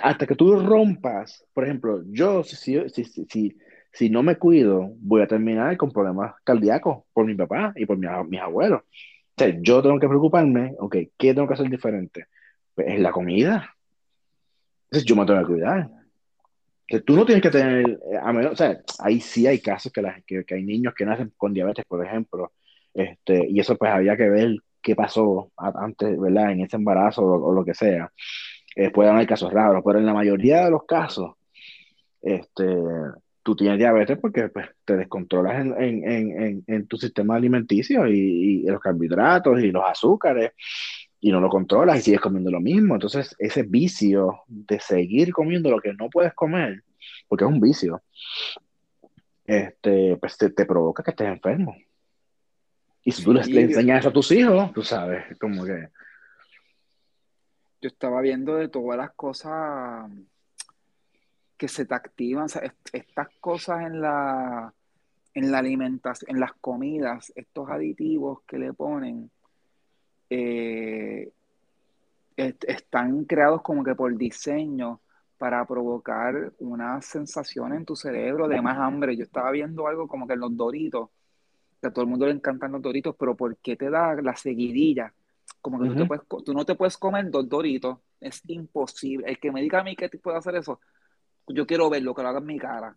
Hasta 0.01 0.27
que 0.27 0.35
tú 0.35 0.59
rompas, 0.59 1.45
por 1.53 1.63
ejemplo, 1.63 2.03
yo 2.07 2.43
si, 2.43 2.55
si, 2.89 3.03
si, 3.05 3.57
si, 3.91 4.09
no 4.09 4.23
me 4.23 4.37
cuido, 4.37 4.91
voy 4.99 5.21
a 5.21 5.27
terminar 5.27 5.75
con 5.77 5.91
problemas 5.91 6.35
cardíacos 6.43 7.03
por 7.13 7.25
mi 7.25 7.35
papá 7.35 7.73
y 7.75 7.85
por 7.85 7.97
mis 7.97 8.41
abuelos. 8.41 8.81
O 8.81 9.33
sea, 9.37 9.55
yo 9.61 9.81
tengo 9.81 9.99
que 9.99 10.07
preocuparme, 10.07 10.75
ok, 10.79 10.95
¿qué 11.17 11.33
tengo 11.33 11.47
que 11.47 11.53
hacer 11.53 11.69
diferente? 11.69 12.25
Pues 12.75 12.87
es 12.89 12.99
la 12.99 13.11
comida. 13.11 13.75
Entonces 14.85 15.05
yo 15.05 15.15
me 15.15 15.25
tengo 15.25 15.39
que 15.39 15.45
cuidar 15.45 15.89
que 16.87 17.01
tú 17.01 17.15
no 17.15 17.25
tienes 17.25 17.43
que 17.43 17.51
tener, 17.51 17.99
eh, 18.11 18.17
a 18.21 18.31
menos, 18.31 18.53
o 18.53 18.55
sea, 18.55 18.79
ahí 18.99 19.19
sí 19.19 19.45
hay 19.45 19.59
casos 19.59 19.91
que, 19.91 20.43
que, 20.45 20.55
hay 20.55 20.63
niños 20.63 20.93
que 20.95 21.05
nacen 21.05 21.33
con 21.35 21.53
diabetes, 21.53 21.85
por 21.85 22.03
ejemplo, 22.05 22.53
este, 22.93 23.45
y 23.49 23.59
eso 23.59 23.75
pues 23.75 23.91
había 23.91 24.15
que 24.15 24.29
ver 24.29 24.55
qué 24.81 24.95
pasó 24.95 25.51
antes, 25.57 26.17
¿verdad? 26.17 26.51
En 26.51 26.61
ese 26.61 26.77
embarazo 26.77 27.23
o, 27.23 27.53
lo 27.53 27.65
que 27.65 27.73
sea. 27.73 28.11
Eh, 28.79 28.91
pueden 28.91 29.15
haber 29.15 29.25
casos 29.25 29.51
raros, 29.51 29.81
pero 29.83 29.97
en 29.97 30.05
la 30.05 30.13
mayoría 30.13 30.65
de 30.65 30.69
los 30.69 30.85
casos, 30.85 31.31
este, 32.21 32.77
tú 33.41 33.55
tienes 33.55 33.79
diabetes 33.79 34.19
porque 34.19 34.49
pues, 34.49 34.67
te 34.85 34.95
descontrolas 34.95 35.59
en, 35.59 35.73
en, 35.81 36.41
en, 36.43 36.63
en 36.67 36.87
tu 36.87 36.95
sistema 36.95 37.37
alimenticio 37.37 38.05
y, 38.07 38.61
y, 38.61 38.61
los 38.67 38.79
carbohidratos 38.79 39.63
y 39.63 39.71
los 39.71 39.83
azúcares 39.83 40.51
y 41.19 41.31
no 41.31 41.39
lo 41.39 41.49
controlas 41.49 41.97
y 41.97 42.01
sigues 42.03 42.21
comiendo 42.21 42.51
lo 42.51 42.61
mismo. 42.61 42.93
Entonces, 42.93 43.35
ese 43.39 43.63
vicio 43.63 44.41
de 44.45 44.79
seguir 44.79 45.33
comiendo 45.33 45.71
lo 45.71 45.81
que 45.81 45.93
no 45.93 46.07
puedes 46.11 46.35
comer, 46.35 46.83
porque 47.27 47.45
es 47.45 47.49
un 47.49 47.59
vicio, 47.59 48.03
este, 49.43 50.17
pues 50.17 50.37
te, 50.37 50.65
provoca 50.67 51.01
que 51.01 51.09
estés 51.09 51.29
enfermo. 51.29 51.75
Y 53.03 53.11
si 53.11 53.23
tú 53.23 53.33
le, 53.33 53.41
enseñas 53.41 54.01
eso 54.01 54.09
a 54.09 54.13
tus 54.13 54.31
hijos, 54.33 54.71
tú 54.71 54.83
sabes, 54.83 55.23
como 55.39 55.65
que... 55.65 55.87
Yo 57.81 57.89
estaba 57.89 58.21
viendo 58.21 58.55
de 58.55 58.69
todas 58.69 58.97
las 58.97 59.11
cosas 59.11 60.09
que 61.57 61.67
se 61.67 61.85
te 61.85 61.95
activan, 61.95 62.47
estas 62.93 63.27
cosas 63.39 63.81
en 63.81 64.01
la, 64.01 64.73
en 65.33 65.51
la 65.51 65.59
alimentación, 65.59 66.31
en 66.31 66.39
las 66.39 66.53
comidas, 66.53 67.31
estos 67.35 67.69
aditivos 67.69 68.41
que 68.47 68.59
le 68.59 68.73
ponen, 68.73 69.29
eh, 70.29 71.31
están 72.35 73.25
creados 73.25 73.61
como 73.61 73.83
que 73.83 73.95
por 73.95 74.15
diseño 74.15 75.01
para 75.37 75.65
provocar 75.65 76.53
una 76.59 77.01
sensación 77.01 77.73
en 77.73 77.85
tu 77.85 77.95
cerebro 77.95 78.47
de 78.47 78.61
más 78.61 78.77
hambre. 78.77 79.15
Yo 79.15 79.23
estaba 79.23 79.51
viendo 79.51 79.87
algo 79.87 80.07
como 80.07 80.27
que 80.27 80.33
en 80.33 80.39
los 80.39 80.55
doritos, 80.55 81.09
a 81.81 81.91
todo 81.91 82.03
el 82.03 82.09
mundo 82.09 82.25
le 82.25 82.33
encantan 82.33 82.71
los 82.71 82.81
doritos, 82.81 83.15
pero 83.17 83.35
¿por 83.35 83.57
qué 83.57 83.75
te 83.75 83.89
da 83.89 84.15
la 84.15 84.35
seguidilla? 84.35 85.13
Como 85.69 85.79
que 85.79 86.19
tú, 86.43 86.53
no 86.53 86.65
te 86.65 86.75
puedes 86.75 86.97
comer 86.97 87.29
dos 87.29 87.47
doritos, 87.47 87.97
es 88.19 88.41
imposible. 88.47 89.29
El 89.29 89.39
que 89.39 89.51
me 89.51 89.61
diga 89.61 89.79
a 89.79 89.83
mí 89.83 89.95
que 89.95 90.09
te 90.09 90.17
puede 90.17 90.37
hacer 90.37 90.55
eso, 90.55 90.79
yo 91.47 91.65
quiero 91.65 91.89
verlo, 91.89 92.13
que 92.13 92.21
lo 92.21 92.29
haga 92.29 92.39
en 92.39 92.45
mi 92.45 92.57
cara, 92.57 92.95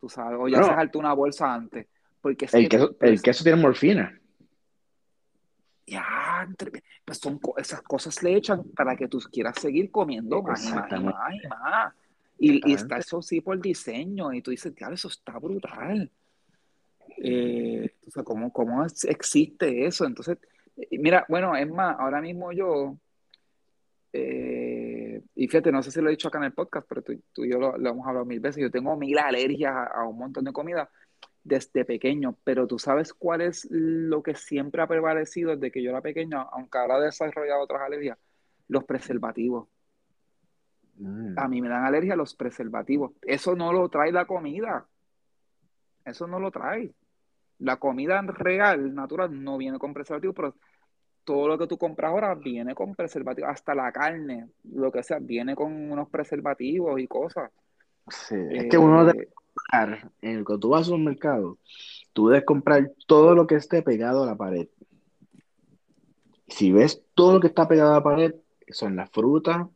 tú 0.00 0.08
sabes, 0.08 0.38
o 0.40 0.48
ya 0.48 0.60
no. 0.60 0.98
una 0.98 1.12
bolsa 1.12 1.52
antes. 1.52 1.86
Porque 2.20 2.48
el, 2.52 2.68
queso, 2.68 2.96
el 3.00 3.22
queso 3.22 3.44
tiene 3.44 3.60
morfina 3.60 4.18
ya, 5.86 6.48
pues 7.04 7.18
son 7.18 7.40
esas 7.56 7.80
cosas 7.82 8.22
le 8.22 8.36
echan 8.36 8.64
para 8.70 8.96
que 8.96 9.06
tú 9.06 9.20
quieras 9.32 9.54
seguir 9.60 9.90
comiendo 9.90 10.42
más 10.42 10.66
y 10.66 10.72
más 10.72 10.90
y 10.90 11.04
más 11.04 11.34
y 11.34 11.48
más. 11.48 11.94
Y, 12.38 12.72
está 12.72 12.98
eso 12.98 13.22
sí 13.22 13.40
por 13.40 13.58
diseño, 13.60 14.32
y 14.32 14.42
tú 14.42 14.50
dices, 14.50 14.74
claro, 14.74 14.94
eso 14.94 15.08
está 15.08 15.38
brutal. 15.38 16.10
Eh, 17.18 17.94
o 18.06 18.10
sea, 18.10 18.24
¿cómo, 18.24 18.52
¿cómo, 18.52 18.84
existe 18.84 19.86
eso? 19.86 20.04
Entonces, 20.04 20.38
mira, 20.92 21.24
bueno, 21.28 21.56
es 21.56 21.68
más, 21.68 21.96
ahora 21.98 22.20
mismo 22.20 22.52
yo 22.52 22.96
eh, 24.18 25.22
y 25.34 25.46
fíjate, 25.48 25.70
no 25.70 25.82
sé 25.82 25.90
si 25.90 26.00
lo 26.00 26.08
he 26.08 26.12
dicho 26.12 26.28
acá 26.28 26.38
en 26.38 26.44
el 26.44 26.52
podcast, 26.52 26.86
pero 26.88 27.02
tú, 27.02 27.44
y 27.44 27.50
yo 27.50 27.58
lo, 27.58 27.76
hemos 27.76 28.06
hablado 28.06 28.24
mil 28.24 28.40
veces. 28.40 28.62
Yo 28.62 28.70
tengo 28.70 28.96
mil 28.96 29.18
alergias 29.18 29.74
a, 29.74 30.04
un 30.04 30.16
montón 30.16 30.44
de 30.44 30.52
comida 30.52 30.90
desde 31.44 31.84
pequeño, 31.84 32.36
pero 32.42 32.66
tú 32.66 32.78
sabes 32.78 33.12
cuál 33.12 33.42
es 33.42 33.68
lo 33.70 34.22
que 34.22 34.34
siempre 34.34 34.82
ha 34.82 34.86
prevalecido 34.86 35.54
desde 35.54 35.70
que 35.70 35.82
yo 35.82 35.90
era 35.90 36.00
pequeño, 36.00 36.40
aunque 36.50 36.78
ahora 36.78 36.98
he 36.98 37.02
desarrollado 37.02 37.62
otras 37.62 37.82
alergias, 37.82 38.18
los 38.68 38.84
preservativos. 38.84 39.68
Mm. 40.96 41.38
A 41.38 41.46
mí 41.46 41.60
me 41.60 41.68
dan 41.68 41.84
alergia 41.84 42.16
los 42.16 42.34
preservativos. 42.34 43.12
Eso 43.22 43.54
no 43.54 43.72
lo 43.72 43.88
trae 43.90 44.12
la 44.12 44.24
comida. 44.24 44.86
Eso 46.04 46.26
no 46.26 46.40
lo 46.40 46.50
trae. 46.50 46.94
La 47.58 47.76
comida 47.76 48.20
real, 48.22 48.94
natural, 48.94 49.42
no 49.42 49.56
viene 49.56 49.78
con 49.78 49.94
preservativos, 49.94 50.36
pero 50.36 50.54
todo 51.26 51.48
lo 51.48 51.58
que 51.58 51.66
tú 51.66 51.76
compras 51.76 52.10
ahora 52.10 52.34
viene 52.36 52.74
con 52.74 52.94
preservativos, 52.94 53.50
hasta 53.50 53.74
la 53.74 53.90
carne, 53.90 54.48
lo 54.72 54.92
que 54.92 55.02
sea, 55.02 55.18
viene 55.18 55.56
con 55.56 55.90
unos 55.90 56.08
preservativos 56.08 57.00
y 57.00 57.08
cosas. 57.08 57.50
Sí, 58.08 58.36
es 58.50 58.66
que 58.70 58.78
uno 58.78 59.04
debe 59.04 59.24
eh, 59.24 59.28
comprar, 59.34 60.10
en 60.22 60.38
el 60.38 60.44
que 60.44 60.58
tú 60.58 60.68
vas 60.68 60.88
a 60.88 60.94
un 60.94 61.04
mercado, 61.04 61.58
tú 62.12 62.28
debes 62.28 62.44
comprar 62.44 62.92
todo 63.06 63.34
lo 63.34 63.48
que 63.48 63.56
esté 63.56 63.82
pegado 63.82 64.22
a 64.22 64.26
la 64.26 64.36
pared. 64.36 64.68
Si 66.46 66.70
ves 66.70 67.02
todo 67.14 67.34
lo 67.34 67.40
que 67.40 67.48
está 67.48 67.66
pegado 67.66 67.90
a 67.90 67.96
la 67.96 68.04
pared, 68.04 68.34
son 68.68 68.94
las 68.94 69.10
frutas, 69.10 69.66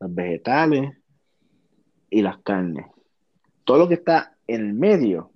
los 0.00 0.14
vegetales 0.14 0.96
y 2.08 2.22
las 2.22 2.38
carnes. 2.38 2.86
Todo 3.64 3.78
lo 3.78 3.88
que 3.88 3.94
está 3.94 4.34
en 4.46 4.60
el 4.62 4.72
medio 4.72 5.32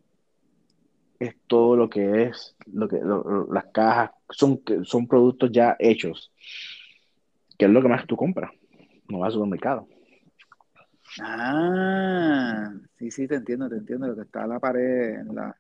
es 1.21 1.37
todo 1.47 1.77
lo 1.77 1.91
que 1.91 2.25
es, 2.25 2.57
lo 2.73 2.89
que, 2.89 2.99
las 3.51 3.67
cajas, 3.67 4.11
son, 4.31 4.63
son 4.85 5.07
productos 5.07 5.53
ya 5.53 5.77
hechos, 5.79 6.33
que 7.59 7.67
es 7.67 7.71
lo 7.71 7.83
que 7.83 7.89
más 7.89 8.07
tú 8.07 8.17
compras, 8.17 8.51
no 9.09 9.19
vas 9.19 9.29
al 9.29 9.33
supermercado. 9.35 9.87
Ah, 11.21 12.73
sí, 12.99 13.11
sí, 13.11 13.29
te 13.29 13.35
entiendo, 13.35 13.69
te 13.69 13.77
entiendo, 13.77 14.07
lo 14.07 14.17
que 14.17 14.23
está 14.23 14.45
en 14.45 14.49
la 14.49 14.61
pared, 14.61 15.23
la, 15.31 15.55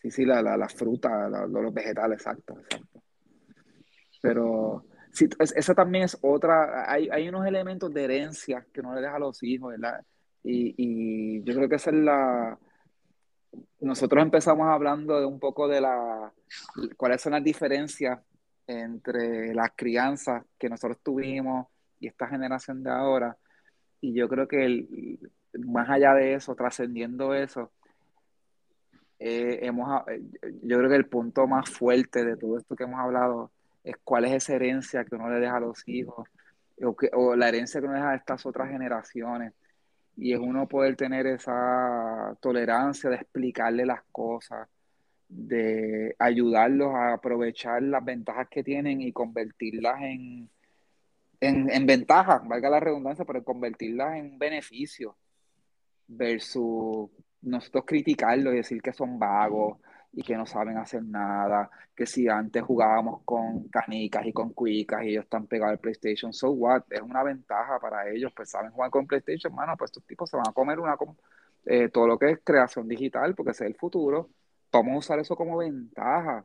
sí, 0.00 0.10
sí, 0.10 0.24
la, 0.24 0.40
la, 0.42 0.68
fruta, 0.70 1.28
los 1.28 1.74
vegetales, 1.74 2.18
exacto, 2.18 2.58
exacto. 2.58 3.02
Pero 4.22 4.86
sí, 5.12 5.28
esa 5.38 5.74
también 5.74 6.04
es 6.04 6.16
otra, 6.22 6.90
hay, 6.90 7.10
hay 7.10 7.28
unos 7.28 7.44
elementos 7.44 7.92
de 7.92 8.04
herencia 8.04 8.64
que 8.72 8.80
no 8.80 8.94
le 8.94 9.02
deja 9.02 9.16
a 9.16 9.18
los 9.18 9.42
hijos, 9.42 9.72
¿verdad? 9.72 10.00
Y, 10.42 10.74
y 10.78 11.42
yo 11.42 11.54
creo 11.54 11.68
que 11.68 11.76
esa 11.76 11.90
es 11.90 11.96
la, 11.96 12.58
nosotros 13.80 14.22
empezamos 14.22 14.68
hablando 14.68 15.18
de 15.18 15.26
un 15.26 15.38
poco 15.38 15.68
de 15.68 15.80
la, 15.80 16.32
cuáles 16.96 17.20
son 17.20 17.32
las 17.32 17.44
diferencias 17.44 18.20
entre 18.66 19.54
las 19.54 19.72
crianzas 19.76 20.44
que 20.58 20.68
nosotros 20.68 20.98
tuvimos 21.02 21.66
y 22.00 22.06
esta 22.06 22.28
generación 22.28 22.82
de 22.82 22.90
ahora. 22.90 23.36
Y 24.00 24.14
yo 24.14 24.28
creo 24.28 24.48
que 24.48 24.64
el, 24.64 25.18
más 25.64 25.88
allá 25.90 26.14
de 26.14 26.34
eso, 26.34 26.54
trascendiendo 26.54 27.34
eso, 27.34 27.72
eh, 29.18 29.60
hemos, 29.62 30.06
eh, 30.08 30.22
yo 30.62 30.78
creo 30.78 30.90
que 30.90 30.96
el 30.96 31.06
punto 31.06 31.46
más 31.46 31.70
fuerte 31.70 32.24
de 32.24 32.36
todo 32.36 32.58
esto 32.58 32.74
que 32.74 32.84
hemos 32.84 33.00
hablado 33.00 33.52
es 33.84 33.96
cuál 34.02 34.24
es 34.24 34.32
esa 34.32 34.54
herencia 34.54 35.04
que 35.04 35.14
uno 35.14 35.30
le 35.30 35.40
deja 35.40 35.56
a 35.56 35.60
los 35.60 35.86
hijos 35.86 36.28
o, 36.82 36.96
que, 36.96 37.10
o 37.12 37.36
la 37.36 37.48
herencia 37.48 37.80
que 37.80 37.86
uno 37.86 37.94
deja 37.94 38.10
a 38.10 38.16
estas 38.16 38.44
otras 38.46 38.68
generaciones 38.70 39.52
y 40.16 40.32
es 40.32 40.38
uno 40.38 40.68
poder 40.68 40.96
tener 40.96 41.26
esa 41.26 42.36
tolerancia 42.40 43.10
de 43.10 43.16
explicarle 43.16 43.86
las 43.86 44.02
cosas, 44.12 44.68
de 45.28 46.14
ayudarlos 46.18 46.94
a 46.94 47.14
aprovechar 47.14 47.82
las 47.82 48.04
ventajas 48.04 48.48
que 48.50 48.62
tienen 48.62 49.00
y 49.00 49.12
convertirlas 49.12 50.02
en, 50.02 50.50
en, 51.40 51.70
en 51.70 51.86
ventajas, 51.86 52.46
valga 52.46 52.68
la 52.68 52.80
redundancia, 52.80 53.24
pero 53.24 53.42
convertirlas 53.42 54.16
en 54.16 54.38
beneficios 54.38 55.14
versus 56.06 57.10
nosotros 57.40 57.84
criticarlos 57.86 58.54
y 58.54 58.58
decir 58.58 58.82
que 58.82 58.92
son 58.92 59.18
vagos, 59.18 59.78
y 60.12 60.22
que 60.22 60.36
no 60.36 60.44
saben 60.44 60.76
hacer 60.76 61.02
nada, 61.02 61.70
que 61.96 62.06
si 62.06 62.28
antes 62.28 62.62
jugábamos 62.62 63.22
con 63.24 63.68
canicas 63.68 64.26
y 64.26 64.32
con 64.32 64.52
cuicas 64.52 65.02
y 65.04 65.08
ellos 65.08 65.24
están 65.24 65.46
pegados 65.46 65.72
al 65.72 65.78
PlayStation, 65.78 66.32
so 66.32 66.50
what, 66.50 66.82
es 66.90 67.00
una 67.00 67.22
ventaja 67.22 67.78
para 67.80 68.08
ellos, 68.10 68.32
pues 68.34 68.50
saben 68.50 68.70
jugar 68.72 68.90
con 68.90 69.06
PlayStation, 69.06 69.54
mano, 69.54 69.74
pues 69.76 69.90
estos 69.90 70.04
tipos 70.04 70.28
se 70.28 70.36
van 70.36 70.48
a 70.48 70.52
comer 70.52 70.78
una 70.80 70.96
eh, 71.64 71.88
todo 71.88 72.06
lo 72.06 72.18
que 72.18 72.30
es 72.30 72.40
creación 72.44 72.88
digital, 72.88 73.34
porque 73.34 73.52
ese 73.52 73.64
es 73.64 73.70
el 73.70 73.76
futuro, 73.76 74.28
vamos 74.70 74.94
a 74.94 74.98
usar 74.98 75.18
eso 75.18 75.34
como 75.34 75.58
ventaja 75.58 76.44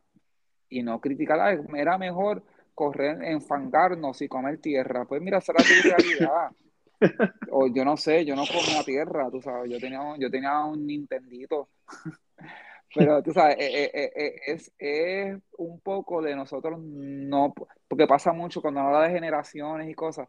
y 0.70 0.82
no 0.84 1.02
criticar, 1.02 1.60
era 1.76 1.98
mejor 1.98 2.44
correr, 2.74 3.22
enfangarnos 3.24 4.22
y 4.22 4.28
comer 4.30 4.60
tierra, 4.60 5.06
pues 5.06 5.22
mira, 5.22 5.42
será 5.42 5.64
tu 5.64 5.90
realidad. 5.90 6.52
o 7.52 7.68
yo 7.68 7.86
no 7.86 7.96
sé, 7.98 8.26
yo 8.26 8.36
no 8.36 8.44
comía 8.46 8.84
tierra, 8.84 9.30
tú 9.30 9.42
sabes, 9.42 9.70
yo 9.70 9.80
tenía, 9.80 10.00
yo 10.18 10.32
tenía 10.32 10.64
un 10.64 10.86
Nintendito 10.86 11.70
pero 12.98 13.22
tú 13.24 13.32
sabes, 13.32 13.58
eh, 13.60 13.92
eh, 13.94 14.12
eh, 14.16 14.36
es, 14.48 14.72
es, 14.78 15.38
un 15.58 15.80
poco 15.80 16.22
de 16.22 16.36
nosotros 16.36 16.80
no, 16.80 17.54
porque 17.88 18.08
pasa 18.08 18.34
mucho 18.34 18.62
cuando 18.62 18.82
habla 18.82 19.04
de 19.04 19.14
generaciones 19.14 19.90
y 19.90 19.94
cosas, 19.94 20.28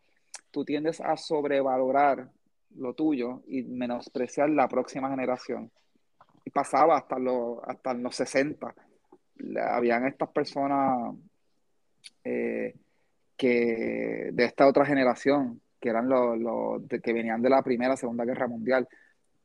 tú 0.51 0.65
tiendes 0.65 1.01
a 1.01 1.17
sobrevalorar 1.17 2.29
lo 2.77 2.95
tuyo 2.95 3.43
y 3.47 3.63
menospreciar 3.63 4.51
la 4.51 4.69
próxima 4.69 5.11
generación. 5.11 5.71
Y 6.45 6.51
pasaba 6.51 6.99
hasta 6.99 7.19
los, 7.19 7.59
hasta 7.67 7.95
los 7.95 8.15
60. 8.15 8.75
Habían 9.71 10.07
estas 10.07 10.29
personas 10.31 11.15
que 12.23 12.75
de 14.33 14.45
esta 14.45 14.67
otra 14.67 14.85
generación, 14.85 15.61
que 15.81 15.89
eran 15.89 16.09
los, 16.09 16.39
los 16.39 16.83
que 17.03 17.13
venían 17.13 17.41
de 17.41 17.51
la 17.51 17.63
Primera, 17.63 17.97
Segunda 17.97 18.25
Guerra 18.25 18.49
Mundial, 18.49 18.89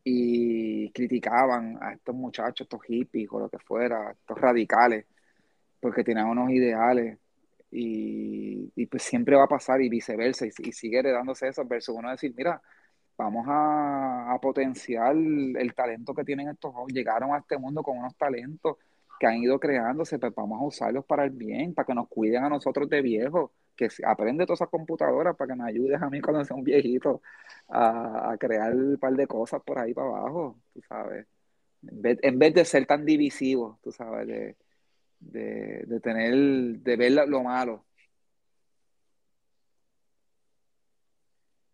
y 0.04 0.92
criticaban 0.92 1.78
a 1.82 1.94
estos 1.94 2.16
muchachos, 2.16 2.66
estos 2.66 2.84
hippies 2.84 3.30
o 3.32 3.40
lo 3.40 3.50
que 3.50 3.60
fuera, 3.60 4.12
estos 4.12 4.38
radicales, 4.40 5.06
porque 5.80 6.04
tenían 6.04 6.28
unos 6.28 6.50
ideales 6.52 7.18
y, 7.72 8.86
pues 8.88 9.04
siempre 9.04 9.36
va 9.36 9.46
a 9.46 9.48
pasar 9.48 9.82
y 9.82 9.90
viceversa 9.90 10.46
y, 10.46 10.52
sigue 10.72 11.00
heredándose 11.00 11.48
eso 11.48 11.66
versus 11.66 11.96
uno 11.96 12.12
decir, 12.12 12.34
mira, 12.36 12.62
vamos 13.18 13.46
a, 13.48 14.34
a 14.34 14.40
potenciar 14.40 15.16
el 15.16 15.74
talento 15.76 16.14
que 16.14 16.24
tienen 16.24 16.50
estos 16.50 16.74
jóvenes, 16.74 16.96
llegaron 16.96 17.34
a 17.34 17.40
este 17.40 17.58
mundo 17.58 17.82
con 17.84 17.98
unos 17.98 18.16
talentos 18.18 18.78
que 19.20 19.28
han 19.28 19.38
ido 19.38 19.60
creándose, 19.60 20.20
pues 20.20 20.34
vamos 20.36 20.62
a 20.62 20.66
usarlos 20.66 21.06
para 21.06 21.24
el 21.24 21.32
bien, 21.32 21.74
para 21.74 21.86
que 21.86 21.94
nos 21.96 22.08
cuiden 22.08 22.44
a 22.44 22.50
nosotros 22.50 22.90
de 22.90 23.02
viejos 23.02 23.52
que 23.76 23.90
aprende 24.06 24.46
todas 24.46 24.60
esas 24.60 24.70
computadoras 24.70 25.36
para 25.36 25.54
que 25.54 25.62
me 25.62 25.70
ayudes 25.70 26.02
a 26.02 26.10
mí 26.10 26.22
cuando 26.22 26.46
sea 26.46 26.56
un 26.56 26.64
viejito 26.64 27.22
a, 27.70 28.36
crear 28.40 28.74
un 28.76 28.98
par 28.98 29.14
de 29.14 29.28
cosas 29.28 29.62
por 29.64 29.80
ahí 29.80 29.94
para 29.94 30.08
abajo, 30.08 30.60
tú 30.74 30.82
sabes. 30.88 31.26
En 31.82 32.40
vez, 32.40 32.54
de 32.54 32.64
ser 32.64 32.86
tan 32.86 33.06
divisivo, 33.06 33.80
tú 33.84 33.92
sabes, 33.92 34.28
de, 34.28 34.56
de, 35.20 36.00
tener, 36.00 36.34
de 36.80 36.96
ver 36.96 37.12
lo 37.28 37.44
malo. 37.44 37.86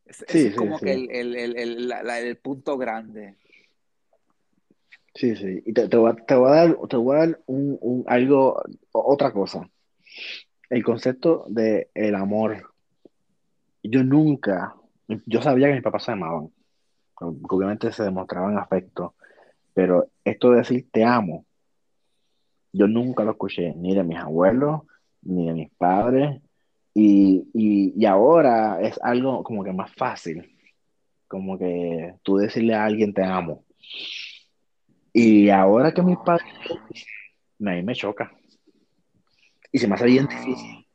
Es, 0.05 0.25
es 0.27 0.55
como 0.55 0.79
que 0.79 0.91
el, 0.91 1.11
el, 1.11 1.35
el, 1.35 1.91
el, 1.91 2.37
punto 2.37 2.75
grande. 2.77 3.35
Sí, 5.13 5.35
sí. 5.35 5.61
Y 5.65 5.73
te, 5.73 5.87
te, 5.87 5.97
voy, 5.97 6.11
a, 6.11 6.15
te, 6.15 6.33
voy, 6.33 6.49
a 6.49 6.55
dar, 6.55 6.77
te 6.87 6.97
voy 6.97 7.15
a 7.15 7.19
dar 7.19 7.39
un, 7.45 7.77
un, 7.81 8.03
algo, 8.07 8.63
otra 8.91 9.31
cosa 9.31 9.69
el 10.69 10.83
concepto 10.83 11.45
de 11.47 11.89
el 11.93 12.15
amor. 12.15 12.71
Yo 13.83 14.03
nunca, 14.03 14.75
yo 15.25 15.41
sabía 15.41 15.67
que 15.67 15.73
mis 15.73 15.83
papás 15.83 16.03
se 16.03 16.11
amaban, 16.11 16.51
obviamente 17.15 17.91
se 17.91 18.03
demostraban 18.03 18.57
afecto, 18.57 19.15
pero 19.73 20.07
esto 20.23 20.51
de 20.51 20.57
decir 20.57 20.87
te 20.91 21.03
amo, 21.03 21.45
yo 22.71 22.87
nunca 22.87 23.23
lo 23.23 23.31
escuché 23.31 23.73
ni 23.75 23.95
de 23.95 24.03
mis 24.03 24.19
abuelos, 24.19 24.81
ni 25.21 25.47
de 25.47 25.53
mis 25.53 25.69
padres, 25.71 26.41
y, 26.93 27.47
y, 27.53 28.05
ahora 28.05 28.81
es 28.81 28.99
algo 29.01 29.43
como 29.43 29.63
que 29.63 29.71
más 29.71 29.91
fácil, 29.93 30.57
como 31.27 31.57
que 31.57 32.15
tú 32.23 32.37
decirle 32.37 32.73
a 32.73 32.83
alguien 32.83 33.13
te 33.13 33.23
amo. 33.23 33.63
Y 35.13 35.49
ahora 35.49 35.93
que 35.93 36.01
mis 36.01 36.17
padres, 36.17 36.45
a 37.59 37.71
mí 37.71 37.83
me 37.83 37.95
choca. 37.95 38.38
Y 39.71 39.79
se 39.79 39.87
me 39.87 39.95
hace 39.95 40.05
bien 40.05 40.27
difícil 40.27 40.85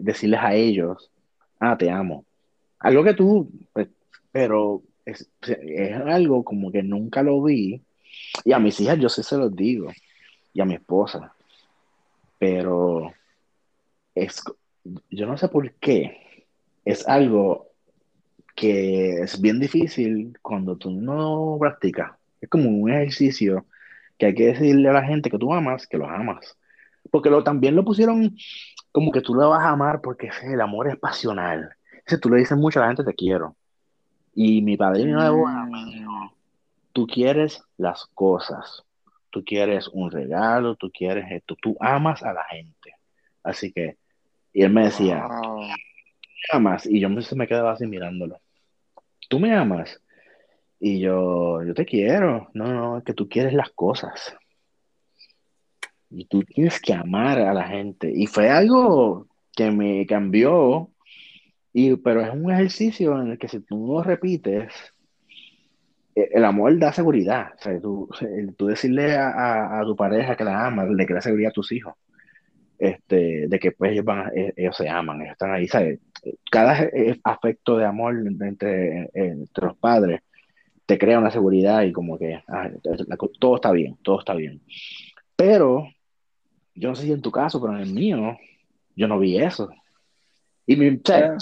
decirles 0.00 0.40
a 0.40 0.54
ellos, 0.54 1.10
ah, 1.60 1.76
te 1.76 1.90
amo. 1.90 2.24
Algo 2.78 3.04
que 3.04 3.14
tú, 3.14 3.50
pues, 3.72 3.88
pero 4.32 4.82
es, 5.04 5.28
algo 6.06 6.44
como 6.44 6.72
que 6.72 6.82
nunca 6.82 7.22
lo 7.22 7.42
vi. 7.42 7.82
Y 8.44 8.52
a 8.52 8.58
mis 8.58 8.78
hijas 8.80 8.98
yo 8.98 9.08
sí 9.08 9.22
se 9.22 9.36
los 9.36 9.54
digo. 9.54 9.90
Y 10.52 10.60
a 10.60 10.64
mi 10.64 10.74
esposa. 10.74 11.32
Pero 12.38 13.12
es, 14.14 14.42
yo 15.10 15.26
no 15.26 15.36
sé 15.36 15.48
por 15.48 15.72
qué. 15.74 16.46
Es 16.84 17.06
algo 17.06 17.68
que 18.54 19.22
es 19.22 19.40
bien 19.40 19.60
difícil 19.60 20.36
cuando 20.42 20.76
tú 20.76 20.90
no 20.90 21.56
practicas. 21.58 22.12
Es 22.40 22.48
como 22.48 22.68
un 22.68 22.90
ejercicio 22.90 23.64
que 24.18 24.26
hay 24.26 24.34
que 24.34 24.46
decirle 24.46 24.88
a 24.88 24.92
la 24.92 25.04
gente 25.04 25.30
que 25.30 25.38
tú 25.38 25.52
amas, 25.52 25.86
que 25.86 25.96
los 25.96 26.08
amas. 26.08 26.56
Porque 27.10 27.30
lo, 27.30 27.42
también 27.42 27.76
lo 27.76 27.84
pusieron 27.84 28.34
como 28.90 29.10
que 29.10 29.20
tú 29.20 29.34
lo 29.34 29.50
vas 29.50 29.64
a 29.64 29.70
amar 29.70 30.00
porque 30.02 30.30
el 30.44 30.60
amor 30.60 30.88
es 30.88 30.98
pasional. 30.98 31.70
Si 32.06 32.18
tú 32.18 32.28
le 32.28 32.38
dices 32.38 32.56
mucho 32.56 32.78
a 32.78 32.82
la 32.82 32.88
gente, 32.88 33.04
te 33.04 33.14
quiero. 33.14 33.56
Y 34.34 34.62
mi 34.62 34.76
padrino 34.76 35.22
de 35.22 35.30
boda 35.30 35.66
me 35.66 35.84
dijo, 35.86 36.10
Mm, 36.10 36.30
tú 36.92 37.06
quieres 37.06 37.62
las 37.76 38.06
cosas, 38.14 38.84
tú 39.30 39.44
quieres 39.44 39.88
un 39.88 40.10
regalo, 40.10 40.76
tú 40.76 40.90
quieres 40.90 41.30
esto, 41.30 41.56
tú 41.60 41.76
amas 41.80 42.22
a 42.22 42.32
la 42.32 42.44
gente. 42.44 42.94
Así 43.42 43.72
que, 43.72 43.96
y 44.52 44.62
él 44.62 44.72
me 44.72 44.84
decía, 44.84 45.26
wow. 45.26 45.60
¿me 45.60 45.68
amas? 46.52 46.86
Y 46.86 47.00
yo 47.00 47.08
me, 47.08 47.22
me 47.34 47.46
quedaba 47.46 47.72
así 47.72 47.86
mirándolo. 47.86 48.40
¿Tú 49.28 49.38
me 49.38 49.54
amas? 49.54 50.00
Y 50.78 51.00
yo, 51.00 51.62
yo 51.62 51.74
te 51.74 51.84
quiero. 51.84 52.50
No, 52.54 52.66
no, 52.66 52.98
es 52.98 53.04
que 53.04 53.14
tú 53.14 53.28
quieres 53.28 53.54
las 53.54 53.70
cosas. 53.70 54.36
Y 56.14 56.26
tú 56.26 56.42
tienes 56.44 56.80
que 56.80 56.94
amar 56.94 57.38
a 57.38 57.54
la 57.54 57.64
gente. 57.68 58.10
Y 58.14 58.26
fue 58.26 58.50
algo 58.50 59.28
que 59.56 59.70
me 59.70 60.06
cambió, 60.06 60.90
y, 61.72 61.96
pero 61.98 62.22
es 62.22 62.32
un 62.34 62.50
ejercicio 62.52 63.20
en 63.20 63.32
el 63.32 63.38
que 63.38 63.48
si 63.48 63.60
tú 63.60 63.86
no 63.86 64.02
repites, 64.02 64.72
eh, 66.14 66.28
el 66.32 66.44
amor 66.44 66.78
da 66.78 66.92
seguridad. 66.92 67.48
O 67.58 67.62
sea, 67.62 67.80
tú, 67.80 68.08
tú 68.56 68.66
decirle 68.66 69.16
a, 69.16 69.28
a- 69.30 69.80
a 69.80 69.84
tu 69.84 69.96
pareja 69.96 70.36
que 70.36 70.44
la 70.44 70.66
amas, 70.66 70.88
le 70.90 71.06
crea 71.06 71.20
seguridad 71.20 71.50
a 71.50 71.52
tus 71.52 71.72
hijos. 71.72 71.94
Este, 72.78 73.48
de 73.48 73.58
que 73.60 73.72
pues 73.72 73.92
ellos, 73.92 74.04
van 74.04 74.30
eh, 74.36 74.52
ellos 74.56 74.76
se 74.76 74.88
aman, 74.88 75.20
ellos 75.22 75.32
están 75.32 75.52
ahí, 75.52 75.68
¿sabes? 75.68 76.00
Cada 76.50 76.82
eh, 76.84 77.20
afecto 77.24 77.76
de 77.78 77.86
amor 77.86 78.16
entre, 78.42 79.10
entre 79.14 79.66
los 79.66 79.76
padres 79.78 80.20
te 80.86 80.98
crea 80.98 81.18
una 81.18 81.30
seguridad 81.30 81.82
y 81.82 81.92
como 81.92 82.18
que 82.18 82.42
ah, 82.48 82.70
todo 83.40 83.56
está 83.56 83.72
bien, 83.72 83.98
todo 84.02 84.20
está 84.20 84.34
bien. 84.34 84.62
Pero 85.36 85.88
yo 86.74 86.88
no 86.90 86.94
sé 86.94 87.02
si 87.02 87.12
en 87.12 87.22
tu 87.22 87.30
caso, 87.30 87.60
pero 87.60 87.74
en 87.74 87.80
el 87.80 87.92
mío, 87.92 88.36
yo 88.96 89.08
no 89.08 89.18
vi 89.18 89.38
eso. 89.38 89.70
Y 90.66 90.76
mi, 90.76 91.00
sea, 91.04 91.36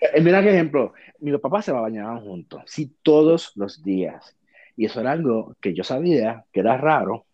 Eh, 0.00 0.20
mira 0.20 0.42
qué 0.42 0.50
ejemplo, 0.50 0.94
mi 1.18 1.36
papá 1.36 1.60
se 1.60 1.72
bañaban 1.72 2.20
juntos, 2.20 2.62
sí, 2.66 2.96
todos 3.02 3.52
los 3.56 3.82
días. 3.82 4.34
Y 4.76 4.86
eso 4.86 5.00
era 5.00 5.12
algo 5.12 5.54
que 5.60 5.74
yo 5.74 5.84
sabía 5.84 6.44
que 6.52 6.60
era 6.60 6.78
raro, 6.78 7.26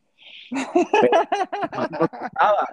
pero 0.50 1.22
no 1.72 1.88
me 1.90 1.98
gustaba, 1.98 2.68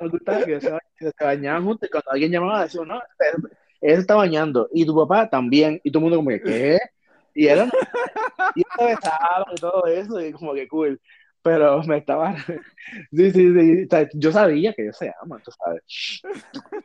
no 0.00 0.10
gustaba 0.10 0.44
que 0.44 0.60
se, 0.60 0.72
bañaban 1.18 1.64
juntos 1.64 1.88
y 1.88 1.90
cuando 1.90 2.10
alguien 2.10 2.32
llamaba 2.32 2.64
decía, 2.64 2.82
no, 2.84 2.96
él, 2.96 3.50
él 3.80 3.94
se 3.94 4.00
está 4.00 4.14
bañando 4.14 4.68
y 4.72 4.84
tu 4.84 4.94
papá 4.94 5.30
también, 5.30 5.80
y 5.82 5.90
todo 5.90 6.00
el 6.00 6.02
mundo 6.04 6.16
como 6.16 6.30
que, 6.30 6.42
¿qué? 6.42 6.78
Y 7.34 7.46
él 7.46 7.70
y 8.54 8.62
se 8.76 8.84
besaban 8.84 9.44
y 9.52 9.60
todo 9.60 9.86
eso, 9.86 10.20
y 10.20 10.32
como 10.32 10.52
que 10.52 10.68
cool. 10.68 11.00
Pero 11.42 11.82
me 11.84 11.98
estaba. 11.98 12.34
Sí, 13.12 13.30
sí, 13.30 13.54
sí. 13.54 13.88
Yo 14.14 14.32
sabía 14.32 14.72
que 14.72 14.82
ellos 14.82 14.96
se 14.96 15.12
aman, 15.22 15.40
tú 15.42 15.52
sabes. 15.52 16.20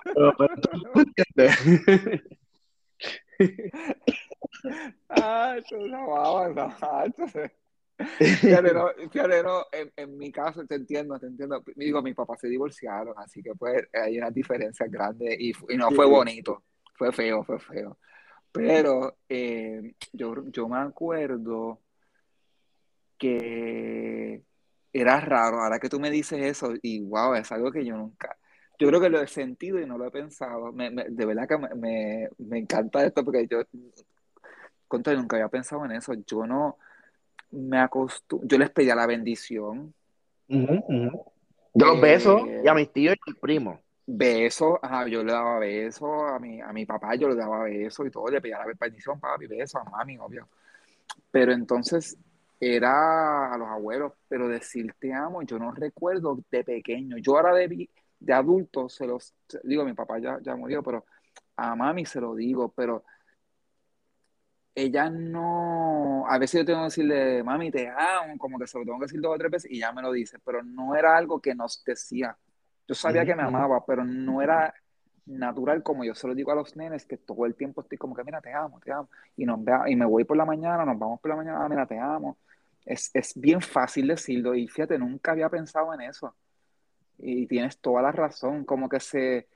Pero, 0.04 0.36
pero 0.38 0.56
tú 0.58 0.70
no 0.78 0.92
entiendes. 1.02 2.22
Ah, 5.10 5.58
una 5.72 6.06
no, 6.54 6.76
no, 9.44 9.66
en, 9.72 9.92
en 9.96 10.18
mi 10.18 10.32
caso 10.32 10.66
te 10.66 10.76
entiendo, 10.76 11.20
te 11.20 11.28
entiendo. 11.28 11.64
Digo, 11.76 12.02
mis 12.02 12.16
papás 12.16 12.40
se 12.42 12.48
divorciaron, 12.48 13.14
así 13.18 13.42
que 13.42 13.54
pues 13.56 13.88
hay 13.94 14.18
unas 14.18 14.34
diferencias 14.34 14.90
grandes 14.92 15.40
y, 15.40 15.54
no 15.78 15.92
fue 15.92 16.06
bonito, 16.06 16.64
fue 16.94 17.12
feo, 17.12 17.44
fue 17.44 17.60
feo. 17.60 17.98
Pero 18.52 19.18
eh, 19.28 19.96
yo, 20.14 20.46
yo 20.48 20.68
me 20.68 20.78
acuerdo 20.78 21.82
que 23.28 24.44
era 24.94 25.20
raro, 25.22 25.62
ahora 25.62 25.80
que 25.80 25.90
tú 25.90 26.00
me 26.00 26.12
dices 26.12 26.40
eso, 26.44 26.74
y 26.82 27.02
wow, 27.02 27.36
es 27.36 27.52
algo 27.52 27.72
que 27.72 27.86
yo 27.86 27.98
nunca, 27.98 28.38
yo 28.80 28.88
creo 28.90 29.02
que 29.02 29.10
lo 29.10 29.22
he 29.22 29.28
sentido 29.28 29.80
y 29.80 29.86
no 29.88 29.98
lo 29.98 30.08
he 30.08 30.12
pensado. 30.12 30.72
Me- 30.74 30.90
me- 30.92 31.06
de 31.10 31.26
verdad 31.26 31.48
que 31.48 31.58
me, 31.58 31.70
me, 31.76 32.30
me 32.40 32.60
encanta 32.60 33.06
esto 33.06 33.24
porque 33.26 33.48
yo, 33.50 33.62
contra, 34.88 35.14
nunca 35.14 35.36
había 35.38 35.50
pensado 35.50 35.86
en 35.86 35.92
eso. 35.94 36.14
Yo 36.26 36.46
no 36.46 36.78
me 37.52 37.80
acostumbro, 37.80 38.48
yo 38.50 38.58
les 38.58 38.72
pedía 38.72 38.96
la 38.96 39.08
bendición, 39.08 39.94
Ujú, 40.48 40.74
ujú. 40.88 41.26
Yo 41.74 41.86
los 41.88 42.00
beso 42.00 42.38
eh, 42.48 42.62
y 42.62 42.68
a 42.68 42.74
mis 42.74 42.92
tíos 42.92 43.16
y 43.16 43.20
a 43.20 43.32
mis 43.32 43.40
primos. 43.40 43.80
besos, 44.08 44.78
ajá, 44.82 45.08
yo 45.08 45.24
le 45.24 45.32
daba 45.34 45.60
besos 45.60 46.10
a 46.32 46.40
mi, 46.40 46.62
a 46.62 46.72
mi 46.74 46.86
papá, 46.86 47.16
yo 47.16 47.28
le 47.30 47.36
daba 47.36 47.64
besos 47.64 48.06
y 48.08 48.12
todo, 48.12 48.28
le 48.30 48.42
pedía 48.42 48.60
la 48.60 48.66
bendición, 48.80 49.20
papi, 49.20 49.48
besos, 49.48 49.82
a 49.82 49.90
mami, 49.90 50.18
obvio. 50.18 50.48
Pero 51.32 51.54
entonces 51.54 52.18
era 52.60 53.54
a 53.54 53.58
los 53.58 53.68
abuelos, 53.70 54.14
pero 54.28 54.48
decir 54.48 54.94
te 55.00 55.14
amo, 55.14 55.42
yo 55.44 55.60
no 55.60 55.72
recuerdo 55.74 56.40
de 56.52 56.64
pequeño. 56.64 57.18
Yo 57.18 57.36
ahora 57.38 57.54
de, 57.56 57.90
de 58.20 58.34
adulto 58.34 58.90
se 58.90 59.06
los 59.08 59.34
digo, 59.64 59.86
mi 59.86 59.94
papá 59.94 60.20
ya, 60.20 60.40
ya 60.42 60.56
murió, 60.56 60.84
pero 60.84 61.06
a 61.58 61.76
mami 61.76 62.06
se 62.06 62.22
lo 62.22 62.36
digo, 62.36 62.72
pero 62.74 63.04
ella 64.76 65.10
no, 65.10 66.26
a 66.28 66.38
veces 66.38 66.62
yo 66.62 66.66
tengo 66.66 66.80
que 66.82 66.86
decirle, 66.86 67.44
mami, 67.44 67.72
te 67.72 67.88
amo, 67.88 68.38
como 68.38 68.60
que 68.60 68.68
se 68.68 68.78
lo 68.78 68.84
tengo 68.86 69.00
que 69.00 69.06
decir 69.06 69.22
dos 69.22 69.36
o 69.36 69.38
tres 69.38 69.52
veces 69.52 69.72
y 69.72 69.80
ya 69.80 69.92
me 69.94 70.02
lo 70.02 70.12
dice, 70.12 70.38
pero 70.44 70.64
no 70.64 70.96
era 70.96 71.16
algo 71.18 71.40
que 71.42 71.56
nos 71.56 71.82
decía. 71.86 72.38
Yo 72.88 72.94
sabía 72.96 73.26
que 73.26 73.36
me 73.36 73.44
amaba, 73.44 73.86
pero 73.86 74.04
no 74.04 74.42
era 74.42 74.74
natural 75.26 75.82
como 75.82 76.04
yo 76.04 76.14
se 76.14 76.28
lo 76.28 76.36
digo 76.36 76.52
a 76.52 76.56
los 76.56 76.76
nenes, 76.76 77.06
que 77.06 77.18
todo 77.18 77.46
el 77.46 77.56
tiempo 77.56 77.82
estoy 77.82 77.98
como 77.98 78.16
que, 78.16 78.24
mira, 78.26 78.42
te 78.42 78.54
amo, 78.54 78.80
te 78.82 78.92
amo. 78.92 79.10
Y, 79.38 79.46
nos 79.46 79.60
y 79.88 79.96
me 79.96 80.06
voy 80.06 80.26
por 80.26 80.36
la 80.38 80.46
mañana, 80.46 80.86
nos 80.86 81.00
vamos 81.00 81.20
por 81.22 81.30
la 81.30 81.38
mañana, 81.38 81.64
"Ah, 81.66 81.70
mira, 81.70 81.86
te 81.88 81.98
amo. 81.98 82.38
Es, 82.86 83.12
es 83.14 83.34
bien 83.36 83.62
fácil 83.62 84.08
decirlo 84.08 84.56
y 84.56 84.68
fíjate, 84.68 84.98
nunca 85.00 85.32
había 85.32 85.50
pensado 85.50 85.94
en 85.94 86.02
eso. 86.02 86.36
Y 87.18 87.48
tienes 87.48 87.80
toda 87.80 88.02
la 88.02 88.12
razón, 88.12 88.66
como 88.66 88.90
que 88.90 89.00
se 89.00 89.48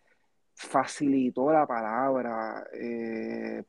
facilitó 0.56 1.52
la 1.52 1.68
palabra 1.68 2.66
eh, 2.74 3.64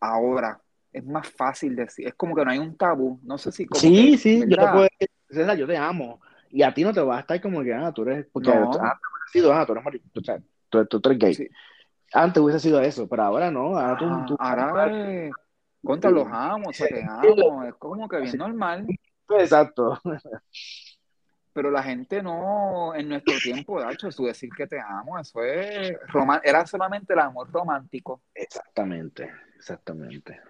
ahora. 0.00 0.60
Es 0.92 1.04
más 1.04 1.28
fácil 1.30 1.74
decir, 1.76 2.06
es 2.08 2.14
como 2.14 2.34
que 2.34 2.44
no 2.44 2.50
hay 2.50 2.58
un 2.58 2.76
tabú, 2.76 3.18
no 3.24 3.38
sé 3.38 3.50
si 3.52 3.66
como 3.66 3.80
Sí, 3.80 4.16
que, 4.16 4.18
sí, 4.18 4.38
yo 4.40 4.46
te 4.46 4.56
¿verdad? 4.56 4.72
puedo 4.72 4.82
decir, 4.84 5.08
César, 5.30 5.56
yo 5.56 5.66
te 5.66 5.76
amo. 5.76 6.20
Y 6.50 6.62
a 6.62 6.74
ti 6.74 6.84
no 6.84 6.92
te 6.92 7.00
va 7.00 7.16
a 7.16 7.20
estar 7.20 7.40
como 7.40 7.62
que, 7.62 7.72
ah, 7.72 7.92
tú 7.92 8.02
eres, 8.02 8.26
porque 8.32 8.50
No, 8.50 8.72
antes 8.72 8.80
hubiera 8.82 9.26
sido, 9.32 9.52
ah, 9.54 9.64
tú 9.66 9.72
eres 9.72 9.84
marico, 9.84 10.06
o 10.14 10.20
sea, 10.22 10.38
tú, 10.68 10.84
tú- 10.86 11.00
tú 11.00 11.08
eres 11.10 11.18
gay. 11.18 11.34
sí. 11.34 11.48
Antes 12.12 12.42
hubiese 12.42 12.60
sido 12.60 12.80
eso, 12.80 13.08
pero 13.08 13.22
ahora 13.22 13.50
no, 13.50 13.76
ahora 13.78 13.96
tú, 13.96 14.24
tú 14.26 14.36
ahora 14.38 14.86
es 14.86 15.36
contra 15.84 16.10
los 16.10 16.26
amos, 16.30 16.76
sea, 16.76 16.86
te 16.86 17.02
amo, 17.02 17.64
es 17.64 17.74
como 17.74 18.08
que 18.08 18.20
bien 18.20 18.36
normal. 18.38 18.86
Exacto. 19.38 19.98
Pero 21.52 21.70
la 21.70 21.82
gente 21.82 22.22
no, 22.22 22.94
en 22.94 23.08
nuestro 23.08 23.34
tiempo, 23.42 23.80
de 23.80 23.92
hecho, 23.92 24.08
eso 24.08 24.24
decir 24.24 24.48
que 24.56 24.66
te 24.66 24.80
amo, 24.80 25.18
eso 25.18 25.42
es, 25.42 25.94
era 26.44 26.66
solamente 26.66 27.12
el 27.12 27.18
amor 27.18 27.50
romántico. 27.52 28.22
Exactamente, 28.34 29.30
exactamente. 29.56 30.40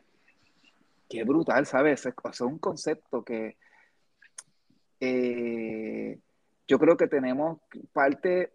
Qué 1.08 1.24
brutal, 1.24 1.66
¿sabes? 1.66 2.06
Es, 2.06 2.14
es 2.30 2.40
un 2.40 2.58
concepto 2.58 3.24
que 3.24 3.56
eh, 5.00 6.20
yo 6.68 6.78
creo 6.78 6.96
que 6.96 7.08
tenemos 7.08 7.58
parte, 7.92 8.52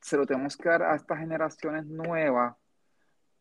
se 0.00 0.18
lo 0.18 0.26
tenemos 0.26 0.56
que 0.56 0.68
dar 0.68 0.82
a 0.82 0.94
estas 0.94 1.18
generaciones 1.18 1.86
nuevas, 1.86 2.54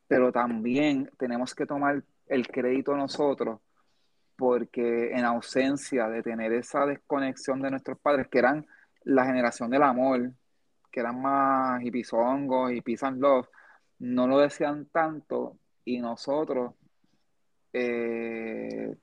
pero 0.08 0.32
también 0.32 1.12
tenemos 1.18 1.54
que 1.54 1.66
tomar 1.66 2.02
el 2.28 2.48
crédito 2.48 2.96
nosotros, 2.96 3.60
porque 4.36 5.12
en 5.12 5.26
ausencia 5.26 6.08
de 6.08 6.22
tener 6.22 6.54
esa 6.54 6.86
desconexión 6.86 7.62
de 7.62 7.72
nuestros 7.72 8.00
padres, 8.00 8.28
que 8.28 8.40
eran 8.40 8.66
la 9.04 9.26
generación 9.26 9.70
del 9.70 9.84
amor, 9.84 10.32
que 10.92 11.00
eran 11.00 11.22
más 11.22 11.84
hipizongos 11.84 12.72
y 12.72 12.82
peace 12.82 13.06
and 13.06 13.22
love, 13.22 13.48
no 14.00 14.28
lo 14.28 14.40
decían 14.40 14.86
tanto 14.92 15.58
y 15.86 16.00
nosotros, 16.00 16.74
eh, 17.74 18.96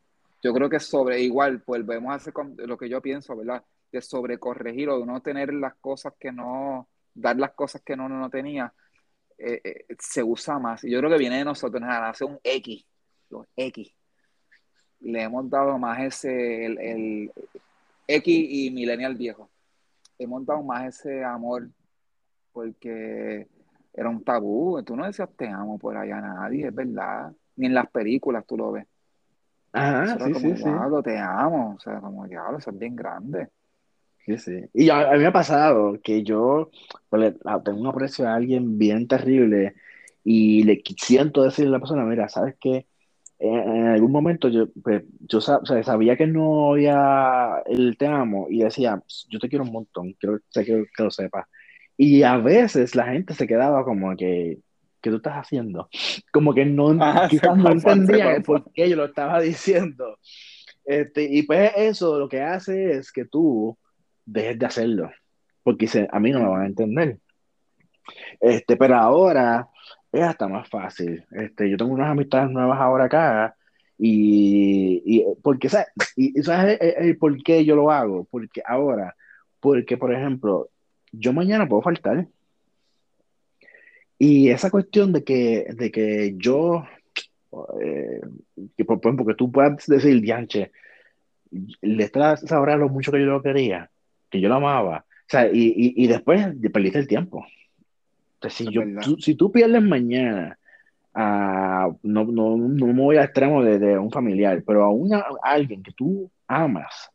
yo 0.42 0.52
creo 0.52 0.68
que 0.68 0.78
sobre 0.78 1.20
igual, 1.20 1.62
pues 1.62 1.84
vemos 1.86 2.12
a 2.12 2.16
hacer 2.16 2.34
lo 2.58 2.76
que 2.76 2.88
yo 2.88 3.00
pienso, 3.00 3.36
¿verdad? 3.36 3.64
De 3.90 4.02
sobrecorregir 4.02 4.90
o 4.90 5.00
de 5.00 5.06
no 5.06 5.22
tener 5.22 5.52
las 5.54 5.74
cosas 5.76 6.12
que 6.20 6.30
no, 6.30 6.88
dar 7.14 7.36
las 7.38 7.52
cosas 7.52 7.82
que 7.82 7.96
no, 7.96 8.08
no, 8.08 8.28
tenía, 8.28 8.72
eh, 9.38 9.60
eh, 9.64 9.86
se 9.98 10.22
usa 10.22 10.58
más. 10.58 10.84
Y 10.84 10.90
yo 10.90 10.98
creo 10.98 11.10
que 11.10 11.18
viene 11.18 11.38
de 11.38 11.44
nosotros, 11.44 11.80
la 11.80 11.94
generación 11.94 12.38
X, 12.42 12.84
los 13.34 13.46
X. 13.56 13.92
Le 15.00 15.22
hemos 15.22 15.48
dado 15.50 15.78
más 15.78 16.00
ese, 16.00 16.66
el, 16.66 16.78
el 16.78 17.32
X 18.06 18.46
y 18.48 18.70
Millennial 18.70 19.16
viejo. 19.16 19.50
Hemos 20.18 20.46
dado 20.46 20.62
más 20.62 20.86
ese 20.86 21.22
amor 21.24 21.68
porque 22.52 23.46
era 23.92 24.08
un 24.08 24.22
tabú. 24.24 24.82
Tú 24.82 24.96
no 24.96 25.04
decías 25.06 25.28
te 25.36 25.48
amo 25.48 25.78
por 25.78 25.96
allá 25.96 26.18
a 26.18 26.20
nadie, 26.20 26.68
es 26.68 26.74
verdad. 26.74 27.32
Ni 27.56 27.66
en 27.66 27.74
las 27.74 27.90
películas 27.90 28.44
tú 28.46 28.56
lo 28.56 28.72
ves. 28.72 28.86
Ajá, 29.72 30.06
sí, 30.06 30.32
como, 30.32 30.38
sí, 30.38 30.56
sí. 30.56 31.02
te 31.04 31.18
amo. 31.18 31.74
O 31.76 31.80
sea, 31.80 32.00
como, 32.00 32.26
diablo, 32.26 32.58
eso 32.58 32.70
es 32.70 32.78
bien 32.78 32.94
grande. 32.96 33.48
Sí, 34.24 34.38
sí. 34.38 34.64
Y 34.72 34.88
a, 34.88 35.10
a 35.10 35.12
mí 35.12 35.18
me 35.18 35.26
ha 35.26 35.32
pasado 35.32 36.00
que 36.02 36.22
yo 36.22 36.70
pues, 37.10 37.20
le- 37.20 37.32
tengo 37.64 37.80
un 37.80 37.86
aprecio 37.88 38.26
a 38.26 38.34
alguien 38.34 38.78
bien 38.78 39.06
terrible 39.06 39.74
y 40.22 40.62
le 40.62 40.82
siento 40.96 41.42
decirle 41.42 41.68
a 41.70 41.72
la 41.72 41.78
persona, 41.80 42.04
mira, 42.04 42.28
¿sabes 42.28 42.54
qué? 42.58 42.86
En, 43.38 43.86
algún 43.88 44.12
momento 44.12 44.48
yo, 44.48 44.68
pues, 44.82 45.02
yo 45.20 45.40
sa- 45.40 45.58
o 45.58 45.66
sea, 45.66 45.82
sabía 45.82 46.16
que 46.16 46.26
no 46.26 46.72
había 46.72 47.62
el 47.66 47.96
te 47.96 48.06
amo 48.06 48.46
y 48.48 48.60
decía, 48.60 49.02
yo 49.28 49.38
te 49.38 49.48
quiero 49.48 49.64
un 49.64 49.72
montón, 49.72 50.14
quiero 50.14 50.38
que, 50.52 50.64
que 50.64 51.02
lo 51.02 51.10
sepas. 51.10 51.46
Y 51.96 52.22
a 52.22 52.38
veces 52.38 52.94
la 52.94 53.06
gente 53.06 53.34
se 53.34 53.46
quedaba 53.46 53.84
como 53.84 54.16
que, 54.16 54.58
¿qué 55.00 55.10
tú 55.10 55.16
estás 55.16 55.34
haciendo? 55.34 55.88
Como 56.32 56.54
que 56.54 56.64
no, 56.64 56.88
quizás 57.30 57.56
no 57.56 57.70
entendía 57.70 58.40
por 58.40 58.72
qué 58.72 58.88
yo 58.88 58.96
lo 58.96 59.04
estaba 59.04 59.40
diciendo. 59.40 60.18
Este, 60.84 61.24
y 61.24 61.42
pues 61.42 61.72
eso 61.76 62.18
lo 62.18 62.28
que 62.28 62.42
hace 62.42 62.92
es 62.92 63.10
que 63.12 63.24
tú 63.24 63.76
dejes 64.24 64.58
de 64.58 64.66
hacerlo, 64.66 65.10
porque 65.62 65.88
a 66.10 66.20
mí 66.20 66.30
no 66.30 66.40
me 66.40 66.48
van 66.48 66.62
a 66.62 66.66
entender. 66.66 67.18
Este, 68.40 68.76
pero 68.76 68.96
ahora 68.96 69.68
es 70.14 70.22
hasta 70.22 70.48
más 70.48 70.68
fácil. 70.68 71.24
Este, 71.32 71.70
yo 71.70 71.76
tengo 71.76 71.92
unas 71.92 72.10
amistades 72.10 72.50
nuevas 72.50 72.78
ahora 72.80 73.04
acá 73.04 73.56
y, 73.98 75.02
y 75.04 75.24
porque, 75.42 75.68
¿sabes? 75.68 75.88
Y, 76.16 76.42
¿sabes 76.42 76.78
el, 76.80 77.16
por 77.18 77.36
qué 77.42 77.64
yo 77.64 77.76
lo 77.76 77.90
hago? 77.90 78.26
Porque 78.30 78.62
ahora, 78.64 79.14
porque 79.60 79.96
por 79.96 80.12
ejemplo, 80.14 80.68
yo 81.12 81.32
mañana 81.32 81.68
puedo 81.68 81.82
faltar. 81.82 82.26
Y 84.18 84.48
esa 84.50 84.70
cuestión 84.70 85.12
de 85.12 85.24
que, 85.24 85.66
de 85.74 85.90
que 85.90 86.34
yo, 86.36 86.84
eh, 87.82 88.20
que 88.76 88.84
por 88.84 88.98
ejemplo, 88.98 89.26
que 89.26 89.34
tú 89.34 89.50
puedas 89.50 89.86
decir, 89.86 90.20
Dianche, 90.20 90.70
le 91.82 92.04
estás 92.04 92.40
sabrá 92.40 92.76
lo 92.76 92.88
mucho 92.88 93.12
que 93.12 93.20
yo 93.20 93.26
lo 93.26 93.42
quería, 93.42 93.90
que 94.30 94.40
yo 94.40 94.48
lo 94.48 94.56
amaba, 94.56 95.04
o 95.24 95.26
sea, 95.28 95.46
y, 95.46 95.68
y, 95.76 96.04
y 96.04 96.06
después 96.06 96.46
perdiste 96.72 96.98
el 96.98 97.08
tiempo. 97.08 97.46
Si, 98.50 98.70
yo, 98.70 98.82
tú, 99.02 99.16
si 99.20 99.34
tú 99.34 99.50
pierdes 99.50 99.82
mañana, 99.82 100.58
no, 101.14 101.98
no, 102.02 102.56
no, 102.56 102.86
me 102.86 103.02
voy 103.02 103.16
al 103.16 103.24
extremo 103.24 103.62
de, 103.62 103.78
de 103.78 103.98
un 103.98 104.10
familiar, 104.10 104.62
pero 104.66 104.84
a, 104.84 104.90
una, 104.90 105.24
alguien 105.42 105.82
que 105.82 105.92
tú 105.92 106.30
amas 106.46 107.10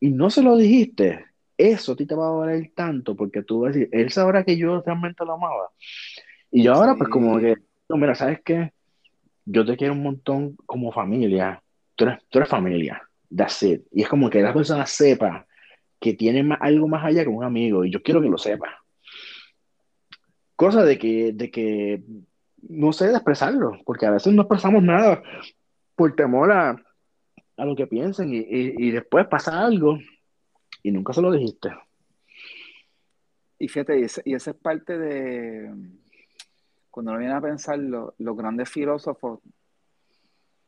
y 0.00 0.10
no 0.10 0.28
se 0.30 0.42
lo 0.42 0.56
dijiste, 0.56 1.24
eso 1.56 1.92
a 1.92 1.96
ti 1.96 2.06
te 2.06 2.14
va 2.14 2.26
a 2.26 2.30
doler 2.30 2.72
tanto 2.74 3.14
porque 3.14 3.42
tú 3.42 3.60
vas 3.60 3.70
a 3.70 3.78
decir, 3.78 3.88
él 3.92 4.10
sabrá 4.10 4.44
que 4.44 4.56
yo 4.56 4.82
realmente 4.84 5.24
lo 5.24 5.34
amaba. 5.34 5.70
Y 6.50 6.62
yo 6.62 6.74
ahora, 6.74 6.94
pues, 6.94 7.08
como 7.10 7.38
que, 7.38 7.56
no, 7.88 7.96
mira, 7.96 8.14
¿sabes 8.14 8.40
qué? 8.44 8.72
Yo 9.44 9.64
te 9.64 9.76
quiero 9.76 9.94
un 9.94 10.02
montón 10.02 10.56
como 10.66 10.92
familia. 10.92 11.62
Tú 11.94 12.04
eres, 12.04 12.18
tú 12.28 12.38
eres 12.38 12.48
familia. 12.48 13.02
That's 13.34 13.62
it. 13.62 13.82
Y 13.92 14.02
es 14.02 14.08
como 14.08 14.30
que 14.30 14.40
la 14.40 14.52
persona 14.52 14.86
sepa 14.86 15.46
que 16.00 16.14
tiene 16.14 16.56
algo 16.60 16.86
más 16.86 17.04
allá 17.04 17.22
que 17.22 17.28
un 17.28 17.44
amigo. 17.44 17.84
Y 17.84 17.90
yo 17.90 18.02
quiero 18.02 18.20
que 18.20 18.28
lo 18.28 18.38
sepa. 18.38 18.83
Cosa 20.56 20.84
de 20.84 20.98
que, 20.98 21.32
de 21.32 21.50
que 21.50 22.02
no 22.68 22.92
sé 22.92 23.10
expresarlo, 23.10 23.78
porque 23.84 24.06
a 24.06 24.10
veces 24.10 24.32
no 24.32 24.42
expresamos 24.42 24.82
nada 24.82 25.22
por 25.96 26.14
temor 26.14 26.52
a, 26.52 26.70
a 27.56 27.64
lo 27.64 27.76
que 27.76 27.86
piensen 27.86 28.32
y, 28.32 28.44
y, 28.48 28.90
después 28.90 29.26
pasa 29.26 29.64
algo 29.64 29.98
y 30.82 30.90
nunca 30.90 31.12
se 31.12 31.22
lo 31.22 31.32
dijiste. 31.32 31.70
Y 33.58 33.68
fíjate, 33.68 34.00
y, 34.00 34.06
y 34.24 34.34
esa 34.34 34.50
es 34.50 34.56
parte 34.56 34.98
de, 34.98 35.70
cuando 36.94 37.10
uno 37.10 37.18
viene 37.18 37.34
a 37.34 37.40
pensar, 37.40 37.76
los 37.78 38.36
grandes 38.36 38.70
filósofos 38.70 39.40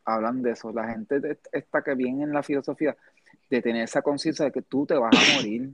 hablan 0.05 0.43
de 0.43 0.53
eso. 0.53 0.73
La 0.73 0.89
gente 0.89 1.39
está 1.53 1.83
que 1.83 1.95
viene 1.95 2.25
en 2.25 2.33
la 2.33 2.43
filosofía 2.43 2.97
de 3.49 3.63
tener 3.63 3.85
esa 3.85 4.03
conciencia 4.03 4.45
de 4.45 4.53
que 4.53 4.63
tú 4.63 4.87
te 4.87 4.95
vas 4.95 5.15
a 5.15 5.37
morir. 5.37 5.73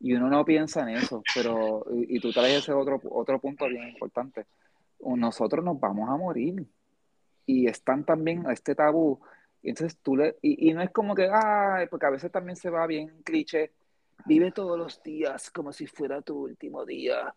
Y 0.00 0.14
uno 0.14 0.28
no 0.28 0.44
piensa 0.44 0.82
en 0.82 0.96
eso, 0.96 1.22
pero, 1.34 1.84
y, 1.92 2.18
tú 2.18 2.32
traes 2.32 2.58
ese 2.58 2.72
otro, 2.72 3.00
otro 3.10 3.38
punto 3.38 3.68
bien 3.68 3.88
importante. 3.88 4.46
Nosotros 4.98 5.64
nos 5.64 5.78
vamos 5.78 6.08
a 6.08 6.16
morir. 6.16 6.66
Y 7.46 7.68
están 7.68 8.04
también 8.04 8.44
este 8.50 8.74
tabú. 8.74 9.20
Y 9.62 9.70
entonces 9.70 9.98
tú 10.02 10.16
le, 10.16 10.36
y, 10.42 10.70
y 10.70 10.74
no 10.74 10.82
es 10.82 10.90
como 10.90 11.14
que, 11.14 11.28
ay, 11.32 11.86
porque 11.88 12.06
a 12.06 12.10
veces 12.10 12.32
también 12.32 12.56
se 12.56 12.68
va 12.68 12.86
bien 12.86 13.22
cliché, 13.22 13.70
vive 14.26 14.50
todos 14.50 14.76
los 14.76 15.02
días 15.02 15.50
como 15.50 15.72
si 15.72 15.86
fuera 15.86 16.20
tu 16.20 16.36
último 16.36 16.84
día 16.84 17.32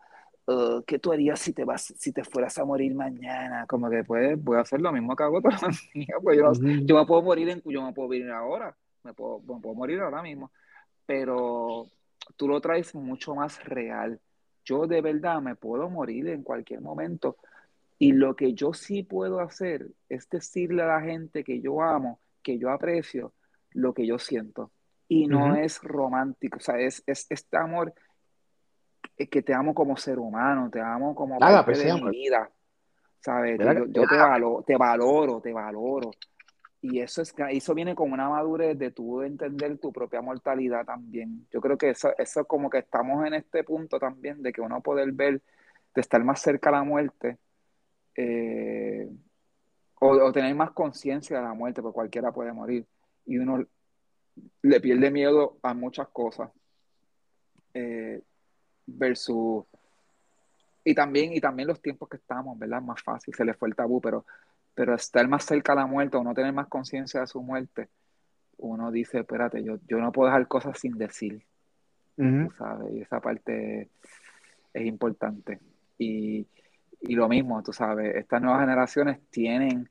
Uh, 0.48 0.84
¿qué 0.86 1.00
tú 1.00 1.12
harías 1.12 1.40
si 1.40 1.54
te 1.54 1.66
vas, 1.66 1.92
si 1.98 2.12
te 2.12 2.24
fueras 2.24 2.58
a 2.60 2.66
morir 2.66 2.94
mañana? 2.94 3.66
Como 3.68 3.90
que 3.90 4.04
pues 4.04 4.42
voy 4.44 4.58
a 4.58 4.62
hacer 4.62 4.80
lo 4.80 4.92
mismo 4.92 5.16
que 5.16 5.24
hago 5.24 5.42
todos 5.42 5.60
los 5.62 5.90
días. 5.94 6.20
Pues 6.22 6.38
yo, 6.38 6.52
yo, 6.84 6.96
me 6.96 7.06
puedo 7.06 7.24
morir 7.24 7.50
en, 7.50 7.64
yo 7.66 7.82
me 7.82 7.94
puedo 7.94 8.10
morir 8.10 8.30
ahora, 8.30 8.76
me 9.06 9.14
puedo, 9.14 9.40
me 9.40 9.62
puedo 9.62 9.76
morir 9.76 10.02
ahora 10.02 10.22
mismo, 10.22 10.52
pero 11.06 11.88
tú 12.36 12.48
lo 12.48 12.60
traes 12.60 12.94
mucho 12.96 13.36
más 13.36 13.64
real. 13.64 14.20
Yo 14.66 14.88
de 14.88 15.02
verdad 15.02 15.42
me 15.42 15.56
puedo 15.56 15.90
morir 15.90 16.28
en 16.28 16.44
cualquier 16.44 16.82
momento 16.82 17.38
y 18.00 18.12
lo 18.12 18.36
que 18.36 18.54
yo 18.54 18.74
sí 18.74 19.04
puedo 19.04 19.40
hacer 19.40 19.88
es 20.10 20.28
decirle 20.30 20.82
a 20.82 20.88
la 20.88 21.02
gente 21.02 21.44
que 21.44 21.62
yo 21.62 21.82
amo, 21.82 22.20
que 22.42 22.58
yo 22.58 22.72
aprecio, 22.72 23.32
lo 23.72 23.94
que 23.94 24.06
yo 24.06 24.20
siento. 24.20 24.72
Y 25.08 25.28
no 25.28 25.56
es 25.56 25.82
romántico, 25.84 26.58
o 26.58 26.60
sea, 26.60 26.80
es, 26.80 27.04
es 27.06 27.28
este 27.30 27.58
amor 27.58 27.94
que 29.16 29.42
te 29.44 29.54
amo 29.54 29.76
como 29.76 29.96
ser 29.96 30.18
humano, 30.18 30.70
te 30.72 30.82
amo 30.82 31.14
como 31.14 31.38
parte 31.38 31.74
pues, 31.74 31.84
de 31.84 31.94
mi 31.94 32.10
vida, 32.10 32.50
¿sabes? 33.20 33.60
Yo, 33.60 34.08
te, 34.08 34.18
valoro, 34.18 34.64
te 34.66 34.76
valoro, 34.76 35.42
te 35.42 35.54
valoro. 35.54 36.12
Y 36.82 37.00
eso, 37.00 37.22
es, 37.22 37.34
eso 37.50 37.74
viene 37.74 37.96
con 37.96 38.12
una 38.12 38.30
madurez 38.30 38.78
de 38.78 38.92
tú 38.92 39.22
entender 39.22 39.78
tu 39.80 39.92
propia 39.92 40.22
mortalidad 40.22 40.86
también. 40.86 41.48
Yo 41.52 41.60
creo 41.62 41.78
que 41.78 41.90
eso, 41.90 42.14
eso 42.18 42.46
como 42.46 42.70
que 42.70 42.80
estamos 42.80 43.26
en 43.26 43.34
este 43.34 43.64
punto 43.64 44.00
también 44.00 44.42
de 44.44 44.54
que 44.54 44.62
uno 44.62 44.82
poder 44.82 45.12
ver, 45.12 45.42
de 45.96 46.02
estar 46.02 46.24
más 46.24 46.42
cerca 46.42 46.70
a 46.70 46.74
la 46.74 46.84
muerte, 46.84 47.38
eh, 48.16 49.10
o, 50.00 50.32
tener 50.32 50.54
más 50.54 50.72
conciencia 50.72 51.38
de 51.38 51.44
la 51.44 51.54
muerte, 51.54 51.82
porque 51.82 51.96
cualquiera 51.96 52.32
puede 52.32 52.54
morir. 52.54 52.86
Y 53.26 53.38
uno 53.38 53.66
le 54.62 54.82
pierde 54.82 55.10
miedo 55.10 55.58
a 55.64 55.74
muchas 55.74 56.08
cosas. 56.10 56.52
Eh, 57.74 58.22
versus 58.86 59.66
y 60.84 60.94
también 60.94 61.34
y 61.34 61.42
también 61.42 61.68
los 61.68 61.82
tiempos 61.82 62.08
que 62.08 62.18
estamos, 62.18 62.58
¿verdad? 62.60 62.82
Más 62.82 63.02
fácil, 63.02 63.34
se 63.34 63.44
le 63.44 63.56
fue 63.56 63.68
el 63.70 63.76
tabú, 63.76 64.00
pero 64.00 64.26
pero 64.76 64.94
estar 64.94 65.28
más 65.28 65.46
cerca 65.46 65.74
a 65.74 65.76
la 65.76 65.86
muerte 65.88 66.18
o 66.18 66.24
no 66.24 66.34
tener 66.34 66.54
más 66.54 66.68
conciencia 66.68 67.22
de 67.22 67.28
su 67.28 67.42
muerte, 67.42 67.90
uno 68.58 68.92
dice, 68.92 69.20
espérate, 69.20 69.64
yo, 69.64 69.78
yo 69.88 69.98
no 69.98 70.12
puedo 70.12 70.28
dejar 70.28 70.48
cosas 70.48 70.80
sin 70.80 70.98
decir, 70.98 71.44
sabes, 72.58 72.94
y 72.94 73.02
esa 73.02 73.20
parte 73.20 73.90
es 74.74 74.86
importante. 74.86 75.60
Y, 75.98 76.48
y 77.02 77.16
lo 77.16 77.28
mismo, 77.28 77.62
tú 77.64 77.74
sabes, 77.74 78.16
estas 78.16 78.42
nuevas 78.42 78.62
generaciones 78.62 79.20
tienen 79.30 79.90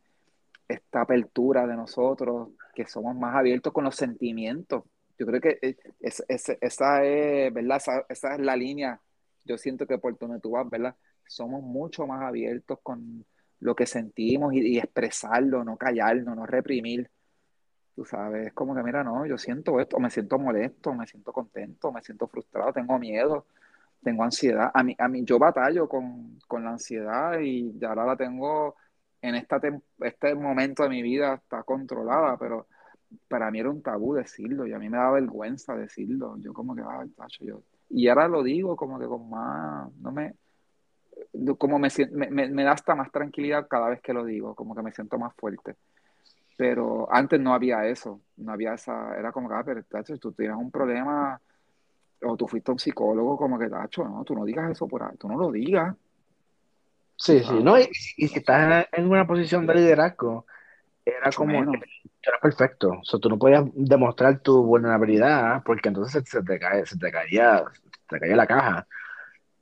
esta 0.68 1.02
apertura 1.02 1.66
de 1.66 1.76
nosotros, 1.76 2.50
que 2.74 2.86
somos 2.86 3.16
más 3.16 3.34
abiertos 3.34 3.72
con 3.72 3.84
los 3.84 3.96
sentimientos, 3.96 4.84
yo 5.18 5.26
creo 5.26 5.40
que 5.40 5.58
eh, 5.62 5.76
es, 6.00 6.22
esa 6.28 7.04
es, 7.04 7.52
¿verdad? 7.52 7.80
Esa, 8.08 8.34
es 8.34 8.40
la 8.40 8.56
línea. 8.56 9.00
Yo 9.44 9.58
siento 9.58 9.86
que 9.86 9.98
por 9.98 10.18
donde 10.18 10.40
tú 10.40 10.52
vas, 10.52 10.68
¿verdad? 10.68 10.96
Somos 11.26 11.62
mucho 11.62 12.06
más 12.06 12.22
abiertos 12.22 12.78
con 12.82 13.24
lo 13.64 13.74
que 13.74 13.86
sentimos 13.86 14.52
y, 14.52 14.78
expresarlo, 14.78 15.64
no 15.64 15.78
callarnos, 15.78 16.36
no 16.36 16.44
reprimir. 16.44 17.10
Tú 17.96 18.04
sabes, 18.04 18.48
es 18.48 18.52
como 18.52 18.74
que, 18.74 18.82
mira, 18.82 19.02
no, 19.02 19.24
yo 19.24 19.38
siento 19.38 19.80
esto, 19.80 19.98
me 19.98 20.10
siento 20.10 20.38
molesto, 20.38 20.92
me 20.92 21.06
siento 21.06 21.32
contento, 21.32 21.90
me 21.90 22.02
siento 22.02 22.28
frustrado, 22.28 22.74
tengo 22.74 22.98
miedo, 22.98 23.46
tengo 24.02 24.22
ansiedad. 24.22 24.70
A 24.74 24.82
mí, 24.82 24.94
a 24.98 25.08
mí 25.08 25.24
yo 25.24 25.38
batallo 25.38 25.88
con, 25.88 26.38
con 26.46 26.64
la 26.64 26.72
ansiedad 26.72 27.40
y 27.40 27.82
ahora 27.84 28.04
la 28.04 28.16
tengo 28.16 28.76
en 29.22 29.34
esta 29.36 29.58
este 30.00 30.34
momento 30.34 30.82
de 30.82 30.90
mi 30.90 31.00
vida 31.00 31.34
está 31.34 31.62
controlada, 31.62 32.36
pero 32.36 32.68
para 33.28 33.50
mí 33.50 33.60
era 33.60 33.70
un 33.70 33.82
tabú 33.82 34.12
decirlo 34.12 34.66
y 34.66 34.74
a 34.74 34.78
mí 34.78 34.90
me 34.90 34.98
da 34.98 35.10
vergüenza 35.10 35.74
decirlo. 35.74 36.36
Yo 36.38 36.52
como 36.52 36.74
que, 36.74 36.82
ay, 36.86 37.08
tacho, 37.10 37.44
yo... 37.44 37.62
Y 37.88 38.08
ahora 38.08 38.28
lo 38.28 38.42
digo 38.42 38.76
como 38.76 38.98
que 38.98 39.06
con 39.06 39.30
más, 39.30 39.90
no 39.96 40.12
me, 40.12 40.34
como 41.58 41.78
me, 41.78 41.88
me, 42.12 42.48
me, 42.48 42.64
da 42.64 42.72
hasta 42.72 42.94
más 42.94 43.10
tranquilidad 43.10 43.66
cada 43.68 43.88
vez 43.88 44.00
que 44.00 44.12
lo 44.12 44.24
digo, 44.24 44.54
como 44.54 44.74
que 44.74 44.82
me 44.82 44.92
siento 44.92 45.18
más 45.18 45.34
fuerte. 45.34 45.76
Pero 46.56 47.08
antes 47.12 47.40
no 47.40 47.52
había 47.52 47.86
eso, 47.86 48.20
no 48.36 48.52
había 48.52 48.74
esa, 48.74 49.16
era 49.18 49.32
como 49.32 49.48
que, 49.48 49.54
ah, 49.54 49.62
pero 49.64 49.82
tacho, 49.84 50.16
tú 50.18 50.32
tienes 50.32 50.56
un 50.56 50.70
problema 50.70 51.40
o 52.22 52.36
tú 52.36 52.46
fuiste 52.46 52.70
un 52.70 52.78
psicólogo, 52.78 53.36
como 53.36 53.58
que, 53.58 53.68
tacho, 53.68 54.04
no, 54.04 54.24
tú 54.24 54.34
no 54.34 54.44
digas 54.44 54.70
eso 54.70 54.86
por 54.86 55.02
ahí, 55.02 55.16
tú 55.18 55.28
no 55.28 55.36
lo 55.36 55.50
digas. 55.50 55.94
Sí, 57.16 57.40
sí, 57.40 57.62
no, 57.62 57.78
y, 57.78 57.88
y 58.16 58.28
si 58.28 58.38
estás 58.38 58.86
en 58.92 59.08
una 59.08 59.26
posición 59.26 59.66
de 59.66 59.74
liderazgo, 59.74 60.46
era 61.04 61.30
como 61.32 61.60
era 62.22 62.38
perfecto. 62.40 62.90
O 62.90 63.04
sea, 63.04 63.20
tú 63.20 63.28
no 63.28 63.38
podías 63.38 63.64
demostrar 63.74 64.38
tu 64.40 64.62
vulnerabilidad 64.64 65.62
porque 65.64 65.88
entonces 65.88 66.24
se, 66.26 66.42
te, 66.42 66.58
cae, 66.58 66.86
se 66.86 66.98
te 66.98 67.10
caía, 67.12 67.64
se 67.72 67.80
te 68.08 68.20
caía 68.20 68.36
la 68.36 68.46
caja. 68.46 68.86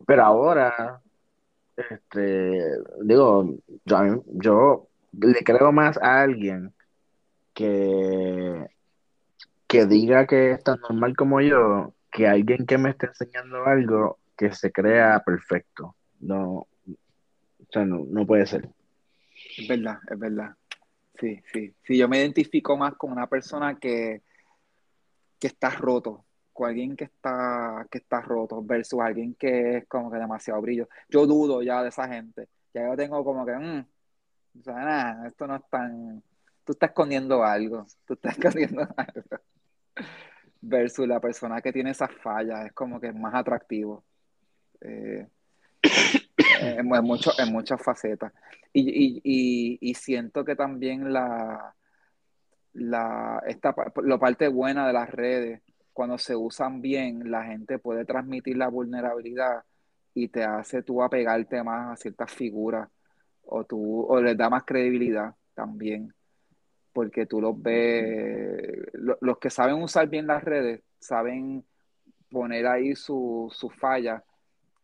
Pero 0.07 0.25
ahora, 0.25 1.01
este, 1.77 2.79
digo, 3.03 3.57
yo, 3.85 4.89
le 5.13 5.45
creo 5.45 5.73
más 5.73 5.99
a 5.99 6.23
alguien 6.23 6.73
que, 7.55 8.67
que 9.67 9.87
diga 9.87 10.27
que 10.27 10.53
es 10.53 10.65
tan 10.65 10.81
normal 10.81 11.17
como 11.17 11.41
yo, 11.41 11.95
que 12.11 12.27
alguien 12.27 12.67
que 12.67 12.79
me 12.79 12.91
esté 12.91 13.07
enseñando 13.07 13.65
algo 13.65 14.19
que 14.37 14.53
se 14.53 14.71
crea 14.71 15.23
perfecto. 15.25 15.95
No, 16.21 16.67
o 16.87 17.67
sea, 17.71 17.85
no, 17.85 18.05
no 18.09 18.27
puede 18.27 18.47
ser. 18.47 18.69
Es 19.59 19.69
verdad, 19.69 19.99
es 20.11 20.19
verdad. 20.19 20.55
Sí, 21.19 21.41
sí. 21.53 21.75
Sí, 21.85 21.99
yo 21.99 22.09
me 22.09 22.19
identifico 22.19 22.77
más 22.77 22.95
con 22.95 23.13
una 23.13 23.27
persona 23.27 23.77
que, 23.79 24.23
que 25.39 25.47
está 25.47 25.71
roto, 25.71 26.25
con 26.53 26.69
alguien 26.69 26.97
que 26.97 27.05
está, 27.05 27.87
que 27.91 27.99
está 27.99 28.21
roto, 28.21 28.63
versus 28.63 29.01
alguien 29.01 29.35
que 29.35 29.79
es 29.79 29.87
como 29.87 30.11
que 30.11 30.19
demasiado 30.19 30.61
brillo. 30.61 30.89
Yo 31.09 31.27
dudo 31.27 31.63
ya 31.63 31.83
de 31.83 31.89
esa 31.89 32.09
gente. 32.09 32.49
Ya 32.75 32.89
yo 32.89 32.97
tengo 32.97 33.25
como 33.25 33.45
que, 33.47 33.53
mm, 33.55 33.87
nada, 34.67 35.27
esto 35.27 35.47
no 35.47 35.57
es 35.57 35.63
tan, 35.71 36.23
tú 36.65 36.73
estás 36.73 36.91
escondiendo 36.91 37.43
algo, 37.45 37.87
tú 38.07 38.15
estás 38.15 38.39
escondiendo 38.39 38.83
algo. 38.97 39.23
Versus 40.61 41.09
la 41.09 41.21
persona 41.21 41.61
que 41.61 41.73
tiene 41.73 41.91
esas 41.91 42.13
fallas, 42.23 42.67
es 42.67 42.73
como 42.73 43.01
que 43.01 43.09
es 43.09 43.15
más 43.15 43.35
atractivo. 43.35 44.05
Eh, 44.81 45.27
en, 46.61 46.87
mucho, 46.87 47.33
en 47.39 47.53
muchas 47.53 47.83
facetas. 47.83 48.33
Y, 48.73 49.21
y, 49.25 49.79
y, 49.81 49.95
siento 49.95 50.45
que 50.45 50.57
también 50.57 51.13
la, 51.13 51.75
la, 52.75 53.43
esta, 53.47 53.75
lo 54.03 54.19
parte 54.19 54.49
buena 54.49 54.87
de 54.87 54.93
las 54.93 55.11
redes, 55.11 55.61
cuando 55.93 56.19
se 56.19 56.35
usan 56.35 56.81
bien, 56.81 57.31
la 57.31 57.45
gente 57.45 57.79
puede 57.79 58.05
transmitir 58.05 58.57
la 58.57 58.69
vulnerabilidad 58.69 59.65
y 60.15 60.29
te 60.29 60.45
hace 60.45 60.83
tú 60.83 61.03
apegarte 61.03 61.63
más 61.63 61.93
a 61.93 61.97
ciertas 61.97 62.33
figuras 62.33 62.89
o, 63.45 63.65
tú, 63.65 64.03
o 64.03 64.21
les 64.21 64.37
da 64.37 64.49
más 64.49 64.65
credibilidad 64.65 65.35
también, 65.55 66.13
porque 66.93 67.27
tú 67.27 67.41
los 67.41 67.61
ves, 67.61 68.77
los 69.21 69.39
que 69.39 69.51
saben 69.51 69.83
usar 69.83 70.09
bien 70.09 70.27
las 70.27 70.43
redes, 70.45 70.83
saben 70.99 71.65
poner 72.31 72.67
ahí 72.67 72.95
su, 72.95 73.49
su 73.53 73.69
falla 73.71 74.25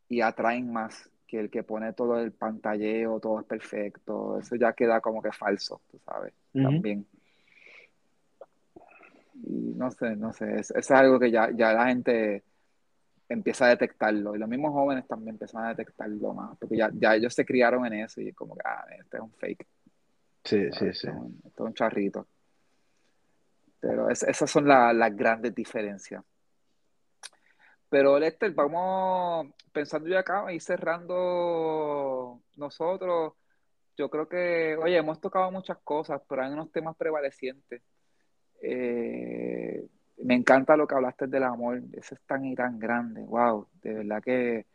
y 0.08 0.20
atraen 0.20 0.72
más 0.72 1.10
que 1.26 1.38
el 1.38 1.50
que 1.50 1.62
pone 1.62 1.92
todo 1.92 2.18
el 2.18 2.32
pantalleo, 2.32 3.20
todo 3.20 3.40
es 3.40 3.46
perfecto, 3.46 4.38
eso 4.38 4.56
ya 4.56 4.72
queda 4.72 5.00
como 5.00 5.22
que 5.22 5.30
falso, 5.30 5.80
tú 5.90 5.98
sabes, 6.04 6.32
también. 6.52 7.06
Y 9.44 9.74
no 9.76 9.90
sé, 9.90 10.16
no 10.16 10.32
sé, 10.32 10.60
eso 10.60 10.76
es 10.76 10.90
algo 10.90 11.18
que 11.18 11.30
ya, 11.30 11.50
ya 11.54 11.72
la 11.72 11.86
gente 11.86 12.44
empieza 13.28 13.66
a 13.66 13.70
detectarlo. 13.70 14.34
Y 14.34 14.38
los 14.38 14.48
mismos 14.48 14.72
jóvenes 14.72 15.06
también 15.06 15.34
empiezan 15.34 15.64
a 15.64 15.68
detectarlo 15.68 16.34
más, 16.34 16.56
porque 16.58 16.76
ya, 16.76 16.90
ya 16.94 17.14
ellos 17.14 17.34
se 17.34 17.44
criaron 17.44 17.86
en 17.86 18.04
eso 18.04 18.20
y 18.20 18.32
como 18.32 18.54
que, 18.54 18.62
ah, 18.64 18.84
este 18.98 19.16
es 19.18 19.22
un 19.22 19.32
fake. 19.32 19.66
Sí, 20.44 20.72
sí, 20.72 20.92
sí. 20.94 21.08
Este 21.08 21.48
es 21.48 21.60
un 21.60 21.74
charrito. 21.74 22.26
Pero 23.80 24.10
esas 24.10 24.50
son 24.50 24.66
las 24.66 25.16
grandes 25.16 25.54
diferencias. 25.54 26.24
Pero 27.88 28.18
Lester, 28.18 28.52
vamos 28.52 29.54
pensando 29.72 30.08
ya 30.08 30.20
acá 30.20 30.52
y 30.52 30.60
cerrando 30.60 32.42
nosotros. 32.56 33.34
Yo 33.96 34.10
creo 34.10 34.28
que, 34.28 34.76
oye, 34.76 34.96
hemos 34.96 35.20
tocado 35.20 35.50
muchas 35.50 35.78
cosas, 35.78 36.20
pero 36.28 36.42
hay 36.42 36.52
unos 36.52 36.70
temas 36.70 36.96
prevalecientes. 36.96 37.82
Eh, 38.62 39.86
me 40.24 40.34
encanta 40.34 40.76
lo 40.76 40.86
que 40.86 40.94
hablaste 40.94 41.26
del 41.26 41.44
amor, 41.44 41.82
eso 41.92 42.14
es 42.14 42.20
tan 42.22 42.44
y 42.44 42.54
tan 42.54 42.78
grande, 42.78 43.22
wow, 43.22 43.66
de 43.82 43.94
verdad 43.94 44.22
que 44.22 44.66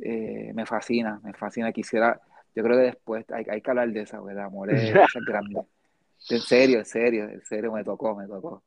eh, 0.00 0.52
me 0.54 0.64
fascina, 0.66 1.20
me 1.22 1.32
fascina. 1.34 1.72
Quisiera, 1.72 2.20
yo 2.54 2.62
creo 2.62 2.76
que 2.78 2.84
después 2.84 3.30
hay, 3.30 3.44
hay 3.48 3.60
que 3.60 3.70
hablar 3.70 3.90
de 3.90 4.02
eso, 4.02 4.28
el 4.28 4.38
amor 4.38 4.70
es, 4.74 4.94
grande. 5.26 5.62
En 6.30 6.40
serio, 6.40 6.78
en 6.78 6.84
serio, 6.84 7.28
en 7.28 7.42
serio, 7.42 7.72
me 7.72 7.84
tocó, 7.84 8.14
me 8.14 8.26
tocó. 8.26 8.62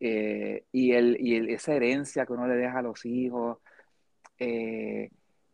Eh, 0.00 0.64
y, 0.72 0.92
el, 0.92 1.16
y 1.20 1.36
el, 1.36 1.50
esa 1.50 1.74
herencia 1.74 2.24
que 2.24 2.32
uno 2.32 2.46
le 2.46 2.54
deja 2.54 2.78
a 2.78 2.82
los 2.82 3.04
hijos, 3.04 3.58
eh, 4.38 5.10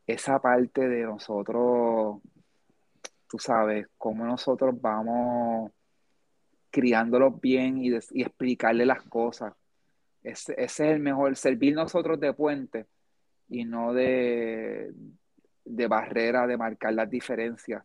esa 0.06 0.38
parte 0.38 0.86
de 0.86 1.02
nosotros, 1.02 2.20
tú 3.26 3.38
sabes, 3.38 3.88
cómo 3.96 4.24
nosotros 4.24 4.78
vamos 4.80 5.72
criándolos 6.74 7.40
bien 7.40 7.78
y, 7.78 7.90
y 8.10 8.22
explicarle 8.22 8.84
las 8.84 9.00
cosas. 9.02 9.54
Ese, 10.24 10.56
es 10.58 10.80
el 10.80 10.98
mejor, 10.98 11.36
servir 11.36 11.72
nosotros 11.72 12.18
de 12.18 12.32
puente 12.32 12.86
y 13.48 13.64
no 13.64 13.92
de, 13.92 14.92
de 15.64 15.86
barrera, 15.86 16.48
de 16.48 16.56
marcar 16.56 16.92
las 16.92 17.08
diferencias. 17.08 17.84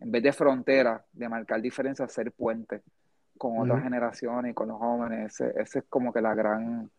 En 0.00 0.10
vez 0.10 0.22
de 0.22 0.32
frontera, 0.32 1.04
de 1.12 1.28
marcar 1.28 1.60
diferencias, 1.60 2.10
ser 2.10 2.32
puente 2.32 2.80
con 3.36 3.60
otras 3.60 3.82
generaciones 3.82 4.52
y 4.52 4.54
con 4.54 4.68
los 4.68 4.78
jóvenes. 4.78 5.38
Ese, 5.38 5.78
es 5.78 5.84
como 5.90 6.10
que 6.10 6.22
la 6.22 6.34
gran, 6.34 6.90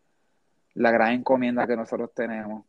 la 0.74 0.92
gran 0.92 1.14
encomienda 1.14 1.66
que 1.66 1.76
nosotros 1.76 2.14
tenemos. 2.14 2.64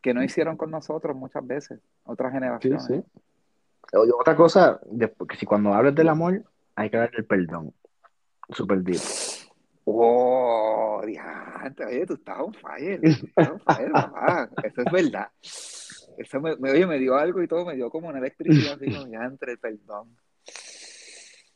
Que 0.00 0.12
no 0.12 0.24
hicieron 0.24 0.56
con 0.56 0.72
nosotros 0.72 1.14
muchas 1.14 1.46
veces, 1.46 1.78
otras 2.02 2.32
generaciones. 2.32 2.84
Sí, 2.84 2.94
sí. 2.96 4.02
Otra 4.18 4.34
cosa, 4.34 4.80
que 4.98 5.36
si 5.36 5.46
cuando 5.46 5.72
hablas 5.72 5.94
del 5.94 6.08
amor, 6.08 6.42
hay 6.76 6.90
que 6.90 6.96
hablar 6.96 7.10
del 7.12 7.24
perdón. 7.24 7.74
Super 8.50 8.82
deep. 8.82 9.00
Oh, 9.84 11.00
diante, 11.04 11.84
oye, 11.84 12.06
tú 12.06 12.14
estás 12.14 12.38
on 12.38 12.54
fire, 12.54 13.00
estás 13.04 13.50
on 13.50 13.60
fire. 13.60 13.90
Eso 14.64 14.82
es 14.82 14.92
verdad. 14.92 15.28
Eso 16.18 16.40
me, 16.40 16.52
oye, 16.70 16.86
me 16.86 16.98
dio 16.98 17.16
algo 17.16 17.42
y 17.42 17.48
todo, 17.48 17.64
me 17.64 17.74
dio 17.74 17.90
como 17.90 18.08
una 18.08 18.18
electricidad, 18.18 18.74
así 18.74 18.92
como 18.92 19.06
ya 19.08 19.24
entre 19.24 19.52
el 19.52 19.58
perdón. 19.58 20.16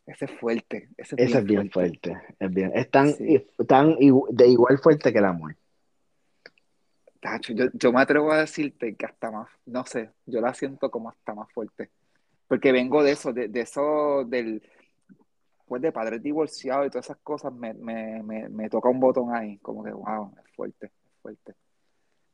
Ese 0.06 0.24
es 0.24 0.30
fuerte. 0.32 0.88
Ese 0.96 1.14
es, 1.18 1.44
bien, 1.44 1.70
fuerte. 1.70 2.20
Es 2.38 2.52
bien. 2.52 2.72
Es 2.74 2.90
tan, 2.90 3.14
tan 3.68 3.96
de 3.96 4.48
igual 4.48 4.78
fuerte 4.78 5.12
que 5.12 5.18
el 5.18 5.24
amor. 5.24 5.56
Tacho, 7.20 7.52
yo, 7.52 7.66
yo 7.74 7.92
me 7.92 8.00
atrevo 8.00 8.32
a 8.32 8.38
decirte 8.38 8.94
que 8.96 9.06
hasta 9.06 9.30
más, 9.30 9.48
no 9.66 9.84
sé, 9.84 10.10
yo 10.24 10.40
la 10.40 10.54
siento 10.54 10.90
como 10.90 11.10
hasta 11.10 11.34
más 11.34 11.52
fuerte. 11.52 11.90
Porque 12.48 12.72
vengo 12.72 13.02
de 13.02 13.12
eso, 13.12 13.32
de, 13.32 13.48
de 13.48 13.60
eso 13.60 14.24
del, 14.24 14.62
después 15.70 15.82
de 15.82 15.92
padres 15.92 16.20
divorciados 16.20 16.88
y 16.88 16.90
todas 16.90 17.06
esas 17.06 17.18
cosas, 17.18 17.52
me, 17.52 17.72
me, 17.74 18.48
me, 18.48 18.68
toca 18.68 18.88
un 18.88 18.98
botón 18.98 19.32
ahí, 19.32 19.56
como 19.58 19.84
que, 19.84 19.92
wow, 19.92 20.34
es 20.44 20.50
fuerte, 20.56 20.86
es 20.86 21.12
fuerte. 21.22 21.54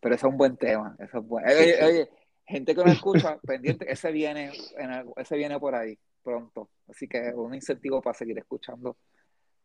Pero 0.00 0.14
eso 0.14 0.26
es 0.26 0.32
un 0.32 0.38
buen 0.38 0.56
tema, 0.56 0.96
eso 0.98 1.18
es 1.18 1.26
bueno. 1.26 1.46
Oye, 1.46 2.08
gente 2.46 2.74
que 2.74 2.82
no 2.82 2.90
escucha, 2.90 3.38
pendiente, 3.46 3.92
ese 3.92 4.10
viene, 4.10 4.52
en 4.78 5.12
ese 5.16 5.36
viene 5.36 5.60
por 5.60 5.74
ahí 5.74 5.98
pronto. 6.22 6.70
Así 6.88 7.06
que 7.06 7.34
un 7.34 7.54
incentivo 7.54 8.00
para 8.00 8.14
seguir 8.14 8.38
escuchando. 8.38 8.96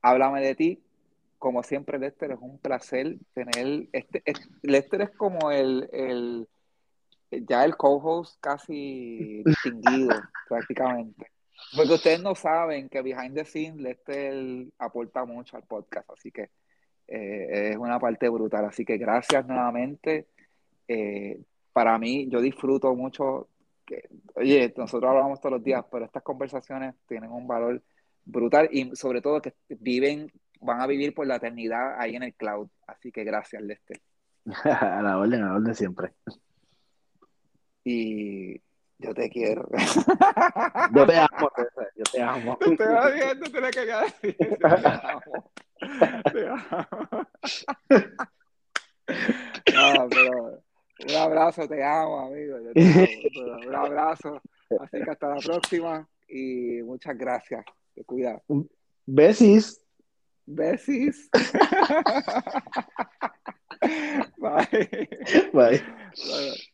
Háblame 0.02 0.42
de 0.42 0.56
ti. 0.56 0.84
Como 1.38 1.64
siempre, 1.64 1.98
Lester, 1.98 2.32
es 2.32 2.40
un 2.42 2.60
placer 2.60 3.16
tener. 3.34 3.88
Este, 3.94 4.22
Lester 4.64 5.04
es 5.04 5.12
como 5.12 5.50
el, 5.50 5.90
el 5.94 6.48
ya 7.48 7.64
el 7.64 7.78
co-host 7.78 8.38
casi 8.42 9.44
distinguido, 9.46 10.22
prácticamente. 10.50 11.31
Porque 11.76 11.94
ustedes 11.94 12.22
no 12.22 12.36
saben 12.36 12.90
que 12.90 13.02
behind 13.02 13.36
the 13.36 13.46
scenes 13.46 13.82
Lester 13.82 14.68
aporta 14.78 15.26
mucho 15.26 15.58
al 15.58 15.64
podcast, 15.64 16.10
así 16.10 16.32
que 16.32 16.50
eh, 17.08 17.72
es 17.72 17.78
una 17.78 18.00
parte 18.00 18.30
brutal. 18.30 18.66
Así 18.66 18.86
que 18.86 18.98
gracias 18.98 19.46
nuevamente. 19.46 20.28
Eh, 20.88 21.40
para 21.74 21.98
mí, 21.98 22.28
yo 22.30 22.42
disfruto 22.42 22.96
mucho. 22.96 23.50
Que, 23.86 24.08
oye, 24.36 24.74
nosotros 24.78 25.10
hablamos 25.10 25.40
todos 25.40 25.54
los 25.54 25.64
días, 25.64 25.84
pero 25.92 26.06
estas 26.06 26.24
conversaciones 26.24 26.96
tienen 27.08 27.32
un 27.32 27.48
valor 27.48 27.82
brutal 28.24 28.70
y 28.72 28.96
sobre 28.96 29.22
todo 29.22 29.42
que 29.42 29.54
viven, 29.70 30.32
van 30.60 30.82
a 30.82 30.88
vivir 30.88 31.14
por 31.14 31.28
la 31.28 31.38
eternidad 31.38 32.00
ahí 32.00 32.16
en 32.16 32.24
el 32.24 32.34
cloud. 32.34 32.70
Así 32.88 33.12
que 33.12 33.24
gracias, 33.24 33.62
Lester. 33.62 34.00
a 34.64 35.02
la 35.02 35.18
orden, 35.18 35.44
a 35.44 35.48
la 35.48 35.56
orden 35.56 35.76
siempre. 35.76 36.14
Y 37.84 38.62
yo 39.02 39.14
te 39.14 39.30
quiero. 39.30 39.68
Yo 40.94 41.06
te 41.06 41.18
amo, 41.18 41.50
Yo 41.96 42.06
te 42.08 42.22
amo. 42.22 42.58
Te 42.58 42.78
te 42.78 42.86
la. 43.86 44.14
Te 44.32 44.90
amo. 44.90 45.22
Te 46.32 46.48
amo. 46.48 47.28
No, 49.74 50.08
pero 50.10 50.64
un 51.08 51.16
abrazo, 51.16 51.68
te 51.68 51.84
amo, 51.84 52.20
amigo. 52.20 52.58
un 52.58 53.76
abrazo. 53.76 54.42
Así 54.80 55.04
que 55.04 55.12
hasta 55.12 55.36
la 55.36 55.42
próxima 55.42 56.08
y 56.28 56.82
muchas 56.84 57.18
gracias. 57.18 57.66
Te 57.96 58.04
cuida. 58.04 58.42
Besis. 59.06 59.82
Besis. 60.46 61.30
Bye. 64.38 65.08
Bye. 65.54 65.82
Bye. 66.16 66.71